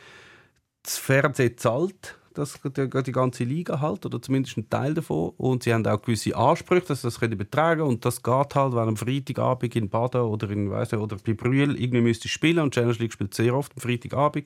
das 0.83 0.97
Fernsehen 0.97 1.57
zahlt 1.57 2.17
das, 2.39 2.59
die, 2.63 3.11
ganze 3.11 3.43
Liga 3.43 3.79
halt, 3.79 4.05
oder 4.05 4.21
zumindest 4.21 4.57
ein 4.57 4.69
Teil 4.69 4.93
davon. 4.93 5.33
Und 5.37 5.63
sie 5.63 5.73
haben 5.73 5.85
auch 5.85 6.01
gewisse 6.01 6.35
Ansprüche, 6.35 6.87
dass 6.87 7.01
sie 7.01 7.07
das 7.07 7.19
können 7.19 7.33
übertragen 7.33 7.81
Und 7.81 8.05
das 8.05 8.23
geht 8.23 8.55
halt, 8.55 8.73
wenn 8.73 8.87
am 8.87 8.97
Freitagabend 8.97 9.75
in 9.75 9.89
Baden 9.89 10.21
oder 10.21 10.49
in 10.49 10.71
weiss 10.71 10.91
nicht, 10.91 11.01
oder 11.01 11.17
bei 11.23 11.33
Brühl 11.33 11.79
irgendwie 11.79 12.01
müsste 12.01 12.27
spielen 12.27 12.59
und 12.59 12.73
Challenge 12.73 12.97
League 12.99 13.13
spielt 13.13 13.33
sehr 13.33 13.55
oft 13.55 13.71
am 13.75 13.81
Freitagabend, 13.81 14.45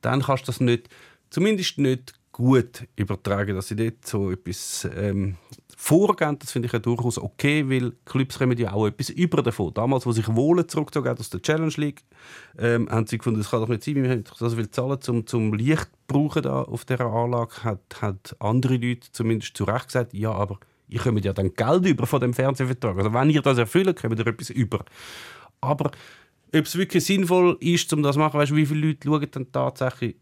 dann 0.00 0.22
kannst 0.22 0.44
du 0.44 0.46
das 0.46 0.60
nicht, 0.60 0.88
zumindest 1.30 1.78
nicht 1.78 2.14
gut 2.32 2.86
übertragen, 2.96 3.54
dass 3.54 3.68
sie 3.68 3.76
dort 3.76 4.06
so 4.06 4.30
etwas 4.30 4.86
ähm, 4.94 5.36
vorgehen. 5.76 6.38
Das 6.38 6.50
finde 6.50 6.66
ich 6.66 6.72
ja 6.72 6.78
durchaus 6.78 7.18
okay, 7.18 7.68
weil 7.68 7.92
Clubs 8.06 8.38
kommen 8.38 8.56
ja 8.56 8.72
auch 8.72 8.86
etwas 8.86 9.10
über 9.10 9.42
davon. 9.42 9.72
Damals, 9.74 10.06
wo 10.06 10.12
sich 10.12 10.26
Wohlen 10.34 10.66
zurückgezogen 10.68 11.16
aus 11.16 11.30
der 11.30 11.42
Challenge 11.42 11.74
League, 11.76 12.02
ähm, 12.58 12.88
haben 12.90 13.06
sie 13.06 13.18
gefunden, 13.18 13.38
das 13.38 13.50
kann 13.50 13.60
doch 13.60 13.68
nicht 13.68 13.84
sein, 13.84 13.96
wir 13.96 14.10
haben 14.10 14.24
so 14.34 14.50
viel 14.50 14.70
zahlen, 14.70 14.98
um 15.08 15.26
zum 15.26 15.52
Licht 15.52 15.88
brauchen 16.08 16.42
da 16.42 16.62
auf 16.62 16.86
dieser 16.86 17.06
Anlage, 17.06 17.62
hat, 17.62 18.00
hat 18.00 18.34
andere 18.40 18.76
Leute 18.76 19.12
zumindest 19.12 19.56
zu 19.56 19.64
Recht 19.64 19.86
gesagt, 19.86 20.14
ja, 20.14 20.32
aber 20.32 20.58
ihr 20.88 20.98
kommt 20.98 21.24
ja 21.24 21.34
dann 21.34 21.52
Geld 21.52 21.84
über 21.84 22.06
von 22.06 22.20
dem 22.20 22.32
Fernsehvertrag. 22.32 22.96
Also 22.96 23.12
wenn 23.12 23.30
ihr 23.30 23.42
das 23.42 23.58
erfüllt, 23.58 24.00
kommt 24.00 24.18
ihr 24.18 24.26
etwas 24.26 24.50
über. 24.50 24.84
Aber 25.60 25.90
ob 26.54 26.64
es 26.64 26.76
wirklich 26.76 27.04
sinnvoll 27.04 27.58
ist, 27.60 27.92
um 27.92 28.02
das 28.02 28.14
zu 28.14 28.20
machen, 28.20 28.40
weißt 28.40 28.52
du, 28.52 28.56
wie 28.56 28.66
viele 28.66 28.88
Leute 28.88 29.08
schauen 29.08 29.28
dann 29.30 29.52
tatsächlich 29.52 30.16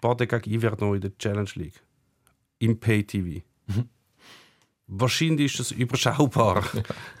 Baden 0.00 0.28
gegen 0.28 0.50
Iverdon 0.54 0.94
in 0.94 1.00
der 1.00 1.18
Challenge 1.18 1.50
League? 1.54 1.82
Im 2.60 2.78
Pay-TV. 2.78 3.42
Wahrscheinlich 4.92 5.52
ist 5.52 5.60
das 5.60 5.70
überschaubar. 5.70 6.64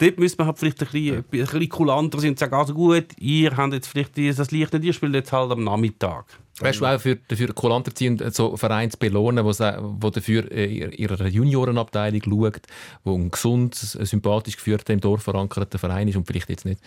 Dort 0.00 0.18
müsste 0.18 0.38
man 0.38 0.48
halt 0.48 0.58
vielleicht 0.58 0.82
ein 0.82 0.88
bisschen, 0.90 1.16
ein 1.18 1.24
bisschen 1.30 1.68
kulanter 1.68 2.18
sein 2.20 2.30
und 2.30 2.38
sagen, 2.38 2.54
also 2.54 2.74
gut, 2.74 3.06
ihr 3.18 3.56
habt 3.56 3.72
jetzt 3.72 3.86
vielleicht 3.86 4.18
das 4.18 4.50
Licht 4.50 4.72
nicht, 4.72 4.84
ihr 4.84 4.92
spielt 4.92 5.14
jetzt 5.14 5.32
halt 5.32 5.52
am 5.52 5.62
Nachmittag. 5.64 6.24
Weißt 6.58 6.80
du 6.80 6.84
auch 6.86 7.00
für, 7.00 7.16
dafür 7.16 7.54
kulanter 7.54 7.94
ziehen 7.94 8.20
und 8.20 8.34
so 8.34 8.56
Vereine 8.56 8.90
zu 8.90 8.98
belohnen, 8.98 9.44
wo, 9.44 9.52
sie- 9.52 9.78
wo 9.80 10.10
dafür 10.10 10.50
äh, 10.52 10.66
ihre 10.66 10.94
ihre 10.94 11.28
Juniorenabteilung 11.28 12.20
schaut, 12.22 12.60
wo 13.04 13.14
ein 13.16 13.30
gesund, 13.30 13.74
ein 13.98 14.04
sympathisch 14.04 14.56
geführter, 14.56 14.92
im 14.92 15.00
Dorf 15.00 15.22
verankerter 15.22 15.78
Verein 15.78 16.08
ist 16.08 16.16
und 16.16 16.26
vielleicht 16.26 16.50
jetzt 16.50 16.64
nicht 16.66 16.80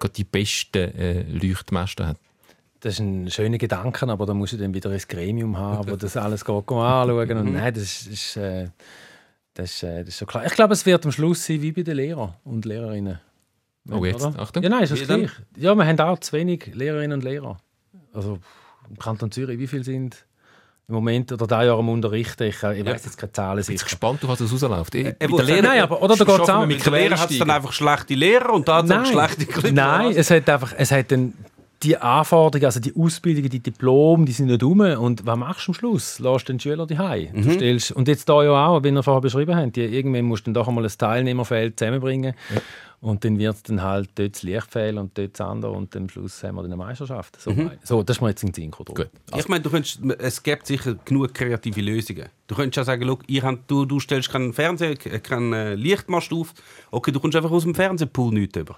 gerade 0.00 0.14
die 0.14 0.24
besten 0.24 0.94
äh, 0.96 1.22
Leuchtmasten 1.22 2.06
hat. 2.08 2.16
Das 2.80 2.94
ist 2.94 3.00
ein 3.00 3.30
schöner 3.30 3.58
Gedanke, 3.58 4.06
aber 4.08 4.24
da 4.26 4.34
musst 4.34 4.52
du 4.52 4.56
dann 4.56 4.72
wieder 4.72 4.90
ein 4.90 5.02
Gremium 5.08 5.56
haben, 5.58 5.90
wo 5.90 5.96
das 5.96 6.16
alles 6.16 6.44
geht, 6.44 6.54
geht 6.66 6.76
anschauen. 6.76 7.36
Und 7.38 7.52
nein, 7.52 7.74
das 7.74 8.06
ist, 8.06 8.36
äh, 8.36 8.68
das, 9.58 9.70
ist, 9.74 9.82
äh, 9.82 9.98
das 10.00 10.08
ist 10.08 10.18
schon 10.18 10.28
klar. 10.28 10.46
Ich 10.46 10.52
glaube, 10.54 10.72
es 10.72 10.86
wird 10.86 11.04
am 11.04 11.12
Schluss 11.12 11.44
sein 11.44 11.60
wie 11.62 11.72
bei 11.72 11.82
den 11.82 11.96
Lehrern 11.96 12.34
und 12.44 12.64
Lehrerinnen. 12.64 13.18
Oh, 13.90 14.04
jetzt, 14.04 14.22
Oder? 14.24 14.38
Achtung. 14.38 14.62
Ja, 14.62 14.68
nein, 14.68 14.82
ist 14.84 14.92
das 14.92 15.02
gleich. 15.02 15.30
Ja, 15.56 15.74
wir 15.74 15.86
haben 15.86 15.98
auch 16.00 16.18
zu 16.18 16.32
wenig 16.32 16.70
Lehrerinnen 16.74 17.12
und 17.18 17.24
Lehrer. 17.24 17.56
Also 18.12 18.38
im 18.88 18.98
Kanton 18.98 19.30
Zürich, 19.30 19.58
wie 19.58 19.66
viele 19.66 19.84
sind 19.84 20.24
im 20.88 20.94
Moment 20.94 21.32
oder 21.32 21.46
da 21.46 21.62
Jahr 21.64 21.78
am 21.78 21.88
Unterrichten? 21.88 22.44
Ich, 22.44 22.62
äh, 22.62 22.78
ich 22.80 22.86
weiß 22.86 23.04
jetzt 23.04 23.16
keine 23.18 23.32
Zahlen 23.32 23.60
Ich 23.60 23.66
bin 23.66 23.76
gespannt, 23.76 24.22
auf 24.24 24.28
was 24.30 24.40
es 24.40 24.52
rausläuft. 24.52 24.94
Ich, 24.94 25.06
Äh, 25.06 25.14
bei 25.18 25.30
wo- 25.30 25.36
den 25.38 25.46
Lehrern- 25.46 25.64
Nein, 25.64 25.80
aber 25.82 26.02
oder 26.02 26.16
da 26.16 26.24
geht's 26.24 26.48
auch 26.50 26.60
mit 26.66 26.76
Mit 26.76 26.86
der 26.86 26.92
Lehrer 26.92 27.18
hat 27.20 27.30
es 27.30 27.38
dann 27.38 27.50
einfach 27.50 27.72
schlechte 27.72 28.14
Lehrer 28.14 28.52
und 28.52 28.68
da 28.68 28.76
hat 28.76 28.84
es 28.86 28.90
auch 28.90 29.06
schlechte 29.06 29.46
Clubs. 29.46 29.72
Nein, 29.72 30.12
es 30.16 30.30
hat 30.30 30.48
einfach, 30.48 30.74
es 30.76 30.90
hat 30.92 31.10
dann 31.10 31.32
die 31.82 31.96
Anforderungen, 31.96 32.66
also 32.66 32.80
die 32.80 32.94
Ausbildungen, 32.96 33.50
die 33.50 33.60
Diplome, 33.60 34.24
die 34.24 34.32
sind 34.32 34.46
nicht 34.46 34.62
rum. 34.62 34.80
Und 34.80 35.24
was 35.26 35.38
machst 35.38 35.68
du 35.68 35.72
am 35.72 35.74
Schluss? 35.74 36.18
Lässt 36.18 36.48
du 36.48 36.52
den 36.52 36.60
Schüler 36.60 36.86
daheim? 36.86 37.28
Mhm. 37.32 37.42
Du 37.42 37.52
stellst, 37.52 37.92
und 37.92 38.08
jetzt 38.08 38.28
da 38.28 38.42
ja 38.42 38.66
auch, 38.66 38.82
wie 38.82 38.90
wir 38.90 39.02
vorher 39.02 39.20
beschrieben 39.20 39.54
haben, 39.54 39.72
die, 39.72 39.82
irgendwann 39.82 40.24
musst 40.24 40.46
du 40.46 40.52
dann 40.52 40.54
doch 40.54 40.68
einmal 40.68 40.84
ein 40.84 40.92
Teilnehmerfeld 40.96 41.78
zusammenbringen. 41.78 42.34
Und 43.00 43.24
dann 43.24 43.38
wird 43.38 43.54
es 43.54 43.62
dann 43.62 43.80
halt 43.80 44.10
dort 44.16 44.34
das 44.34 44.42
Licht 44.42 44.72
fehlen 44.72 44.98
und 44.98 45.16
dort 45.16 45.38
das 45.38 45.46
andere 45.46 45.70
und 45.70 45.94
am 45.94 46.08
Schluss 46.08 46.42
haben 46.42 46.56
wir 46.56 46.62
dann 46.62 46.72
eine 46.72 46.82
Meisterschaft. 46.82 47.40
So, 47.40 47.54
so 47.84 48.02
das 48.02 48.16
ist 48.16 48.20
mir 48.20 48.30
jetzt 48.30 48.42
in 48.42 48.50
den 48.50 48.54
Sinn. 48.54 48.70
Gut. 48.72 49.08
Ich 49.36 49.48
meine, 49.48 49.62
du 49.62 49.70
könntest, 49.70 50.00
es 50.18 50.42
gibt 50.42 50.66
sicher 50.66 50.96
genug 51.04 51.32
kreative 51.32 51.80
Lösungen. 51.80 52.26
Du 52.48 52.56
könntest 52.56 52.76
ja 52.76 52.82
sagen, 52.84 53.04
schau, 53.06 53.20
ihr 53.28 53.42
habt, 53.44 53.70
du, 53.70 53.84
du 53.84 54.00
stellst 54.00 54.30
keinen 54.30 54.52
Fernseher, 54.52 54.96
keinen 54.96 55.52
äh, 55.52 55.74
Lichtmast 55.76 56.32
auf. 56.32 56.52
Okay, 56.90 57.12
du 57.12 57.20
kommst 57.20 57.36
einfach 57.36 57.52
aus 57.52 57.62
dem 57.62 57.74
Fernsehpool 57.76 58.34
nichts 58.34 58.58
über. 58.58 58.76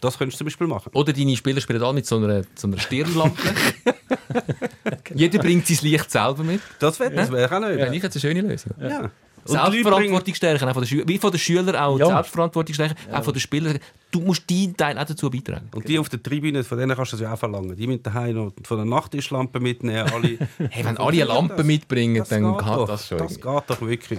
Das 0.00 0.16
könntest 0.18 0.36
du 0.36 0.44
zum 0.44 0.46
Beispiel 0.46 0.66
machen. 0.66 0.90
Oder 0.94 1.12
deine 1.12 1.36
Spieler 1.36 1.60
spielen 1.60 1.82
alle 1.82 1.92
mit 1.94 2.06
so 2.06 2.16
einer, 2.16 2.42
so 2.54 2.66
einer 2.68 2.78
Stirnlampe. 2.78 3.38
Jeder 5.14 5.38
bringt 5.40 5.66
sein 5.66 5.78
Licht 5.82 6.10
selber 6.10 6.42
mit. 6.42 6.60
Das 6.78 6.98
wäre 7.00 7.10
das 7.12 7.30
wär 7.30 7.46
auch 7.52 7.60
noch 7.60 7.68
Ja, 7.68 7.76
ja. 7.86 7.92
ich 7.92 8.02
hätte 8.02 8.14
eine 8.14 8.20
schöne 8.20 8.40
Lösung. 8.48 8.72
ja. 8.80 9.10
Und 9.42 9.54
die 9.72 9.82
Leute 9.82 9.82
Selbstverantwortung 9.82 10.34
stärken, 10.34 10.68
auch 10.68 10.72
von 10.74 10.82
den 10.82 10.86
Schülern, 10.88 11.08
wie 11.08 11.18
von 11.18 11.30
den 11.30 11.38
Schülern 11.40 11.74
auch 11.76 11.98
Ja. 11.98 12.04
die 12.06 12.12
Selbstverantwortung 12.12 12.74
stärken, 12.74 12.94
auch 13.10 13.24
von 13.24 13.32
den 13.32 13.40
Spielern. 13.40 13.78
Du 14.10 14.20
musst 14.20 14.48
deinen 14.50 14.76
Teil 14.76 14.98
auch 14.98 15.04
dazu 15.04 15.30
beitragen. 15.30 15.68
Und 15.74 15.88
die 15.88 15.98
auf 15.98 16.10
der 16.10 16.22
Tribüne, 16.22 16.62
von 16.62 16.76
denen 16.76 16.94
kannst 16.94 17.12
du 17.12 17.16
das 17.16 17.22
ja 17.24 17.32
auch 17.32 17.38
verlangen. 17.38 17.74
Die 17.74 17.86
mit 17.86 18.04
daheim 18.06 18.34
noch 18.36 18.52
von 18.64 18.76
der 18.76 18.84
Nachttischlampe 18.84 19.58
mitnehmen. 19.58 20.10
Alle. 20.12 20.36
Hey, 20.70 20.84
wenn 20.84 20.98
alle 20.98 21.08
eine 21.22 21.24
Lampe 21.24 21.64
mitbringen, 21.64 22.16
Das 22.18 22.28
dann 22.28 22.42
geht 22.44 22.58
geht 22.58 22.68
doch. 22.68 22.86
das 22.86 23.08
schon. 23.08 23.18
Das 23.18 23.32
irgendwie. 23.38 23.50
geht 23.58 23.70
doch 23.70 23.80
wirklich. 23.80 24.18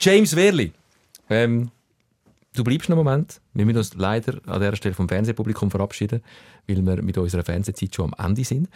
James 0.00 0.36
Werli, 0.36 0.72
ähm, 1.28 1.70
du 2.54 2.64
bleibst 2.64 2.88
noch 2.88 2.96
einen 2.96 3.04
Moment. 3.04 3.40
Wir 3.54 3.64
müssen 3.64 3.78
uns 3.78 3.94
leider 3.94 4.38
an 4.46 4.60
dieser 4.60 4.76
Stelle 4.76 4.94
vom 4.94 5.08
Fernsehpublikum 5.08 5.70
verabschieden, 5.70 6.22
weil 6.66 6.84
wir 6.84 7.02
mit 7.02 7.16
unserer 7.18 7.44
Fernsehzeit 7.44 7.94
schon 7.94 8.12
am 8.12 8.26
Ende 8.26 8.44
sind. 8.44 8.68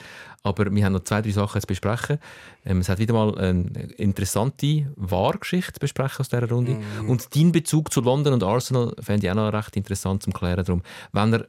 Aber 0.43 0.73
wir 0.73 0.85
haben 0.85 0.93
noch 0.93 1.05
zwei, 1.05 1.23
drei 1.23 1.31
Sachen 1.31 1.61
zu 1.61 1.67
besprechen. 1.67 2.19
Ähm, 2.65 2.79
es 2.79 2.89
hat 2.89 2.99
wieder 2.99 3.15
mal 3.15 3.37
eine 3.39 3.63
interessante 3.97 4.91
Wahrgeschichte 4.97 5.75
zu 5.75 5.81
besprechen 5.81 6.21
aus 6.21 6.29
dieser 6.29 6.49
Runde. 6.49 6.79
Und 7.07 7.35
dein 7.37 7.53
Bezug 7.53 7.93
zu 7.93 8.01
London 8.01 8.35
und 8.35 8.43
Arsenal 8.43 8.95
fände 9.01 9.27
ich 9.27 9.31
auch 9.31 9.37
noch 9.37 9.53
recht 9.53 9.77
interessant 9.77 10.23
zum 10.23 10.33
Klären. 10.33 10.65
Darum, 10.65 10.83
wenn 11.13 11.35
ihr 11.35 11.49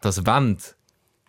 das 0.00 0.24
wollt, 0.26 0.76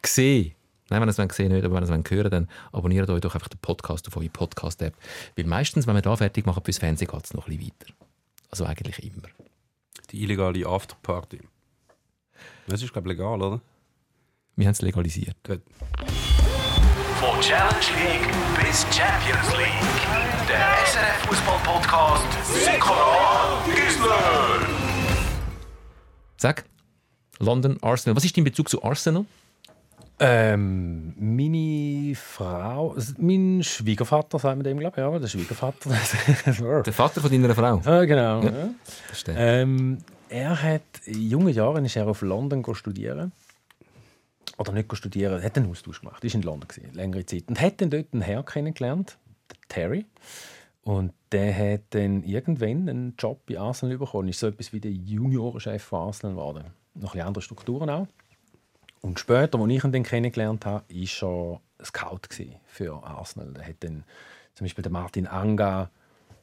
sehen 0.06 0.54
Nein, 0.90 1.02
wenn 1.02 1.10
ihr 1.10 1.18
es 1.18 1.36
sehen 1.36 1.52
nicht, 1.52 1.64
aber 1.64 1.76
wenn 1.76 1.90
ihr 1.90 2.00
es 2.06 2.12
hören 2.12 2.30
dann 2.30 2.48
abonniert 2.72 3.10
euch 3.10 3.22
doch 3.22 3.34
einfach 3.34 3.48
den 3.48 3.60
Podcast 3.60 4.08
auf 4.08 4.18
eure 4.18 4.30
Podcast-App. 4.30 4.94
Weil 5.36 5.46
meistens, 5.46 5.88
wenn 5.88 5.96
wir 5.96 6.02
da 6.02 6.16
fertig 6.16 6.46
machen 6.46 6.62
fürs 6.64 6.78
Fernsehen, 6.78 7.08
geht 7.08 7.26
es 7.26 7.34
noch 7.34 7.48
ein 7.48 7.58
bisschen 7.58 7.74
weiter. 7.80 7.94
Also 8.52 8.66
eigentlich 8.66 9.02
immer. 9.02 9.30
Die 10.12 10.22
illegale 10.24 10.66
Afterparty. 10.68 11.40
Das 12.68 12.82
ist, 12.82 12.94
glaube 12.94 13.12
ich, 13.12 13.18
legal, 13.18 13.42
oder? 13.42 13.62
Wir 14.56 14.66
haben 14.68 14.74
es 14.74 14.82
legalisiert. 14.82 15.36
Gut. 15.44 15.62
Von 17.20 17.40
Challenge 17.42 17.74
League 17.98 18.30
bis 18.62 18.82
Champions 18.96 19.52
League. 19.58 20.48
Der 20.48 20.86
SRF 20.86 21.26
Fußball 21.28 21.60
Podcast 21.64 22.28
Sikora 22.46 23.64
Gisler. 23.66 24.68
Sag, 26.38 26.66
London, 27.40 27.82
Arsenal. 27.82 28.16
Was 28.16 28.26
ist 28.26 28.36
dein 28.36 28.44
Bezug 28.44 28.70
zu 28.70 28.84
Arsenal? 28.84 29.26
Ähm, 30.20 31.14
meine 31.18 32.16
Frau, 32.16 32.96
mein 33.18 33.64
Schwiegervater, 33.64 34.40
sagt 34.40 34.58
man 34.58 34.64
dem, 34.64 34.80
glaube 34.80 34.96
ich, 34.96 35.04
ja, 35.04 35.20
der 35.20 35.28
Schwiegervater. 35.28 35.90
Der 36.84 36.94
Vater 36.94 37.20
von 37.20 37.32
deiner 37.32 37.56
Frau. 37.56 37.82
ja, 37.84 38.06
genau. 38.06 38.44
Ja. 38.44 38.70
Verstehe. 39.08 39.36
Ähm, 39.38 39.98
er 40.30 40.62
hat 40.62 40.82
in 41.06 41.30
jungen 41.30 41.54
Jahren 41.54 41.86
ist 41.86 41.96
er 41.96 42.08
auf 42.08 42.22
London 42.22 42.64
studieren. 42.74 43.32
Oder 44.58 44.72
nicht 44.72 44.96
studieren, 44.96 45.40
er 45.40 45.44
hat 45.44 45.58
einen 45.58 45.70
Austausch 45.70 46.02
gemacht. 46.02 46.24
Ist 46.24 46.36
in 46.36 46.44
London 46.44 46.68
gewesen, 46.68 46.94
längere 46.94 47.26
Zeit 47.26 47.46
und 47.48 47.60
hat 47.60 47.82
dann 47.82 47.90
dort 47.90 48.08
einen 48.14 48.22
Herr 48.22 48.44
kennengelernt, 48.44 49.18
den 49.52 49.58
Terry. 49.68 50.06
Und 50.84 51.14
der 51.32 51.56
hat 51.56 51.82
dann 51.92 52.24
irgendwann 52.24 52.90
einen 52.90 53.16
Job 53.18 53.46
bei 53.48 53.60
Arsenal 53.60 53.98
bekommen. 53.98 54.28
Ist 54.28 54.40
so 54.40 54.48
etwas 54.48 54.74
wie 54.74 54.80
der 54.80 54.92
Juniorenchef 54.92 55.82
von 55.82 56.08
Arsenal 56.08 56.36
geworden. 56.36 56.66
Noch 56.96 57.02
ein 57.02 57.02
bisschen 57.02 57.28
andere 57.28 57.42
Strukturen 57.42 57.90
auch. 57.90 58.08
Und 59.04 59.20
später, 59.20 59.60
als 59.60 59.70
ich 59.70 59.84
ihn 59.84 59.92
dann 59.92 60.04
kennengelernt 60.04 60.66
habe, 60.66 60.86
war 60.90 61.60
er 61.80 61.86
Scout 61.86 62.22
für 62.66 63.04
Arsenal. 63.04 63.54
Er 63.58 63.68
hat 63.68 63.76
dann 63.82 64.06
zum 64.56 64.66
Beispiel 64.66 64.82
den 64.82 64.94
Martin 64.94 65.28
Anga 65.28 65.90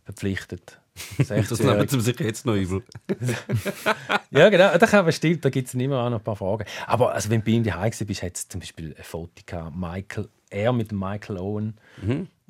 verpflichtet. 0.04 0.78
Das 1.16 1.30
16-jährig. 1.30 1.90
sie 1.90 2.00
sich 2.00 2.20
jetzt 2.20 2.44
noch 2.44 2.56
übel. 2.56 2.82
Ja, 4.30 4.48
genau. 4.48 4.76
Da 4.76 4.86
kann 4.86 5.06
bestimmt, 5.06 5.44
da 5.44 5.48
gibt 5.50 5.68
es 5.68 5.74
immer 5.74 6.04
auch 6.04 6.11
noch 6.11 6.18
ein 6.18 6.24
paar 6.24 6.36
Fragen. 6.36 6.64
Aber 6.86 7.12
also, 7.14 7.30
wenn 7.30 7.40
du 7.40 7.46
bei 7.46 7.52
ihm 7.52 7.64
daheim 7.64 7.90
bist, 8.06 8.22
hat 8.22 8.36
es 8.36 8.48
zum 8.48 8.61
Beispiel 8.61 8.94
ein 8.96 9.02
Foto 9.02 9.42
gehabt, 9.44 9.74
Michael, 9.74 10.28
er 10.50 10.72
mit 10.72 10.92
Michael 10.92 11.38
Owen. 11.38 11.78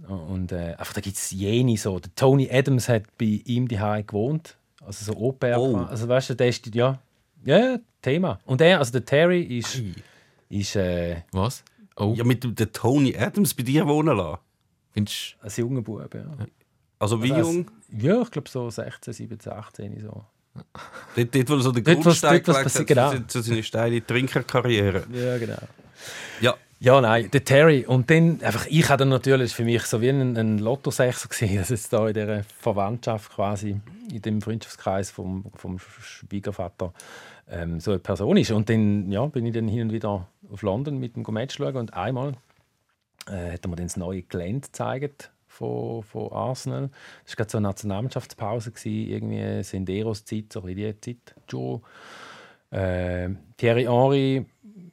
Und 0.09 0.53
äh, 0.53 0.75
einfach, 0.77 0.93
da 0.95 1.01
gibt 1.01 1.17
es 1.17 1.31
jene 1.31 1.77
so. 1.77 2.01
Der 2.01 2.15
Tony 2.15 2.51
Adams 2.51 2.89
hat 2.89 3.05
bei 3.17 3.41
ihm 3.45 3.69
daheim 3.69 4.07
gewohnt. 4.07 4.57
Also 4.85 5.13
so 5.13 5.19
Au 5.19 5.33
pair. 5.33 5.61
Oh. 5.61 5.77
Also 5.77 6.09
weißt 6.09 6.31
du, 6.31 6.35
der 6.35 6.49
ist, 6.49 6.75
ja, 6.75 6.99
ja, 7.45 7.79
Thema. 8.03 8.39
Und 8.45 8.61
er, 8.61 8.79
also 8.79 8.93
der 8.93 9.05
Terry 9.05 9.43
ist, 9.43 9.81
ist 10.49 10.77
äh, 10.77 11.23
Was? 11.33 11.63
Oh, 11.97 12.15
Ja, 12.17 12.25
mit 12.25 12.43
dem 12.45 12.55
Tony 12.73 13.17
Adams 13.17 13.53
bei 13.55 13.63
dir 13.63 13.87
wohnen 13.87 14.17
lassen. 14.17 14.39
findest 14.93 15.37
ein 15.43 15.51
junger 15.57 15.83
Bub. 15.83 16.15
Ja, 16.15 16.25
Also 16.99 17.23
wie 17.23 17.33
Also, 17.33 17.53
jung? 17.53 17.71
ja 17.99 18.23
ich 18.23 18.31
glaube 18.31 18.49
so 18.49 18.71
16, 18.71 19.13
17, 19.13 19.53
18. 19.53 20.01
So. 20.01 20.25
Dort, 21.17 21.35
dort, 21.35 21.49
wo 21.51 21.55
er 21.55 21.61
so 21.61 21.73
den 21.73 21.85
Dort, 21.85 22.03
Grundstein 22.03 22.33
was 22.39 22.43
gelegt 22.45 22.63
passiert, 22.65 22.81
hat 22.83 22.87
genau. 22.89 23.11
für- 23.11 23.29
für 23.29 23.43
seine 23.43 23.63
steile 23.63 24.05
Trinkerkarriere. 24.07 25.05
Ja, 25.13 25.39
genau. 25.39 25.59
Ja, 26.41 26.55
Ja, 26.83 26.99
nein, 27.03 27.31
der 27.31 27.45
Terry. 27.45 27.85
Und 27.87 28.09
dann, 28.11 28.41
einfach, 28.43 28.67
ich 28.67 28.89
hatte 28.89 29.05
natürlich, 29.05 29.55
für 29.55 29.65
mich 29.65 29.83
so 29.83 30.01
wie 30.01 30.09
ein, 30.09 30.37
ein 30.39 30.59
Lotto-Sechser 30.59 31.29
gesehen, 31.29 31.57
dass 31.59 31.69
jetzt 31.69 31.93
da 31.93 32.09
in 32.09 32.15
dieser 32.15 32.43
Verwandtschaft 32.45 33.31
quasi, 33.33 33.79
in 34.11 34.23
dem 34.23 34.41
Freundschaftskreis 34.41 35.11
vom, 35.11 35.45
vom 35.55 35.79
Schwiegervater 35.79 36.93
ähm, 37.51 37.81
so 37.81 37.91
eine 37.91 38.01
Person 38.01 38.37
ist. 38.37 38.51
Und 38.51 38.69
dann 38.71 39.11
ja, 39.11 39.27
bin 39.27 39.47
ich 39.47 39.55
dann 39.55 39.69
hin 39.69 39.83
und 39.83 39.93
wieder 39.93 40.29
auf 40.51 40.63
London 40.63 40.99
mit 40.99 41.17
dem 41.17 41.25
Match 41.35 41.57
schauen 41.57 41.77
und 41.77 41.95
einmal 41.95 42.35
äh, 43.27 43.53
hat 43.53 43.65
er 43.65 43.69
mir 43.69 43.77
dann 43.77 43.87
das 43.87 43.97
neue 43.97 44.23
Gelände 44.23 44.69
gezeigt 44.69 45.31
von, 45.47 46.03
von 46.03 46.33
Arsenal. 46.33 46.91
Das 47.25 47.33
war 47.33 47.37
gerade 47.37 47.51
so 47.51 47.59
eine 47.59 47.69
Nationalmannschaftspause, 47.69 48.73
irgendwie 48.85 49.63
Senderos 49.63 50.25
Zeit, 50.25 50.53
so 50.53 50.63
bisschen 50.63 50.95
die 51.01 51.17
Zeit. 51.17 51.35
Joe. 51.49 51.81
Äh, 52.71 53.31
Thierry 53.57 53.85
Henry 53.85 54.47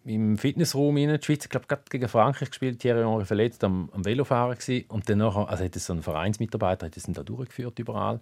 im 0.03 0.37
Fitnessraum 0.37 0.97
rein. 0.97 1.17
Die 1.19 1.25
Schweiz, 1.25 1.47
glaube 1.47 1.67
gerade 1.67 1.83
gegen 1.89 2.07
Frankreich 2.07 2.49
gespielt. 2.49 2.79
Thierry 2.79 3.03
Henry 3.03 3.25
verletzt 3.25 3.63
am, 3.63 3.89
am 3.93 4.03
Velofahren 4.03 4.57
gewesen. 4.57 4.85
und 4.89 5.09
dann 5.09 5.21
also 5.21 5.63
hat 5.63 5.75
es 5.75 5.85
so 5.85 5.93
ein 5.93 6.01
Vereinsmitarbeiter, 6.01 6.87
hat 6.87 7.07
dann 7.07 7.13
da 7.13 7.23
durchgeführt 7.23 7.77
überall. 7.79 8.19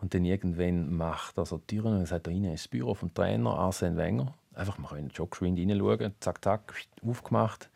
Und 0.00 0.14
dann 0.14 0.24
irgendwann 0.24 0.94
macht 0.94 1.36
er 1.38 1.46
so 1.46 1.58
die 1.58 1.76
Türen 1.76 1.98
und 1.98 2.06
sagt, 2.06 2.26
da 2.26 2.30
rein 2.30 2.44
ist 2.44 2.64
das 2.64 2.68
Büro 2.68 2.94
vom 2.94 3.12
Trainer 3.12 3.50
Arsene 3.50 3.96
Wenger. 3.96 4.34
Einfach 4.54 4.78
mal 4.78 4.96
in 4.96 5.08
den 5.08 5.10
Job 5.10 5.30
geschwind 5.30 5.58
reinschauen, 5.58 6.14
zack, 6.20 6.42
zack, 6.42 6.74
aufgemacht. 7.06 7.68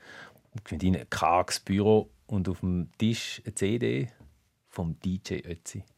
Und 0.53 0.65
geschwind 0.65 0.85
rein, 0.85 0.97
ein 0.97 1.11
karges 1.11 1.61
Büro 1.61 2.09
und 2.27 2.49
auf 2.49 2.61
dem 2.61 2.89
Tisch 2.99 3.43
eine 3.45 3.55
CD 3.55 4.09
vom 4.69 4.99
DJ 5.01 5.41
Ötzi. 5.47 5.85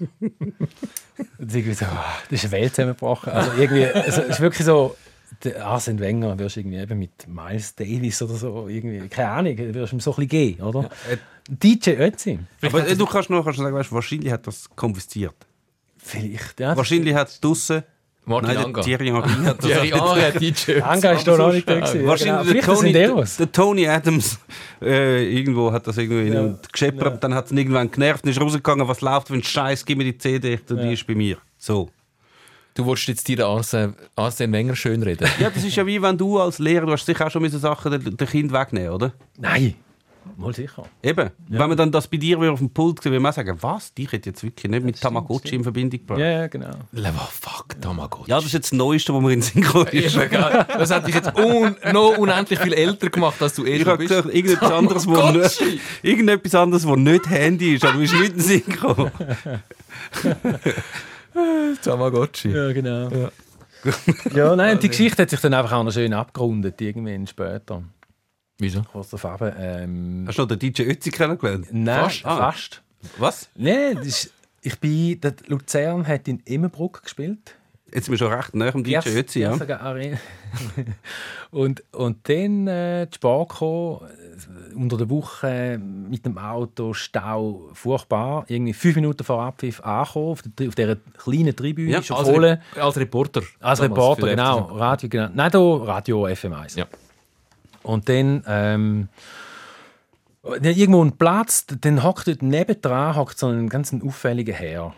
Und 0.00 1.54
irgendwie 1.54 1.74
so, 1.74 1.84
ah, 1.84 2.16
das 2.30 2.42
ist 2.42 2.44
eine 2.46 2.62
Welt 2.62 2.74
zusammengebrochen. 2.74 3.32
Also 3.32 3.52
irgendwie, 3.52 3.84
also, 3.84 4.22
es 4.22 4.28
ist 4.30 4.40
wirklich 4.40 4.64
so, 4.64 4.96
der 5.44 5.64
Arsene 5.64 6.00
Wenger 6.00 6.38
wirst 6.38 6.56
du 6.56 6.60
irgendwie 6.60 6.78
eben 6.78 6.98
mit 6.98 7.28
Miles 7.28 7.74
Davis 7.74 8.20
oder 8.22 8.34
so, 8.34 8.68
irgendwie, 8.68 9.08
keine 9.08 9.30
Ahnung, 9.30 9.56
wirst 9.58 9.92
du 9.92 9.96
ihm 9.96 10.00
so 10.00 10.10
ein 10.12 10.16
bisschen 10.16 10.28
geben, 10.28 10.62
oder? 10.62 10.90
DJ 11.48 11.90
Ötzi. 11.90 12.38
aber 12.62 12.86
äh, 12.86 12.96
du 12.96 13.06
kannst 13.06 13.30
noch, 13.30 13.44
kannst 13.44 13.58
sagen, 13.58 13.74
weißt, 13.74 13.92
wahrscheinlich 13.92 14.32
hat 14.32 14.46
das 14.46 14.68
konfisziert. 14.74 15.34
Vielleicht, 15.98 16.60
ja. 16.60 16.76
Wahrscheinlich 16.76 17.14
hat 17.14 17.28
es 17.28 17.40
draussen... 17.40 17.82
Martin 18.26 18.48
Nein, 18.54 18.64
Anga. 18.66 18.82
Thierry 18.82 19.06
Henry 19.06 19.28
hat 19.44 19.58
das 19.58 19.66
Thierry 19.66 19.88
Henry 19.88 20.20
hat 20.20 20.40
DJ. 20.40 20.80
Anga 20.82 21.12
ist 21.12 21.26
da 21.26 21.36
noch 21.36 21.52
nicht 21.52 21.68
da 21.68 21.80
gewesen. 21.80 22.06
Wahrscheinlich 22.06 22.46
ja, 22.46 22.52
der, 22.52 22.62
genau. 22.62 22.74
Tony, 22.74 22.92
der, 22.92 23.06
Senderos. 23.06 23.36
der 23.38 23.52
Tony 23.52 23.88
Adams 23.88 24.38
äh, 24.82 25.38
irgendwo 25.38 25.72
hat 25.72 25.86
das 25.86 25.96
irgendwie 25.96 26.32
Ja. 26.32 26.42
und 26.42 26.72
gescheppert, 26.72 27.24
dann 27.24 27.34
hat 27.34 27.46
es 27.46 27.52
ihn 27.52 27.58
irgendwann 27.58 27.90
genervt 27.90 28.24
und 28.24 28.30
ist 28.30 28.40
rausgegangen, 28.40 28.86
was 28.86 29.00
läuft 29.00 29.28
für 29.28 29.34
ein 29.34 29.42
Scheiß, 29.42 29.84
gib 29.86 29.98
mir 29.98 30.04
die 30.04 30.18
CD, 30.18 30.60
und 30.68 30.82
die 30.82 30.92
ist 30.92 31.06
bei 31.06 31.14
mir. 31.14 31.38
So. 31.56 31.88
Du 32.74 32.84
wolltest 32.84 33.08
jetzt 33.08 33.28
dir 33.28 33.36
den 33.36 33.46
Arsene, 33.46 33.94
Arsene 34.16 34.52
Wenger 34.52 34.76
schönreden. 34.76 35.28
Ja, 35.38 35.50
das 35.50 35.64
ist 35.64 35.76
ja 35.76 35.84
wie 35.86 36.00
wenn 36.00 36.16
du 36.16 36.38
als 36.38 36.58
Lehrer, 36.58 36.86
du 36.86 36.92
hast 36.92 37.04
sicher 37.04 37.26
auch 37.26 37.30
schon 37.30 37.42
müssen 37.42 37.58
Sachen 37.60 37.90
den, 37.90 38.16
den 38.16 38.28
Kind 38.28 38.52
wegnehmen, 38.52 38.90
oder? 38.90 39.12
Nein, 39.38 39.74
mal 40.36 40.54
sicher. 40.54 40.84
Eben. 41.02 41.30
Wenn 41.48 41.68
man 41.68 41.76
dann 41.76 41.90
das 41.90 42.06
bei 42.06 42.16
dir 42.16 42.40
wieder 42.40 42.52
auf 42.52 42.60
dem 42.60 42.70
Pult 42.70 42.98
sieht, 43.02 43.06
würde 43.10 43.20
man 43.20 43.30
auch 43.32 43.34
sagen, 43.34 43.56
was, 43.60 43.92
dich 43.92 44.12
hätte 44.12 44.30
jetzt 44.30 44.42
wirklich 44.44 44.70
nicht 44.70 44.84
mit 44.84 45.00
Tamagotchi 45.00 45.56
in 45.56 45.62
Verbindung 45.64 45.98
gebracht. 46.00 46.20
Ja, 46.20 46.26
Ja. 46.26 46.38
ja, 46.42 46.46
genau. 46.46 46.70
Level, 46.92 47.20
fuck, 47.40 47.80
Tamagotchi. 47.80 48.30
das 48.30 48.44
ist 48.44 48.52
jetzt 48.52 48.70
das 48.72 48.78
Neueste, 48.78 49.12
was 49.12 49.20
mir 49.20 49.32
in 49.32 49.40
den 49.40 49.42
Sinn 49.42 49.62
gekommen 49.62 49.88
ist. 49.88 50.16
Das 50.16 50.90
hat 50.90 51.06
dich 51.08 51.14
jetzt 51.16 51.36
un 51.36 51.74
noch 51.92 52.16
unendlich 52.18 52.58
viel 52.60 52.72
älter 52.72 53.10
gemacht, 53.10 53.42
als 53.42 53.54
du 53.54 53.64
eh 53.66 53.76
Ich 53.76 53.82
schon 53.82 53.88
habe 53.92 53.98
bist. 53.98 54.10
gesagt, 54.10 54.32
irgendetwas 54.34 54.70
anderes, 54.70 55.06
wo 55.08 55.30
nicht, 55.32 55.62
irgendetwas 56.02 56.54
anderes, 56.54 56.86
wo 56.86 56.94
nicht 56.96 57.28
Handy 57.28 57.74
ist, 57.74 57.84
aber 57.84 57.94
du 57.94 57.98
bist 58.00 58.14
nicht 58.14 58.26
in 58.30 58.32
den 58.34 58.40
Sinn 58.42 58.62
gekommen. 58.66 59.10
Tamagotchi. 61.82 62.50
Ja, 62.50 62.72
genau. 62.72 63.08
Ja, 64.34 64.54
nein, 64.54 64.78
die 64.78 64.88
Geschichte 64.90 65.22
hat 65.22 65.30
sich 65.30 65.40
dann 65.40 65.54
einfach 65.54 65.72
auch 65.72 65.82
noch 65.82 65.90
schön 65.90 66.12
abgerundet, 66.12 66.78
irgendwann 66.82 67.26
später. 67.26 67.82
Wieso? 68.58 68.82
Kurz 68.82 69.08
darauf 69.08 69.40
eben, 69.40 69.54
ähm, 69.58 70.24
Hast 70.28 70.36
du 70.36 70.42
noch 70.42 70.48
den 70.48 70.58
DJ 70.58 70.82
Ötzi 70.82 71.10
kennengelernt? 71.10 71.68
Nein, 71.72 72.04
Fast? 72.04 72.26
Ah. 72.26 72.36
fast. 72.36 72.82
Was? 73.16 73.48
Nein, 73.54 73.98
ich 74.62 74.80
bin, 74.80 75.18
der 75.22 75.34
Luzern 75.46 76.06
hat 76.06 76.28
in 76.28 76.40
Immenbruck 76.40 77.02
gespielt. 77.02 77.54
Jetzt 77.92 78.06
sind 78.06 78.12
wir 78.12 78.18
schon 78.18 78.32
recht 78.32 78.54
nah 78.54 78.72
am 78.72 78.84
DJ 78.84 78.98
Ötzi, 79.08 79.40
ja. 79.40 79.48
erst 79.48 79.60
sogar 79.60 79.80
Arena. 79.80 80.18
und, 81.50 81.82
und 81.92 82.28
dann 82.28 82.66
äh, 82.66 83.06
die 83.06 83.14
Spar 83.14 83.46
gekommen, 83.46 84.08
äh, 84.72 84.74
unter 84.74 84.96
der 84.96 85.10
Woche 85.10 85.78
mit 85.78 86.24
dem 86.24 86.38
Auto, 86.38 86.92
Stau, 86.92 87.68
furchtbar. 87.72 88.44
Irgendwie 88.48 88.72
fünf 88.72 88.96
Minuten 88.96 89.24
vor 89.24 89.42
Abpfiff 89.42 89.80
angekommen, 89.80 90.30
auf, 90.32 90.42
der, 90.42 90.68
auf 90.68 90.74
dieser 90.74 90.96
kleinen 90.96 91.56
Tribüne, 91.56 91.92
Ja, 91.92 92.02
schon 92.02 92.16
Als. 92.16 92.28
Re 92.28 92.60
als 92.76 92.96
Reporter. 92.96 93.42
Als 93.60 93.82
Reporter, 93.82 94.28
genau. 94.28 94.58
Radio, 94.76 95.08
genau. 95.08 95.28
Nein, 95.34 95.50
da 95.50 95.58
Radio 95.58 96.26
FM1. 96.26 96.78
Ja. 96.78 96.86
Und 97.82 98.08
dann, 98.08 98.44
ähm, 98.46 99.08
irgendwo 100.42 101.04
ein 101.04 101.12
Platz, 101.16 101.66
dann 101.66 102.02
hockt 102.02 102.28
dort 102.28 102.42
nebendran 102.42 103.16
hockt 103.16 103.38
so 103.38 103.48
ein 103.48 103.68
ganz 103.68 103.94
auffälliger 103.94 104.54
Herr 104.54 104.94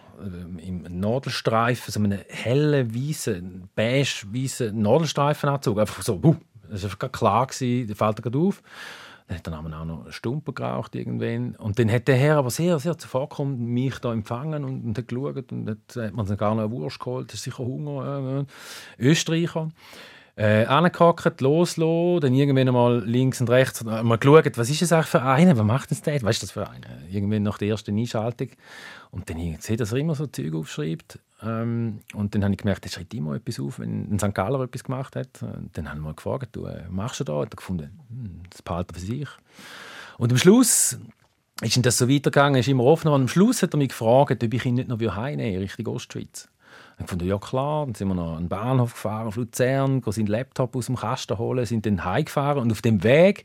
im 0.59 0.83
Nadelstreifen, 1.01 1.93
so 1.93 2.01
einen 2.01 2.21
hellen, 2.29 2.95
weißen, 2.95 3.69
beige, 3.75 4.25
weißen 4.27 4.81
Nadelstreifenanzug. 4.81 5.79
Einfach 5.79 6.03
so, 6.03 6.19
buh, 6.19 6.37
das 6.71 6.85
war 6.85 7.09
klar, 7.09 7.47
gewesen, 7.47 7.87
der 7.87 7.97
fällt 7.97 8.23
gerade 8.23 8.39
auf. 8.39 8.63
Dann 9.29 9.39
hat 9.39 9.47
er 9.47 9.51
dann 9.53 9.75
auch 9.75 9.85
noch 9.85 10.11
Stumpen 10.13 10.55
geraucht 10.55 10.95
irgendwann. 10.95 11.55
Und 11.57 11.79
dann 11.79 11.91
hat 11.91 12.09
der 12.09 12.17
Herr 12.17 12.37
aber 12.39 12.51
sehr, 12.51 12.79
sehr 12.79 12.99
zuvorkommen 12.99 13.67
mich 13.67 13.99
da 13.99 14.13
empfangen 14.13 14.65
und, 14.65 14.85
und 14.85 14.99
hat 14.99 15.09
geschaut 15.09 15.53
und 15.53 15.71
hat, 15.71 15.97
hat 15.97 16.15
man 16.15 16.27
sich 16.27 16.39
gar 16.39 16.55
noch 16.55 16.65
eine 16.65 16.71
Wurst 16.71 16.99
geholt. 16.99 17.33
Ist 17.33 17.43
sicher 17.43 17.65
Hunger. 17.65 18.47
Äh, 18.99 19.03
Österreicher. 19.03 19.71
Äh, 20.35 20.65
angehackt, 20.65 21.43
loslassen, 21.43 22.21
dann 22.21 22.35
irgendwann 22.35 22.67
einmal 22.67 23.05
links 23.05 23.43
und 23.43 23.51
rechts 23.51 23.83
äh, 23.83 24.03
mal 24.03 24.17
geschaut, 24.17 24.57
was 24.57 24.71
ist 24.71 24.81
das 24.81 24.91
eigentlich 24.93 25.09
für 25.09 25.23
einer, 25.23 25.59
was 25.59 25.65
macht 25.65 25.91
das 25.91 26.01
der, 26.01 26.23
was 26.23 26.37
ist 26.37 26.45
das 26.45 26.51
für 26.53 26.71
einer? 26.71 26.87
Irgendwann 27.11 27.43
nach 27.43 27.59
der 27.59 27.69
ersten 27.69 27.99
Einschaltung. 27.99 28.49
Und 29.11 29.29
dann 29.29 29.57
sehe, 29.61 29.77
dass 29.77 29.93
er 29.93 29.99
immer 29.99 30.15
so 30.15 30.27
Zeug 30.27 30.55
aufschreibt. 30.55 31.19
Ähm, 31.43 32.01
und 32.15 32.35
dann 32.35 32.45
habe 32.45 32.55
ich 32.55 32.59
gemerkt, 32.59 32.87
er 32.87 32.91
schreibt 32.91 33.13
immer 33.13 33.35
etwas 33.35 33.61
auf, 33.61 33.79
wenn 33.79 34.11
ein 34.11 34.19
St. 34.19 34.35
Galler 34.35 34.63
etwas 34.63 34.85
gemacht 34.85 35.17
hat. 35.17 35.43
Und 35.43 35.71
dann 35.75 35.91
haben 35.91 35.99
wir 35.99 36.05
mal 36.05 36.15
gefragt, 36.15 36.49
du, 36.53 36.65
äh, 36.65 36.85
machst 36.89 37.21
du 37.21 37.25
da? 37.25 37.41
Hat 37.41 37.53
er 37.53 37.57
gefunden, 37.57 38.01
hm, 38.09 38.41
das 38.49 38.63
behalten 38.63 38.95
er 38.95 39.01
für 39.01 39.07
sich. 39.07 39.29
Und 40.17 40.33
am 40.33 40.39
Schluss 40.39 40.99
ist 41.61 41.85
das 41.85 41.99
so 41.99 42.09
weitergegangen, 42.09 42.61
ist 42.61 42.69
immer 42.69 42.85
offener. 42.85 43.13
Und 43.13 43.23
am 43.23 43.29
Schluss 43.29 43.63
hat 43.63 43.75
er 43.75 43.79
mich 43.79 43.91
gefragt, 43.91 44.43
ob 44.43 44.55
ich 44.55 44.65
ihn 44.65 44.75
nicht 44.77 44.89
noch 44.89 44.99
heimnehmen 44.99 45.55
will, 45.55 45.63
Richtung 45.63 45.89
Ostschweiz. 45.89 46.49
Ich 47.05 47.11
fand, 47.11 47.23
ja 47.23 47.39
klar, 47.39 47.87
dann 47.87 47.95
sind 47.95 48.09
wir 48.09 48.15
noch 48.15 48.33
an 48.37 48.45
den 48.45 48.49
Bahnhof 48.49 48.93
gefahren, 48.93 49.27
auf 49.29 49.37
Luzern, 49.37 50.01
gehen 50.01 50.13
seinen 50.13 50.27
Laptop 50.27 50.75
aus 50.77 50.87
dem 50.87 50.97
Kasten 50.97 51.39
holen, 51.39 51.65
sind 51.67 51.87
dann 51.87 52.05
heimgefahren 52.05 52.63
und 52.63 52.73
auf 52.73 52.83
dem 52.83 53.03
Weg 53.03 53.45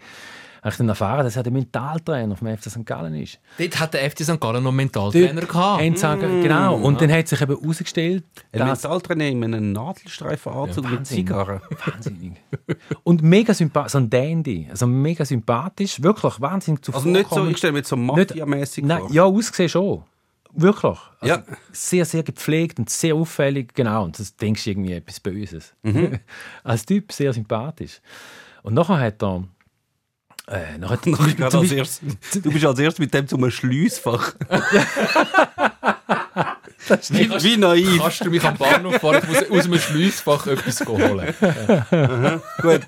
habe 0.64 0.72
ich 0.72 0.78
dann 0.80 0.90
erfahren, 0.90 1.24
dass 1.24 1.36
er 1.36 1.44
der 1.44 1.52
Mentaltrainer 1.54 2.36
vom 2.36 2.48
FC 2.48 2.64
St. 2.72 2.86
Gallen 2.86 3.14
ist. 3.16 3.40
Dort 3.60 3.80
hat 3.80 3.94
der 3.94 4.10
FC 4.10 4.24
St. 4.24 4.40
Gallen 4.42 4.64
noch 4.64 4.72
einen 4.72 4.78
Mentaltrainer 4.78 5.42
Dort 5.42 5.50
gehabt. 5.50 5.82
sie 5.84 5.92
gesagt, 5.92 6.22
Genau, 6.22 6.76
und 6.78 7.00
dann 7.00 7.12
hat 7.12 7.28
sich 7.28 7.40
eben 7.40 7.58
herausgestellt, 7.58 8.24
Ein 8.52 8.60
dass... 8.68 8.82
Mentaltrainer 8.84 9.26
in 9.28 9.44
einem 9.44 9.72
Nadelstreifenanzug 9.72 10.84
mit 10.84 10.98
Wahnsinn. 11.00 11.18
Zigarren. 11.18 11.62
Wahnsinnig. 11.86 12.34
Und 13.04 13.22
mega 13.22 13.54
sympathisch, 13.54 13.92
so 13.94 13.98
ein 14.00 14.10
Dandy, 14.10 14.68
also 14.70 14.88
mega 14.88 15.24
sympathisch, 15.24 16.02
wirklich 16.02 16.42
wahnsinnig 16.42 16.82
Also 16.92 17.08
nicht 17.08 17.30
so, 17.30 17.46
ich 17.48 17.58
stelle 17.58 17.74
mir 17.74 17.80
jetzt 17.80 17.90
so 17.90 17.96
Nicht- 17.96 18.32
Mafia-mäßig 18.32 18.84
Nein, 18.84 19.00
vor. 19.02 19.12
ja, 19.12 19.24
ausgesehen 19.24 19.70
schon. 19.70 20.04
Wirklich. 20.60 20.98
Also 21.20 21.36
Ja. 21.36 21.44
Sehr, 21.72 22.04
sehr 22.06 22.24
gepflegt 22.24 22.80
und 22.80 22.90
sehr 22.90 23.16
auffällig. 23.16 23.74
Genau, 23.74 24.04
und 24.04 24.18
das 24.20 24.36
denkst 24.36 24.64
du 24.64 24.72
irgendwie 24.72 24.94
etwas 24.94 25.20
Böses. 25.20 25.74
Mhm. 25.84 26.20
als 26.64 26.86
Typ 26.86 27.12
sehr 27.12 27.32
sympathisch. 27.32 28.02
Und 28.64 28.74
nachher 28.74 29.00
hat 29.00 29.22
er. 29.24 29.44
Äh, 30.48 30.78
nachher 30.78 31.00
er 31.40 31.50
zum 31.50 31.62
als 31.62 31.72
erstes- 31.72 32.02
Du 32.42 32.52
bist 32.52 32.66
als 32.66 32.80
erstes 32.80 33.00
mit 33.00 33.14
dem 33.14 33.28
zum 33.28 33.50
Schliessfach. 33.52 34.34
wie, 37.10 37.30
wie 37.44 37.58
naiv. 37.58 38.00
Kannst 38.02 38.26
du 38.26 38.30
mich 38.30 38.44
am 38.44 38.56
Bahnhof 38.58 38.96
fahren, 38.96 39.22
ich 39.24 39.28
muss 39.50 39.60
aus 39.60 39.66
einem 39.66 39.80
Schliessfach 39.80 40.48
etwas 40.48 40.86
holen? 40.88 41.34
Gut. 42.62 42.82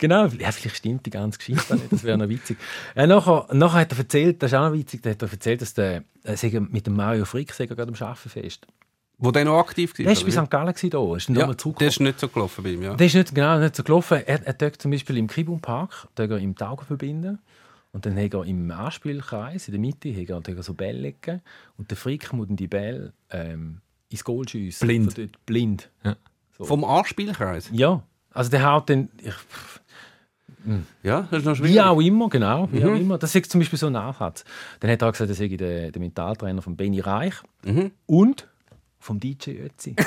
Genau, 0.00 0.26
ja, 0.26 0.50
vielleicht 0.50 0.76
stimmt 0.76 1.04
die 1.06 1.10
ganze 1.10 1.38
Geschichte 1.38 1.74
nicht, 1.74 1.92
das 1.92 2.02
wäre 2.02 2.18
noch 2.18 2.28
witzig. 2.28 2.56
Äh, 2.96 3.06
nachher, 3.06 3.46
nachher 3.52 3.80
hat 3.80 3.92
er 3.92 3.98
erzählt, 3.98 4.42
das 4.42 4.50
ist 4.50 4.58
auch 4.58 4.68
noch 4.68 4.72
witzig, 4.72 5.02
da 5.02 5.10
hat 5.10 5.22
er 5.22 5.30
erzählt, 5.30 5.60
dass 5.60 5.74
der, 5.74 6.02
äh, 6.24 6.50
er 6.50 6.60
mit 6.60 6.86
dem 6.86 6.96
Mario 6.96 7.24
Frick 7.24 7.52
sei 7.52 7.64
er 7.64 7.76
gerade 7.76 7.92
am 7.92 8.08
Arbeiten 8.08 8.28
fest. 8.28 8.66
Wo 9.18 9.30
der 9.30 9.44
noch 9.44 9.58
aktiv 9.58 9.92
war. 9.98 10.04
Der 10.06 10.16
war 10.16 10.24
bei 10.24 10.30
St. 10.30 10.50
Gallen, 10.50 10.74
gewesen, 10.74 10.90
da, 10.90 11.16
ist 11.16 11.28
ja, 11.28 11.34
zurückgekommen. 11.34 11.76
der 11.78 11.88
ist 11.88 12.00
nicht 12.00 12.20
so 12.20 12.28
gelaufen 12.28 12.64
bei 12.64 12.70
ihm, 12.70 12.82
ja. 12.82 12.94
Der 12.94 13.06
ist 13.06 13.14
nicht, 13.14 13.34
genau, 13.34 13.58
nicht 13.58 13.76
so 13.76 13.82
gelaufen. 13.82 14.22
Er, 14.24 14.46
er 14.46 14.56
tut 14.56 14.76
zum 14.76 14.90
Beispiel 14.90 15.18
im 15.18 15.26
Kibum 15.26 15.60
Park 15.60 16.08
er 16.16 16.30
im 16.38 16.56
Taugen 16.56 16.86
verbinden. 16.86 17.38
Und 17.92 18.06
dann 18.06 18.16
hat 18.16 18.32
er 18.32 18.44
im 18.44 18.70
Anspielkreis, 18.70 19.68
in 19.68 19.72
der 19.72 19.80
Mitte, 19.80 20.14
hat 20.14 20.48
er, 20.48 20.62
so 20.62 20.72
Bälle 20.72 20.98
legen. 20.98 21.42
Und 21.76 21.90
der 21.90 21.98
Frick 21.98 22.32
muss 22.32 22.46
die 22.50 22.68
Bälle 22.68 23.12
ähm, 23.30 23.80
ins 24.08 24.24
Goal 24.24 24.48
schiessen. 24.48 24.86
Blind. 24.86 25.12
Von 25.12 25.24
dort, 25.24 25.46
blind. 25.46 25.90
Vom 26.58 26.84
Anspielkreis. 26.84 27.68
Ja. 27.72 28.02
Also 28.32 28.50
der 28.50 28.64
haut 28.64 28.88
dann... 28.88 29.10
Ich, 29.22 29.34
Ja, 31.02 31.26
das 31.30 31.40
ist 31.40 31.44
noch 31.46 31.56
schwierig. 31.56 31.74
wie 31.74 31.80
auch 31.80 32.00
immer, 32.00 32.28
genau. 32.28 32.68
Wie 32.70 32.84
auch 32.84 32.94
immer. 32.94 33.18
Das 33.18 33.34
ist 33.34 33.50
zum 33.50 33.60
Beispiel 33.60 33.78
so 33.78 33.86
ein 33.86 33.96
Ansatz. 33.96 34.44
Dann 34.80 34.90
hat 34.90 35.02
er 35.02 35.08
auch 35.08 35.12
gesagt, 35.12 35.30
er 35.30 35.34
sei 35.34 35.48
der, 35.48 35.90
der 35.90 36.00
Mentaltrainer 36.00 36.62
von 36.62 36.76
Benny 36.76 37.00
Reich 37.00 37.34
und 38.06 38.48
vom 38.98 39.18
DJ 39.20 39.50
Ötzi. 39.64 39.96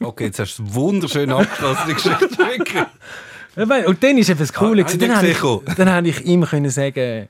Okay, 0.00 0.24
jetzt 0.24 0.40
hast 0.40 0.58
du 0.58 0.64
es 0.64 0.74
wunderschön 0.74 1.30
abgeschlossen, 1.30 1.82
die 1.88 1.94
Geschichte. 1.94 2.86
Und 3.86 4.02
dann 4.02 4.18
ist 4.18 4.28
eben 4.28 4.38
das 4.38 4.52
Coole. 4.52 4.84
Ah, 4.84 4.92
dann, 4.96 5.24
ich 5.24 5.40
habe 5.42 5.62
ich, 5.66 5.74
dann 5.74 5.90
habe 5.90 6.08
ich 6.08 6.24
ihm 6.24 6.44
können 6.44 6.70
sagen, 6.70 7.28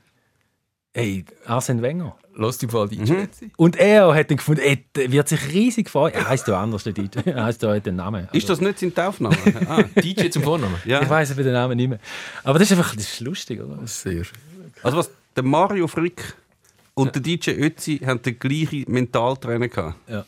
hey, 0.93 1.25
Arsene 1.45 1.81
Wenger. 1.81 2.15
Lass 2.35 2.57
die 2.57 2.67
Fall 2.67 2.87
DJ 2.87 3.13
Ötzi. 3.13 3.51
Und 3.57 3.75
er 3.75 4.13
hat 4.15 4.29
dann 4.31 4.37
gefunden, 4.37 4.61
ey, 4.61 4.85
der 4.95 5.11
wird 5.11 5.27
sich 5.27 5.51
riesig 5.51 5.89
freuen. 5.89 6.13
Er 6.13 6.29
heißt 6.29 6.47
ja 6.47 6.61
anders, 6.61 6.85
der 6.85 6.93
DJ. 6.93 7.19
Er 7.25 7.43
heißt 7.43 7.61
ja 7.63 7.77
den 7.79 7.97
Namen. 7.97 8.25
Also, 8.27 8.37
Ist 8.37 8.49
das 8.49 8.61
nicht 8.61 8.79
sein 8.79 8.93
Taufname? 8.95 9.35
Ah, 9.67 9.83
DJ 9.83 10.29
zum 10.29 10.43
Vornamen. 10.43 10.75
ja. 10.85 11.01
Ich 11.01 11.09
weiß 11.09 11.31
aber 11.31 11.43
den 11.43 11.51
Namen 11.53 11.75
nicht 11.75 11.89
mehr. 11.89 11.99
Aber 12.43 12.57
das 12.59 12.71
ist 12.71 12.77
einfach 12.77 12.95
das 12.95 13.03
ist 13.05 13.19
lustig, 13.19 13.59
oder? 13.61 13.85
Sehr. 13.85 14.23
Also 14.83 14.97
was, 14.97 15.09
der 15.35 15.43
Mario 15.43 15.87
Frick 15.87 16.33
und 16.93 17.13
der 17.13 17.21
DJ 17.21 17.51
Ötzi 17.51 17.97
haben 17.99 18.21
den 18.21 18.39
gleichen 18.39 18.85
Mentaltrainer 18.87 19.67
gehabt. 19.67 19.97
Ja. 20.09 20.25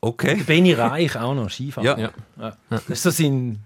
Okay. 0.00 0.42
Benny 0.46 0.72
Reich 0.72 1.16
auch 1.16 1.34
noch, 1.34 1.50
Skifahren. 1.50 1.86
Ja. 1.86 1.98
Ja. 1.98 2.10
Ja. 2.38 2.56
Das 2.70 2.88
war 2.88 2.96
so 2.96 3.10
sein 3.10 3.60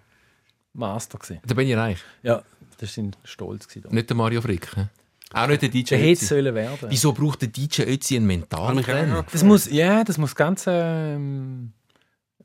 Master. 0.72 1.18
Gewesen. 1.18 1.41
Da 1.47 1.55
bin 1.55 1.68
ich 1.68 1.76
reich. 1.76 1.99
Ja, 2.22 2.43
das 2.78 2.91
war 2.91 3.05
sein 3.05 3.16
Stolz. 3.24 3.68
Gewesen. 3.68 3.95
Nicht 3.95 4.09
der 4.11 4.16
Mario 4.16 4.41
Frick. 4.43 4.76
hä? 4.76 4.87
Auch 5.35 5.49
nicht 5.49 5.62
der 5.62 5.68
DJ 5.68 5.82
Der 5.91 5.99
hätte 5.99 6.24
sollen 6.24 6.55
werden. 6.55 6.89
Wieso 6.89 7.12
braucht 7.12 7.43
der 7.43 7.49
DJ 7.49 7.82
Ötzi 7.82 8.16
einen 8.16 8.26
Mentaltrainer? 8.26 9.26
Das 9.32 9.43
muss, 9.43 9.70
ja, 9.70 10.05
das 10.05 10.16
muss 10.16 10.35
ganz 10.35 10.64
ähm, 10.68 11.72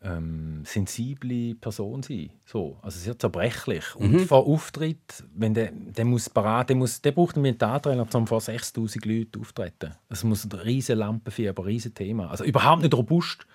ähm, 0.01 0.63
sensible 0.65 1.55
Person 1.55 2.03
sein. 2.03 2.31
So, 2.45 2.77
also 2.81 2.99
sehr 2.99 3.17
zerbrechlich. 3.17 3.95
Und 3.95 4.21
vor 4.21 4.47
Auftritt, 4.47 5.23
wenn 5.35 5.53
der, 5.53 5.71
der 5.71 6.05
muss 6.05 6.29
parat, 6.29 6.69
der, 6.69 6.75
muss, 6.75 7.01
der 7.01 7.11
braucht 7.11 7.35
einen 7.35 7.43
Mentaltrainer, 7.43 8.07
um 8.13 8.27
vor 8.27 8.41
6000 8.41 9.05
Leuten 9.05 9.41
auftreten. 9.41 9.93
Es 10.09 10.23
muss 10.23 10.45
ein 10.45 10.51
riesen 10.51 10.97
Lampenfieber, 10.97 11.61
ein 11.61 11.65
riesen 11.65 11.93
Thema. 11.93 12.29
Also 12.29 12.43
überhaupt 12.43 12.81
nicht 12.81 12.93
robust. 12.93 13.45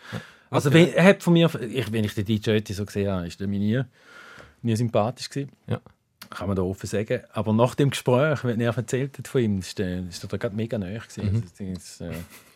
Also 0.50 0.72
wenn, 0.72 0.92
er 0.92 1.04
hat 1.04 1.22
von 1.22 1.32
mir, 1.32 1.50
ich, 1.60 1.90
wenn 1.90 2.04
ich 2.04 2.14
den 2.14 2.24
DJ 2.24 2.50
Ötzi 2.50 2.74
so 2.74 2.84
gesehen 2.84 3.10
habe, 3.10 3.26
ist 3.26 3.40
der 3.40 3.48
mir 3.48 3.58
nie, 3.58 3.82
nie 4.62 4.76
sympathisch 4.76 5.28
gewesen. 5.28 5.50
Ja. 5.66 5.80
Kann 6.36 6.48
man 6.48 6.56
da 6.56 6.62
offen 6.62 6.86
sagen. 6.86 7.20
Aber 7.32 7.52
nach 7.52 7.74
dem 7.74 7.90
Gespräch, 7.90 8.44
wenn 8.44 8.60
er 8.60 8.76
erzählt 8.76 9.16
hat 9.18 9.28
von 9.28 9.40
ihm, 9.40 9.58
ist 9.58 9.78
der, 9.78 10.00
ist 10.08 10.30
der 10.30 10.38
gerade 10.38 10.54
mega 10.56 10.78
nahe 10.78 10.98
gewesen. 10.98 11.42
Das 11.42 11.52
Ding 11.54 11.72
ist, 11.74 12.00
äh, 12.00 12.10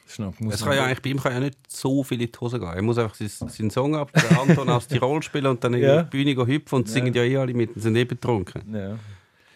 das 0.07 0.19
muss 0.41 0.55
Es 0.55 0.65
kann 0.65 0.75
ja 0.77 0.85
eigentlich, 0.85 1.03
bei 1.03 1.11
ihm 1.11 1.21
kann 1.21 1.33
ja 1.33 1.41
nicht 1.41 1.59
so 1.69 2.03
viel 2.03 2.21
in 2.23 2.31
die 2.33 2.39
Hose 2.41 2.59
gehen. 2.59 2.69
Er 2.69 2.83
muss 2.83 2.99
einfach 2.99 3.15
seinen, 3.15 3.49
seinen 3.51 3.71
Song 3.71 3.95
ab, 3.95 4.11
den 4.13 4.37
Anton 4.39 4.69
aus 4.71 4.89
Tirol 4.89 5.23
spielen 5.23 5.47
und 5.47 5.63
dann 5.63 5.75
Ja. 5.75 6.01
auf 6.03 6.11
die 6.11 6.17
Bühne 6.17 6.35
gehen 6.35 6.47
hüpfen 6.47 6.77
und 6.77 6.89
singen 6.89 7.13
ja 7.15 7.23
eh 7.23 7.37
alle 7.37 7.55
mit 7.55 7.75
und 7.77 7.83
sind 7.83 7.95
eh 7.97 8.05
betrunken. 8.05 8.75
Ja. 8.75 8.99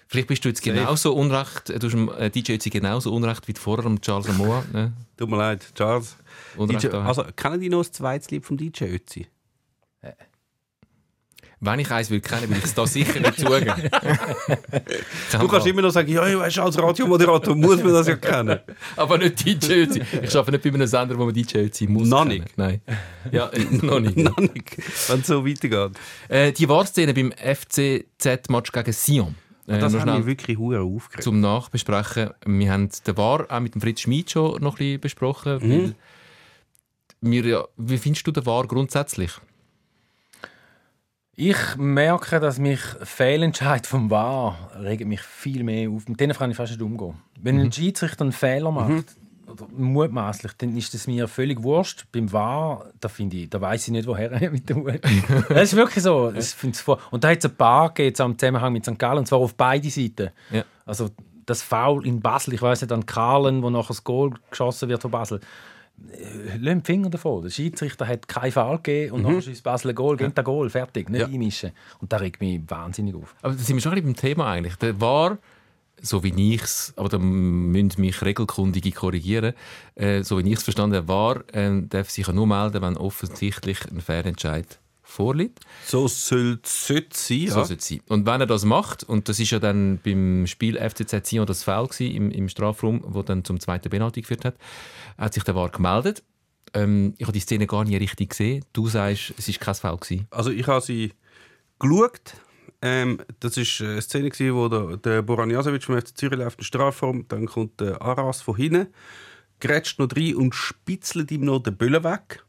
Vielleicht 0.08 0.28
bist 0.28 0.44
du 0.44 0.50
jetzt 0.50 0.62
genauso 0.62 1.14
unrecht, 1.14 1.70
du 1.70 1.74
hast 1.86 1.92
dem 1.92 2.10
äh, 2.10 2.28
DJ 2.28 2.52
Ötzi 2.52 2.68
genauso 2.68 3.14
unrecht 3.14 3.48
wie 3.48 3.54
vorher 3.54 3.84
dem 3.84 3.98
Charles 4.02 4.28
Amoa. 4.28 4.62
Ne? 4.70 4.92
Tut 5.16 5.30
mir 5.30 5.38
leid, 5.38 5.66
Charles. 5.74 6.16
DJ, 6.58 6.88
da. 6.88 7.06
also, 7.06 7.24
kennen 7.34 7.60
die 7.60 7.70
noch 7.70 7.78
das 7.78 7.92
zweite 7.92 8.34
Lied 8.34 8.44
vom 8.44 8.58
DJ 8.58 8.84
Ötzi? 8.84 9.26
Wenn 11.64 11.78
ich 11.78 11.88
eins 11.92 12.10
will 12.10 12.20
kennen, 12.20 12.50
will 12.50 12.56
ich 12.58 12.64
es 12.64 12.74
da 12.74 12.84
sicher 12.88 13.20
nicht 13.20 13.38
zugeben. 13.38 13.72
Du 15.40 15.46
kannst 15.48 15.66
immer 15.66 15.80
noch 15.82 15.90
sagen, 15.90 16.10
ja, 16.10 16.26
ich 16.26 16.36
weiß, 16.36 16.58
als 16.58 16.76
Radiomoderator 16.78 17.54
muss 17.54 17.82
man 17.82 17.92
das 17.92 18.08
ja 18.08 18.16
kennen. 18.16 18.58
Aber 18.96 19.16
nicht 19.16 19.44
DJ 19.44 19.72
Ötzi. 19.84 20.02
Ich 20.22 20.36
arbeite 20.36 20.52
nicht 20.52 20.62
bei 20.64 20.70
einem 20.70 20.86
Sender, 20.88 21.16
wo 21.16 21.24
man 21.24 21.32
DJ 21.32 21.58
Ötzi 21.58 21.86
muss. 21.86 22.08
Noch 22.08 22.24
nicht. 22.24 22.58
Nein. 22.58 22.80
Ja, 23.30 23.48
äh, 23.52 23.64
noch 23.80 24.00
nicht. 24.00 24.18
Wenn 25.08 25.20
es 25.20 25.26
so 25.26 25.46
weitergeht. 25.46 25.92
Äh, 26.28 26.52
die 26.52 26.68
Wahrszene 26.68 27.14
beim 27.14 27.32
FCZ-Match 27.32 28.72
gegen 28.72 28.92
Sion. 28.92 29.34
Äh, 29.68 29.78
Das 29.78 29.92
schnell 29.92 30.18
mich 30.18 30.26
wirklich 30.26 30.58
hure 30.58 30.80
aufgeregt. 30.80 31.22
zum 31.22 31.38
Nachbesprechen. 31.40 32.30
Wir 32.44 32.72
haben 32.72 32.88
den 33.06 33.16
War 33.16 33.46
auch 33.48 33.60
mit 33.60 33.74
dem 33.76 33.80
Fritz 33.80 34.00
Schmid 34.00 34.32
schon 34.32 34.60
noch 34.62 34.74
ein 34.74 34.76
bisschen 34.78 35.00
besprochen. 35.00 35.58
Mhm. 35.62 35.70
Weil 35.70 35.94
wir, 37.20 37.44
ja, 37.44 37.64
wie 37.76 37.98
findest 37.98 38.26
du 38.26 38.32
den 38.32 38.44
War 38.46 38.66
grundsätzlich? 38.66 39.30
Ich 41.34 41.56
merke, 41.78 42.40
dass 42.40 42.58
mich 42.58 42.80
Fehlentscheid 43.02 43.86
vom 43.86 44.10
VAR 44.10 44.70
regt 44.78 45.06
mich 45.06 45.22
viel 45.22 45.64
mehr 45.64 45.88
auf. 45.88 46.06
Mit 46.06 46.20
denen 46.20 46.36
kann 46.36 46.50
ich 46.50 46.56
fast 46.58 46.72
nicht 46.72 46.82
umgehen. 46.82 47.14
Wenn 47.40 47.58
ein 47.58 47.72
Schiedsrichter 47.72 48.22
einen 48.24 48.32
Fehler 48.32 48.70
macht 48.70 49.16
oder 49.46 49.66
mutmaßlich, 49.74 50.52
dann 50.58 50.76
ist 50.76 50.92
das 50.92 51.06
mir 51.06 51.26
völlig 51.28 51.62
wurscht. 51.62 52.04
Beim 52.12 52.30
War, 52.32 52.90
da 53.00 53.08
finde 53.08 53.38
ich, 53.38 53.48
da 53.48 53.62
weiß 53.62 53.88
ich 53.88 53.92
nicht, 53.92 54.06
woher 54.06 54.30
er 54.30 54.50
mit 54.52 54.68
dem 54.68 54.84
Hut. 54.84 55.00
Das 55.48 55.72
ist 55.72 55.76
wirklich 55.76 56.04
so. 56.04 56.30
Das 56.30 56.52
vor. 56.52 56.98
Und 57.10 57.24
da 57.24 57.30
hat 57.30 57.38
es 57.38 57.46
ein 57.46 57.56
paar 57.56 57.88
gegeben, 57.94 58.20
am 58.20 58.38
Zusammenhang 58.38 58.72
mit 58.74 58.84
St. 58.84 58.98
Gallen, 58.98 59.18
und 59.18 59.26
zwar 59.26 59.38
auf 59.38 59.54
beide 59.54 59.88
Seiten. 59.88 60.30
Ja. 60.50 60.64
Also 60.84 61.08
das 61.46 61.62
Foul 61.62 62.06
in 62.06 62.20
Basel, 62.20 62.52
ich 62.52 62.60
weiß 62.60 62.82
nicht, 62.82 62.92
an 62.92 63.06
Karlen, 63.06 63.62
wo 63.62 63.70
nachher 63.70 63.88
das 63.88 64.04
Goal 64.04 64.34
geschossen 64.50 64.90
wird 64.90 65.00
von 65.00 65.10
Basel. 65.10 65.40
Äh, 66.10 66.56
Lass 66.60 66.74
die 66.82 66.84
Finger 66.84 67.10
davon. 67.10 67.42
Der 67.42 67.50
Schiedsrichter 67.50 68.06
hat 68.06 68.28
keinen 68.28 68.52
Foul 68.52 68.76
gegeben 68.78 69.12
und 69.12 69.22
nachher 69.22 69.42
schießt 69.42 69.62
Basel 69.62 69.90
ein 69.90 69.94
Goal, 69.94 70.16
geht 70.16 70.38
ein 70.38 70.44
Goal, 70.44 70.68
fertig, 70.70 71.08
nicht 71.08 71.20
Ja. 71.20 71.26
einmischen. 71.26 71.72
Und 72.00 72.12
das 72.12 72.20
regt 72.20 72.40
mich 72.40 72.60
wahnsinnig 72.68 73.14
auf. 73.14 73.34
Aber 73.42 73.54
da 73.54 73.58
sind 73.62 73.76
wir 73.76 73.80
schon 73.82 73.92
ein 73.92 73.96
bisschen 74.02 74.12
beim 74.14 74.20
Thema 74.20 74.50
eigentlich. 74.50 74.76
Der 74.76 75.00
war, 75.00 75.38
so 76.00 76.22
wie 76.24 76.54
ich 76.54 76.62
es, 76.62 76.92
aber 76.96 77.08
da 77.08 77.18
müssen 77.18 78.00
mich 78.00 78.22
Regelkundige 78.22 78.90
korrigieren, 78.92 79.54
äh, 79.94 80.22
so 80.22 80.38
wie 80.38 80.48
ich 80.50 80.58
es 80.58 80.62
verstanden 80.64 80.96
habe, 80.96 81.08
war, 81.08 81.44
ähm, 81.52 81.88
darf 81.88 82.10
sich 82.10 82.26
ja 82.26 82.32
nur 82.32 82.46
melden, 82.46 82.82
wenn 82.82 82.96
offensichtlich 82.96 83.78
ein 83.90 84.00
Fehlentscheid 84.00 84.78
vorliegt. 85.04 85.60
So 85.84 86.08
soll 86.08 86.58
es 86.64 86.88
sein. 86.88 87.04
So 87.48 87.60
Ja. 87.60 87.62
es 87.62 87.86
sein. 87.86 88.00
Und 88.08 88.24
wenn 88.24 88.40
er 88.40 88.46
das 88.46 88.64
macht, 88.64 89.04
und 89.04 89.28
das 89.28 89.38
ist 89.40 89.50
ja 89.50 89.58
dann 89.58 89.98
beim 90.02 90.46
Spiel 90.46 90.78
FCZ 90.78 91.26
Sion 91.26 91.44
das 91.46 91.64
Foul 91.64 91.88
gewesen, 91.88 92.14
im, 92.16 92.30
im 92.30 92.48
Strafraum, 92.48 93.02
wo 93.06 93.22
dann 93.22 93.44
zum 93.44 93.60
zweiten 93.60 93.90
Penalty 93.90 94.22
geführt 94.22 94.44
hat, 94.46 94.54
hat 95.18 95.34
sich 95.34 95.44
der 95.44 95.54
VAR 95.54 95.70
gemeldet. 95.70 96.22
Ähm, 96.74 97.14
ich 97.18 97.26
habe 97.26 97.32
die 97.32 97.40
Szene 97.40 97.66
gar 97.66 97.84
nicht 97.84 98.00
richtig 98.00 98.30
gesehen. 98.30 98.64
Du 98.72 98.88
sagst, 98.88 99.34
es 99.36 99.48
war 99.48 99.54
kein 99.56 99.74
Foul. 99.74 99.98
Gewesen. 99.98 100.26
Also 100.30 100.50
ich 100.50 100.66
habe 100.66 100.80
sie 100.80 101.12
geschaut. 101.78 102.34
Ähm, 102.80 103.20
das 103.40 103.56
war 103.56 103.88
eine 103.88 104.02
Szene, 104.02 104.30
gewesen, 104.30 104.54
wo 104.54 104.68
der, 104.68 104.96
der 104.96 105.22
Boran 105.22 105.50
Jasovic 105.50 105.84
vom 105.84 106.00
FC 106.00 106.16
Zürich 106.16 106.38
läuft 106.38 106.58
in 106.58 106.64
Strafraum. 106.64 107.28
Dann 107.28 107.46
kommt 107.46 107.80
der 107.80 108.00
Aras 108.02 108.42
von 108.42 108.56
hinten, 108.56 108.88
grätscht 109.60 109.98
noch 109.98 110.08
rein 110.16 110.34
und 110.34 110.54
spitzelt 110.54 111.30
ihm 111.30 111.44
noch 111.44 111.60
den 111.62 111.76
Böllen 111.76 112.02
weg 112.02 112.44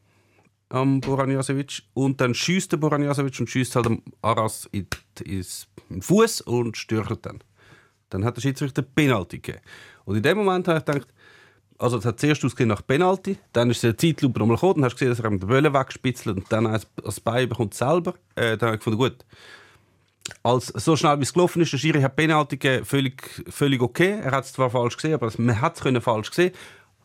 am 0.70 1.02
Boran 1.02 1.30
Jasovic. 1.30 1.84
Und 1.94 2.20
dann 2.20 2.34
schießt 2.34 2.72
der 2.72 2.78
Boran 2.78 3.04
Jasovic 3.04 3.40
und 3.40 3.50
schießt 3.50 3.76
halt 3.76 3.88
Aras 4.22 4.68
in, 4.72 4.88
in 5.24 5.46
den 5.90 6.02
Fuß 6.02 6.42
und 6.42 6.78
stürchelt 6.78 7.26
dann. 7.26 7.44
Dann 8.10 8.26
hat 8.26 8.38
der 8.38 8.42
Schiedsrichter 8.42 8.82
Penalty 8.82 9.40
gegeben. 9.40 9.64
Und 10.06 10.16
in 10.18 10.24
dem 10.24 10.38
Moment 10.38 10.68
habe 10.68 10.80
ich 10.80 10.86
gedacht, 10.86 11.14
also 11.84 11.98
es 11.98 12.06
hat 12.06 12.20
zuerst 12.20 12.46
ausgesehen 12.46 12.70
nach 12.70 12.86
Penalty, 12.86 13.38
dann 13.52 13.70
ist 13.70 13.84
der 13.84 13.98
Zeitlupe 13.98 14.40
nochmal 14.40 14.56
gekommen, 14.56 14.76
dann 14.76 14.86
hast 14.86 14.94
du 14.94 15.00
gesehen, 15.00 15.10
dass 15.10 15.20
er 15.20 15.30
ihm 15.30 15.40
den 15.40 15.50
Böllen 15.50 15.74
wegspitzelt 15.74 16.38
und 16.38 16.52
dann 16.52 16.66
als, 16.66 16.88
als 17.04 17.20
Bein 17.20 17.50
bekommt 17.50 17.74
selber. 17.74 18.14
Äh, 18.36 18.58
dann 18.58 18.68
habe 18.68 18.76
ich 18.76 18.80
gefunden, 18.80 19.00
gut, 19.00 19.18
als 20.44 20.68
so 20.68 20.96
schnell 20.96 21.20
wie 21.20 21.24
es 21.24 21.34
gelaufen 21.34 21.62
ist, 21.62 21.74
der 21.74 21.78
Schiri 21.78 22.02
hat 22.02 22.16
Penalty 22.16 22.56
gegeben, 22.56 22.86
völlig, 22.86 23.44
völlig 23.50 23.82
okay. 23.82 24.20
Er 24.24 24.32
hat 24.32 24.46
es 24.46 24.54
zwar 24.54 24.70
falsch 24.70 24.96
gesehen, 24.96 25.16
aber 25.16 25.30
man 25.38 25.60
hat 25.60 25.80
es 25.86 26.04
falsch 26.04 26.30
gesehen. 26.30 26.54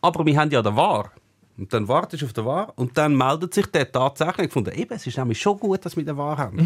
Aber 0.00 0.24
wir 0.24 0.38
haben 0.38 0.50
ja 0.52 0.62
den 0.62 0.76
War. 0.76 1.10
Und 1.56 1.72
dann 1.72 1.88
wartest 1.88 2.22
du 2.22 2.26
auf 2.26 2.32
den 2.32 2.44
War 2.44 2.72
und 2.76 2.96
dann 2.96 3.16
meldet 3.16 3.52
sich 3.52 3.66
der 3.66 3.90
tatsächlich. 3.90 4.46
Ich 4.46 4.52
fand, 4.52 4.68
eben, 4.68 4.94
es 4.94 5.04
ist 5.08 5.18
nämlich 5.18 5.40
schon 5.40 5.58
gut, 5.58 5.84
dass 5.84 5.96
wir 5.96 6.04
den 6.04 6.16
War 6.16 6.38
haben. 6.38 6.56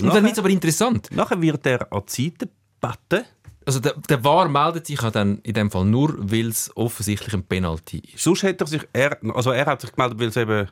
Und 0.00 0.14
dann 0.14 0.22
wird 0.22 0.34
es 0.34 0.38
aber 0.38 0.50
interessant. 0.50 1.08
Nachher 1.10 1.42
wird 1.42 1.66
er 1.66 1.92
an 1.92 2.02
die 2.06 2.30
Seite 2.30 2.48
gebeten. 2.80 3.24
Also 3.66 3.80
der, 3.80 3.94
der 4.08 4.22
VAR 4.22 4.48
meldet 4.48 4.86
sich 4.86 5.00
dann 5.00 5.38
in 5.42 5.54
dem 5.54 5.70
Fall 5.72 5.84
nur, 5.84 6.14
weil 6.18 6.48
es 6.48 6.70
offensichtlich 6.76 7.34
ein 7.34 7.42
Penalty 7.42 8.00
ist. 8.14 8.22
Sonst 8.22 8.44
hätte 8.44 8.64
er 8.64 8.68
sich, 8.68 8.82
er, 8.92 9.18
also 9.34 9.50
er 9.50 9.66
hat 9.66 9.80
sich 9.80 9.90
gemeldet, 9.92 10.20
weil 10.20 10.28
es 10.28 10.36
eben, 10.36 10.68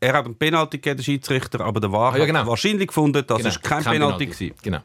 er 0.00 0.12
hat 0.12 0.24
einen 0.24 0.36
Penalty 0.36 0.78
gegeben, 0.78 0.98
der 0.98 1.04
Schiedsrichter, 1.04 1.60
aber 1.60 1.80
der 1.80 1.90
War 1.90 2.14
Ah, 2.14 2.16
ja, 2.18 2.24
genau. 2.26 2.40
hat 2.40 2.46
wahrscheinlich 2.46 2.86
gefunden, 2.88 3.24
das 3.26 3.44
ist 3.44 3.62
kein, 3.62 3.82
Penalty, 3.82 4.26
gewesen. 4.26 4.54
Genau. 4.62 4.78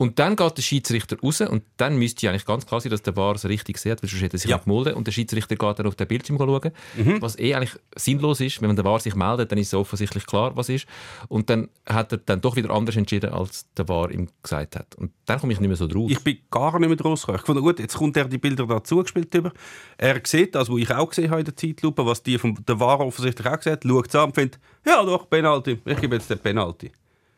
Und 0.00 0.20
dann 0.20 0.36
geht 0.36 0.56
der 0.56 0.62
Schiedsrichter 0.62 1.18
raus 1.20 1.40
und 1.40 1.64
dann 1.76 1.98
müsste 1.98 2.24
ja 2.24 2.30
eigentlich 2.30 2.46
ganz 2.46 2.64
klar 2.64 2.80
sein, 2.80 2.90
dass 2.90 3.02
der 3.02 3.16
VAR 3.16 3.34
es 3.34 3.44
richtig 3.48 3.78
sieht, 3.78 4.00
weil 4.00 4.08
sonst 4.08 4.22
hätte 4.22 4.36
er 4.36 4.38
sich 4.38 4.48
Ja. 4.50 4.58
gemeldet 4.58 4.94
und 4.94 5.08
der 5.08 5.12
Schiedsrichter 5.12 5.56
geht 5.56 5.78
dann 5.80 5.86
auf 5.88 5.96
den 5.96 6.06
Bildschirm 6.06 6.38
schauen, 6.38 6.70
Mhm. 6.96 7.20
was 7.20 7.36
eh 7.36 7.52
eigentlich 7.54 7.72
sinnlos 7.96 8.40
ist. 8.40 8.62
Wenn 8.62 8.68
man 8.68 8.76
der 8.76 8.84
VAR 8.84 9.00
sich 9.00 9.16
meldet, 9.16 9.50
dann 9.50 9.58
ist 9.58 9.66
es 9.68 9.74
offensichtlich 9.74 10.24
klar, 10.24 10.54
was 10.56 10.68
ist. 10.68 10.86
Und 11.26 11.50
dann 11.50 11.68
hat 11.84 12.12
er 12.12 12.18
dann 12.18 12.40
doch 12.40 12.54
wieder 12.54 12.70
anders 12.70 12.94
entschieden, 12.94 13.30
als 13.32 13.66
der 13.76 13.88
VAR 13.88 14.12
ihm 14.12 14.28
gesagt 14.40 14.76
hat. 14.76 14.94
Und 14.94 15.10
dann 15.26 15.40
komme 15.40 15.52
ich 15.52 15.58
nicht 15.58 15.66
mehr 15.68 15.76
so 15.76 15.88
drauf. 15.88 16.08
Ich 16.10 16.22
bin 16.22 16.38
gar 16.48 16.78
nicht 16.78 16.88
mehr 16.88 16.96
draus 16.96 17.22
gekommen. 17.22 17.38
Ich 17.40 17.46
fand, 17.46 17.60
gut, 17.60 17.80
jetzt 17.80 17.96
kommt 17.96 18.16
er 18.16 18.26
die 18.26 18.38
Bilder 18.38 18.66
dazu 18.68 19.02
gespielt 19.02 19.34
über. 19.34 19.52
Er 19.96 20.20
sieht 20.24 20.54
das, 20.54 20.70
was 20.70 20.78
ich 20.78 20.90
auch 20.94 21.08
gesehen 21.08 21.30
habe 21.30 21.40
in 21.40 21.44
der 21.46 21.56
Zeitlupe, 21.56 22.06
was 22.06 22.22
die 22.22 22.38
von 22.38 22.56
der 22.68 22.78
War 22.78 23.00
offensichtlich 23.00 23.46
auch 23.48 23.56
gesehen 23.56 23.72
hat, 23.72 23.82
schaut 23.84 24.06
es 24.08 24.14
an 24.14 24.26
und 24.26 24.34
findet, 24.36 24.60
ja 24.86 25.02
doch, 25.04 25.28
Penalty, 25.28 25.80
ich 25.84 26.00
gebe 26.00 26.14
jetzt 26.14 26.30
den 26.30 26.38
Penalty. 26.38 26.92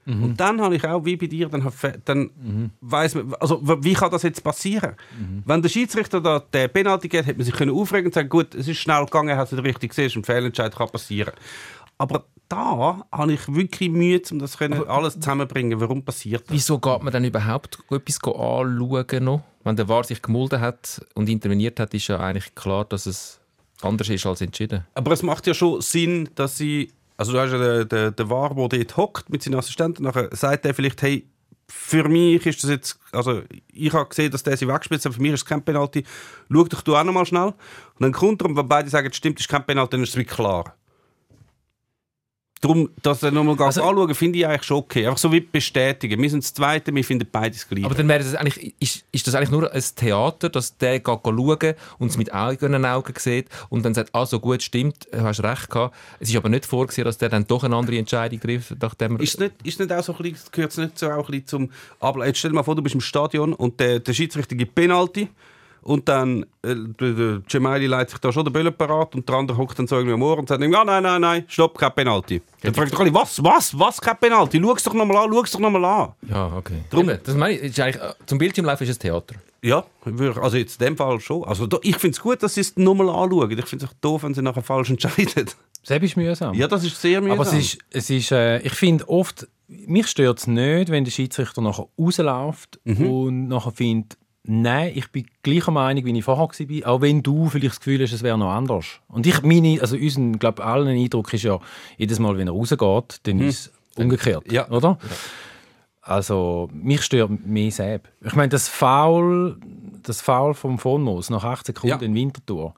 Und 0.06 0.40
dann 0.40 0.60
habe 0.60 0.74
ich 0.74 0.84
auch, 0.84 1.04
wie 1.04 1.16
bei 1.16 1.26
dir, 1.26 1.48
dann, 1.48 1.70
dann 2.04 2.70
weiss 2.80 3.14
man, 3.14 3.34
also 3.34 3.60
wie 3.62 3.92
kann 3.92 4.10
das 4.10 4.22
jetzt 4.22 4.42
passieren? 4.42 4.94
Wenn 5.44 5.62
der 5.62 5.68
Schiedsrichter 5.68 6.20
da 6.20 6.40
den 6.40 6.70
Penalty 6.70 7.08
gibt, 7.08 7.26
hätte 7.26 7.38
man 7.38 7.44
sich 7.44 7.54
können 7.54 7.70
aufregen 7.70 8.06
und 8.06 8.14
sagen, 8.14 8.28
gut, 8.28 8.54
es 8.54 8.66
ist 8.66 8.78
schnell 8.78 9.04
gegangen, 9.04 9.36
hat 9.36 9.46
es 9.46 9.52
nicht 9.52 9.64
richtig 9.64 9.90
gesehen, 9.90 10.06
es 10.06 10.12
ist 10.12 10.16
ein 10.16 10.24
Fehlentscheid, 10.24 10.74
kann 10.74 10.88
passieren. 10.88 11.32
Aber 11.98 12.24
da 12.48 13.04
habe 13.12 13.32
ich 13.32 13.46
wirklich 13.54 13.90
Mühe, 13.90 14.20
um 14.30 14.38
das 14.38 14.58
können, 14.58 14.86
alles 14.88 15.14
zusammenzubringen. 15.14 15.80
Warum 15.80 16.02
passiert 16.02 16.42
das? 16.48 16.54
Wieso 16.54 16.78
geht 16.78 17.02
man 17.02 17.12
dann 17.12 17.24
überhaupt 17.24 17.78
etwas 17.90 18.18
anschauen 18.24 19.24
noch? 19.24 19.42
Wenn 19.62 19.76
der 19.76 19.88
VAR 19.88 20.04
sich 20.04 20.22
gemulden 20.22 20.60
hat 20.60 21.04
und 21.14 21.28
interveniert 21.28 21.78
hat, 21.78 21.92
ist 21.94 22.08
ja 22.08 22.18
eigentlich 22.18 22.54
klar, 22.54 22.86
dass 22.86 23.06
es 23.06 23.38
anders 23.82 24.08
ist 24.08 24.26
als 24.26 24.40
entschieden. 24.40 24.86
Aber 24.94 25.12
es 25.12 25.22
macht 25.22 25.46
ja 25.46 25.54
schon 25.54 25.80
Sinn, 25.80 26.30
dass 26.34 26.56
sie. 26.56 26.90
Also, 27.20 27.32
du 27.32 27.38
hast 27.38 27.52
ja 27.52 27.84
den, 27.84 28.14
den, 28.16 28.30
War, 28.30 28.54
der 28.54 28.78
dort 28.78 28.96
hockt 28.96 29.28
mit 29.28 29.42
seinen 29.42 29.56
Assistenten. 29.56 30.04
Nachher 30.04 30.34
sagt 30.34 30.64
er 30.64 30.72
vielleicht, 30.72 31.02
hey, 31.02 31.28
für 31.68 32.08
mich 32.08 32.46
ist 32.46 32.62
das 32.64 32.70
jetzt. 32.70 32.98
Also, 33.12 33.42
ich 33.70 33.92
habe 33.92 34.08
gesehen, 34.08 34.30
dass 34.30 34.42
der 34.42 34.56
sie 34.56 34.66
wegspielt, 34.66 35.04
aber 35.04 35.14
für 35.14 35.20
mich 35.20 35.32
ist 35.34 35.40
es 35.40 35.44
kein 35.44 35.62
Penalty. 35.62 36.02
Schau 36.50 36.64
dich 36.64 36.80
du 36.80 36.96
auch 36.96 37.04
noch 37.04 37.12
mal 37.12 37.26
schnell. 37.26 37.48
Und 37.48 37.54
dann 37.98 38.12
kommt 38.12 38.40
er, 38.40 38.46
und 38.48 38.56
wenn 38.56 38.66
beide 38.66 38.88
sagen, 38.88 39.12
stimmt, 39.12 39.38
ist 39.38 39.50
kein 39.50 39.66
Penalty, 39.66 39.90
dann 39.90 40.02
ist 40.02 40.08
es 40.08 40.16
wie 40.16 40.24
klar. 40.24 40.74
Darum, 42.62 42.90
dass 43.02 43.22
er 43.22 43.30
nochmal 43.30 43.56
ganz 43.56 43.78
Also- 43.78 43.88
anschauen, 43.88 44.14
finde 44.14 44.38
ich 44.38 44.46
eigentlich 44.46 44.64
schon 44.64 44.76
okay. 44.78 45.06
Einfach 45.06 45.18
so 45.18 45.32
wie 45.32 45.40
bestätigen. 45.40 46.20
Wir 46.20 46.28
sind 46.28 46.44
das 46.44 46.52
Zweite, 46.52 46.94
wir 46.94 47.02
finden 47.02 47.26
beides 47.30 47.66
gleich. 47.66 47.86
Aber 47.86 47.94
dann 47.94 48.06
wäre 48.06 48.22
das 48.22 48.34
eigentlich, 48.34 48.74
ist, 48.78 49.04
ist 49.12 49.26
das 49.26 49.34
eigentlich 49.34 49.50
nur 49.50 49.72
ein 49.72 49.82
Theater, 49.96 50.50
dass 50.50 50.76
der 50.76 51.00
geht 51.00 51.06
schauen 51.24 51.74
und 51.98 52.10
es 52.10 52.18
mit 52.18 52.34
eigenen 52.34 52.84
Augen 52.84 53.14
sieht 53.16 53.48
und 53.70 53.82
dann 53.82 53.94
sagt, 53.94 54.10
ah, 54.12 54.26
so 54.26 54.40
gut, 54.40 54.62
stimmt, 54.62 55.08
du 55.10 55.22
hast 55.22 55.42
recht 55.42 55.70
gehabt. 55.70 55.96
Es 56.18 56.28
ist 56.28 56.36
aber 56.36 56.50
nicht 56.50 56.66
vorgesehen, 56.66 57.06
dass 57.06 57.16
der 57.16 57.30
dann 57.30 57.46
doch 57.46 57.64
eine 57.64 57.74
andere 57.76 57.96
Entscheidung 57.96 58.38
trifft, 58.40 58.74
nachdem 58.82 59.16
er... 59.16 59.22
Ist 59.22 59.34
es 59.34 59.40
nicht, 59.40 59.52
ist 59.64 59.80
nicht 59.80 59.90
auch 59.90 60.04
so 60.04 60.14
ein 60.14 60.22
bisschen, 60.22 60.48
gehört 60.52 60.72
es 60.72 60.76
nicht 60.76 60.98
so 60.98 61.10
auch 61.10 61.28
ein 61.28 61.30
bisschen 61.30 61.46
zum 61.46 61.70
Ablauf? 61.98 62.26
Jetzt 62.26 62.40
stell 62.40 62.50
dir 62.50 62.56
mal 62.56 62.62
vor, 62.62 62.76
du 62.76 62.82
bist 62.82 62.94
im 62.94 63.00
Stadion 63.00 63.54
und 63.54 63.80
der, 63.80 64.00
der 64.00 64.12
Schiedsrichter 64.12 64.54
gibt 64.54 64.74
Penalty 64.74 65.28
und 65.82 66.08
dann 66.08 66.44
äh, 66.62 66.74
der, 66.74 67.38
der 67.40 67.60
leitet 67.88 68.10
sich 68.10 68.18
da 68.20 68.32
schon 68.32 68.44
den 68.44 68.52
Böllen 68.52 68.72
parat 68.74 69.14
und 69.14 69.28
der 69.28 69.36
andere 69.36 69.56
hockt 69.56 69.78
dann 69.78 69.86
so 69.86 69.96
irgendwie 69.96 70.14
am 70.14 70.22
Ohr 70.22 70.38
und 70.38 70.48
sagt, 70.48 70.60
ja, 70.62 70.84
nein, 70.84 71.02
nein, 71.02 71.20
nein, 71.20 71.44
stopp, 71.48 71.78
kein 71.78 71.92
Penalty. 71.94 72.42
Dann 72.62 72.74
fragt 72.74 72.92
doch 72.92 73.00
alle, 73.00 73.12
was, 73.14 73.42
was, 73.42 73.78
was, 73.78 74.00
kein 74.00 74.16
Penalty? 74.18 74.60
Schau 74.62 74.74
es 74.74 74.82
doch 74.82 74.94
nochmal 74.94 75.16
an, 75.24 75.30
schau 75.32 75.42
es 75.42 75.50
doch 75.50 75.60
nochmal 75.60 75.84
an. 75.84 76.12
Ja, 76.28 76.52
okay. 76.56 76.82
Drum- 76.90 77.08
Eben, 77.10 77.20
das 77.24 77.34
meine 77.34 77.54
ich, 77.54 77.62
ist 77.62 77.80
eigentlich, 77.80 78.02
äh, 78.02 78.12
zum 78.26 78.38
Bildschirmlaufen 78.38 78.84
ist 78.84 78.90
es 78.90 78.98
Theater. 78.98 79.34
Ja, 79.62 79.84
also 80.40 80.56
jetzt 80.56 80.80
in 80.80 80.86
dem 80.86 80.96
Fall 80.96 81.20
schon. 81.20 81.44
Also 81.44 81.68
ich 81.82 81.96
finde 81.96 82.14
es 82.14 82.20
gut, 82.20 82.42
dass 82.42 82.54
sie 82.54 82.62
es 82.62 82.76
nochmal 82.76 83.10
anschauen. 83.10 83.50
Ich 83.50 83.66
finde 83.66 83.84
es 83.84 83.90
doof, 84.00 84.22
wenn 84.22 84.32
sie 84.32 84.40
nachher 84.42 84.62
falsch 84.62 84.88
entscheiden. 84.90 85.50
Selbst 85.82 86.04
ist 86.06 86.16
mühsam. 86.16 86.54
Ja, 86.54 86.66
das 86.66 86.84
ist 86.84 87.00
sehr 87.00 87.20
mühsam. 87.20 87.40
Aber 87.40 87.46
es 87.48 87.52
ist, 87.54 87.78
es 87.90 88.08
ist 88.10 88.32
äh, 88.32 88.58
ich 88.60 88.72
finde 88.72 89.06
oft, 89.08 89.48
mich 89.68 90.06
stört 90.08 90.38
es 90.38 90.46
nicht, 90.46 90.90
wenn 90.90 91.04
der 91.04 91.10
Schiedsrichter 91.10 91.60
nachher 91.62 91.86
rausläuft 91.98 92.80
und 92.84 93.48
nachher 93.48 93.72
findet, 93.72 94.16
nein, 94.44 94.92
ich 94.94 95.10
bin 95.10 95.26
gleicher 95.42 95.70
Meinung, 95.70 96.04
wie 96.04 96.18
ich 96.18 96.24
vorher 96.24 96.48
war, 96.48 96.88
auch 96.92 97.00
wenn 97.00 97.22
du 97.22 97.48
vielleicht 97.48 97.72
das 97.74 97.80
Gefühl 97.80 98.02
hast, 98.02 98.12
es 98.12 98.22
wäre 98.22 98.38
noch 98.38 98.50
anders. 98.50 98.86
Und 99.08 99.26
ich, 99.26 99.42
meine, 99.42 99.80
also 99.80 99.96
unseren, 99.96 100.38
glaube 100.38 100.64
allen 100.64 100.88
Eindruck 100.88 101.32
ist 101.32 101.42
ja, 101.44 101.58
jedes 101.98 102.18
Mal, 102.18 102.36
wenn 102.38 102.48
er 102.48 102.52
rausgeht, 102.54 103.20
dann 103.24 103.40
ist 103.40 103.66
es 103.66 103.72
umgekehrt, 103.96 104.50
Ja. 104.50 104.68
oder? 104.70 104.98
Also, 106.10 106.68
mich 106.72 107.02
stört 107.02 107.30
mehr 107.46 107.70
selbst. 107.70 108.12
Ich 108.24 108.34
meine, 108.34 108.48
das 108.48 108.68
Foul, 108.68 109.56
das 110.02 110.20
Foul 110.20 110.54
vom 110.54 110.78
Von 110.78 111.02
Moos 111.02 111.30
nach 111.30 111.44
8 111.44 111.66
Sekunden 111.66 112.00
Ja. 112.00 112.06
in 112.06 112.14
Winterthur, 112.14 112.74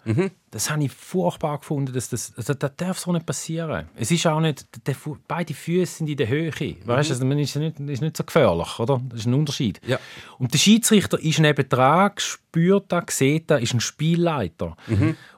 das 0.50 0.70
habe 0.70 0.84
ich 0.84 0.92
furchtbar 0.92 1.56
gefunden. 1.58 1.94
Dass 1.94 2.10
das, 2.10 2.32
also, 2.36 2.52
das 2.52 2.72
darf 2.76 2.98
so 2.98 3.10
nicht 3.12 3.24
passieren. 3.24 3.86
Es 3.96 4.10
ist 4.10 4.26
auch 4.26 4.40
nicht, 4.40 4.66
der, 4.86 4.94
beide 5.26 5.54
Füße 5.54 5.96
sind 5.98 6.08
in 6.10 6.16
der 6.18 6.28
Höhe. 6.28 6.52
Weißt 6.52 7.08
du, 7.10 7.14
also, 7.14 7.24
man 7.24 7.38
ist 7.38 7.56
nicht, 7.56 7.80
ist 7.80 8.02
nicht 8.02 8.16
so 8.16 8.24
gefährlich, 8.24 8.78
oder? 8.78 9.00
Das 9.08 9.20
ist 9.20 9.26
ein 9.26 9.34
Unterschied. 9.34 9.80
Ja. 9.86 9.98
Und 10.38 10.52
der 10.52 10.58
Schiedsrichter 10.58 11.18
ist 11.18 11.38
nebendran, 11.38 12.10
spürt 12.18 12.92
das, 12.92 13.04
sieht 13.16 13.50
das, 13.50 13.62
ist 13.62 13.72
ein 13.72 13.80
Spielleiter. 13.80 14.76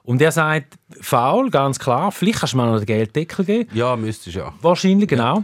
Und 0.03 0.21
er 0.21 0.31
sagt, 0.33 0.77
Foul, 0.99 1.49
ganz 1.49 1.79
klar, 1.79 2.11
vielleicht 2.11 2.39
kannst 2.39 2.53
du 2.53 2.57
mir 2.57 2.65
noch 2.65 2.77
den 2.77 2.85
Gelddeckel 2.85 3.45
geben. 3.45 3.69
ja, 3.73 3.95
müsstest 3.95 4.35
ja. 4.35 4.53
Wahrscheinlich, 4.61 5.07
genau. 5.07 5.43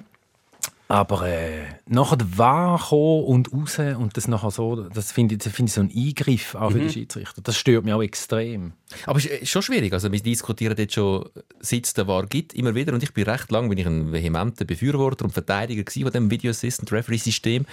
Aber 0.92 1.26
äh, 1.26 1.64
nachher 1.88 2.18
der 2.18 2.38
Wahr 2.38 2.78
kommen 2.90 3.24
und 3.24 3.54
raus 3.54 3.80
und 3.80 4.18
das 4.18 4.28
nachher 4.28 4.52
so, 4.52 4.76
das 4.90 5.14
finde 5.14 5.36
ich, 5.36 5.42
das 5.42 5.54
finde 5.54 5.70
ich 5.70 5.74
so 5.74 5.80
ein 5.80 5.90
Eingriff 5.96 6.54
auch 6.56 6.70
für 6.72 6.80
Mhm. 6.80 6.82
den 6.82 6.90
Schiedsrichter. 6.90 7.42
Das 7.42 7.56
stört 7.56 7.86
mich 7.86 7.94
auch 7.94 8.02
extrem. 8.04 8.74
Aber 9.06 9.18
es 9.18 9.26
ist 9.26 9.48
schon 9.50 9.62
schwierig. 9.62 9.94
Also 9.94 10.12
wir 10.12 10.20
diskutieren 10.20 10.76
jetzt 10.78 10.94
schon, 10.96 11.30
seit 11.62 11.86
es 11.86 11.94
der 11.94 12.08
VAR 12.08 12.26
gibt, 12.26 12.54
immer 12.56 12.76
wieder. 12.76 12.94
Und 12.94 13.04
ich 13.04 13.14
bin 13.14 13.24
recht 13.24 13.50
lang 13.52 13.70
bin 13.70 13.78
ich 13.78 13.86
ein 13.86 14.12
vehementer 14.12 14.66
Befürworter 14.66 15.24
und 15.24 15.32
Verteidiger 15.32 15.82
gewesen 15.84 16.04
von 16.04 16.12
dem 16.12 16.30
Video 16.30 16.52
Assistant 16.52 16.92
Referee 16.92 17.16
System. 17.18 17.66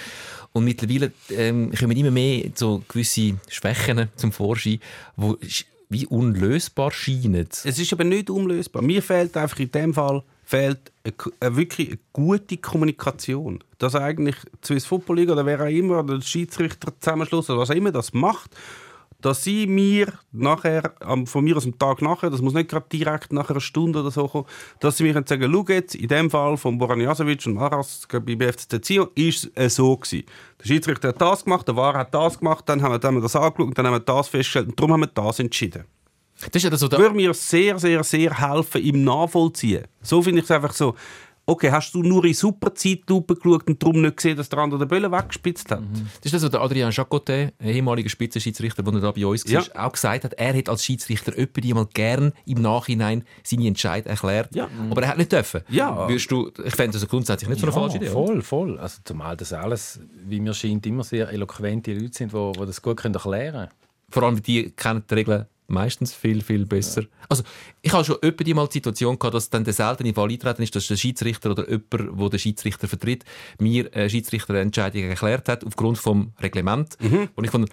Und 0.53 0.63
mittlerweile 0.63 1.11
ähm, 1.31 1.73
kommen 1.77 1.97
immer 1.97 2.13
mehr 2.13 2.51
so 2.55 2.85
gewisse 2.87 3.35
Schwächen 3.49 4.11
zum 4.15 4.31
Vorschein, 4.31 4.79
wo 5.17 5.33
sch- 5.43 5.65
wie 5.89 6.07
unlösbar 6.07 6.93
scheinen. 6.93 7.49
Es 7.51 7.65
ist 7.81 7.93
aber 7.93 8.05
nicht 8.05 8.31
unlösbar. 8.31 8.81
Mir 8.81 9.03
fehlt 9.03 9.37
einfach 9.37 9.59
in 9.59 9.73
dem 9.73 9.93
Fall 9.93 10.23
fehlt 10.49 10.93
eine, 11.05 11.15
eine 11.41 11.57
wirklich 11.57 11.99
gute 12.15 12.57
Kommunikation. 12.57 13.63
Dass 13.77 13.95
eigentlich 13.95 14.37
die 14.65 14.67
Swiss 14.67 14.87
Football 14.87 15.17
League 15.17 15.31
oder 15.31 15.45
wer 15.45 15.61
auch 15.61 15.69
immer, 15.69 15.99
oder 15.99 16.15
der 16.15 16.25
Schiedsrichter 16.25 16.91
Zusammenschluss 16.99 17.51
oder 17.51 17.61
was 17.61 17.71
auch 17.71 17.75
immer 17.75 17.93
das 17.93 18.15
macht, 18.15 18.57
dass 19.21 19.45
sie 19.45 19.67
mir 19.67 20.11
nachher, 20.33 20.95
von 21.27 21.45
mir 21.45 21.57
aus 21.57 21.67
am 21.67 21.79
Tag 21.79 22.01
nachher, 22.01 22.31
das 22.31 22.41
muss 22.41 22.55
nicht 22.55 22.71
gerade 22.71 22.87
direkt 22.91 23.31
nach 23.31 23.51
einer 23.51 23.61
Stunde 23.61 24.01
oder 24.01 24.11
so 24.11 24.27
kommen, 24.27 24.47
dass 24.81 24.97
sie 24.97 25.03
mir 25.03 25.13
sagen, 25.27 25.53
schau 25.53 25.65
jetzt, 25.69 25.95
in 25.95 26.09
dem 26.09 26.31
Fall 26.31 26.57
von 26.57 26.79
Boran 26.79 27.01
Jasovic 27.01 27.45
und 27.45 27.55
Maras 27.55 28.07
bei 28.11 28.21
BFC 28.21 28.83
Zion 28.83 29.09
ist 29.17 29.51
es 29.55 29.75
so 29.75 29.97
gewesen. 29.97 30.25
Der 30.61 30.67
Schiedsrichter 30.67 31.09
hat 31.09 31.21
das 31.21 31.45
gemacht, 31.45 31.69
der 31.69 31.77
VAR 31.77 31.95
hat 31.95 32.15
das 32.15 32.39
gemacht, 32.39 32.65
dann 32.69 32.81
haben 32.81 32.93
wir 32.93 33.21
das 33.21 33.37
angeschaut 33.37 33.67
und 33.67 33.77
dann 33.77 33.87
haben 33.87 33.95
wir 33.95 34.01
das 34.01 34.29
festgestellt 34.29 34.69
und 34.69 34.81
darum 34.81 34.95
haben 34.95 35.01
wir 35.01 35.09
das 35.09 35.41
entschieden 35.41 35.85
Das 36.53 36.63
ist 36.63 36.71
ja 36.71 36.77
so 36.77 36.89
der, 36.89 36.99
würde 36.99 37.15
mir 37.17 37.35
sehr, 37.35 37.79
sehr, 37.79 38.03
sehr 38.05 38.39
helfen 38.39 38.83
im 38.83 39.05
Nachvollziehen. 39.05 39.85
So 40.03 40.23
finde 40.23 40.41
ich 40.41 40.45
es 40.45 40.51
einfach 40.51 40.73
so. 40.73 40.95
Okay, 41.51 41.71
hast 41.71 41.95
du 41.95 42.03
nur 42.03 42.27
in 42.27 42.35
super 42.35 42.75
Zeitlupe 42.75 43.35
geschaut 43.35 43.67
und 43.69 43.83
darum 43.83 44.03
nicht 44.03 44.19
gesehen, 44.19 44.37
dass 44.37 44.51
der 44.51 44.59
andere 44.59 44.81
den 44.81 44.89
Böllen 44.89 45.11
weggespitzt 45.11 45.71
hat? 45.71 45.81
das 45.91 46.27
ist 46.27 46.35
das, 46.35 46.43
was 46.43 46.51
der 46.51 46.61
Adrian 46.61 46.91
Jacotet, 46.93 47.55
ein 47.59 47.69
ehemaliger 47.71 48.11
Spitzenschiedsrichter, 48.11 48.83
der 48.83 49.01
da 49.01 49.11
bei 49.13 49.25
uns 49.25 49.47
war, 49.47 49.63
Ja. 49.63 49.87
auch 49.87 49.93
gesagt 49.93 50.25
hat, 50.25 50.35
er 50.35 50.55
hat 50.55 50.69
als 50.69 50.85
Schiedsrichter 50.85 51.33
die 51.33 51.73
mal 51.73 51.87
gern 51.95 52.35
im 52.45 52.61
Nachhinein 52.61 53.25
seine 53.43 53.67
Entscheid 53.67 54.05
erklärt. 54.07 54.55
Ja. 54.55 54.69
Aber 54.91 55.03
er 55.03 55.09
hat 55.09 55.17
nicht 55.17 55.33
dürfen. 55.33 55.63
Ja. 55.71 56.07
Würdest 56.07 56.31
du, 56.31 56.51
ich 56.63 56.75
fände 56.77 56.99
das 56.99 57.09
grundsätzlich 57.09 57.49
nicht 57.49 57.61
so 57.61 57.67
eine 57.67 57.73
falsche 57.73 57.97
Idee. 57.97 58.11
oder? 58.11 58.27
voll, 58.27 58.43
voll. 58.43 58.79
Also, 58.79 59.01
zumal 59.05 59.35
das 59.35 59.55
alles, 59.55 60.01
wie 60.27 60.41
mir 60.41 60.53
scheint, 60.53 60.85
immer 60.87 61.03
sehr 61.03 61.31
eloquente 61.31 61.95
Leute 61.95 62.13
sind, 62.13 62.31
die, 62.35 62.53
die 62.53 62.67
das 62.67 62.83
gut 62.83 62.99
können 62.99 63.15
erklären 63.15 63.53
können. 63.55 63.69
Vor 64.11 64.23
allem, 64.25 64.43
die 64.43 64.71
kennen 64.73 65.03
die 65.09 65.15
Regeln 65.15 65.47
meistens 65.69 66.15
viel, 66.15 66.43
viel 66.43 66.67
besser. 66.67 67.05
Also, 67.29 67.45
ich 67.83 67.93
habe 67.93 68.05
schon 68.05 68.17
öppe 68.23 68.43
die 68.43 68.55
mal 68.55 68.67
die 68.67 68.75
Situation 68.75 69.19
gehabt, 69.19 69.35
dass 69.35 69.51
dann 69.51 69.65
der 69.65 69.75
seltene 69.75 70.13
Fall 70.13 70.31
eintreten 70.31 70.63
ist, 70.63 70.75
dass 70.75 70.89
der 70.89 70.97
Schiedsrichter 70.97 71.51
oder 71.53 71.69
jemand, 71.69 72.21
der 72.21 72.29
den 72.31 72.39
Schiedsrichter 72.39 72.89
vertritt, 72.89 73.25
mir 73.61 73.91
eine 73.95 74.11
Schiedsrichterentscheidung 74.11 75.05
erklärt 75.05 75.49
hat, 75.49 75.65
aufgrund 75.65 75.99
vom 75.99 76.33
Reglement. 76.41 76.97
Und 77.35 77.45
ich 77.45 77.51
fand, 77.51 77.71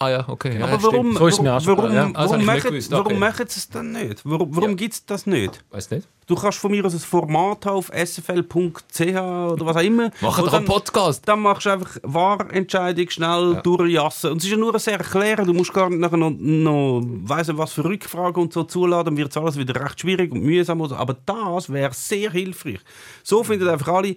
ah 0.00 0.08
ja, 0.10 0.28
okay. 0.28 0.58
Ja. 0.58 0.64
Aber 0.66 0.82
warum, 0.82 1.16
So 1.16 1.26
ist 1.28 1.34
es 1.34 1.40
mir 1.40 1.54
auch 1.54 1.60
schon 1.60 1.76
warum, 1.76 1.90
gegangen, 1.90 2.12
ja. 2.14 2.18
Also 2.18 2.32
warum, 2.32 2.46
machen, 2.46 2.62
gewusst, 2.62 2.90
warum 2.90 3.06
okay. 3.06 3.18
machen 3.18 3.46
sie 3.48 3.58
es 3.60 3.68
dann 3.68 3.92
nicht? 3.92 4.20
Warum, 4.24 4.56
warum 4.56 4.70
Ja. 4.70 4.76
gibt 4.76 4.94
es 4.94 5.06
das 5.06 5.26
nicht? 5.26 5.64
Weiss 5.70 5.90
nicht. 5.90 6.08
Du 6.26 6.36
kannst 6.36 6.58
von 6.58 6.70
mir 6.70 6.84
aus 6.84 6.94
ein 6.94 7.00
Format 7.00 7.66
haben 7.66 7.74
auf 7.74 7.90
sfl.ch 7.92 9.00
oder 9.00 9.66
was 9.66 9.76
auch 9.76 9.80
immer. 9.80 10.10
Mach 10.20 10.38
doch 10.38 10.52
einen 10.52 10.64
Podcast. 10.64 11.26
Dann 11.26 11.40
machst 11.40 11.66
du 11.66 11.70
einfach 11.70 11.96
Wahrentscheidung 12.04 13.10
schnell 13.10 13.60
durchjassen. 13.64 14.30
Und 14.30 14.38
es 14.38 14.44
ist 14.44 14.50
ja 14.52 14.56
nur 14.56 14.78
sehr 14.78 14.98
erklären. 14.98 15.44
Du 15.44 15.52
musst 15.52 15.72
gar 15.72 15.90
nicht 15.90 15.98
nachher 15.98 16.16
noch, 16.16 16.30
noch 16.30 17.02
weiss 17.04 17.48
nicht, 17.48 17.58
was 17.58 17.72
für 17.72 17.84
Rückfragen 17.84 18.44
und 18.44 18.52
so 18.52 18.62
zuladen. 18.62 19.06
Dann 19.06 19.16
wird 19.16 19.30
es 19.30 19.36
alles 19.36 19.58
wieder 19.58 19.74
recht 19.80 20.00
schwierig 20.00 20.30
und 20.30 20.42
mühsam. 20.42 20.80
Aber 20.80 21.16
das 21.26 21.72
wäre 21.72 21.92
sehr 21.92 22.30
hilfreich. 22.30 22.78
So 23.24 23.42
finden 23.42 23.68
einfach 23.68 23.88
alle, 23.88 24.14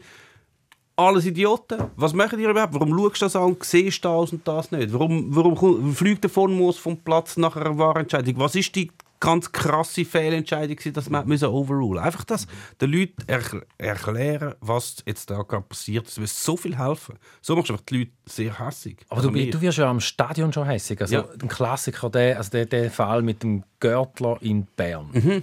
alles 0.96 1.26
Idioten. 1.26 1.84
Was 1.96 2.14
machen 2.14 2.38
die 2.38 2.46
überhaupt? 2.46 2.74
Warum 2.74 2.90
schaust 2.98 3.22
du 3.22 3.26
das 3.26 3.36
an 3.36 3.44
und 3.44 3.64
siehst 3.64 4.04
das 4.06 4.32
und 4.32 4.48
das 4.48 4.72
nicht? 4.72 4.94
Warum, 4.94 5.36
warum 5.36 5.94
fliegt 5.96 6.24
der 6.24 6.30
von 6.30 6.54
Moos 6.54 6.78
vom 6.78 6.98
Platz 6.98 7.38
nach 7.38 7.56
einer 7.56 7.78
Wahrentscheidung? 7.78 8.36
Was 8.38 8.56
ist 8.56 8.76
die 8.76 8.92
ganz 9.20 9.50
krasse 9.54 10.04
Fehlentscheidung, 10.04 10.76
dass 10.94 11.10
man 11.10 11.26
müssen 11.26 11.48
overrulen 11.48 12.04
Einfach 12.04 12.26
das 12.26 12.46
den 12.82 12.92
Leuten 12.92 13.24
erkl- 13.28 13.64
erklären, 13.78 14.54
was 14.60 14.98
jetzt 15.06 15.30
da 15.30 15.42
gerade 15.44 15.64
passiert. 15.64 16.08
Das 16.08 16.18
würde 16.18 16.28
so 16.28 16.58
viel 16.58 16.78
helfen. 16.78 17.16
So 17.42 17.56
machst 17.56 17.70
du 17.70 17.74
einfach 17.76 17.86
die 17.86 18.00
Leute 18.00 18.12
sehr 18.26 18.60
hässig. 18.60 18.98
Aber 19.08 19.20
Also 19.20 19.30
du, 19.30 19.34
mir. 19.38 19.50
du 19.50 19.62
wirst 19.62 19.78
ja 19.78 19.90
am 19.90 20.02
Stadion 20.02 20.52
schon 20.52 20.66
hässig. 20.68 21.00
Also 21.00 21.16
Ja. 21.16 21.26
ein 21.42 21.48
Klassiker, 21.48 22.10
der, 22.10 22.36
also 22.38 22.50
der, 22.52 22.66
der 22.66 22.92
Fall 22.92 23.22
mit 23.22 23.44
dem 23.44 23.64
Görtler 23.80 24.38
in 24.42 24.66
Bern. 24.76 25.10
Mhm. 25.14 25.42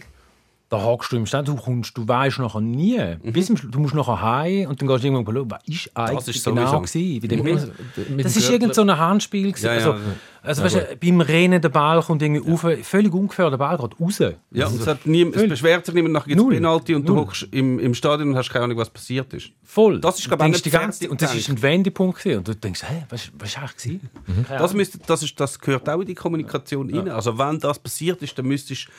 Da 0.70 0.80
hockst 0.80 1.10
du 1.10 1.16
im 1.16 1.26
Stadion, 1.26 1.56
du, 1.56 1.62
kommst, 1.62 1.98
du 1.98 2.06
weißt 2.06 2.38
nachher 2.38 2.60
nie. 2.60 2.96
Mhm. 3.22 3.32
Bis 3.32 3.48
du 3.48 3.80
musst 3.80 3.92
nachher 3.94 4.22
heim 4.22 4.68
und 4.68 4.80
dann 4.80 4.86
gehst 4.88 5.02
du 5.02 5.08
irgendwann 5.08 5.34
schauen, 5.34 5.50
was 5.50 5.58
ist 5.66 5.90
eigentlich 5.94 6.36
ist 6.36 6.44
genau 6.44 6.80
gewesen. 6.80 7.28
Dem, 7.28 7.42
Mit 7.42 7.56
das 7.56 7.64
dem 7.96 8.16
ist 8.24 8.34
Gürtel. 8.34 8.52
irgend 8.52 8.74
so 8.76 8.82
ein 8.82 8.96
Handspiel. 8.96 9.52
Ja, 9.58 9.74
ja. 9.74 9.90
Also, 9.90 9.94
also 10.42 10.62
weißt 10.62 10.74
du, 10.76 10.96
beim 11.00 11.20
Rennen 11.22 11.60
der 11.60 11.68
Ball 11.70 12.00
kommt 12.00 12.22
irgendwie 12.22 12.48
rauf, 12.48 12.64
völlig 12.82 13.12
ungefähr, 13.12 13.50
der 13.50 13.56
Ball 13.56 13.76
geht 13.78 14.00
raus. 14.00 14.18
Ja, 14.52 14.68
und 14.68 14.80
es, 14.80 14.86
hat 14.86 15.04
nie, 15.06 15.22
es 15.34 15.48
beschwert 15.48 15.84
sich 15.86 15.94
niemand, 15.94 16.14
nachher 16.14 16.28
gibt 16.28 16.40
es. 16.40 16.48
Penalty 16.48 16.94
und 16.94 17.08
du 17.08 17.14
Null. 17.14 17.22
hockst 17.24 17.48
im, 17.50 17.80
im 17.80 17.92
Stadion 17.92 18.28
und 18.30 18.36
hast 18.36 18.48
keine 18.50 18.66
Ahnung, 18.66 18.78
was 18.78 18.90
passiert 18.90 19.34
ist. 19.34 19.50
Voll. 19.64 20.00
Das 20.00 20.20
ist, 20.20 20.28
glaub 20.28 20.38
Du 20.38 20.46
ich, 20.46 20.62
die 20.62 20.70
ganze, 20.70 21.10
Und 21.10 21.20
das 21.20 21.34
ist 21.34 21.48
ein 21.50 21.60
Wendepunkt. 21.60 22.20
gewesen. 22.22 22.38
Und 22.38 22.48
du 22.48 22.54
denkst, 22.54 22.84
hä, 22.88 23.06
was, 23.08 23.32
was 23.36 23.48
ist 23.48 23.58
eigentlich? 23.58 24.00
Keine 24.46 24.58
Das, 24.60 24.72
müsste, 24.72 24.98
das, 25.04 25.24
ist, 25.24 25.38
das 25.40 25.58
gehört 25.58 25.88
auch 25.88 26.00
in 26.00 26.06
die 26.06 26.14
Kommunikation 26.14 26.94
rein. 26.94 27.08
Also 27.08 27.36
wenn 27.36 27.58
das 27.58 27.80
passiert 27.80 28.22
ist, 28.22 28.38
dann 28.38 28.46
müsstest 28.46 28.86
du 28.86 28.90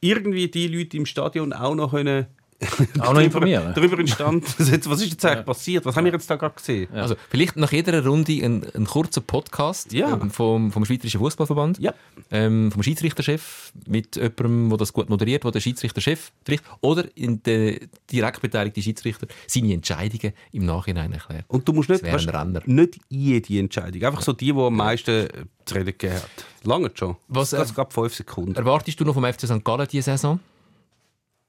irgendwie 0.00 0.48
die 0.48 0.68
Leute 0.68 0.96
im 0.96 1.06
Stadion 1.06 1.52
auch 1.52 1.74
noch 1.74 1.90
können 1.90 2.26
Auch 2.98 3.12
noch 3.12 3.20
informieren. 3.20 3.72
darüber 3.72 3.98
in 4.00 4.08
Stand 4.08 4.44
setzen. 4.48 4.90
Was 4.90 5.00
ist 5.00 5.10
jetzt 5.12 5.24
eigentlich 5.24 5.46
passiert? 5.46 5.84
Was 5.84 5.94
haben 5.96 6.04
wir 6.06 6.12
jetzt 6.12 6.28
da 6.28 6.34
gerade 6.34 6.56
gesehen? 6.56 6.92
Also, 6.92 7.14
vielleicht 7.30 7.56
nach 7.56 7.70
jeder 7.70 8.04
Runde 8.04 8.32
ein, 8.32 8.66
ein 8.74 8.84
kurzer 8.84 9.20
Podcast 9.20 9.92
Ja. 9.92 10.12
ähm, 10.12 10.30
vom, 10.32 10.72
vom 10.72 10.84
Schweizerischen 10.84 11.20
Fußballverband, 11.20 11.78
Ja. 11.78 11.94
ähm, 12.32 12.72
vom 12.72 12.82
Schiedsrichterchef, 12.82 13.72
mit 13.86 14.16
jemandem, 14.16 14.70
der 14.70 14.78
das 14.78 14.92
gut 14.92 15.08
moderiert, 15.08 15.44
der 15.44 15.52
der 15.52 15.60
Schiedsrichterchef 15.60 16.32
trifft, 16.44 16.64
oder 16.80 17.04
in 17.14 17.40
der 17.44 17.78
direkt 18.10 18.42
beteiligte 18.42 18.82
Schiedsrichter 18.82 19.28
seine 19.46 19.72
Entscheidungen 19.74 20.32
im 20.50 20.66
Nachhinein 20.66 21.12
erklärt. 21.12 21.44
Und 21.46 21.68
du 21.68 21.72
musst 21.72 21.88
nicht, 21.90 22.02
weißt, 22.02 22.28
nicht 22.66 22.98
jede 23.08 23.58
Entscheidung. 23.60 24.02
Einfach 24.02 24.22
so 24.22 24.32
die, 24.32 24.52
die 24.52 24.58
am 24.60 24.74
meisten 24.74 25.28
zu 25.64 25.74
reden 25.76 25.86
gegeben 25.86 26.14
hat. 26.14 26.28
Lange 26.64 26.90
schon. 26.94 27.14
Was, 27.28 27.50
das 27.50 27.70
äh, 27.70 27.74
gab 27.74 27.92
fünf 27.92 28.14
Sekunden. 28.14 28.56
Erwartest 28.56 28.98
du 28.98 29.04
noch 29.04 29.14
vom 29.14 29.24
FC 29.24 29.42
St. 29.46 29.62
Gallen 29.64 29.86
diese 29.90 30.10
Saison? 30.10 30.40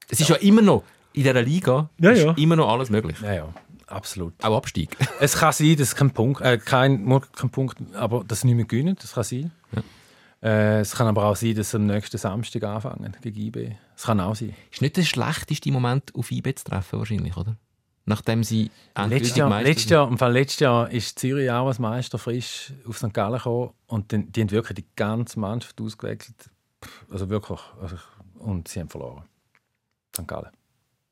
Es 0.08 0.20
ist 0.20 0.28
ja 0.28 0.36
immer 0.36 0.62
noch, 0.62 0.84
in 1.12 1.22
dieser 1.22 1.42
Liga 1.42 1.90
Ja, 1.98 2.10
ist 2.10 2.22
ja. 2.22 2.32
immer 2.32 2.56
noch 2.56 2.68
alles 2.68 2.90
möglich. 2.90 3.20
Ja, 3.20 3.32
ja, 3.32 3.48
absolut. 3.86 4.34
Auch 4.42 4.56
Abstieg. 4.56 4.96
Es 5.20 5.36
kann 5.36 5.52
sein, 5.52 5.76
dass 5.76 5.94
kein 5.94 6.10
Punkt, 6.10 6.40
äh, 6.40 6.58
kein, 6.58 7.06
kein 7.32 7.50
Punkt, 7.50 7.76
aber 7.94 8.24
das 8.26 8.44
nicht 8.44 8.54
mehr 8.54 8.64
gewinnen, 8.64 8.96
das 9.00 9.12
kann 9.14 9.24
sein. 9.24 9.50
Äh, 10.42 10.80
es 10.80 10.92
kann 10.92 11.06
aber 11.06 11.26
auch 11.26 11.36
sein, 11.36 11.54
dass 11.54 11.70
sie 11.70 11.76
am 11.76 11.86
nächsten 11.86 12.16
Samstag 12.16 12.64
anfangen 12.64 13.14
gegen 13.20 13.40
IB. 13.40 13.76
Es 13.94 14.04
kann 14.04 14.20
auch 14.20 14.34
sein. 14.34 14.54
ist 14.70 14.80
nicht 14.80 14.96
der 14.96 15.02
schlechteste 15.02 15.70
Moment, 15.70 16.14
auf 16.14 16.30
IB 16.30 16.54
zu 16.54 16.64
treffen, 16.64 16.98
wahrscheinlich, 16.98 17.36
oder? 17.36 17.56
Nachdem 18.06 18.42
sie 18.42 18.70
Letztes 18.96 19.36
Jahr, 19.36 19.62
letztes, 19.62 19.90
Jahr, 19.90 20.08
im 20.08 20.16
Fall 20.16 20.32
letztes 20.32 20.60
Jahr 20.60 20.90
ist 20.90 21.18
Zürich 21.18 21.50
auch 21.50 21.66
als 21.66 21.78
Meister 21.78 22.18
frisch 22.18 22.72
auf 22.88 22.96
St. 22.96 23.12
Gallen 23.12 23.36
gekommen 23.36 23.70
und 23.86 24.12
dann, 24.12 24.32
die 24.32 24.40
haben 24.40 24.50
wirklich 24.50 24.76
die 24.76 24.86
ganze 24.96 25.38
Mannschaft 25.38 25.80
ausgewechselt. 25.80 26.50
Also 27.10 27.28
wirklich. 27.28 27.60
Also, 27.80 27.96
und 28.38 28.66
sie 28.66 28.80
haben 28.80 28.88
verloren. 28.88 29.24
St. 30.16 30.26
Gallen. 30.26 30.50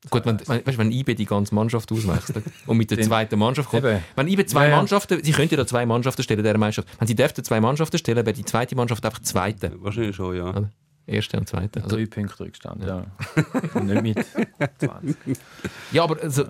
Gut, 0.09 0.25
wenn, 0.25 0.39
wenn, 0.47 0.65
weißt, 0.65 0.77
wenn 0.77 0.91
IB 0.91 1.13
die 1.15 1.25
ganze 1.25 1.53
Mannschaft 1.53 1.91
auswechselt 1.91 2.45
und 2.67 2.77
mit 2.77 2.89
der 2.89 3.01
zweiten 3.01 3.37
Mannschaft 3.37 3.69
kommt. 3.69 3.83
Eben. 3.83 4.01
Wenn 4.15 4.27
IB 4.29 4.45
zwei 4.45 4.63
Ja, 4.65 4.69
ja. 4.69 4.75
Mannschaften, 4.77 5.21
sie 5.21 5.31
könnten 5.33 5.55
ja 5.55 5.65
zwei 5.65 5.85
Mannschaften 5.85 6.23
stellen, 6.23 6.41
der 6.41 6.57
Meisterschaft. 6.57 6.99
Wenn 6.99 7.07
sie 7.07 7.15
dürften 7.15 7.43
zwei 7.43 7.59
Mannschaften 7.59 7.97
stellen, 7.97 8.25
wäre 8.25 8.33
die 8.33 8.45
zweite 8.45 8.75
Mannschaft 8.75 9.05
einfach 9.05 9.19
zweite. 9.21 9.73
Wahrscheinlich 9.81 10.15
schon, 10.15 10.37
ja. 10.37 10.69
Erste 11.05 11.37
und 11.37 11.49
zweite. 11.49 11.83
Also, 11.83 11.95
Drei 11.97 12.05
Punkte 12.05 12.39
Rückstand, 12.39 12.83
ja. 12.83 13.05
Und 13.73 13.87
nicht 13.87 14.01
mit 14.03 14.25
20. 14.79 15.15
ja, 15.91 16.03
aber 16.03 16.21
also, 16.21 16.45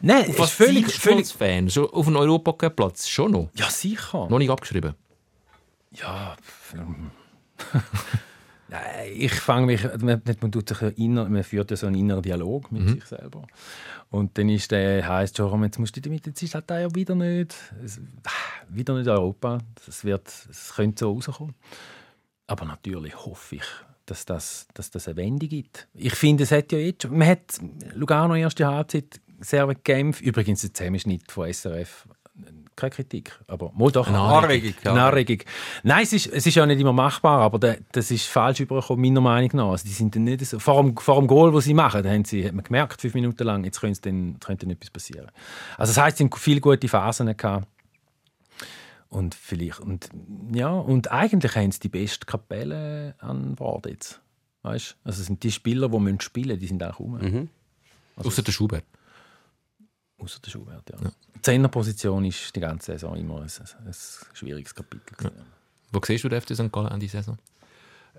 Nein, 0.00 0.30
auf 0.30 0.38
was 0.38 0.50
ist 0.50 0.56
völlig, 0.56 0.92
völlig. 0.92 1.28
Fan? 1.28 1.68
Schon 1.70 1.86
auf 1.86 2.06
einen 2.06 2.16
Europacup-Platz? 2.16 3.08
Schon 3.08 3.32
noch? 3.32 3.50
Ja, 3.54 3.68
sicher. 3.70 4.28
Noch 4.28 4.38
nicht 4.38 4.50
abgeschrieben? 4.50 4.94
Ja. 5.92 6.36
Nein, 8.72 9.10
ich 9.14 9.34
fange 9.34 9.66
mich, 9.66 9.84
man, 10.00 10.22
man, 10.40 10.50
tut 10.50 10.70
sich 10.70 10.80
inner, 10.96 11.28
man 11.28 11.44
führt 11.44 11.70
ja 11.70 11.76
so 11.76 11.86
einen 11.86 11.96
inneren 11.96 12.22
Dialog 12.22 12.72
mit 12.72 12.88
sich 12.88 13.04
selber. 13.04 13.46
Und 14.08 14.38
dann 14.38 14.48
ist 14.48 14.70
der, 14.70 15.06
heisst 15.06 15.36
schon, 15.36 15.62
jetzt 15.62 15.78
musst 15.78 15.94
du 15.94 16.00
damit, 16.00 16.26
jetzt 16.26 16.42
ist 16.42 16.54
halt 16.54 16.70
da 16.70 16.80
ja 16.80 16.94
wieder 16.94 17.14
nicht, 17.14 17.54
es, 17.84 18.00
ah, 18.24 18.30
wieder 18.70 18.96
nicht 18.96 19.08
Europa. 19.08 19.58
Das 19.84 20.06
wird, 20.06 20.26
es 20.48 20.72
könnte 20.74 21.00
so 21.00 21.12
rauskommen. 21.12 21.54
Aber 22.46 22.64
natürlich 22.64 23.14
hoffe 23.26 23.56
ich, 23.56 23.64
dass 24.06 24.24
das, 24.24 24.66
dass 24.72 24.90
das 24.90 25.06
eine 25.06 25.18
Wende 25.18 25.48
gibt. 25.48 25.86
Ich 25.92 26.14
finde, 26.14 26.44
es 26.44 26.50
hat 26.50 26.72
ja 26.72 26.78
jetzt 26.78 27.02
schon, 27.02 27.18
man 27.18 27.28
hat 27.28 27.60
Lugano 27.92 28.34
erste 28.36 28.66
Halbzeit 28.66 29.20
sehr 29.40 29.66
gekämpft. 29.66 30.22
Übrigens 30.22 30.62
der 30.62 30.72
Zusammenschnitt 30.72 31.30
von 31.30 31.52
SRF, 31.52 32.08
keine 32.82 32.90
Kritik, 32.90 33.38
aber 33.46 33.72
mal 33.74 33.90
doch 33.90 34.08
Eine 34.08 34.18
Anregung. 34.18 34.74
Eine 34.84 35.02
Anregung. 35.02 35.38
Nein, 35.82 36.02
es 36.02 36.12
ist, 36.12 36.26
es 36.26 36.46
ist 36.46 36.54
ja 36.54 36.66
nicht 36.66 36.80
immer 36.80 36.92
machbar, 36.92 37.40
aber 37.40 37.58
der, 37.58 37.78
das 37.92 38.10
ist 38.10 38.26
falsch 38.26 38.60
übergekommen, 38.60 39.02
meiner 39.02 39.20
Meinung 39.20 39.50
nach. 39.54 39.70
Also 39.70 39.84
die 39.86 39.92
sind 39.92 40.14
dann 40.14 40.24
nicht 40.24 40.44
so, 40.44 40.58
vor, 40.58 40.82
dem, 40.82 40.96
vor 40.96 41.18
dem 41.18 41.26
Goal, 41.26 41.52
das 41.52 41.64
sie 41.64 41.74
machen, 41.74 42.06
haben 42.06 42.24
sie, 42.24 42.44
hat 42.46 42.52
man 42.52 42.64
gemerkt, 42.64 43.00
fünf 43.00 43.14
Minuten 43.14 43.44
lang, 43.44 43.64
jetzt 43.64 43.80
könnte 43.80 44.00
dann, 44.02 44.38
könnte 44.40 44.66
dann 44.66 44.74
etwas 44.74 44.90
passieren. 44.90 45.30
Also 45.78 45.92
das 45.92 46.02
heisst, 46.02 46.18
sie 46.18 46.24
haben 46.24 46.32
viele 46.36 46.60
gute 46.60 46.88
Phasen 46.88 47.36
gehabt. 47.36 47.68
Und 49.08 49.34
vielleicht, 49.34 49.80
und, 49.80 50.08
ja, 50.54 50.70
und 50.70 51.12
eigentlich 51.12 51.54
haben 51.54 51.70
sie 51.70 51.80
die 51.80 51.90
beste 51.90 52.26
Kapelle 52.26 53.14
an 53.18 53.54
Bord 53.54 53.86
jetzt. 53.86 54.20
Weißt? 54.62 54.96
Also 55.04 55.20
es 55.20 55.26
sind 55.26 55.42
die 55.42 55.52
Spieler, 55.52 55.88
die 55.88 55.98
müssen 55.98 56.20
spielen 56.20 56.58
die 56.58 56.66
sind 56.66 56.82
auch 56.82 56.98
rum. 56.98 57.18
Mhm. 57.20 57.48
Außer 58.16 58.42
der 58.42 58.52
Schubert. 58.52 58.84
Außer 60.22 60.40
der 60.40 60.50
Schubert, 60.50 60.88
ja. 60.88 60.96
Die 61.34 61.42
Zehnerposition 61.42 62.24
ist 62.24 62.54
die 62.54 62.60
ganze 62.60 62.92
Saison 62.92 63.16
immer 63.16 63.36
ein, 63.36 63.42
ein, 63.42 63.86
ein 63.86 63.94
schwieriges 64.32 64.74
Kapitel. 64.74 65.16
gewesen. 65.16 65.42
Wo 65.90 66.00
siehst 66.04 66.24
du 66.24 66.28
den 66.28 66.40
FC 66.40 66.54
St. 66.54 66.70
Gallen 66.70 66.86
an 66.86 67.00
die 67.00 67.08
Saison? 67.08 67.36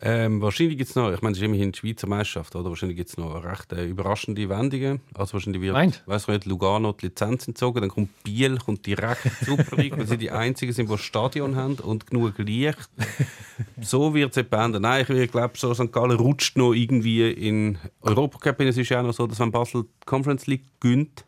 Ähm, 0.01 0.41
wahrscheinlich 0.41 0.77
gibt 0.77 0.89
es 0.89 0.95
noch, 0.95 1.13
ich 1.13 1.21
meine, 1.21 1.33
es 1.33 1.37
ist 1.37 1.45
immerhin 1.45 1.71
die 1.71 1.79
Schweizer 1.79 2.07
Meisterschaft, 2.07 2.55
oder? 2.55 2.69
Wahrscheinlich 2.69 2.97
gibt 2.97 3.09
es 3.09 3.17
noch 3.17 3.43
recht 3.43 3.71
äh, 3.71 3.85
überraschende 3.85 4.49
Wendungen. 4.49 5.01
Also 5.13 5.33
wahrscheinlich 5.33 5.61
wird, 5.61 5.73
Meint? 5.73 6.03
weiss 6.07 6.23
ich 6.23 6.29
nicht, 6.29 6.45
Lugano 6.45 6.91
die 6.93 7.05
Lizenz 7.05 7.47
entzogen, 7.47 7.81
dann 7.81 7.89
kommt 7.89 8.23
Biel, 8.23 8.57
kommt 8.57 8.85
direkt 8.85 9.23
die 9.23 9.45
Super 9.45 9.77
League, 9.77 9.97
weil 9.97 10.07
sie 10.07 10.17
die 10.17 10.31
einzigen 10.31 10.73
sind, 10.73 10.89
die 10.89 10.93
ein 10.93 10.97
Stadion 10.97 11.55
haben 11.55 11.75
und 11.75 12.07
genug 12.07 12.37
Licht. 12.39 12.89
So 13.81 14.13
wird 14.13 14.31
es 14.31 14.37
etwa 14.37 14.65
enden. 14.65 14.81
Nein, 14.81 15.05
ich 15.07 15.31
glaube, 15.31 15.57
so 15.57 15.73
St. 15.73 15.91
Gallen 15.91 16.17
rutscht 16.17 16.57
noch 16.57 16.73
irgendwie 16.73 17.29
in 17.31 17.77
Europacup. 18.01 18.59
Es 18.61 18.77
ist 18.77 18.89
ja 18.89 18.99
auch 18.99 19.05
noch 19.05 19.13
so, 19.13 19.27
dass 19.27 19.39
wenn 19.39 19.51
Basel 19.51 19.83
die 19.83 20.05
Conference 20.05 20.47
League 20.47 20.65
gönnt, 20.79 21.23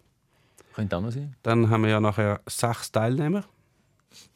Könnte 0.75 0.97
auch 0.97 1.01
noch 1.01 1.11
sein. 1.11 1.35
dann 1.41 1.69
haben 1.69 1.83
wir 1.83 1.89
ja 1.89 2.01
nachher 2.01 2.41
sechs 2.47 2.91
Teilnehmer. 2.91 3.45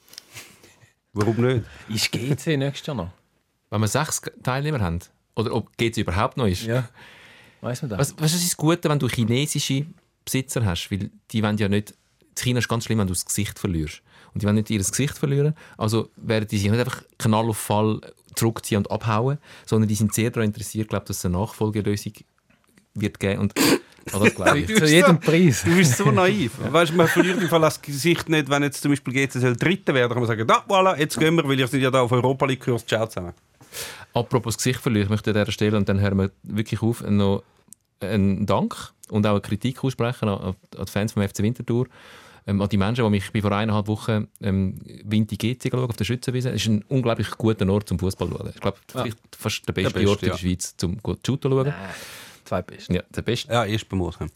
Warum 1.14 1.36
nicht? 1.36 1.66
Ist 1.90 2.12
GC 2.12 2.58
nächstes 2.58 2.88
Jahr 2.88 2.96
noch? 2.96 3.12
Wenn 3.70 3.82
wir 3.82 3.88
sechs 3.88 4.22
Teilnehmer 4.42 4.80
haben, 4.80 5.00
oder 5.36 5.54
ob 5.54 5.76
GC 5.78 5.98
überhaupt 5.98 6.38
noch 6.38 6.48
ist. 6.48 6.64
Ja. 6.64 6.88
Weiß 7.62 7.82
man 7.82 7.90
das? 7.90 8.00
Was, 8.00 8.16
was 8.18 8.34
ist 8.34 8.46
das 8.46 8.58
Gute, 8.58 8.90
wenn 8.90 9.00
du 9.00 9.08
chinesische 9.08 9.86
Besitzer 10.24 10.66
hast? 10.66 10.90
Weil 10.92 11.10
die 11.32 11.44
wollen 11.44 11.58
ja 11.58 11.68
nicht. 11.68 11.92
In 11.92 12.36
China 12.36 12.60
ist 12.60 12.70
ganz 12.70 12.86
schlimm, 12.86 13.00
wenn 13.00 13.08
du 13.08 13.14
das 13.14 13.26
Gesicht 13.26 13.60
verlierst. 13.60 14.02
Und 14.34 14.42
die 14.42 14.46
wollen 14.46 14.56
nicht 14.56 14.70
ihr 14.70 14.80
Gesicht 14.80 15.18
verlieren. 15.18 15.56
Also 15.78 16.10
werden 16.16 16.48
die 16.48 16.58
sich 16.58 16.72
nicht 16.72 16.80
einfach 16.80 17.04
Knall 17.18 17.50
auf 17.50 17.58
Fall 17.58 18.00
zurückziehen 18.36 18.78
und 18.78 18.92
abhauen, 18.92 19.40
sondern 19.66 19.90
die 19.90 19.96
sind 19.96 20.14
sehr 20.14 20.32
daran 20.32 20.48
interessiert, 20.48 20.88
glaube 20.88 21.06
dass 21.06 21.18
es 21.18 21.26
eine 21.26 21.38
Nachfolgelösung 21.38 22.14
wird 23.02 23.20
geben. 23.20 23.42
Und 23.42 23.54
das 24.06 24.36
glaube 24.36 24.60
ich. 24.60 24.76
Zu 24.76 24.86
jedem 24.86 25.20
Preis. 25.20 25.64
Du 25.64 25.76
bist 25.76 25.98
so 25.98 26.12
naiv. 26.12 26.54
Weißt, 26.72 26.94
man 26.94 27.08
verliert 27.08 27.42
im 27.42 27.50
Fall 27.50 27.62
das 27.62 27.82
Gesicht 27.82 28.30
nicht, 28.30 28.50
wenn 28.50 28.64
jetzt 28.64 28.82
zum 28.82 28.92
Beispiel 28.92 29.14
GC 29.14 29.34
soll 29.34 29.56
Dritter 29.56 29.94
werden, 29.94 30.10
kann 30.10 30.20
man 30.20 30.28
sagen, 30.28 30.48
da, 30.48 30.64
voilà, 30.68 30.98
jetzt 30.98 31.20
gehen 31.20 31.36
wir, 31.36 31.48
weil 31.48 31.60
ihr 31.60 31.68
seid 31.68 31.82
ja 31.82 31.92
da 31.92 32.02
auf 32.02 32.12
Europa 32.12 32.46
League 32.46 32.64
Kurs, 32.64 32.86
ciao 32.86 33.06
zusammen. 33.08 33.34
Apropos 34.14 34.58
Gesicht 34.58 34.80
verlieren, 34.80 35.06
ich 35.06 35.10
möchte 35.10 35.30
an 35.30 35.36
dieser 35.36 35.52
Stelle, 35.52 35.78
und 35.78 35.88
dann 35.88 36.00
hören 36.00 36.18
wir 36.18 36.32
wirklich 36.44 36.82
auf, 36.82 37.04
noch 37.08 37.44
einen 38.00 38.46
Dank 38.46 38.76
und 39.10 39.26
auch 39.26 39.32
eine 39.32 39.42
Kritik 39.42 39.84
aussprechen 39.84 40.30
an, 40.30 40.56
an 40.78 40.86
die 40.86 40.92
Fans 40.92 41.14
vom 41.14 41.28
FC 41.28 41.40
Winterthur. 41.40 41.88
Ähm, 42.48 42.62
an 42.62 42.70
die 42.70 42.78
Menschen, 42.78 43.04
die 43.04 43.12
mich 43.12 43.32
bei 43.32 43.42
vor 43.42 43.52
eineinhalb 43.52 43.88
Wochen 43.88 44.28
ähm, 44.42 44.80
Winti 45.04 45.36
GC 45.36 45.70
schauen, 45.70 45.88
auf 45.90 45.96
der 45.96 46.06
Schützenwiese. 46.06 46.50
Es 46.50 46.62
ist 46.62 46.68
ein 46.68 46.84
unglaublich 46.88 47.30
guter 47.32 47.70
Ort 47.70 47.90
zum 47.90 48.00
Fußball 48.00 48.30
schauen. 48.30 48.50
Ich 48.56 48.62
glaube, 48.62 48.78
vielleicht 48.88 49.18
fast 49.38 49.68
der 49.68 49.74
beste, 49.74 49.94
beste, 49.94 50.10
Ort 50.10 50.24
in 50.24 50.30
ja. 50.30 50.34
der 50.34 50.40
Schweiz 50.40 50.76
zum 50.76 50.98
gut 50.98 51.20
shooten 51.26 51.52
schauen. 51.52 51.74
Zwei 52.50 52.64
Beste. 52.64 52.92
Ja, 52.92 53.04
der 53.16 53.22
beste. 53.22 53.54
Ja, 53.54 53.64
erst 53.64 53.88
beim 53.90 54.02
Ausgehen. 54.02 54.32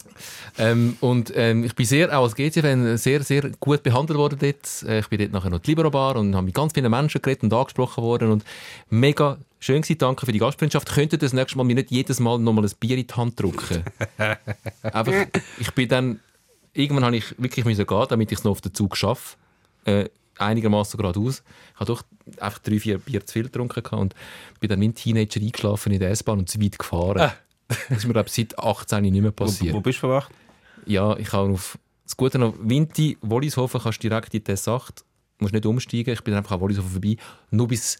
Ähm, 0.56 0.96
und 1.00 1.32
ähm, 1.34 1.64
ich 1.64 1.74
bin 1.74 1.84
sehr, 1.84 2.16
auch 2.16 2.22
als 2.22 2.36
GC-Fan 2.36 2.96
sehr, 2.96 3.24
sehr 3.24 3.50
gut 3.58 3.82
behandelt 3.82 4.16
worden 4.16 4.38
dort. 4.40 4.88
Äh, 4.88 5.00
ich 5.00 5.08
bin 5.08 5.18
dort 5.18 5.32
nachher 5.32 5.50
noch 5.50 5.58
die 5.58 5.72
Libero 5.72 5.90
Bar 5.90 6.14
und 6.14 6.32
habe 6.36 6.44
mit 6.44 6.54
ganz 6.54 6.72
vielen 6.72 6.88
Menschen 6.92 7.20
geredet 7.20 7.42
und 7.42 7.52
angesprochen 7.52 8.04
worden 8.04 8.30
und 8.30 8.44
mega 8.88 9.36
schön 9.58 9.82
gewesen. 9.82 9.98
Danke 9.98 10.26
für 10.26 10.30
die 10.30 10.38
Gastfreundschaft. 10.38 10.94
Könntet 10.94 11.22
ihr 11.22 11.26
das 11.26 11.32
nächste 11.32 11.58
Mal 11.58 11.64
mir 11.64 11.74
nicht 11.74 11.90
jedes 11.90 12.20
Mal 12.20 12.38
nochmal 12.38 12.64
ein 12.64 12.70
Bier 12.78 12.96
in 12.98 13.04
die 13.04 13.14
Hand 13.14 13.40
drücken? 13.40 13.82
Einfach, 14.82 15.12
ich 15.58 15.72
bin 15.72 15.88
dann, 15.88 16.20
irgendwann 16.72 17.04
habe 17.04 17.16
ich 17.16 17.34
wirklich 17.36 17.64
müssen 17.64 17.84
gehen, 17.84 18.06
damit 18.08 18.30
ich 18.30 18.38
es 18.38 18.44
noch 18.44 18.52
auf 18.52 18.60
den 18.60 18.74
Zug 18.74 18.96
schaffe. 18.96 19.36
Äh, 19.86 20.08
einigermaßen 20.38 20.98
geradeaus. 20.98 21.42
Ich 21.74 21.80
habe 21.80 21.86
doch 21.86 22.04
einfach 22.38 22.60
drei, 22.60 22.78
vier 22.78 22.98
Bier 22.98 23.26
zu 23.26 23.32
viel 23.32 23.44
getrunken 23.44 23.82
gehabt 23.82 24.00
und 24.00 24.14
bin 24.60 24.70
dann 24.70 24.80
wie 24.80 24.86
ein 24.86 24.94
Teenager 24.94 25.40
eingeschlafen 25.40 25.92
in 25.92 25.98
der 25.98 26.10
S-Bahn 26.10 26.38
und 26.38 26.48
zu 26.48 26.60
weit 26.60 26.78
gefahren. 26.78 27.32
Das 27.68 27.98
ist 27.98 28.06
mir, 28.06 28.12
glaube 28.12 28.28
seit 28.28 28.58
18 28.58 29.02
nicht 29.02 29.12
mehr 29.12 29.30
Wo, 29.30 29.44
passiert. 29.44 29.74
wo 29.74 29.80
bist 29.80 29.98
du 29.98 30.00
verwacht? 30.00 30.32
Ja, 30.86 31.16
ich 31.16 31.32
habe 31.32 31.52
auf 31.52 31.78
das 32.04 32.16
Gute 32.16 32.38
noch 32.38 32.54
Winti, 32.60 33.16
Wollishofen 33.22 33.80
kannst 33.80 34.04
du 34.04 34.08
direkt 34.08 34.34
in 34.34 34.44
die 34.44 34.52
S8, 34.52 35.02
musst 35.38 35.54
nicht 35.54 35.64
umsteigen. 35.64 36.12
Ich 36.12 36.22
bin 36.22 36.34
einfach 36.34 36.52
an 36.52 36.60
Wollishofen 36.60 36.90
vorbei, 36.90 37.16
nur 37.50 37.68
bis 37.68 37.98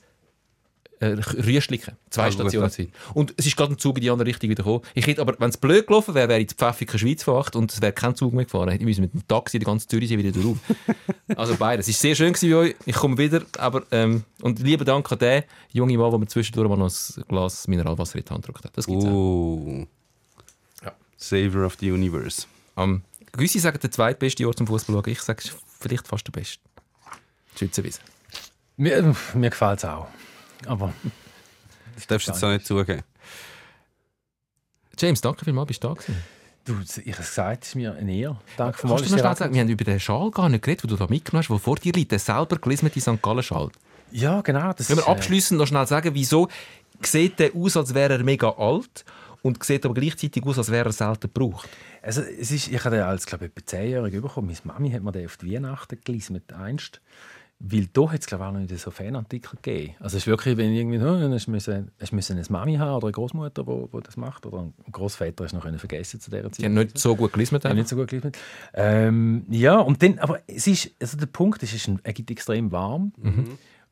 äh, 1.04 1.42
Rüschliken, 1.42 1.96
zwei 2.10 2.28
gut, 2.28 2.34
Stationen 2.34 2.70
Zeit. 2.70 2.88
Und 3.12 3.34
es 3.36 3.46
ist 3.46 3.56
gerade 3.56 3.72
ein 3.72 3.78
Zug 3.78 3.96
in 3.96 4.02
die 4.02 4.10
andere 4.10 4.28
Richtung 4.28 4.50
wieder 4.50 4.62
gekommen. 4.62 4.82
Ich 4.94 5.06
hätte, 5.06 5.20
aber 5.20 5.34
wenn 5.38 5.50
es 5.50 5.56
blöd 5.56 5.86
gelaufen 5.86 6.14
wäre, 6.14 6.28
wäre 6.28 6.40
ich 6.40 6.50
in 6.50 6.56
Pfäffiker 6.56 6.98
Schweiz 6.98 7.22
verwacht 7.22 7.56
und 7.56 7.72
es 7.72 7.80
wäre 7.80 7.92
kein 7.92 8.14
Zug 8.14 8.32
mehr 8.32 8.44
gefahren. 8.44 8.70
Ich 8.70 8.80
müssen 8.80 9.02
mit 9.02 9.12
dem 9.12 9.26
Taxi 9.26 9.58
die 9.58 9.64
ganze 9.64 9.86
Zürichsee 9.86 10.18
wieder 10.18 10.32
drauf. 10.32 10.58
also 11.36 11.56
beides. 11.56 11.88
Es 11.88 11.96
war 11.96 12.00
sehr 12.00 12.14
schön 12.14 12.32
gewesen 12.32 12.50
bei 12.50 12.56
euch. 12.56 12.74
Ich 12.86 12.94
komme 12.96 13.18
wieder, 13.18 13.42
aber 13.58 13.82
ähm, 13.90 14.24
und 14.42 14.60
lieber 14.60 14.84
Dank 14.84 15.10
an 15.12 15.18
den 15.18 15.42
jungen 15.72 15.96
Mann, 15.98 16.10
der 16.10 16.18
mir 16.18 16.26
zwischendurch 16.26 16.68
mal 16.68 16.76
noch 16.76 16.90
ein 16.90 17.24
Glas 17.28 17.68
Mineralwasser 17.68 18.18
in 18.18 18.24
die 18.24 18.30
Hand 18.30 18.46
gedrückt 18.46 18.64
hat. 18.64 18.76
Das 18.76 18.86
gibt's 18.86 19.04
auch. 19.04 19.10
Oh. 19.10 19.86
Ja. 20.82 20.92
Savior 21.16 21.66
of 21.66 21.76
the 21.80 21.90
Universe. 21.90 22.46
Ähm, 22.76 23.02
gewisse 23.32 23.60
sagen, 23.60 23.78
der 23.80 23.90
zweitbeste 23.90 24.46
Ort 24.46 24.58
zum 24.58 24.66
Fußball 24.66 24.96
schauen. 24.96 25.12
Ich 25.12 25.20
sage, 25.20 25.40
es 25.44 25.50
ist 25.50 25.56
vielleicht 25.80 26.08
fast 26.08 26.26
der 26.26 26.32
beste. 26.32 26.58
Schützenwiese. 27.56 28.00
Mir, 28.76 29.14
mir 29.34 29.50
gefällt 29.50 29.78
es 29.78 29.84
auch. 29.84 30.08
Aber 30.66 30.92
Das 31.94 32.06
darfst 32.06 32.28
du 32.28 32.32
jetzt 32.32 32.44
auch 32.44 32.50
nicht 32.50 32.66
zugeben. 32.66 33.02
James, 34.98 35.20
danke 35.20 35.44
vielmals, 35.44 35.68
bist 35.68 35.82
du 35.82 35.88
da 35.88 35.94
gewesen. 35.94 36.16
du, 36.64 36.72
ich 36.82 37.12
habe 37.12 37.22
es 37.22 37.28
gesagt, 37.28 37.64
es 37.64 37.68
ist 37.70 37.74
mir 37.74 37.94
eine 37.94 38.14
Ehre. 38.14 38.38
Danke 38.56 38.78
für 38.78 38.88
Kannst 38.88 39.06
du 39.06 39.10
noch 39.10 39.18
schnell 39.18 39.36
sagen, 39.36 39.54
wir 39.54 39.60
haben 39.60 39.68
über 39.68 39.84
den 39.84 40.00
Schal 40.00 40.30
gar 40.30 40.48
nicht 40.48 40.62
geredet, 40.62 40.84
den 40.84 40.90
du 40.90 40.96
da 40.96 41.06
mitgenommen 41.08 41.42
hast, 41.42 41.50
der 41.50 41.58
vor 41.58 41.76
dir 41.76 41.92
liegt, 41.92 42.12
der 42.12 42.18
selber 42.18 42.56
gelismete 42.58 43.00
St. 43.00 43.20
Gallen-Schal. 43.20 43.70
Ja, 44.12 44.40
genau. 44.42 44.72
Das 44.72 44.86
Können 44.86 45.00
wir 45.00 45.08
äh, 45.08 45.10
abschließend 45.10 45.58
noch 45.58 45.66
schnell 45.66 45.86
sagen, 45.86 46.14
wieso 46.14 46.48
sieht 47.02 47.38
der 47.40 47.54
aus, 47.56 47.76
als 47.76 47.92
wäre 47.94 48.14
er 48.14 48.22
mega 48.24 48.50
alt 48.50 49.04
und 49.42 49.62
sieht 49.64 49.84
aber 49.84 49.94
gleichzeitig 49.94 50.44
aus, 50.44 50.58
als 50.58 50.70
wäre 50.70 50.88
er 50.88 50.92
selten 50.92 51.32
gebraucht? 51.32 51.68
Also, 52.00 52.20
es 52.22 52.50
ist, 52.50 52.68
ich 52.68 52.84
habe 52.84 52.96
den 52.96 53.04
als 53.04 53.26
glaube 53.26 53.46
ich, 53.46 53.50
etwa 53.56 53.76
10-Jährig 53.76 54.22
bekommen. 54.22 54.46
Meine 54.46 54.74
Mami 54.74 54.90
hat 54.92 55.02
mir 55.02 55.12
den 55.12 55.26
auf 55.26 55.36
die 55.38 55.52
Weihnachten 55.52 55.98
gelismet, 56.04 56.52
einst. 56.52 57.00
Weil 57.66 57.86
da 57.94 58.10
hat 58.10 58.20
es 58.20 58.26
glaube 58.26 58.44
ich, 58.44 58.48
auch 58.48 58.52
noch 58.52 58.60
nicht 58.60 58.78
so 58.78 58.90
Fanartikel 58.90 59.58
gegeben. 59.62 59.94
Also 59.98 60.18
es 60.18 60.24
ist 60.24 60.26
wirklich, 60.26 60.58
wenn 60.58 60.74
irgendwie, 60.74 61.00
hast 61.00 61.46
du 61.46 61.50
müssen, 61.50 61.90
müssen 62.12 62.36
eine 62.36 62.46
Mami 62.50 62.74
haben 62.76 62.96
oder 62.96 63.06
eine 63.06 63.12
Großmutter, 63.12 63.64
die, 63.64 63.86
die 63.90 64.02
das 64.02 64.18
macht. 64.18 64.44
Oder 64.44 64.64
ein 64.64 64.74
Großvater 64.92 65.46
du 65.46 65.56
noch 65.56 65.62
können 65.62 65.78
vergessen 65.78 66.20
zu 66.20 66.30
dieser 66.30 66.44
Zeit. 66.44 66.58
Die 66.58 66.64
haben 66.66 66.74
nicht 66.74 66.98
so 66.98 67.16
gut 67.16 67.32
gelismet. 67.32 67.64
Ja, 67.64 67.72
nicht 67.72 67.88
so 67.88 67.96
gut 67.96 68.08
gelismet. 68.08 68.36
Ähm, 68.74 69.46
ja, 69.48 69.78
und 69.78 70.02
dann, 70.02 70.18
aber 70.18 70.40
es 70.46 70.66
ist, 70.66 70.90
also 71.00 71.16
der 71.16 71.24
Punkt 71.24 71.62
ist, 71.62 71.72
es 71.72 71.88
ist 71.88 72.06
extrem 72.30 72.70
warm. 72.70 73.12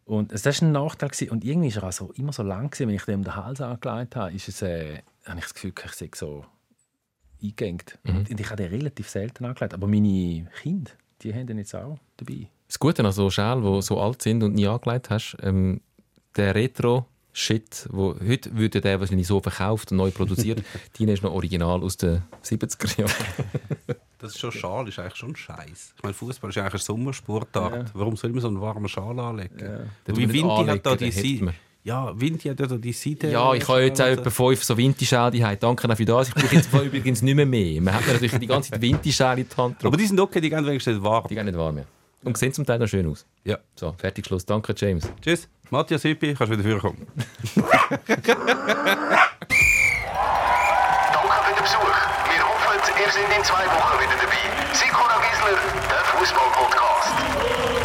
Und 0.04 0.32
also 0.32 0.44
das 0.44 0.60
war 0.60 0.68
ein 0.68 0.72
Nachteil. 0.72 1.08
Gewesen. 1.08 1.30
Und 1.30 1.42
irgendwie 1.42 1.68
ist 1.68 1.76
er 1.76 1.84
auch 1.84 1.92
so, 1.92 2.12
immer 2.12 2.34
so 2.34 2.42
lang, 2.42 2.70
gewesen, 2.70 2.88
wenn 2.88 2.96
ich 2.96 3.04
dem 3.04 3.24
den 3.24 3.34
Hals 3.34 3.62
angelegt 3.62 4.16
habe, 4.16 4.34
ist 4.34 4.48
es, 4.48 4.60
äh, 4.60 4.98
habe 5.24 5.38
ich 5.38 5.44
das 5.44 5.54
Gefühl, 5.54 5.72
ich 5.82 5.92
sei 5.92 6.10
so 6.14 6.44
eingängt. 7.42 7.98
Und 8.06 8.38
ich 8.38 8.50
habe 8.50 8.62
den 8.62 8.70
relativ 8.70 9.08
selten 9.08 9.46
angelegt. 9.46 9.72
Aber 9.72 9.86
meine 9.86 10.46
Kinder, 10.60 10.90
die 11.22 11.32
haben 11.32 11.46
den 11.46 11.56
jetzt 11.56 11.74
auch 11.74 11.98
dabei. 12.18 12.48
Das 12.72 12.78
Gute 12.78 13.04
an 13.04 13.12
so 13.12 13.28
Schalen, 13.28 13.62
die 13.62 13.82
so 13.82 14.00
alt 14.00 14.22
sind 14.22 14.42
und 14.42 14.54
nie 14.54 14.66
angelegt 14.66 15.10
hast, 15.10 15.36
ähm, 15.42 15.82
der 16.36 16.54
Retro-Shit, 16.54 17.86
wo 17.90 18.14
heute 18.26 18.56
würde 18.56 18.80
der 18.80 18.98
wahrscheinlich 18.98 19.26
so 19.26 19.40
verkauft 19.40 19.90
und 19.90 19.98
neu 19.98 20.10
produziert, 20.10 20.64
die 20.98 21.04
ist 21.04 21.22
noch 21.22 21.34
original 21.34 21.82
aus 21.82 21.98
den 21.98 22.22
70er 22.42 23.00
Jahren. 23.00 23.12
Das 24.18 24.34
ist 24.34 24.38
schon 24.38 24.52
Schal, 24.52 24.86
ist 24.86 25.00
eigentlich 25.00 25.16
schon 25.16 25.34
scheiß. 25.34 25.94
Ich 25.96 26.02
meine, 26.04 26.14
Fußball 26.14 26.48
ist 26.48 26.56
eigentlich 26.56 26.74
eine 26.74 26.80
Sommersportart. 26.80 27.90
Warum 27.92 28.16
soll 28.16 28.30
man 28.30 28.40
so 28.40 28.46
einen 28.46 28.60
warmen 28.60 28.88
Schal 28.88 29.18
anlegen? 29.18 29.58
Den 30.06 30.16
Wie 30.16 30.32
Vinti 30.32 30.64
hat 30.64 30.86
da 30.86 30.94
die 30.94 31.10
Seite. 31.10 31.54
Ja, 31.82 32.12
Vinti 32.18 32.48
hat 32.48 32.60
ja 32.60 32.66
da 32.68 32.76
die 32.76 32.92
Seite. 32.92 33.32
Ja, 33.32 33.52
ich 33.52 33.66
habe 33.66 33.82
jetzt 33.82 34.00
auch 34.00 34.06
etwa 34.06 34.30
fünf 34.30 34.62
so 34.62 34.76
Winterschäle 34.76 35.32
die 35.32 35.40
Danke 35.40 35.90
auch 35.90 35.96
für 35.96 36.04
das. 36.04 36.28
Ich 36.28 36.34
brauche 36.34 36.54
jetzt 36.54 36.72
übrigens 36.84 37.20
nicht 37.20 37.34
mehr 37.34 37.46
mehr. 37.46 37.82
Man 37.82 37.94
hat 37.94 38.06
natürlich 38.06 38.38
die 38.38 38.46
ganze 38.46 38.70
Zeit 38.70 38.80
Winterschäle 38.80 39.40
in 39.40 39.48
die 39.48 39.56
Hand 39.56 39.58
Aber 39.58 39.90
gedrückt. 39.90 40.00
die 40.00 40.06
sind 40.06 40.20
okay, 40.20 40.40
die 40.40 40.50
gehen 40.50 40.64
wenigstens 40.64 41.02
warm. 41.02 41.26
Die 41.28 41.34
gehen 41.34 41.46
nicht 41.46 41.58
warm 41.58 41.74
mehr. 41.74 41.86
Und 42.24 42.38
sehen 42.38 42.52
zum 42.52 42.64
Teil 42.64 42.78
noch 42.78 42.86
schön 42.86 43.06
aus. 43.10 43.26
Ja. 43.44 43.58
So, 43.74 43.92
fertig, 43.98 44.26
Schluss. 44.26 44.46
Danke, 44.46 44.74
James. 44.76 45.08
Tschüss. 45.20 45.48
Matthias 45.70 46.04
Hüppi, 46.04 46.34
kannst 46.34 46.52
wieder 46.52 46.62
vorkommen. 46.78 47.06
Danke 47.54 47.64
für 51.42 51.54
den 51.54 51.62
Besuch. 51.62 51.96
Wir 52.28 52.42
hoffen, 52.44 52.78
ihr 53.00 53.10
seid 53.10 53.36
in 53.36 53.44
zwei 53.44 53.64
Wochen 53.66 53.98
wieder 53.98 54.16
dabei. 54.20 54.42
Sikora 54.74 55.18
Gisler, 55.20 55.58
der 55.88 56.04
Fußball-Podcast. 56.18 57.81